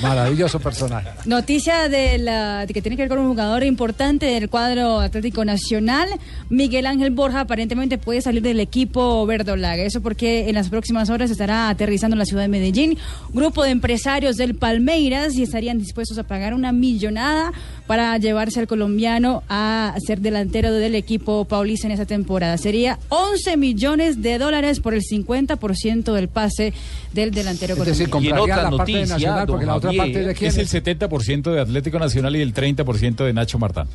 Maravilloso 0.01 0.59
personaje. 0.59 1.09
Noticia 1.25 1.89
de 1.89 2.17
la, 2.17 2.65
de 2.65 2.73
que 2.73 2.81
tiene 2.81 2.95
que 2.95 3.03
ver 3.03 3.09
con 3.09 3.19
un 3.19 3.27
jugador 3.27 3.63
importante 3.63 4.25
del 4.25 4.49
cuadro 4.49 4.99
Atlético 4.99 5.45
Nacional. 5.45 6.09
Miguel 6.49 6.87
Ángel 6.87 7.11
Borja 7.11 7.41
aparentemente 7.41 7.99
puede 7.99 8.21
salir 8.21 8.41
del 8.41 8.59
equipo 8.59 9.27
verdolaga. 9.27 9.83
Eso 9.83 10.01
porque 10.01 10.49
en 10.49 10.55
las 10.55 10.69
próximas 10.69 11.11
horas 11.11 11.29
estará 11.29 11.69
aterrizando 11.69 12.14
en 12.15 12.19
la 12.19 12.25
ciudad 12.25 12.43
de 12.43 12.47
Medellín. 12.47 12.97
Grupo 13.33 13.63
de 13.63 13.71
empresarios 13.71 14.37
del 14.37 14.55
Palmeiras 14.55 15.35
y 15.35 15.43
estarían 15.43 15.77
dispuestos 15.77 16.17
a 16.17 16.23
pagar 16.23 16.53
una 16.53 16.71
millonada 16.71 17.51
para 17.87 18.17
llevarse 18.17 18.59
al 18.59 18.67
colombiano 18.67 19.43
a 19.49 19.95
ser 20.05 20.21
delantero 20.21 20.71
del 20.73 20.95
equipo 20.95 21.45
paulista 21.45 21.87
en 21.87 21.93
esa 21.93 22.05
temporada. 22.05 22.57
Sería 22.57 22.99
11 23.09 23.57
millones 23.57 24.21
de 24.21 24.37
dólares 24.37 24.79
por 24.79 24.93
el 24.93 25.01
50% 25.01 26.13
del 26.13 26.27
pase 26.27 26.73
del 27.13 27.31
delantero 27.31 27.75
Es 27.75 27.85
decir, 27.85 28.09
colombiano. 28.09 28.39
comprarían 28.41 28.71
la 28.71 28.77
parte 28.77 28.91
de 28.93 29.05
Nacional 29.05 29.47
porque 29.47 29.65
la 29.65 29.75
otra 29.75 29.91
parte 29.93 30.25
de 30.25 30.33
quién 30.33 30.49
Es 30.49 30.57
el 30.57 30.67
70% 30.67 31.53
de 31.53 31.61
Atlético 31.61 31.99
Nacional 31.99 32.35
y 32.35 32.41
el 32.41 32.53
30% 32.53 33.25
de 33.25 33.33
Nacho 33.33 33.59
Martán. 33.59 33.87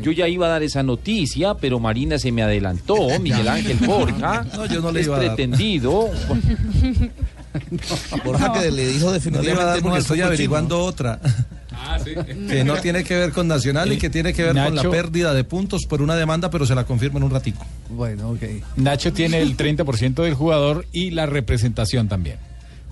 Yo 0.00 0.12
ya 0.12 0.28
iba 0.28 0.46
a 0.46 0.48
dar 0.48 0.62
esa 0.62 0.82
noticia, 0.82 1.54
pero 1.54 1.80
Marina 1.80 2.18
se 2.18 2.30
me 2.32 2.42
adelantó. 2.42 2.96
Miguel 3.20 3.48
Ángel 3.48 3.78
Borja 3.78 4.46
No, 4.56 4.66
yo 4.66 4.80
no 4.80 4.92
le 4.92 5.00
es 5.00 5.06
iba 5.06 5.16
a 5.16 5.22
dar. 5.22 5.36
pretendido. 7.52 7.96
Borja 8.24 8.52
que 8.52 8.70
le 8.70 8.86
dijo 8.88 9.06
No 9.06 9.10
le 9.10 9.10
iba 9.10 9.10
a 9.10 9.12
definitivamente 9.14 9.64
dar 9.64 9.76
no 9.76 9.82
porque 9.82 9.98
estoy 10.00 10.20
averiguando 10.20 10.80
otra. 10.84 11.20
Que 12.48 12.64
no 12.64 12.76
tiene 12.76 13.02
que 13.04 13.16
ver 13.16 13.32
con 13.32 13.48
Nacional 13.48 13.92
y 13.92 13.98
que 13.98 14.10
tiene 14.10 14.32
que 14.32 14.42
ver 14.42 14.54
con 14.54 14.74
la 14.74 14.82
Nacho- 14.82 14.90
pérdida 14.90 15.34
de 15.34 15.44
puntos 15.44 15.82
por 15.88 16.00
una 16.02 16.14
demanda, 16.14 16.50
pero 16.50 16.66
se 16.66 16.74
la 16.74 16.84
confirmo 16.84 17.18
en 17.18 17.24
un 17.24 17.30
ratico. 17.30 17.64
Bueno, 17.90 18.30
ok. 18.30 18.42
Nacho 18.76 19.12
tiene 19.12 19.40
el 19.40 19.56
30% 19.56 20.22
del 20.22 20.34
jugador 20.34 20.86
y 20.92 21.10
la 21.10 21.26
representación 21.26 22.08
también. 22.08 22.36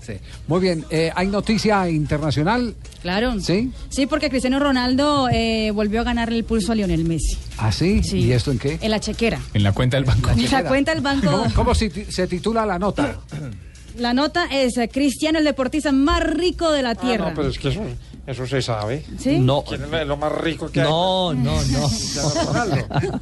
Sí. 0.05 0.13
Muy 0.47 0.59
bien, 0.61 0.83
eh, 0.89 1.11
¿hay 1.15 1.27
noticia 1.27 1.87
internacional? 1.89 2.75
Claro. 3.03 3.39
¿Sí? 3.39 3.71
Sí, 3.89 4.07
porque 4.07 4.29
Cristiano 4.29 4.59
Ronaldo 4.59 5.29
eh, 5.31 5.71
volvió 5.71 6.01
a 6.01 6.03
ganarle 6.03 6.37
el 6.37 6.43
pulso 6.43 6.71
a 6.71 6.75
Lionel 6.75 7.05
Messi. 7.05 7.37
¿Ah, 7.57 7.71
sí? 7.71 8.01
Sí. 8.03 8.17
¿Y 8.17 8.31
esto 8.31 8.51
en 8.51 8.57
qué? 8.57 8.79
En 8.81 8.89
la 8.89 8.99
chequera. 8.99 9.39
En 9.53 9.61
la 9.61 9.73
cuenta 9.73 9.97
del 9.97 10.05
banco. 10.05 10.31
En 10.31 10.51
la 10.51 10.63
cuenta 10.63 10.93
del 10.93 11.03
banco. 11.03 11.29
¿Cómo, 11.31 11.53
cómo 11.53 11.75
se 11.75 12.27
titula 12.27 12.65
la 12.65 12.79
nota? 12.79 13.15
La 13.97 14.13
nota 14.13 14.45
es 14.45 14.77
eh, 14.77 14.89
Cristiano, 14.89 15.39
el 15.39 15.45
deportista 15.45 15.91
más 15.91 16.23
rico 16.23 16.71
de 16.71 16.81
la 16.81 16.95
tierra. 16.95 17.27
Ah, 17.27 17.29
no, 17.29 17.35
pero 17.35 17.49
es 17.49 17.59
que 17.59 17.69
eso, 17.69 17.83
eso 18.27 18.45
se 18.45 18.61
sabe. 18.61 19.03
¿Sí? 19.17 19.39
No. 19.39 19.63
¿Quién 19.67 19.93
es 19.93 20.07
lo 20.07 20.15
más 20.15 20.31
rico 20.31 20.69
que 20.71 20.81
hay? 20.81 20.87
No, 20.87 21.33
no, 21.33 21.55
no. 21.63 21.87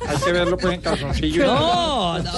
Hay 0.07 0.17
que 0.23 0.31
verlo 0.31 0.57
pues 0.57 0.73
en 0.73 0.81
calzoncillo. 0.81 1.45
No, 1.45 2.19
no, 2.19 2.31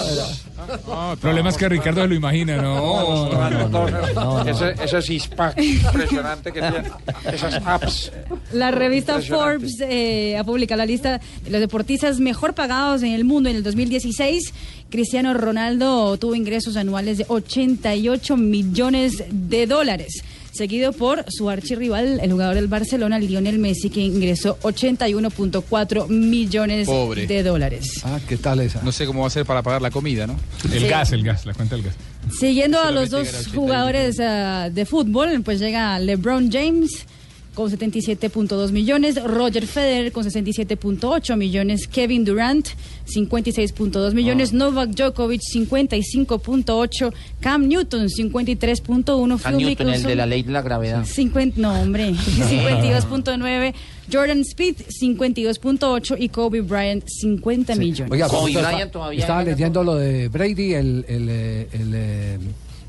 No, 0.88 1.14
el 1.14 1.18
problema 1.18 1.50
es 1.50 1.58
que 1.58 1.68
Ricardo 1.68 2.02
se 2.02 2.08
lo 2.08 2.16
imagina, 2.16 2.58
no. 2.58 3.32
No, 3.32 3.50
no, 3.50 3.70
no, 3.70 3.90
no, 3.90 4.14
no. 4.14 4.48
Ese, 4.48 4.76
ese 4.84 5.02
six-pack 5.02 5.60
impresionante 5.60 6.52
que 6.52 6.62
tiene. 6.62 6.84
Esas 7.32 7.56
apps. 7.66 8.12
La 8.54 8.72
revista. 8.72 9.20
Forbes 9.22 9.80
eh, 9.82 10.38
ha 10.38 10.44
publicado 10.44 10.78
la 10.80 10.86
lista 10.86 11.20
de 11.44 11.50
los 11.50 11.62
deportistas 11.62 12.20
mejor 12.20 12.54
pagados 12.54 13.04
en 13.04 13.14
el 13.14 13.24
mundo 13.24 13.50
en 13.50 13.56
el 13.58 13.64
2016. 13.64 14.54
Cristiano 14.90 15.34
Ronaldo 15.34 16.18
tuvo 16.18 16.36
ingresos 16.36 16.76
anuales 16.76 17.18
de 17.18 17.26
88 17.28 18.36
millones 18.36 19.24
de 19.30 19.66
dólares, 19.66 20.22
seguido 20.52 20.92
por 20.94 21.26
su 21.30 21.50
archirrival, 21.50 22.20
el 22.22 22.32
jugador 22.32 22.56
del 22.56 22.68
Barcelona, 22.68 23.20
Lionel 23.20 23.58
Messi, 23.60 23.90
que 23.90 24.02
ingresó 24.02 24.58
81.4 24.62 26.08
millones 26.08 26.88
Pobre. 26.88 27.28
de 27.28 27.44
dólares. 27.44 28.02
Ah, 28.04 28.20
¿qué 28.28 28.38
tal 28.38 28.60
esa? 28.60 28.82
No 28.84 28.92
sé 28.92 29.06
cómo 29.06 29.22
va 29.22 29.28
a 29.28 29.32
ser 29.32 29.46
para 29.46 29.62
pagar 29.64 29.82
la 29.82 29.92
comida, 29.92 30.28
¿no? 30.28 30.36
El 30.72 30.82
Sí. 30.82 30.88
gas, 30.88 31.12
el 31.12 31.24
gas, 31.24 31.46
la 31.46 31.54
cuenta 31.54 31.76
del 31.76 31.86
gas. 31.86 31.96
Siguiendo 32.40 32.80
a 32.80 32.92
los 32.92 33.10
dos 33.10 33.26
llega 33.26 33.38
a 33.38 33.42
81. 33.42 33.62
jugadores 33.62 34.20
ah, 34.20 34.70
de 34.72 34.86
fútbol, 34.86 35.42
pues 35.44 35.60
llega 35.60 35.98
LeBron 36.00 36.52
James 36.52 37.06
con 37.54 37.70
77.2 37.70 38.72
millones, 38.72 39.22
Roger 39.22 39.68
Federer 39.68 40.12
con 40.12 40.24
67.8 40.24 41.36
millones, 41.36 41.88
Kevin 41.88 42.24
Durant 42.24 42.68
56.2 43.14 44.14
millones, 44.14 44.54
Novak 44.54 44.92
Djokovic 44.92 45.42
55.8, 45.42 47.14
Cam 47.42 47.68
Newton 47.68 48.08
53.1, 48.08 49.42
Cam 49.42 49.58
Phil 49.58 49.68
Newton, 49.68 49.90
el 49.90 50.04
de 50.04 50.16
la 50.16 50.26
ley 50.26 50.44
de 50.44 50.52
la 50.52 50.62
gravedad. 50.62 51.06
50, 51.06 51.60
no, 51.60 51.80
hombre, 51.82 52.12
52.9, 52.14 53.74
Jordan 54.12 54.40
Speed 54.42 54.76
52.8 55.02 56.16
y 56.20 56.30
Kobe 56.30 56.62
Bryant 56.62 57.04
50 57.08 57.76
millones. 57.76 58.12
Oiga, 58.12 58.28
Kobe 58.28 58.52
estaba- 58.52 58.72
Bryant 58.72 58.92
todavía 58.92 59.20
estaba 59.20 59.44
leyendo 59.44 59.84
lo 59.84 59.96
de 59.96 60.30
Brady, 60.30 60.74
el... 60.74 61.06
el, 61.08 61.30
eh, 61.30 61.68
el, 61.74 61.92
eh, 61.94 62.40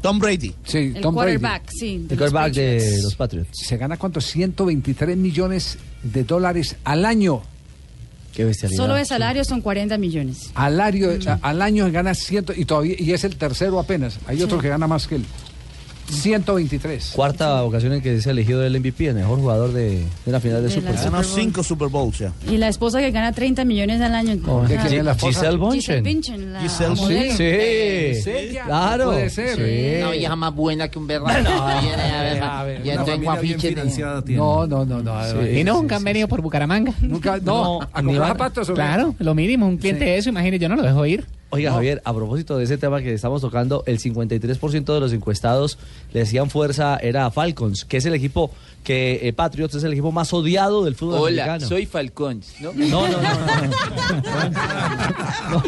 Tom 0.03 0.19
Brady. 0.19 0.53
Sí, 0.65 0.79
el 0.95 1.01
Tom 1.01 1.15
Brady. 1.15 1.39
quarterback, 1.39 1.71
sí. 1.71 1.87
de 1.87 2.15
El 2.15 2.21
los 2.21 2.31
quarterback 2.31 2.53
de 2.55 2.75
Patriots. 2.77 3.03
los 3.05 3.15
Patriots. 3.15 3.59
Se 3.67 3.77
gana 3.77 3.97
cuánto? 3.97 4.21
123 4.21 5.17
millones 5.17 5.79
de 6.03 6.25
dólares 6.25 6.77
al 6.85 7.05
año. 7.05 7.43
Qué 8.35 8.45
bestialidad. 8.45 8.79
Solo 8.83 8.95
de 8.95 9.05
salario 9.05 9.45
son 9.45 9.61
40 9.61 9.99
millones. 9.99 10.51
Al 10.55 10.81
año, 10.81 11.09
al 11.43 11.63
año 11.63 11.91
gana 11.93 12.15
100 12.15 12.47
y 12.57 12.65
todavía 12.65 12.97
y 12.99 13.13
es 13.13 13.25
el 13.25 13.37
tercero 13.37 13.79
apenas. 13.79 14.19
Hay 14.27 14.43
otro 14.43 14.59
que 14.59 14.69
gana 14.69 14.87
más 14.87 15.07
que 15.07 15.17
él. 15.17 15.25
123. 16.09 17.13
Cuarta 17.15 17.63
ocasión 17.63 17.93
en 17.95 18.01
que 18.01 18.21
se 18.21 18.29
ha 18.29 18.33
elegido 18.33 18.65
el 18.65 18.79
MVP, 18.79 19.09
el 19.09 19.15
mejor 19.15 19.39
jugador 19.39 19.73
de, 19.73 20.05
de 20.25 20.33
la 20.33 20.41
final 20.41 20.63
de, 20.63 20.69
De 20.69 20.75
Super 20.75 20.95
Bowl. 20.95 21.05
Ganó 21.05 21.23
cinco 21.23 21.63
Super 21.63 21.89
Bowls 21.89 22.19
ya. 22.19 22.33
Y 22.49 22.57
la 22.59 22.69
esposa 22.69 23.01
que 23.01 23.11
gana 23.11 23.33
30 23.33 23.65
millones 23.65 24.01
al 24.01 24.15
año. 24.15 24.37
Oh, 24.47 24.63
¿de 24.63 24.77
quién 24.77 24.99
es 25.01 25.05
la 25.05 25.13
esposa? 25.13 25.41
Giselle 25.41 25.57
Bunchen. 25.57 25.81
Giselle 25.81 26.03
Bündchen, 26.03 26.53
la 26.53 26.61
Giselle 26.61 26.95
modelo. 26.95 27.37
Sí, 27.37 27.45
¿Es 27.45 28.27
ella? 28.27 28.65
claro. 28.65 29.05
Puede 29.07 29.31
ser. 29.31 29.57
Sí. 29.57 30.03
Una 30.03 30.11
vieja 30.13 30.37
más 30.37 30.55
buena 30.55 30.89
que 30.89 30.99
un 30.99 31.07
berraco. 31.07 31.33
Ver, 31.43 33.05
ver, 33.05 33.29
afiche 33.29 33.75
tiene. 33.75 34.39
No, 34.39 34.67
no, 34.67 34.85
no, 34.85 35.03
no. 35.03 35.23
Sí. 35.25 35.59
¿Y 35.59 35.65
no 35.65 35.75
nunca 35.75 35.97
han 35.97 36.05
venido 36.05 36.29
por 36.29 36.41
Bucaramanga? 36.41 36.93
Nunca, 37.01 37.39
no, 37.39 37.81
No, 37.81 37.83
a 37.93 38.03
comprar 38.03 38.29
zapatos. 38.29 38.71
Claro, 38.71 39.15
lo 39.19 39.35
mínimo, 39.35 39.67
un 39.67 39.79
cliente 39.79 40.05
de 40.05 40.19
eso, 40.19 40.29
imagínate, 40.29 40.59
yo 40.59 40.69
no 40.69 40.77
lo 40.77 40.83
dejo 40.83 41.07
ir. 41.07 41.27
Oiga, 41.55 41.71
Javier, 41.71 42.01
a 42.07 42.15
propósito 42.15 42.57
de 42.57 42.65
ese 42.65 42.79
tema 42.79 43.03
que 43.03 43.13
estamos 43.13 43.43
tocando, 43.43 43.85
el 43.85 43.99
53% 43.99 44.95
de 44.95 45.01
los 45.01 45.13
encuestados 45.13 45.79
le 46.15 46.21
decían 46.21 46.49
fuerza 46.49 46.97
era 46.97 47.27
a 47.27 47.31
Falcons, 47.31 47.85
que 47.85 47.99
es 47.99 48.07
el 48.07 48.15
equipo 48.15 48.51
que 48.83 49.21
eh, 49.23 49.33
Patriots 49.33 49.75
es 49.77 49.85
el 49.85 49.93
equipo 49.93 50.11
más 50.13 50.33
odiado 50.33 50.85
del 50.85 50.95
fútbol 50.97 51.21
Hola, 51.21 51.45
americano. 51.45 51.69
soy 51.69 51.87
Falcón. 51.87 52.43
¿no? 52.61 52.73
No, 52.75 53.07
no, 53.09 53.23
no. 53.23 53.29
no. 55.51 55.51
No. 55.51 55.63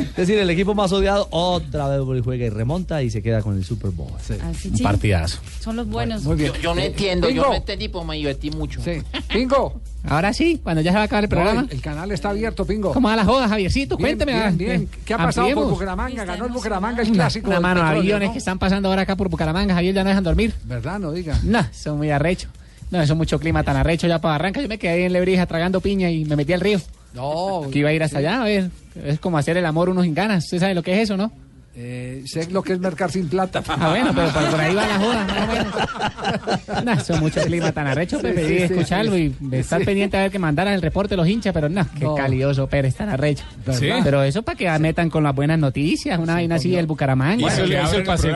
Es 0.00 0.16
decir, 0.16 0.38
el 0.38 0.50
equipo 0.50 0.74
más 0.74 0.92
odiado 0.92 1.28
otra 1.30 1.88
vez 1.88 2.22
juega 2.24 2.46
y 2.46 2.50
remonta 2.50 3.02
y 3.02 3.10
se 3.10 3.22
queda 3.22 3.42
con 3.42 3.56
el 3.56 3.64
Super 3.64 3.90
Bowl. 3.90 4.10
Así, 4.16 4.68
Un 4.68 4.76
sí. 4.76 4.82
partidazo. 4.82 5.38
Son 5.60 5.76
los 5.76 5.86
buenos. 5.88 6.22
Muy 6.22 6.36
bien. 6.36 6.52
Yo, 6.54 6.60
yo 6.60 6.74
no 6.74 6.80
entiendo, 6.80 7.28
Bingo. 7.28 7.42
yo 7.42 7.48
no 7.50 7.54
entendí, 7.56 7.88
pues 7.88 8.06
me 8.06 8.16
divertí 8.16 8.50
mucho. 8.50 8.80
Sí. 8.82 9.02
Pingo. 9.32 9.80
Ahora 10.08 10.32
sí, 10.32 10.60
cuando 10.62 10.82
ya 10.82 10.92
se 10.92 10.96
va 10.98 11.02
a 11.02 11.06
acabar 11.06 11.24
el 11.24 11.30
No, 11.30 11.34
programa. 11.36 11.60
el, 11.62 11.72
el 11.72 11.80
canal 11.82 12.12
está 12.12 12.30
abierto, 12.30 12.64
Pingo. 12.64 12.92
¿Cómo 12.92 13.08
va 13.08 13.16
la 13.16 13.24
joda, 13.24 13.48
Javiercito? 13.48 13.96
Bien, 13.96 14.10
Cuénteme. 14.16 14.34
bien, 14.34 14.46
ah, 14.46 14.50
bien. 14.56 14.82
eh, 14.82 14.88
¿Qué 15.04 15.14
ha 15.14 15.16
pasado 15.16 15.46
por 15.46 15.50
ampliemos. 15.50 15.70
Bucaramanga? 15.72 16.22
Está 16.22 16.32
Ganó 16.32 16.46
el 16.46 16.52
Bucaramanga 16.52 17.02
el 17.02 17.10
clásico. 17.10 17.50
Una 17.50 17.58
mano, 17.58 17.82
aviones 17.82 18.28
¿no? 18.28 18.32
que 18.32 18.38
están 18.38 18.56
pasando 18.60 18.88
ahora 18.88 19.02
acá 19.02 19.16
por 19.16 19.28
Bucaramanga, 19.28 19.74
Javier, 19.74 19.96
ya 19.96 20.04
no 20.04 20.10
dejan 20.10 20.22
dormir. 20.22 20.54
¿Verdad? 20.62 21.00
No 21.00 21.10
diga. 21.16 21.38
No, 21.42 21.66
son 21.72 21.96
muy 21.98 22.10
arrecho. 22.10 22.48
No, 22.90 23.02
eso 23.02 23.14
es 23.14 23.16
mucho 23.16 23.40
clima 23.40 23.64
tan 23.64 23.76
arrecho 23.76 24.06
ya 24.06 24.20
para 24.20 24.32
Barranca. 24.32 24.60
Yo 24.60 24.68
me 24.68 24.78
quedé 24.78 24.92
ahí 24.92 25.02
en 25.02 25.12
Lebrija 25.12 25.46
tragando 25.46 25.80
piña 25.80 26.10
y 26.10 26.24
me 26.24 26.36
metí 26.36 26.52
al 26.52 26.60
río. 26.60 26.80
No. 27.14 27.62
Que 27.72 27.80
iba 27.80 27.88
a 27.88 27.92
ir 27.92 28.02
hasta 28.02 28.18
allá, 28.18 28.42
a 28.42 28.44
ver. 28.44 28.70
Es 29.04 29.18
como 29.18 29.38
hacer 29.38 29.56
el 29.56 29.66
amor 29.66 29.88
unos 29.88 30.04
sin 30.04 30.14
ganas. 30.14 30.44
¿Usted 30.44 30.60
sabe 30.60 30.74
lo 30.74 30.82
que 30.82 30.94
es 30.94 31.04
eso, 31.04 31.16
no? 31.16 31.32
Eh, 31.78 32.22
sé 32.26 32.50
lo 32.50 32.62
que 32.62 32.72
es 32.72 32.78
mercar 32.80 33.10
sin 33.10 33.28
plata. 33.28 33.62
Ah, 33.68 33.90
bueno, 33.90 34.10
pero 34.14 34.28
por, 34.30 34.50
por 34.50 34.60
ahí 34.60 34.74
va 34.74 34.86
la 34.86 34.98
joda, 34.98 35.26
más 35.26 35.42
o 35.42 35.52
menos. 35.52 36.84
No, 36.86 36.92
eso 36.92 37.14
es 37.14 37.20
mucho 37.20 37.40
clima 37.42 37.70
tan 37.72 37.86
arrecho, 37.86 38.16
Sí, 38.16 38.22
Pepe, 38.22 38.48
sí, 38.48 38.56
escucharlo 38.62 39.14
sí. 39.14 39.34
y 39.52 39.54
estar 39.56 39.80
Sí. 39.80 39.84
pendiente 39.84 40.16
a 40.16 40.20
ver 40.22 40.30
que 40.30 40.38
mandaran 40.38 40.72
el 40.72 40.80
reporte 40.80 41.10
de 41.10 41.16
los 41.18 41.28
hinchas, 41.28 41.52
pero 41.52 41.68
no, 41.68 41.86
qué 41.98 42.04
No. 42.04 42.14
calioso 42.14 42.66
Pérez 42.66 42.94
tan 42.94 43.10
arrecho. 43.10 43.44
Sí. 43.72 43.88
Pero 44.02 44.22
eso 44.22 44.42
para 44.42 44.56
que 44.56 44.78
metan 44.78 45.10
con 45.10 45.22
las 45.22 45.34
buenas 45.34 45.58
noticias, 45.58 46.18
una 46.18 46.34
vaina 46.34 46.54
así 46.54 46.70
del 46.70 46.86
Bucaramanga. 46.86 47.46
Hizo 47.46 47.62
abren 47.62 47.72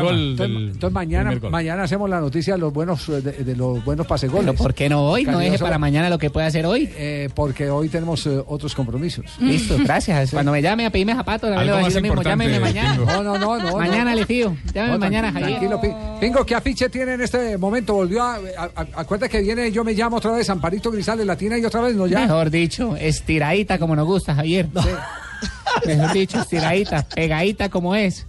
el 0.08 0.30
Entonces, 0.40 0.92
mañana, 0.92 1.32
mañana 1.50 1.82
hacemos 1.84 2.10
la 2.10 2.20
noticia 2.20 2.54
de 2.54 2.60
los 2.60 2.72
buenos 2.74 3.08
eh, 3.08 3.22
de, 3.22 3.32
de 3.32 3.56
los 3.56 3.82
buenos 3.84 4.06
pasegoles. 4.06 4.46
Pero 4.50 4.58
¿por 4.58 4.74
qué 4.74 4.88
no 4.90 5.02
hoy? 5.02 5.24
No 5.24 5.32
deje 5.32 5.44
Calidoso. 5.44 5.64
para 5.64 5.78
mañana 5.78 6.10
lo 6.10 6.18
que 6.18 6.28
puede 6.28 6.46
hacer 6.46 6.66
hoy. 6.66 6.90
Eh, 6.94 7.30
porque 7.34 7.70
hoy 7.70 7.88
tenemos 7.88 8.26
eh, 8.26 8.42
otros 8.46 8.74
compromisos. 8.74 9.24
Listo, 9.40 9.76
gracias. 9.82 10.30
Cuando 10.30 10.52
me 10.52 10.60
llame 10.60 10.84
a 10.86 10.90
pedirme 10.90 11.14
zapatos, 11.14 11.48
le 11.50 11.56
Algo 11.56 11.72
voy 11.76 11.82
a 11.82 11.86
decir 11.86 12.02
lo 12.02 12.08
más 12.08 12.16
mismo. 12.18 12.22
Llámeme 12.30 12.60
mañana. 12.60 12.98
No, 13.38 13.58
no, 13.58 13.70
no, 13.70 13.76
mañana 13.76 14.14
le 14.14 14.26
pido. 14.26 14.56
Llámeme 14.72 14.92
No, 14.94 14.98
mañana, 14.98 15.32
Javier. 15.32 15.58
Tranquilo, 15.58 15.80
Pi- 15.80 15.94
Pingo, 16.20 16.44
¿qué 16.46 16.54
afiche 16.54 16.88
tiene 16.88 17.14
en 17.14 17.20
este 17.22 17.56
momento? 17.58 17.94
Volvió 17.94 18.22
a, 18.22 18.34
a- 18.36 18.70
a- 18.76 18.86
acuerda 19.00 19.28
que 19.28 19.40
viene 19.40 19.70
Yo 19.72 19.84
me 19.84 19.92
llamo 19.94 20.16
otra 20.16 20.32
vez, 20.32 20.48
Amparito 20.50 20.90
Grisales, 20.90 21.26
Latina 21.26 21.58
y 21.58 21.64
otra 21.64 21.80
vez, 21.80 21.94
¿no? 21.94 22.06
Ya. 22.06 22.20
Mejor 22.20 22.50
dicho, 22.50 22.96
estiradita 22.96 23.78
como 23.78 23.94
nos 23.96 24.06
gusta, 24.06 24.34
Javier. 24.34 24.68
Mejor 25.86 26.12
dicho, 26.12 26.40
estiradita, 26.40 27.06
pegadita 27.14 27.68
como 27.68 27.94
es. 27.94 28.26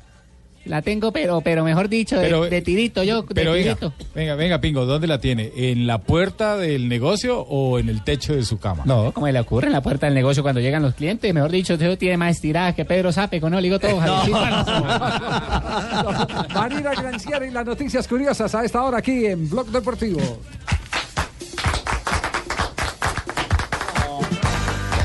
La 0.66 0.82
tengo, 0.84 1.12
pero, 1.12 1.42
pero 1.42 1.64
mejor 1.64 1.90
dicho, 1.90 2.16
de, 2.18 2.22
Pero- 2.24 2.44
de 2.46 2.62
tirito 2.62 3.02
yo, 3.04 3.24
de 3.24 3.34
Pero 3.34 3.54
venga, 3.54 3.76
tirito. 3.76 3.94
venga, 4.14 4.36
venga, 4.36 4.62
Pingo, 4.62 4.86
¿dónde 4.86 5.08
la 5.08 5.20
tiene? 5.20 5.52
¿En 5.56 5.88
la 5.88 5.98
puerta 5.98 6.56
del 6.56 6.88
negocio 6.88 7.40
o 7.42 7.80
en 7.80 7.90
el 7.90 8.04
techo 8.04 8.36
de 8.36 8.44
su 8.44 8.60
cama? 8.60 8.84
No, 8.86 9.12
como 9.12 9.28
le 9.28 9.40
ocurre 9.40 9.68
en 9.68 9.74
la 9.74 9.82
puerta 9.82 10.06
del 10.06 10.14
negocio 10.14 10.44
cuando 10.44 10.62
llegan 10.62 10.84
los 10.84 10.94
clientes. 10.94 11.34
Mejor 11.34 11.50
dicho, 11.52 11.74
usted 11.74 11.98
tiene 11.98 12.18
más 12.18 12.36
estirada 12.36 12.76
que 12.76 12.86
Pedro 12.86 13.12
Sape, 13.12 13.40
¿no? 13.40 13.50
Le 13.60 13.64
digo 13.64 13.80
todo, 13.80 14.00
Javiercito. 14.00 14.40
Marina 16.54 16.92
Granciera 16.94 17.46
y 17.48 17.52
las 17.52 17.66
noticias 17.66 18.08
curiosas 18.08 18.54
a 18.54 18.64
esta 18.64 18.84
hora 18.84 19.00
aquí 19.00 19.26
en 19.26 19.50
Blog 19.50 19.68
Deportivo. 19.68 20.20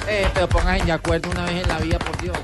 Eh, 0.08 0.26
pero 0.34 0.48
pónganse 0.48 0.84
de 0.84 0.92
acuerdo 0.92 1.30
una 1.30 1.46
vez 1.46 1.62
en 1.62 1.68
la 1.68 1.78
vida, 1.78 1.98
por 1.98 2.20
Dios. 2.20 2.36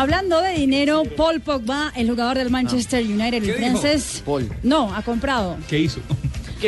Hablando 0.00 0.40
de 0.40 0.52
dinero, 0.52 1.02
Paul 1.16 1.40
Pogba, 1.40 1.92
el 1.96 2.08
jugador 2.08 2.38
del 2.38 2.50
Manchester 2.50 3.04
United, 3.04 3.42
el 3.42 3.54
francés. 3.54 4.22
Paul. 4.24 4.48
No, 4.62 4.94
ha 4.94 5.02
comprado. 5.02 5.56
¿Qué 5.68 5.80
hizo? 5.80 6.00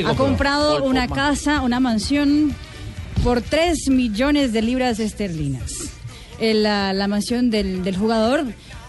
Ha 0.05 0.15
comprado 0.15 0.79
Paul 0.79 0.91
una 0.91 1.07
Pogba. 1.07 1.17
casa, 1.29 1.61
una 1.61 1.79
mansión 1.79 2.55
por 3.23 3.41
3 3.41 3.89
millones 3.91 4.53
de 4.53 4.63
libras 4.63 4.99
esterlinas. 4.99 5.73
El, 6.41 6.65
la, 6.65 6.93
la 6.93 7.07
mansión 7.07 7.51
del, 7.51 7.85
del 7.85 7.97
jugador 7.97 8.47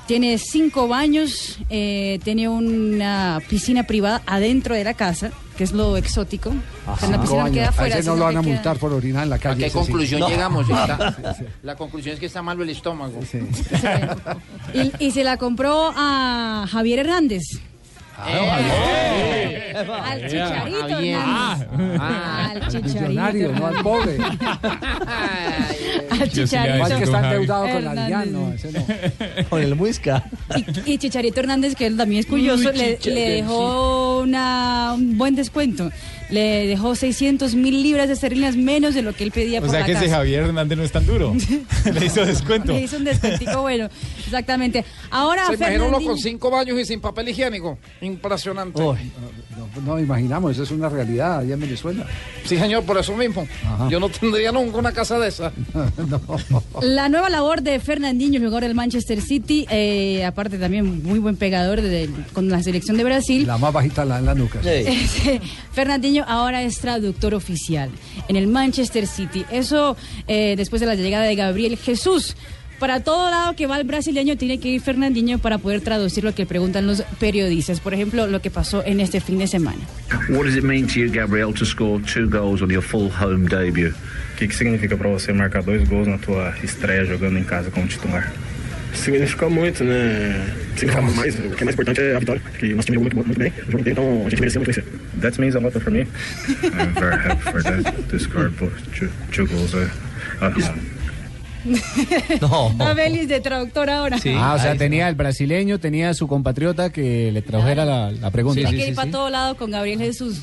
tiene 0.07 0.37
cinco 0.39 0.87
baños, 0.87 1.59
eh, 1.69 2.19
tiene 2.23 2.49
una 2.49 3.39
piscina 3.47 3.83
privada 3.83 4.21
adentro 4.25 4.73
de 4.73 4.83
la 4.83 4.93
casa, 4.93 5.31
que 5.61 5.65
es 5.65 5.73
lo 5.73 5.95
exótico. 5.95 6.51
La 6.87 6.95
piscina 6.95 7.21
queda 7.21 7.43
años. 7.43 7.67
afuera. 7.69 7.95
A 7.95 7.99
ese 7.99 8.09
no 8.09 8.15
lo 8.15 8.23
van 8.25 8.37
a 8.37 8.41
queda- 8.41 8.51
multar 8.53 8.77
por 8.79 8.93
orinar 8.93 9.23
en 9.25 9.29
la 9.29 9.35
¿A 9.35 9.39
calle. 9.39 9.59
qué 9.59 9.65
ese 9.67 9.77
sí. 9.77 9.85
conclusión 9.85 10.19
No. 10.21 10.27
llegamos? 10.29 10.67
Está- 10.67 11.15
la 11.61 11.75
conclusión 11.75 12.13
es 12.15 12.19
que 12.19 12.25
está 12.25 12.41
malo 12.41 12.63
el 12.63 12.71
estómago. 12.71 13.19
Y, 14.73 14.91
y 15.05 15.11
se 15.11 15.23
la 15.23 15.37
compró 15.37 15.93
a 15.95 16.65
Javier 16.71 16.97
Hernández. 16.99 17.43
Al 18.23 20.21
chicharito. 20.27 20.87
Javier. 20.89 21.19
Hernández. 21.19 21.67
Ah. 21.99 22.49
Al 22.51 22.67
chicharito. 22.67 22.99
Millonario, 22.99 23.51
no 23.53 23.67
al 23.67 23.75
pobre. 23.83 24.17
Al 26.09 26.29
chicharito. 26.29 26.75
Igual 26.75 26.97
que 26.97 27.03
está 27.03 27.19
endeudado 27.19 27.63
con 27.69 27.83
la 27.85 27.91
Hernández. 27.91 28.07
DIAN, 28.07 28.33
no, 28.33 28.53
ese 28.53 28.71
no. 28.71 28.85
Con 29.49 29.61
el 29.61 29.75
Muisca. 29.75 30.23
Y 30.85 30.97
Chicharito 30.97 31.39
Hernández, 31.39 31.75
que 31.75 31.87
él 31.87 31.97
también 31.97 32.19
es 32.19 32.25
curioso, 32.25 32.69
Uy, 32.69 32.77
le, 32.77 32.99
le 33.03 33.29
dejó 33.29 34.19
una, 34.19 34.93
un 34.95 35.17
buen 35.17 35.35
descuento. 35.35 35.91
Le 36.31 36.65
dejó 36.67 36.95
600 36.95 37.55
mil 37.55 37.83
libras 37.83 38.09
esterlinas 38.09 38.55
menos 38.55 38.93
de 38.95 39.01
lo 39.01 39.13
que 39.13 39.23
él 39.23 39.31
pedía 39.31 39.59
O 39.59 39.63
por 39.63 39.69
sea 39.71 39.81
la 39.81 39.85
que 39.85 39.91
ese 39.91 40.05
casa. 40.05 40.15
Javier 40.17 40.43
Hernández 40.45 40.77
no 40.77 40.83
es 40.83 40.91
tan 40.91 41.05
duro. 41.05 41.35
Le 41.93 42.05
hizo 42.05 42.25
descuento. 42.25 42.71
Le 42.73 42.81
hizo 42.81 42.97
un 42.97 43.03
descuentico 43.03 43.61
bueno, 43.61 43.89
exactamente. 44.25 44.83
Ahora, 45.09 45.47
Se 45.47 45.55
imagina 45.55 45.83
uno 45.85 46.01
con 46.01 46.17
cinco 46.17 46.49
baños 46.49 46.79
y 46.79 46.85
sin 46.85 47.01
papel 47.01 47.29
higiénico. 47.29 47.77
Impresionante. 48.01 48.81
No, 48.81 48.97
no 49.85 49.99
imaginamos, 49.99 50.53
eso 50.53 50.63
es 50.63 50.71
una 50.71 50.89
realidad 50.89 51.39
allá 51.39 51.53
en 51.53 51.59
Venezuela. 51.59 52.05
Sí, 52.45 52.57
señor, 52.57 52.83
por 52.83 52.97
eso 52.97 53.15
mismo. 53.15 53.47
Ajá. 53.65 53.89
Yo 53.89 53.99
no 53.99 54.09
tendría 54.09 54.51
nunca 54.51 54.77
una 54.77 54.91
casa 54.91 55.19
de 55.19 55.27
esa. 55.27 55.51
La 56.81 57.09
nueva 57.09 57.29
labor 57.29 57.61
de 57.61 57.79
Fernandinho, 57.79 58.37
el 58.37 58.43
jugador 58.45 58.63
del 58.63 58.75
Manchester 58.75 59.21
City, 59.21 59.65
eh, 59.69 60.23
aparte 60.25 60.57
también 60.57 61.03
muy 61.03 61.19
buen 61.19 61.35
pegador 61.35 61.81
de- 61.81 62.09
con 62.33 62.49
la 62.49 62.63
selección 62.63 62.97
de 62.97 63.03
Brasil. 63.03 63.45
La 63.45 63.57
más 63.57 63.73
bajita 63.73 64.05
la, 64.05 64.19
en 64.19 64.25
la 64.25 64.35
nuca. 64.35 64.59
Fernandinho 65.73 66.20
ahora 66.27 66.63
es 66.63 66.79
traductor 66.79 67.33
oficial 67.33 67.89
en 68.27 68.35
el 68.35 68.47
Manchester 68.47 69.07
City. 69.07 69.45
Eso 69.51 69.95
eh, 70.27 70.55
después 70.57 70.79
de 70.79 70.87
la 70.87 70.95
llegada 70.95 71.25
de 71.25 71.35
Gabriel 71.35 71.77
Jesús. 71.77 72.35
Para 72.81 72.99
todo 72.99 73.29
lado 73.29 73.55
que 73.55 73.67
va 73.67 73.77
el 73.77 73.83
brasileño 73.83 74.37
tiene 74.37 74.59
que 74.59 74.69
ir 74.69 74.81
Fernandinho 74.81 75.37
para 75.37 75.59
poder 75.59 75.81
traducir 75.81 76.23
lo 76.23 76.33
que 76.33 76.47
preguntan 76.47 76.87
los 76.87 77.03
periodistas. 77.19 77.79
Por 77.79 77.93
ejemplo, 77.93 78.25
lo 78.25 78.41
que 78.41 78.49
pasó 78.49 78.83
en 78.83 78.99
este 78.99 79.21
fin 79.21 79.37
de 79.37 79.45
semana. 79.45 79.77
What 80.29 80.45
does 80.45 80.55
it 80.55 80.63
mean 80.63 80.87
to 80.87 80.99
you, 80.99 81.11
Gabriel, 81.11 81.53
to 81.53 81.63
score 81.63 82.01
two 82.01 82.27
goals 82.27 82.63
on 82.63 82.71
your 82.71 82.81
full 82.81 83.11
home 83.11 83.47
debut? 83.47 83.93
Que 84.35 84.51
significa 84.51 84.97
para 84.97 85.09
você 85.11 85.31
marcar 85.31 85.61
dois 85.61 85.87
gols 85.87 86.07
na 86.07 86.17
tua 86.17 86.55
estreia 86.63 87.05
jogando 87.05 87.37
em 87.37 87.43
casa 87.43 87.69
como 87.69 87.87
titular? 87.87 88.33
Significa 88.93 89.49
muito, 89.49 89.83
né? 89.83 90.45
Significa 90.75 91.01
mais, 91.01 91.35
o 91.39 91.49
que 91.51 91.61
é 91.61 91.65
mais 91.65 91.73
importante 91.73 92.01
é 92.01 92.15
a 92.15 92.19
vitória, 92.19 92.41
porque 92.41 92.73
nosso 92.73 92.85
time 92.87 92.97
jogou 92.97 93.11
muito, 93.15 93.27
muito 93.27 93.39
bem, 93.39 93.53
o 93.67 93.71
jogo 93.71 93.89
então 93.89 94.25
a 94.25 94.29
gente 94.29 94.39
mereceu 94.39 94.61
muito 94.61 94.73
vencer. 94.73 94.83
That 95.21 95.39
means 95.39 95.55
a 95.55 95.59
lot 95.59 95.79
for 95.79 95.91
me. 95.91 96.01
I'm 96.01 96.93
very 96.93 97.15
happy 97.15 97.51
for 97.51 97.63
that. 97.63 97.93
To 98.09 98.19
score 98.19 98.49
both 98.49 98.73
two, 98.97 99.09
two 99.31 99.47
goals 99.47 99.73
uh, 99.73 99.89
at 100.41 100.53
home. 100.53 101.01
Está 102.71 102.95
feliz 102.95 103.27
de 103.27 103.39
traductor 103.39 103.89
ahora. 103.89 104.17
ah, 104.37 104.55
o 104.55 104.59
sea, 104.59 104.75
tenía 104.75 105.07
el 105.07 105.15
brasileño, 105.15 105.79
tenía 105.79 106.09
a 106.09 106.13
su 106.13 106.27
compatriota 106.27 106.91
que 106.91 107.31
le 107.31 107.41
tradujera 107.41 107.85
la, 107.85 108.11
la 108.11 108.31
pregunta. 108.31 108.67
Hay 108.67 108.75
que 108.75 108.87
ir 108.89 108.95
para 108.95 109.11
todo 109.11 109.29
lado 109.29 109.55
con 109.55 109.71
Gabriel 109.71 109.99
Jesús. 109.99 110.41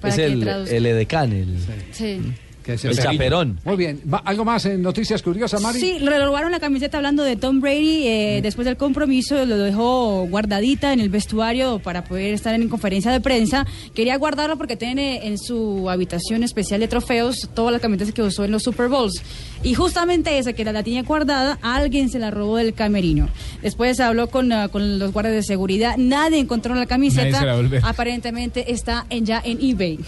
Para 0.00 0.14
Es 0.14 0.20
que 0.20 0.26
el, 0.26 0.46
el 0.46 0.86
edecán, 0.86 1.32
el, 1.32 1.56
Sí. 1.92 2.20
Que 2.62 2.74
es 2.74 2.84
el 2.84 2.96
chaperón. 2.96 3.58
Muy 3.64 3.76
bien. 3.76 4.00
¿Algo 4.24 4.44
más 4.44 4.64
en 4.66 4.82
noticias 4.82 5.22
curiosas, 5.22 5.60
Mari? 5.60 5.80
Sí, 5.80 5.98
le 5.98 6.24
robaron 6.24 6.52
la 6.52 6.60
camiseta 6.60 6.96
hablando 6.96 7.22
de 7.24 7.36
Tom 7.36 7.60
Brady 7.60 8.06
eh, 8.06 8.40
después 8.42 8.64
del 8.64 8.76
compromiso, 8.76 9.44
lo 9.44 9.58
dejó 9.58 10.26
guardadita 10.28 10.92
en 10.92 11.00
el 11.00 11.08
vestuario 11.08 11.78
para 11.78 12.04
poder 12.04 12.34
estar 12.34 12.54
en 12.54 12.68
conferencia 12.68 13.10
de 13.10 13.20
prensa. 13.20 13.66
Quería 13.94 14.16
guardarla 14.16 14.56
porque 14.56 14.76
tiene 14.76 15.26
en 15.26 15.38
su 15.38 15.88
habitación 15.90 16.42
especial 16.42 16.80
de 16.80 16.88
trofeos 16.88 17.48
todas 17.54 17.72
las 17.72 17.80
camisetas 17.80 18.14
que 18.14 18.22
usó 18.22 18.44
en 18.44 18.52
los 18.52 18.62
Super 18.62 18.88
Bowls. 18.88 19.22
Y 19.62 19.74
justamente 19.74 20.38
esa 20.38 20.52
que 20.52 20.64
la, 20.64 20.72
la 20.72 20.82
tenía 20.82 21.02
guardada, 21.02 21.58
alguien 21.62 22.10
se 22.10 22.18
la 22.18 22.30
robó 22.30 22.56
del 22.56 22.74
camerino. 22.74 23.28
Después 23.62 24.00
habló 24.00 24.28
con, 24.28 24.50
ah, 24.52 24.68
con 24.68 24.98
los 24.98 25.12
guardias 25.12 25.34
de 25.34 25.42
seguridad, 25.42 25.96
nadie 25.96 26.38
encontró 26.38 26.74
la 26.74 26.80
Nadie 26.80 26.88
camiseta. 26.88 27.38
se 27.40 27.46
la 27.46 27.54
volvió. 27.56 27.80
Aparentemente 27.84 28.72
está 28.72 29.06
en, 29.10 29.24
ya 29.24 29.40
en 29.44 29.58
eBay. 29.60 29.98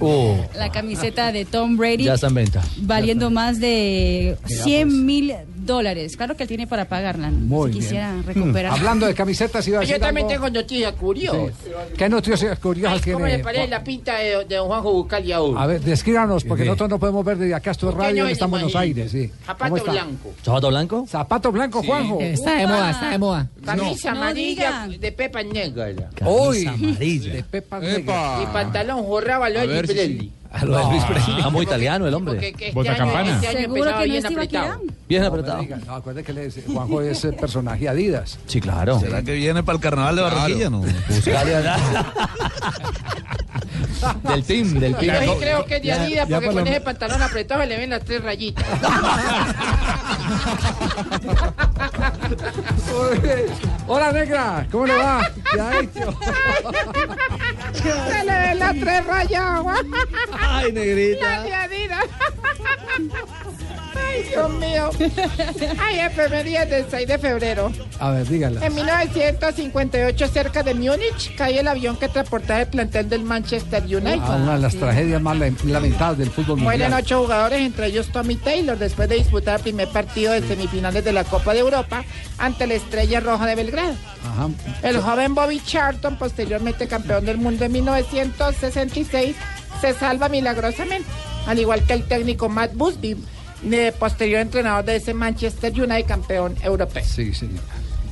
Oh, 0.00 0.36
La 0.56 0.70
camiseta 0.70 1.32
de 1.32 1.44
Tom 1.44 1.76
Brady 1.76 2.04
ya 2.04 2.14
está 2.14 2.28
en 2.28 2.34
venta. 2.34 2.62
valiendo 2.78 3.30
más 3.30 3.58
de 3.60 4.36
Mira, 4.48 4.62
100 4.64 5.06
mil 5.06 5.34
dólares. 5.66 6.16
Claro 6.16 6.36
que 6.36 6.44
él 6.44 6.48
tiene 6.48 6.66
para 6.66 6.86
pagarla. 6.86 7.30
Muy 7.30 7.72
si 7.72 7.78
bien. 7.78 7.82
quisiera 7.84 8.14
recuperar. 8.24 8.72
Hablando 8.76 9.06
de 9.06 9.14
camisetas, 9.14 9.66
iba 9.68 9.78
a 9.78 9.80
decir 9.80 9.96
Yo 9.96 10.00
también 10.00 10.26
algo. 10.26 10.46
tengo 10.46 10.50
noticias 10.60 10.92
curiosas. 10.92 11.52
Sí. 11.64 11.70
¿Qué 11.96 12.08
noticias 12.08 12.58
curiosas 12.58 13.02
¿Cómo 13.02 13.16
tiene? 13.18 13.36
le 13.38 13.44
parece 13.44 13.68
la 13.68 13.82
pinta 13.84 14.16
de, 14.18 14.44
de 14.44 14.56
don 14.56 14.68
Juanjo 14.68 14.92
Bucal 14.92 15.24
y? 15.26 15.32
A 15.32 15.66
ver, 15.66 15.80
descríbanos, 15.80 16.44
porque 16.44 16.62
Sí. 16.62 16.68
nosotros 16.68 16.90
no 16.90 16.98
podemos 16.98 17.24
ver 17.24 17.36
desde 17.38 17.54
acá, 17.54 17.72
esto 17.72 17.88
es 17.88 17.94
¿Por 17.94 18.02
qué 18.02 18.08
radio, 18.08 18.22
no 18.24 18.28
está 18.30 18.44
en 18.46 18.50
Buenos? 18.52 18.76
Aires, 18.76 19.10
sí. 19.12 19.30
Zapato 19.44 19.64
¿Cómo 19.64 19.76
está? 19.76 19.90
blanco. 19.92 20.32
¿Zapato 20.42 20.68
blanco? 20.68 21.06
Zapato 21.08 21.52
blanco, 21.52 21.82
Juanjo. 21.82 22.20
Está 22.20 22.54
de 22.56 22.66
moda, 22.66 22.90
está 22.90 23.10
de 23.10 23.18
moda. 23.18 23.46
Camisa 23.64 24.12
No 24.12 24.16
amarilla 24.18 24.88
de 24.88 25.12
pepa 25.12 25.42
negra. 25.42 25.88
Uy, 26.24 26.66
amarilla. 26.66 27.32
de 27.34 27.42
Pepa 27.42 27.78
Epa. 27.78 27.86
Negra. 27.86 28.38
Y 28.42 28.46
pantalón 28.52 29.02
jorraba 29.04 29.48
lo 29.50 29.60
A 29.60 30.45
A 30.58 30.64
lo 30.64 30.76
de 30.76 30.82
Elvis 30.84 31.04
Presley. 31.04 31.36
Está 31.38 31.50
muy 31.50 31.62
italiano 31.64 32.06
el 32.06 32.12
Porque 32.14 32.30
hombre. 32.30 32.48
este 32.48 32.72
Bota 32.72 32.90
año, 32.90 32.98
campana. 32.98 33.34
este 33.34 33.46
año 33.48 33.58
Seguro 33.60 33.76
empezaba 33.84 34.02
que 34.02 34.06
no 34.08 34.12
bien 34.12 34.24
es 34.24 34.28
Tibaquirá. 34.30 34.60
apretado. 34.62 34.82
Bien 35.08 35.22
No, 35.22 35.30
me 35.30 35.38
apretado. 35.38 35.62
no, 35.86 35.94
acuerde 35.94 36.24
que 36.24 36.32
él 36.32 36.38
es- 36.38 36.58
Juanjo 36.66 37.00
es 37.02 37.24
eh, 37.24 37.32
personaje 37.32 37.88
Adidas. 37.88 38.38
Sí, 38.46 38.60
claro. 38.60 38.98
¿Será 39.00 39.22
que 39.22 39.32
viene 39.34 39.62
para 39.62 39.76
el 39.76 39.82
carnaval 39.82 40.16
de 40.16 40.22
Barranquilla? 40.22 40.70
No. 40.70 40.82
Buscarle 41.08 41.56
a- 41.56 42.06
del 44.28 44.44
team, 44.44 44.74
del 44.78 44.94
team. 44.96 45.24
Yo 45.24 45.32
sí 45.34 45.38
creo 45.40 45.64
que 45.66 45.76
es 45.76 45.82
de 45.82 45.92
Adidas 45.92 46.28
porque 46.28 46.46
por 46.46 46.54
con 46.54 46.66
ese 46.66 46.80
pantalón 46.80 47.22
apretado 47.22 47.60
se 47.62 47.66
le 47.66 47.76
ven 47.76 47.90
las 47.90 48.04
tres 48.04 48.22
rayitas. 48.22 48.64
Hola, 53.88 54.12
negra, 54.12 54.66
¿cómo 54.70 54.86
le 54.86 54.96
va? 54.96 55.30
¿Qué 55.52 55.60
ha 55.60 55.80
hecho? 55.80 56.18
se 57.82 58.24
le 58.24 58.40
ven 58.40 58.58
las 58.58 58.74
tres 58.74 59.06
rayas. 59.06 59.60
Ay, 60.48 60.72
negrita. 60.72 61.42
de 61.42 61.54
Adidas. 61.54 62.04
Ay, 63.94 64.22
Dios 64.30 64.50
mío. 64.54 64.90
Ay, 65.78 66.00
efemerías 66.00 66.68
del 66.70 66.86
6 66.90 67.06
de 67.08 67.18
febrero. 67.18 67.72
A 67.98 68.10
ver, 68.10 68.26
dígala. 68.26 68.64
En 68.64 68.74
1958, 68.74 70.28
cerca 70.28 70.62
de 70.62 70.74
Múnich, 70.74 71.34
cae 71.36 71.58
el 71.60 71.68
avión 71.68 71.96
que 71.96 72.08
transportaba 72.08 72.60
el 72.62 72.68
plantel 72.68 73.08
del 73.08 73.22
Manchester 73.22 73.82
United. 73.84 74.20
Ah, 74.22 74.36
una 74.42 74.54
de 74.54 74.60
las 74.60 74.74
tragedias 74.76 75.20
más 75.20 75.36
la- 75.38 75.50
lamentables 75.64 76.18
del 76.18 76.30
fútbol 76.30 76.58
Mueren 76.60 76.82
mundial. 76.90 77.02
ocho 77.04 77.22
jugadores, 77.22 77.60
entre 77.60 77.86
ellos 77.86 78.08
Tommy 78.12 78.36
Taylor, 78.36 78.78
después 78.78 79.08
de 79.08 79.16
disputar 79.16 79.56
el 79.56 79.62
primer 79.62 79.88
partido 79.88 80.32
de 80.32 80.46
semifinales 80.46 81.04
de 81.04 81.12
la 81.12 81.24
Copa 81.24 81.52
de 81.52 81.60
Europa 81.60 82.04
ante 82.38 82.66
la 82.66 82.74
Estrella 82.74 83.20
Roja 83.20 83.46
de 83.46 83.54
Belgrado. 83.54 83.94
Ajá. 84.24 84.48
El 84.82 84.98
joven 85.00 85.34
Bobby 85.34 85.60
Charlton, 85.64 86.16
posteriormente 86.16 86.86
campeón 86.88 87.24
del 87.24 87.38
mundo 87.38 87.64
en 87.64 87.72
1966, 87.72 89.36
se 89.80 89.94
salva 89.94 90.28
milagrosamente, 90.28 91.08
al 91.46 91.58
igual 91.58 91.84
que 91.84 91.92
el 91.94 92.04
técnico 92.04 92.48
Matt 92.48 92.74
Busby, 92.74 93.16
eh, 93.70 93.92
posterior 93.98 94.40
entrenador 94.40 94.84
de 94.84 94.96
ese 94.96 95.14
Manchester 95.14 95.72
United, 95.72 96.06
campeón 96.06 96.56
europeo. 96.62 97.02
Sí, 97.04 97.32
sí. 97.34 97.48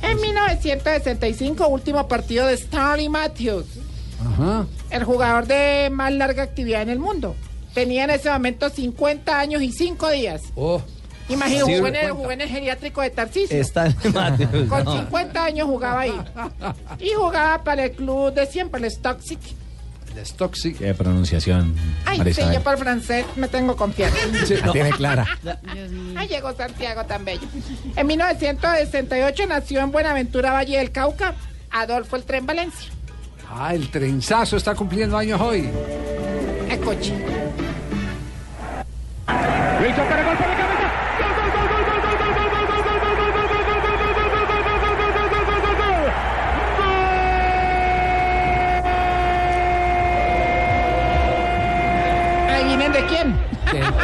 En 0.01 0.19
1965, 0.21 1.67
último 1.67 2.07
partido 2.07 2.47
de 2.47 2.57
Starry 2.57 3.09
Matthews, 3.09 3.65
Ajá. 4.25 4.65
el 4.89 5.03
jugador 5.03 5.47
de 5.47 5.89
más 5.91 6.11
larga 6.13 6.43
actividad 6.43 6.81
en 6.81 6.89
el 6.89 6.99
mundo. 6.99 7.35
Tenía 7.73 8.05
en 8.05 8.11
ese 8.11 8.29
momento 8.29 8.69
50 8.69 9.37
años 9.39 9.61
y 9.61 9.71
5 9.71 10.09
días. 10.11 10.41
Oh, 10.55 10.81
Imagino, 11.27 11.65
Sí, 11.65 11.75
jugó 11.75 11.87
en 11.87 11.95
el, 11.95 12.01
50. 12.01 12.15
jugó 12.15 12.31
en 12.31 12.41
el 12.41 12.49
geriátrico 12.49 13.01
de 13.01 13.09
Tarcisio. 13.09 13.57
Con 14.69 14.83
no. 14.85 14.97
50 14.99 15.43
años 15.43 15.67
jugaba 15.67 16.01
ahí. 16.01 16.21
Y 16.99 17.09
jugaba 17.15 17.63
para 17.63 17.85
el 17.85 17.91
club 17.91 18.33
de 18.33 18.45
siempre, 18.45 18.79
el 18.79 18.85
Stock 18.85 19.19
City. 19.21 19.55
El 20.17 20.55
sí. 20.55 20.73
Qué 20.73 20.93
pronunciación, 20.93 21.75
Ay, 22.05 22.19
sí, 22.33 22.41
yo 22.53 22.61
por 22.61 22.77
francés 22.77 23.25
me 23.35 23.47
tengo 23.47 23.75
confianza. 23.75 24.17
La 24.65 24.71
tiene 24.71 24.91
clara. 24.91 25.25
Ay, 26.15 26.27
llegó 26.27 26.53
Santiago 26.55 27.05
tan 27.05 27.25
bello. 27.25 27.47
En 27.95 28.07
1968 28.07 29.43
nació 29.47 29.81
en 29.81 29.91
Buenaventura, 29.91 30.51
Valle 30.51 30.77
del 30.77 30.91
Cauca, 30.91 31.35
Adolfo 31.71 32.15
el 32.15 32.23
Tren 32.23 32.45
Valencia. 32.45 32.91
Ah, 33.49 33.73
el 33.73 33.89
trenzazo 33.89 34.57
está 34.57 34.75
cumpliendo 34.75 35.17
años 35.17 35.39
hoy. 35.39 35.69
Escuche. 36.69 37.13
¿Adivinen 52.49 52.91
de 52.91 53.05
quién? 53.05 53.35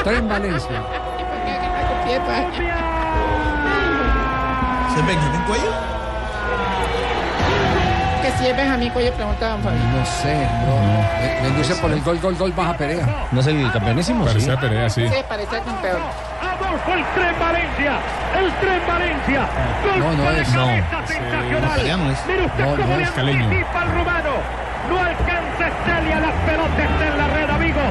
El 0.02 0.06
tren 0.06 0.28
Valencia. 0.28 0.82
¿Se 4.96 5.02
Benjamín 5.04 5.42
Cuello? 5.48 5.72
Que 8.24 8.30
Messi 8.30 8.48
es 8.48 8.58
Benjamín 8.58 8.90
Cuello? 8.90 9.14
Pregunta 9.14 9.50
don 9.50 9.62
Fabio. 9.62 9.80
No 9.80 10.06
sé, 10.06 10.48
no. 10.66 11.50
Me 11.50 11.58
dice 11.58 11.76
por 11.76 11.92
el 11.92 12.02
gol, 12.02 12.20
gol, 12.20 12.36
gol, 12.36 12.52
baja 12.52 12.74
Perea. 12.74 13.28
¿No 13.32 13.42
es 13.42 13.48
el 13.48 13.72
campeonísimo? 13.72 14.26
Parece 14.26 14.52
a 14.52 14.60
Perea, 14.60 14.90
sí. 14.90 15.08
Sí, 15.08 15.16
parece 15.30 15.58
el 15.58 15.64
campeón. 15.64 16.02
Adolfo, 16.42 16.94
el 16.94 17.06
tren 17.14 17.40
Valencia. 17.40 17.94
El 18.40 18.52
tren 18.56 18.82
Valencia. 18.88 19.48
No, 20.00 20.12
no 20.14 20.32
es. 20.32 20.50
No. 20.54 20.66
ya 21.86 21.98
no 21.98 22.12
es. 22.12 22.26
Mire 22.26 22.46
usted 22.48 22.64
No, 22.66 22.72
cómo 22.72 22.88
no 22.88 22.98
le 22.98 23.04
es 23.04 23.12
caleño. 23.12 23.44
anticipa 23.46 23.84
el 23.84 23.92
rumano. 23.92 24.32
No 24.90 24.98
alcanza 25.00 25.68
Estalia, 25.68 26.20
las 26.20 26.34
pelotas 26.46 26.80
está 26.80 27.08
en 27.08 27.18
la 27.20 27.28
red, 27.28 27.50
amigo. 27.52 27.82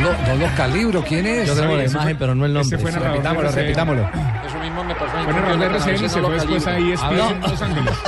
42 0.00 0.18
minutos. 0.18 0.26
Dolo, 0.26 0.38
Dolo 0.38 0.56
Calibro, 0.56 1.02
¿quién 1.04 1.26
es? 1.26 1.46
Yo 1.48 1.54
tengo 1.54 1.76
la 1.76 1.84
imagen, 1.84 2.02
fue- 2.02 2.14
pero 2.14 2.34
no 2.34 2.44
el 2.46 2.52
nombre. 2.54 2.76
ese 2.76 2.82
fue 2.82 2.92
narrador 2.92 3.12
Repitámoslo, 3.16 3.42
de 3.42 3.48
RCN. 3.48 3.66
repitámoslo. 3.66 4.10
Eso 4.48 4.58
mismo 4.58 4.84
me 4.84 4.94
pasó 4.94 5.16
narrador 5.16 5.58
de 5.58 5.66
RCN 5.66 6.08
se 6.08 6.20
fue 6.20 6.34
después 6.34 6.66
a 6.66 6.78
ESPN 6.78 7.20
Ah, 7.20 7.30
en 7.30 7.40
Los 7.40 7.62
Ángeles. 7.62 7.94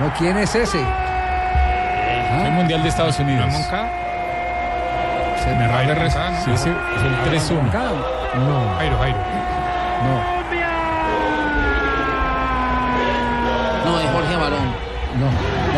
No, 0.00 0.12
¿quién 0.18 0.36
es 0.38 0.52
ese? 0.54 0.78
Fue 0.78 2.46
el 2.46 2.52
Mundial 2.54 2.82
de 2.82 2.88
Estados 2.88 3.18
Unidos. 3.20 3.52
Moncada. 3.52 3.88
Narrador 5.46 5.86
de 5.86 5.92
RCN. 5.92 6.36
Sí, 6.44 6.50
sí, 6.56 6.70
fue 6.96 7.08
el 7.08 7.40
3-1. 7.40 7.62
No, 8.34 8.74
Jairo, 8.78 8.98
Jairo. 8.98 9.18
no, 10.02 10.42
No, 13.84 14.00
es 14.00 14.10
Jorge 14.10 14.36
Barón. 14.36 14.66
no. 15.20 15.26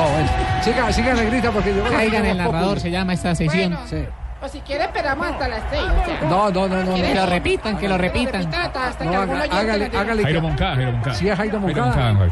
No, 0.03 0.11
bueno. 0.11 0.29
Siga, 0.63 0.93
siga, 0.93 1.15
negrita, 1.15 1.51
porque 1.51 1.75
yo... 1.75 1.85
Caigan 1.85 2.25
el 2.27 2.39
narrador, 2.39 2.81
se 2.81 2.91
llama 2.91 3.13
esta 3.13 3.35
sesión. 3.35 3.73
Bueno, 3.73 3.87
Sí. 3.89 4.05
O 4.45 4.49
si 4.49 4.61
quiere 4.61 4.85
esperamos 4.85 5.27
hasta 5.27 5.49
las 5.49 5.63
seis. 5.71 5.83
o 5.83 6.05
sea. 6.05 6.21
No, 6.29 6.51
no, 6.51 6.69
no, 6.69 6.83
no. 6.85 6.95
Que 6.95 7.15
lo 7.15 7.27
repitan, 7.27 7.79
que 7.79 7.89
lo 7.89 7.99
repitan. 7.99 8.47
hasta, 8.55 8.89
hasta 8.89 9.05
que 9.05 9.11
No, 9.11 9.23
haga- 9.23 9.45
hágale, 9.51 9.91
hágale. 9.97 10.23
Jairo 10.23 10.41
Moncada, 10.43 10.75
Jairo 10.77 10.93
Moncada. 10.93 11.17
Sí, 11.17 11.29
es 11.29 11.37
Jairo 11.37 11.61
Moncada. 11.61 12.31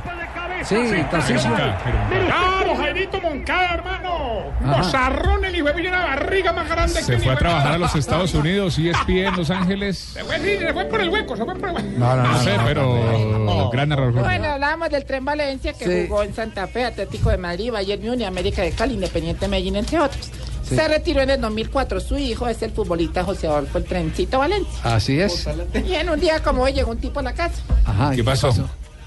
Sí, 0.64 0.76
Tarcisio. 1.10 1.51
Moncada, 1.51 1.78
Jairo 1.82 1.98
Moncada. 1.98 2.26
Claro, 2.26 2.76
Jairito 2.76 3.20
Moncada, 3.20 3.74
hermano. 3.74 4.12
Mozarrón, 4.60 5.44
el 5.44 5.56
hijo 5.56 5.66
de 5.72 5.89
una 5.89 6.05
barriga 6.05 6.52
más 6.52 6.68
grande 6.68 6.94
que 6.94 7.02
Se 7.02 7.18
fue 7.18 7.32
a 7.32 7.36
trabajar 7.36 7.72
a 7.72 7.78
los 7.78 7.94
Estados 7.97 8.32
Unidos, 8.34 8.78
ESPN 8.78 9.26
en 9.28 9.36
Los 9.36 9.51
Ángeles. 9.51 9.98
Se 9.98 10.22
fue, 10.22 10.39
sí, 10.39 10.56
se 10.59 10.72
fue 10.72 10.84
por 10.84 11.01
el 11.01 11.09
hueco, 11.09 11.36
se 11.36 11.44
fue 11.44 11.55
por 11.56 11.68
el 11.70 11.74
hueco. 11.74 11.89
No, 11.98 12.16
no, 12.16 12.22
No 12.22 12.32
no. 12.32 12.39
sé, 12.39 12.52
pero 12.64 13.70
gran 13.72 13.89
narrador. 13.89 14.12
Bueno, 14.22 14.47
hablábamos 14.52 14.90
del 14.90 15.05
tren 15.05 15.24
Valencia 15.24 15.72
que 15.72 15.84
Sí. 15.84 16.06
jugó 16.06 16.22
en 16.22 16.32
Santa 16.32 16.68
Fe, 16.68 16.84
Atlético 16.84 17.30
de 17.30 17.39
Madrid, 17.39 17.72
Bayern 17.72 18.05
Múnich, 18.05 18.26
América 18.26 18.62
de 18.62 18.70
Cali, 18.70 18.94
Independiente 18.94 19.48
Medellín, 19.48 19.74
entre 19.76 19.98
otros. 19.98 20.30
Sí. 20.73 20.77
Se 20.82 20.89
retiró 20.89 21.20
en 21.23 21.31
el 21.31 21.40
2004. 21.40 22.01
Su 22.01 22.19
hijo 22.19 22.49
es 22.49 22.62
el 22.62 22.70
futbolista 22.73 23.24
José 23.24 23.47
Adolfo 23.47 23.78
el 23.78 23.85
Trencito 23.85 24.39
Valencia. 24.39 24.73
Así 24.82 25.20
es. 25.20 25.47
Y 25.86 25.94
en 25.94 26.09
un 26.11 26.19
día 26.20 26.43
como 26.43 26.62
hoy 26.62 26.73
llegó 26.73 26.90
un 26.90 26.99
tipo 26.99 27.20
a 27.20 27.23
la 27.23 27.35
casa 27.35 27.62
Ajá, 27.85 28.12
¿Qué 28.15 28.24
pasó? 28.24 28.53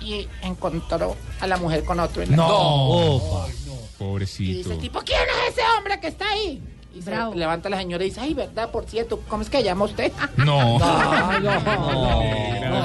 y 0.01 0.27
encontró 0.43 1.15
a 1.39 1.47
la 1.47 1.57
mujer 1.57 1.83
con 1.83 1.99
otro. 1.99 2.21
En 2.21 2.31
la 2.31 2.37
No. 2.37 2.47
Opa. 2.47 3.47
Y 3.47 3.51
dice 3.51 3.95
Pobrecito. 3.97 4.71
el 4.73 4.77
tipo, 4.79 4.99
¿quién 5.01 5.19
es 5.47 5.53
ese 5.53 5.61
hombre 5.77 5.99
que 5.99 6.07
está 6.07 6.29
ahí? 6.29 6.61
Y 6.93 7.01
se 7.01 7.11
levanta 7.35 7.67
la 7.69 7.77
señora 7.77 8.03
y 8.05 8.09
dice, 8.09 8.21
ay, 8.21 8.33
¿verdad? 8.33 8.69
Por 8.71 8.85
cierto, 8.85 9.19
¿cómo 9.27 9.41
es 9.41 9.49
que 9.49 9.63
llama 9.63 9.85
usted? 9.85 10.11
No. 10.37 10.79
No. 10.79 10.85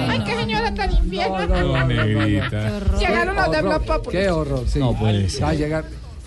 Ay, 0.09 0.20
qué 0.24 0.35
señora 0.35 0.74
tan 0.74 0.93
infiel. 0.93 1.31
No, 1.48 1.86
negrita. 1.86 2.81
Llegaron 2.98 3.36
los 3.36 3.51
de. 3.51 3.62
Blog. 3.62 4.09
Qué 4.11 4.31
horror, 4.31 4.65
sí. 4.66 4.78
No 4.78 4.94
puede 4.98 5.28
ser. 5.28 5.44
Va 5.44 5.48
a 5.51 5.55
llegar. 5.55 5.85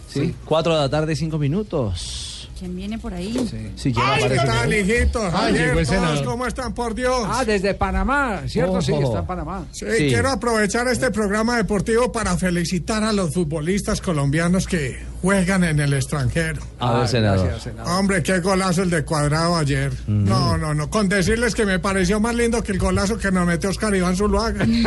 Sí. 0.07 0.35
Cuatro 0.45 0.75
de 0.75 0.81
la 0.81 0.89
tarde, 0.89 1.15
cinco 1.15 1.37
minutos. 1.37 2.32
¿Quién 2.63 2.77
viene 2.77 2.97
por 2.97 3.13
ahí? 3.13 3.73
Sí, 3.75 3.91
ya 3.91 4.13
Ay, 4.13 4.23
¿qué 4.29 4.35
tal, 4.37 4.73
hijitos? 4.73 5.33
Ah, 5.33 5.49
todos. 5.85 6.21
¿cómo 6.21 6.47
están? 6.47 6.73
Por 6.73 6.95
Dios. 6.95 7.27
Ah, 7.29 7.43
desde 7.43 7.73
Panamá, 7.73 8.43
¿cierto? 8.47 8.81
Sí, 8.81 8.93
Ojo. 8.93 9.03
está 9.03 9.19
en 9.19 9.25
Panamá. 9.25 9.65
Sí, 9.73 9.85
Sí. 9.97 10.07
quiero 10.07 10.29
aprovechar 10.29 10.87
este 10.87 11.11
programa 11.11 11.57
deportivo 11.57 12.09
para 12.13 12.37
felicitar 12.37 13.03
a 13.03 13.11
los 13.11 13.33
futbolistas 13.33 13.99
colombianos 13.99 14.65
que 14.65 14.97
juegan 15.21 15.65
en 15.65 15.81
el 15.81 15.93
extranjero. 15.93 16.61
A 16.79 16.99
ver, 16.99 17.07
senador. 17.09 17.39
Gracias, 17.47 17.63
senador. 17.63 17.91
Hombre, 17.99 18.23
qué 18.23 18.39
golazo 18.39 18.83
el 18.83 18.89
de 18.91 19.03
Cuadrado 19.03 19.57
ayer. 19.57 19.91
No, 20.07 20.57
no, 20.57 20.73
no. 20.73 20.89
Con 20.89 21.09
decirles 21.09 21.55
que 21.55 21.65
me 21.65 21.79
pareció 21.79 22.21
más 22.21 22.33
lindo 22.33 22.63
que 22.63 22.71
el 22.71 22.79
golazo 22.79 23.17
que 23.17 23.29
nos 23.29 23.45
metió 23.45 23.71
Oscar 23.71 23.93
Iván 23.93 24.15
Zuluaga. 24.15 24.63
En 24.63 24.83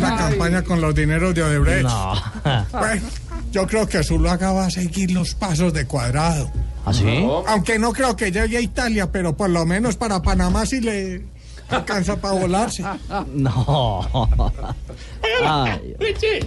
la 0.00 0.16
campaña 0.16 0.62
con 0.62 0.82
los 0.82 0.94
dineros 0.94 1.34
de 1.34 1.42
Odebrecht. 1.42 1.84
No. 1.88 2.14
Bueno, 2.70 3.02
yo 3.52 3.66
creo 3.66 3.86
que 3.86 4.02
Zuluaga 4.02 4.52
va 4.52 4.66
a 4.66 4.70
seguir 4.70 5.12
los 5.12 5.34
pasos 5.34 5.72
de 5.72 5.86
Cuadrado. 5.86 6.50
¿Ah, 6.84 6.92
sí? 6.92 7.24
Aunque 7.46 7.78
no 7.78 7.92
creo 7.92 8.16
que 8.16 8.32
llegue 8.32 8.56
a 8.56 8.60
Italia, 8.60 9.12
pero 9.12 9.36
por 9.36 9.50
lo 9.50 9.64
menos 9.64 9.96
para 9.96 10.20
Panamá 10.22 10.66
sí 10.66 10.80
le 10.80 11.22
alcanza 11.76 12.16
para 12.20 12.34
volarse. 12.34 12.84
No. 13.32 14.28
Ay. 15.44 15.94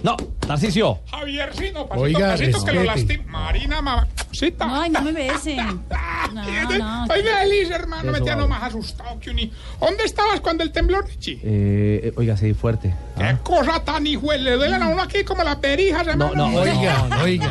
No, 0.02 0.16
Tarcicio. 0.46 1.00
Javier, 1.10 1.50
sí, 1.54 1.70
no, 1.72 1.86
pasito, 1.86 2.02
Oiga, 2.04 2.28
pasito 2.30 2.64
que 2.64 2.72
lo 2.72 2.84
lastima. 2.84 3.24
Marina, 3.26 3.82
mamacita. 3.82 4.82
Ay, 4.82 4.90
no 4.90 5.02
me 5.02 5.12
besen. 5.12 5.56
No, 6.32 6.42
no. 6.78 7.04
Oiga, 7.12 7.44
Elise, 7.44 7.72
hermano, 7.72 8.12
me 8.12 8.20
tiene 8.20 8.46
más 8.46 8.62
asustado 8.64 9.18
que 9.20 9.30
un. 9.30 9.50
¿Dónde 9.80 10.04
estabas 10.04 10.40
cuando 10.40 10.62
el 10.64 10.72
temblor, 10.72 11.06
Richie? 11.06 11.40
Eh, 11.42 12.12
oiga, 12.16 12.36
sí, 12.36 12.52
fuerte. 12.52 12.94
Qué 13.16 13.36
cosa 13.42 13.82
tan 13.82 14.06
hijo, 14.06 14.32
le 14.32 14.52
duelen 14.52 14.82
a 14.82 14.88
uno 14.88 15.02
aquí 15.02 15.24
como 15.24 15.42
las 15.44 15.56
perijas, 15.56 16.04
No, 16.06 16.12
hermano. 16.12 16.34
no, 16.50 16.58
oiga. 16.58 17.08
oiga. 17.22 17.50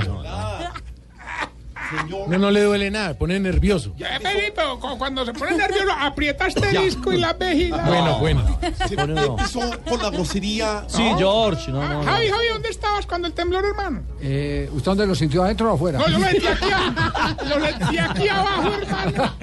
No, 2.28 2.38
no 2.38 2.52
le 2.52 2.62
duele 2.64 2.92
nada, 2.92 3.14
pone 3.18 3.40
nervioso. 3.40 3.94
Ya, 3.98 4.20
Peri, 4.22 4.52
pero 4.56 4.80
cu- 4.80 4.98
cuando 4.98 5.26
se 5.26 5.34
pone 5.34 5.56
nervioso, 5.56 5.92
aprieta 6.00 6.48
este 6.48 6.68
disco 6.80 7.12
y 7.14 7.18
la 7.18 7.34
vejila. 7.34 7.78
Bueno, 7.86 8.20
bueno. 8.20 8.60
Uno. 9.04 9.38
con 9.90 10.02
la 10.02 10.10
grosería. 10.10 10.84
Sí, 10.88 11.04
George. 11.18 11.72
No, 11.72 11.82
no, 11.88 12.04
no. 12.04 12.04
Javi, 12.04 12.30
Javi, 12.30 12.48
¿dónde 12.52 12.70
estabas 12.70 13.06
cuando 13.06 13.28
el 13.28 13.34
temblor, 13.34 13.66
hermano? 13.66 14.02
Eh, 14.22 14.70
¿Usted 14.74 14.86
dónde 14.92 15.08
lo 15.08 15.16
sintió, 15.16 15.44
adentro 15.44 15.72
o 15.72 15.76
afuera? 15.76 16.00
No, 16.00 16.08
yo 16.10 16.20
lo 16.20 16.26
sentí 16.26 16.48
aquí, 16.48 16.66
a- 16.74 17.38
lo 17.44 17.66
sentí 17.66 17.98
aquí 17.98 18.30
abajo, 18.30 18.72
hermano. 18.74 19.36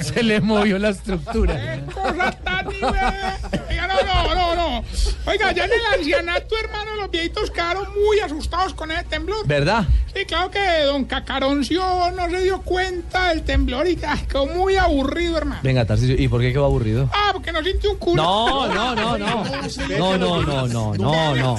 Se 0.00 0.22
le 0.22 0.40
movió 0.40 0.78
la 0.78 0.90
estructura. 0.90 1.54
Qué 1.54 1.92
cosa 1.92 2.30
tan 2.32 2.66
Oiga, 2.66 3.86
no, 3.86 4.02
no, 4.02 4.34
no, 4.34 4.54
no. 4.54 4.84
Oiga, 5.26 5.52
ya 5.52 5.64
en 5.64 5.70
el 5.72 5.98
ancianato, 5.98 6.56
hermano, 6.58 6.96
los 6.96 7.10
viejitos 7.10 7.50
quedaron 7.50 7.86
muy 7.94 8.18
asustados 8.20 8.74
con 8.74 8.90
ese 8.90 9.04
temblor. 9.04 9.46
¿Verdad? 9.46 9.84
Sí, 10.14 10.24
claro 10.26 10.50
que 10.50 10.82
don 10.84 11.04
Cacaroncio 11.04 11.82
no 12.10 12.30
se 12.30 12.42
dio 12.42 12.60
cuenta 12.62 13.28
del 13.28 13.42
temblor 13.42 13.86
y 13.86 13.98
ay, 14.06 14.20
quedó 14.28 14.46
muy 14.46 14.76
aburrido, 14.76 15.38
hermano. 15.38 15.60
Venga, 15.62 15.84
Tarcicio. 15.84 16.16
¿Y 16.16 16.28
por 16.28 16.40
qué 16.40 16.52
quedó 16.52 16.64
aburrido? 16.64 17.08
Ah, 17.12 17.30
porque 17.32 17.52
no 17.52 17.62
sintió 17.62 17.92
un 17.92 17.98
culo. 17.98 18.22
No, 18.22 18.68
no, 18.68 18.94
no, 18.94 19.18
no. 19.18 19.44
No, 19.98 20.18
no, 20.18 20.42
no, 20.42 20.66
no, 20.68 20.94
no, 20.94 21.36
no. 21.36 21.56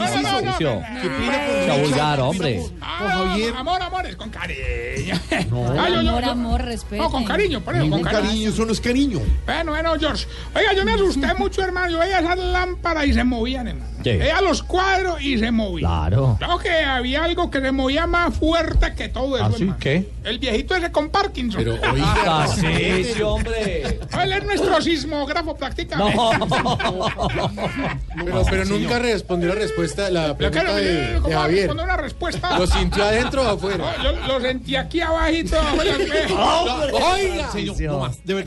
No, 0.00 0.22
no, 0.22 0.40
no, 0.40 0.60
no, 0.60 0.82
¿Qué 1.00 1.80
vulgar, 1.82 2.20
hombre. 2.20 2.62
Ah, 2.80 3.24
Javier. 3.28 3.54
amor, 3.56 3.82
amor, 3.82 4.06
es 4.06 4.16
con 4.16 4.30
cariño. 4.30 5.14
Ah, 5.30 5.40
yo- 5.88 6.02
yo- 6.02 6.10
Amor, 6.10 6.24
yo- 6.24 6.30
amor, 6.30 6.62
respeto. 6.62 7.02
No, 7.02 7.10
con 7.10 7.24
cariño, 7.24 7.60
por 7.60 7.76
eso, 7.76 7.88
con 7.90 8.02
cariño. 8.02 8.48
eso 8.50 8.64
no 8.64 8.72
es 8.72 8.80
cariño. 8.80 9.20
Bueno, 9.46 9.72
bueno, 9.72 9.92
George. 9.98 10.26
Oiga, 10.54 10.72
yo 10.74 10.84
me 10.84 10.92
asusté 10.92 11.34
mucho, 11.38 11.62
hermano. 11.62 11.90
Yo 11.92 11.98
veía 11.98 12.20
esas 12.20 12.38
lámparas 12.38 13.06
y 13.06 13.12
se 13.14 13.24
movían, 13.24 13.68
hermano. 13.68 13.90
Sí. 14.02 14.12
Veía 14.16 14.40
los 14.40 14.62
cuadros 14.62 15.20
y 15.20 15.38
se 15.38 15.50
movían. 15.50 15.90
Claro. 15.90 16.36
Claro 16.38 16.58
que 16.58 16.70
había 16.70 17.24
algo 17.24 17.50
que 17.50 17.60
se 17.60 17.70
movía 17.70 18.06
más 18.06 18.34
fuerte 18.34 18.94
que 18.94 19.08
todo 19.10 19.36
eso, 19.36 19.44
¿Así 19.46 19.62
hermano. 19.62 19.78
qué? 19.78 20.08
El 20.24 20.38
viejito 20.38 20.74
ese 20.74 20.90
con 20.90 21.10
Parkinson. 21.10 21.62
Pero 21.62 21.74
oiga, 21.92 22.14
Tarcicio, 22.24 23.28
hombre. 23.34 24.00
Él 24.22 24.32
es 24.32 24.44
nuestro 24.44 24.80
sismógrafo 24.80 25.54
prácticamente. 25.56 26.16
No. 26.16 26.30
Pero, 28.24 28.42
pero 28.48 28.64
nunca 28.64 28.98
respondió 28.98 29.48
la 29.50 29.54
respuesta, 29.56 29.89
la 29.98 30.36
pregunta 30.36 30.74
de, 30.76 31.14
¿cómo 31.16 31.28
de 31.28 31.34
Javier. 31.34 31.58
responder 31.66 31.84
una 31.86 31.96
respuesta? 31.96 32.58
¿Lo 32.58 32.66
sintió 32.66 33.04
adentro 33.04 33.42
o 33.42 33.48
afuera? 33.48 33.78
No, 33.98 34.02
yo 34.02 34.12
lo 34.26 34.40
sentí 34.40 34.76
aquí 34.76 35.00
abajito. 35.00 35.58
abajo 35.58 35.82
de 36.86 36.92
las- 36.92 37.02
Oiga, 37.02 37.50
señor, 37.52 37.76
no 37.92 37.98
más, 38.00 38.24
de 38.24 38.34
verdad. 38.34 38.46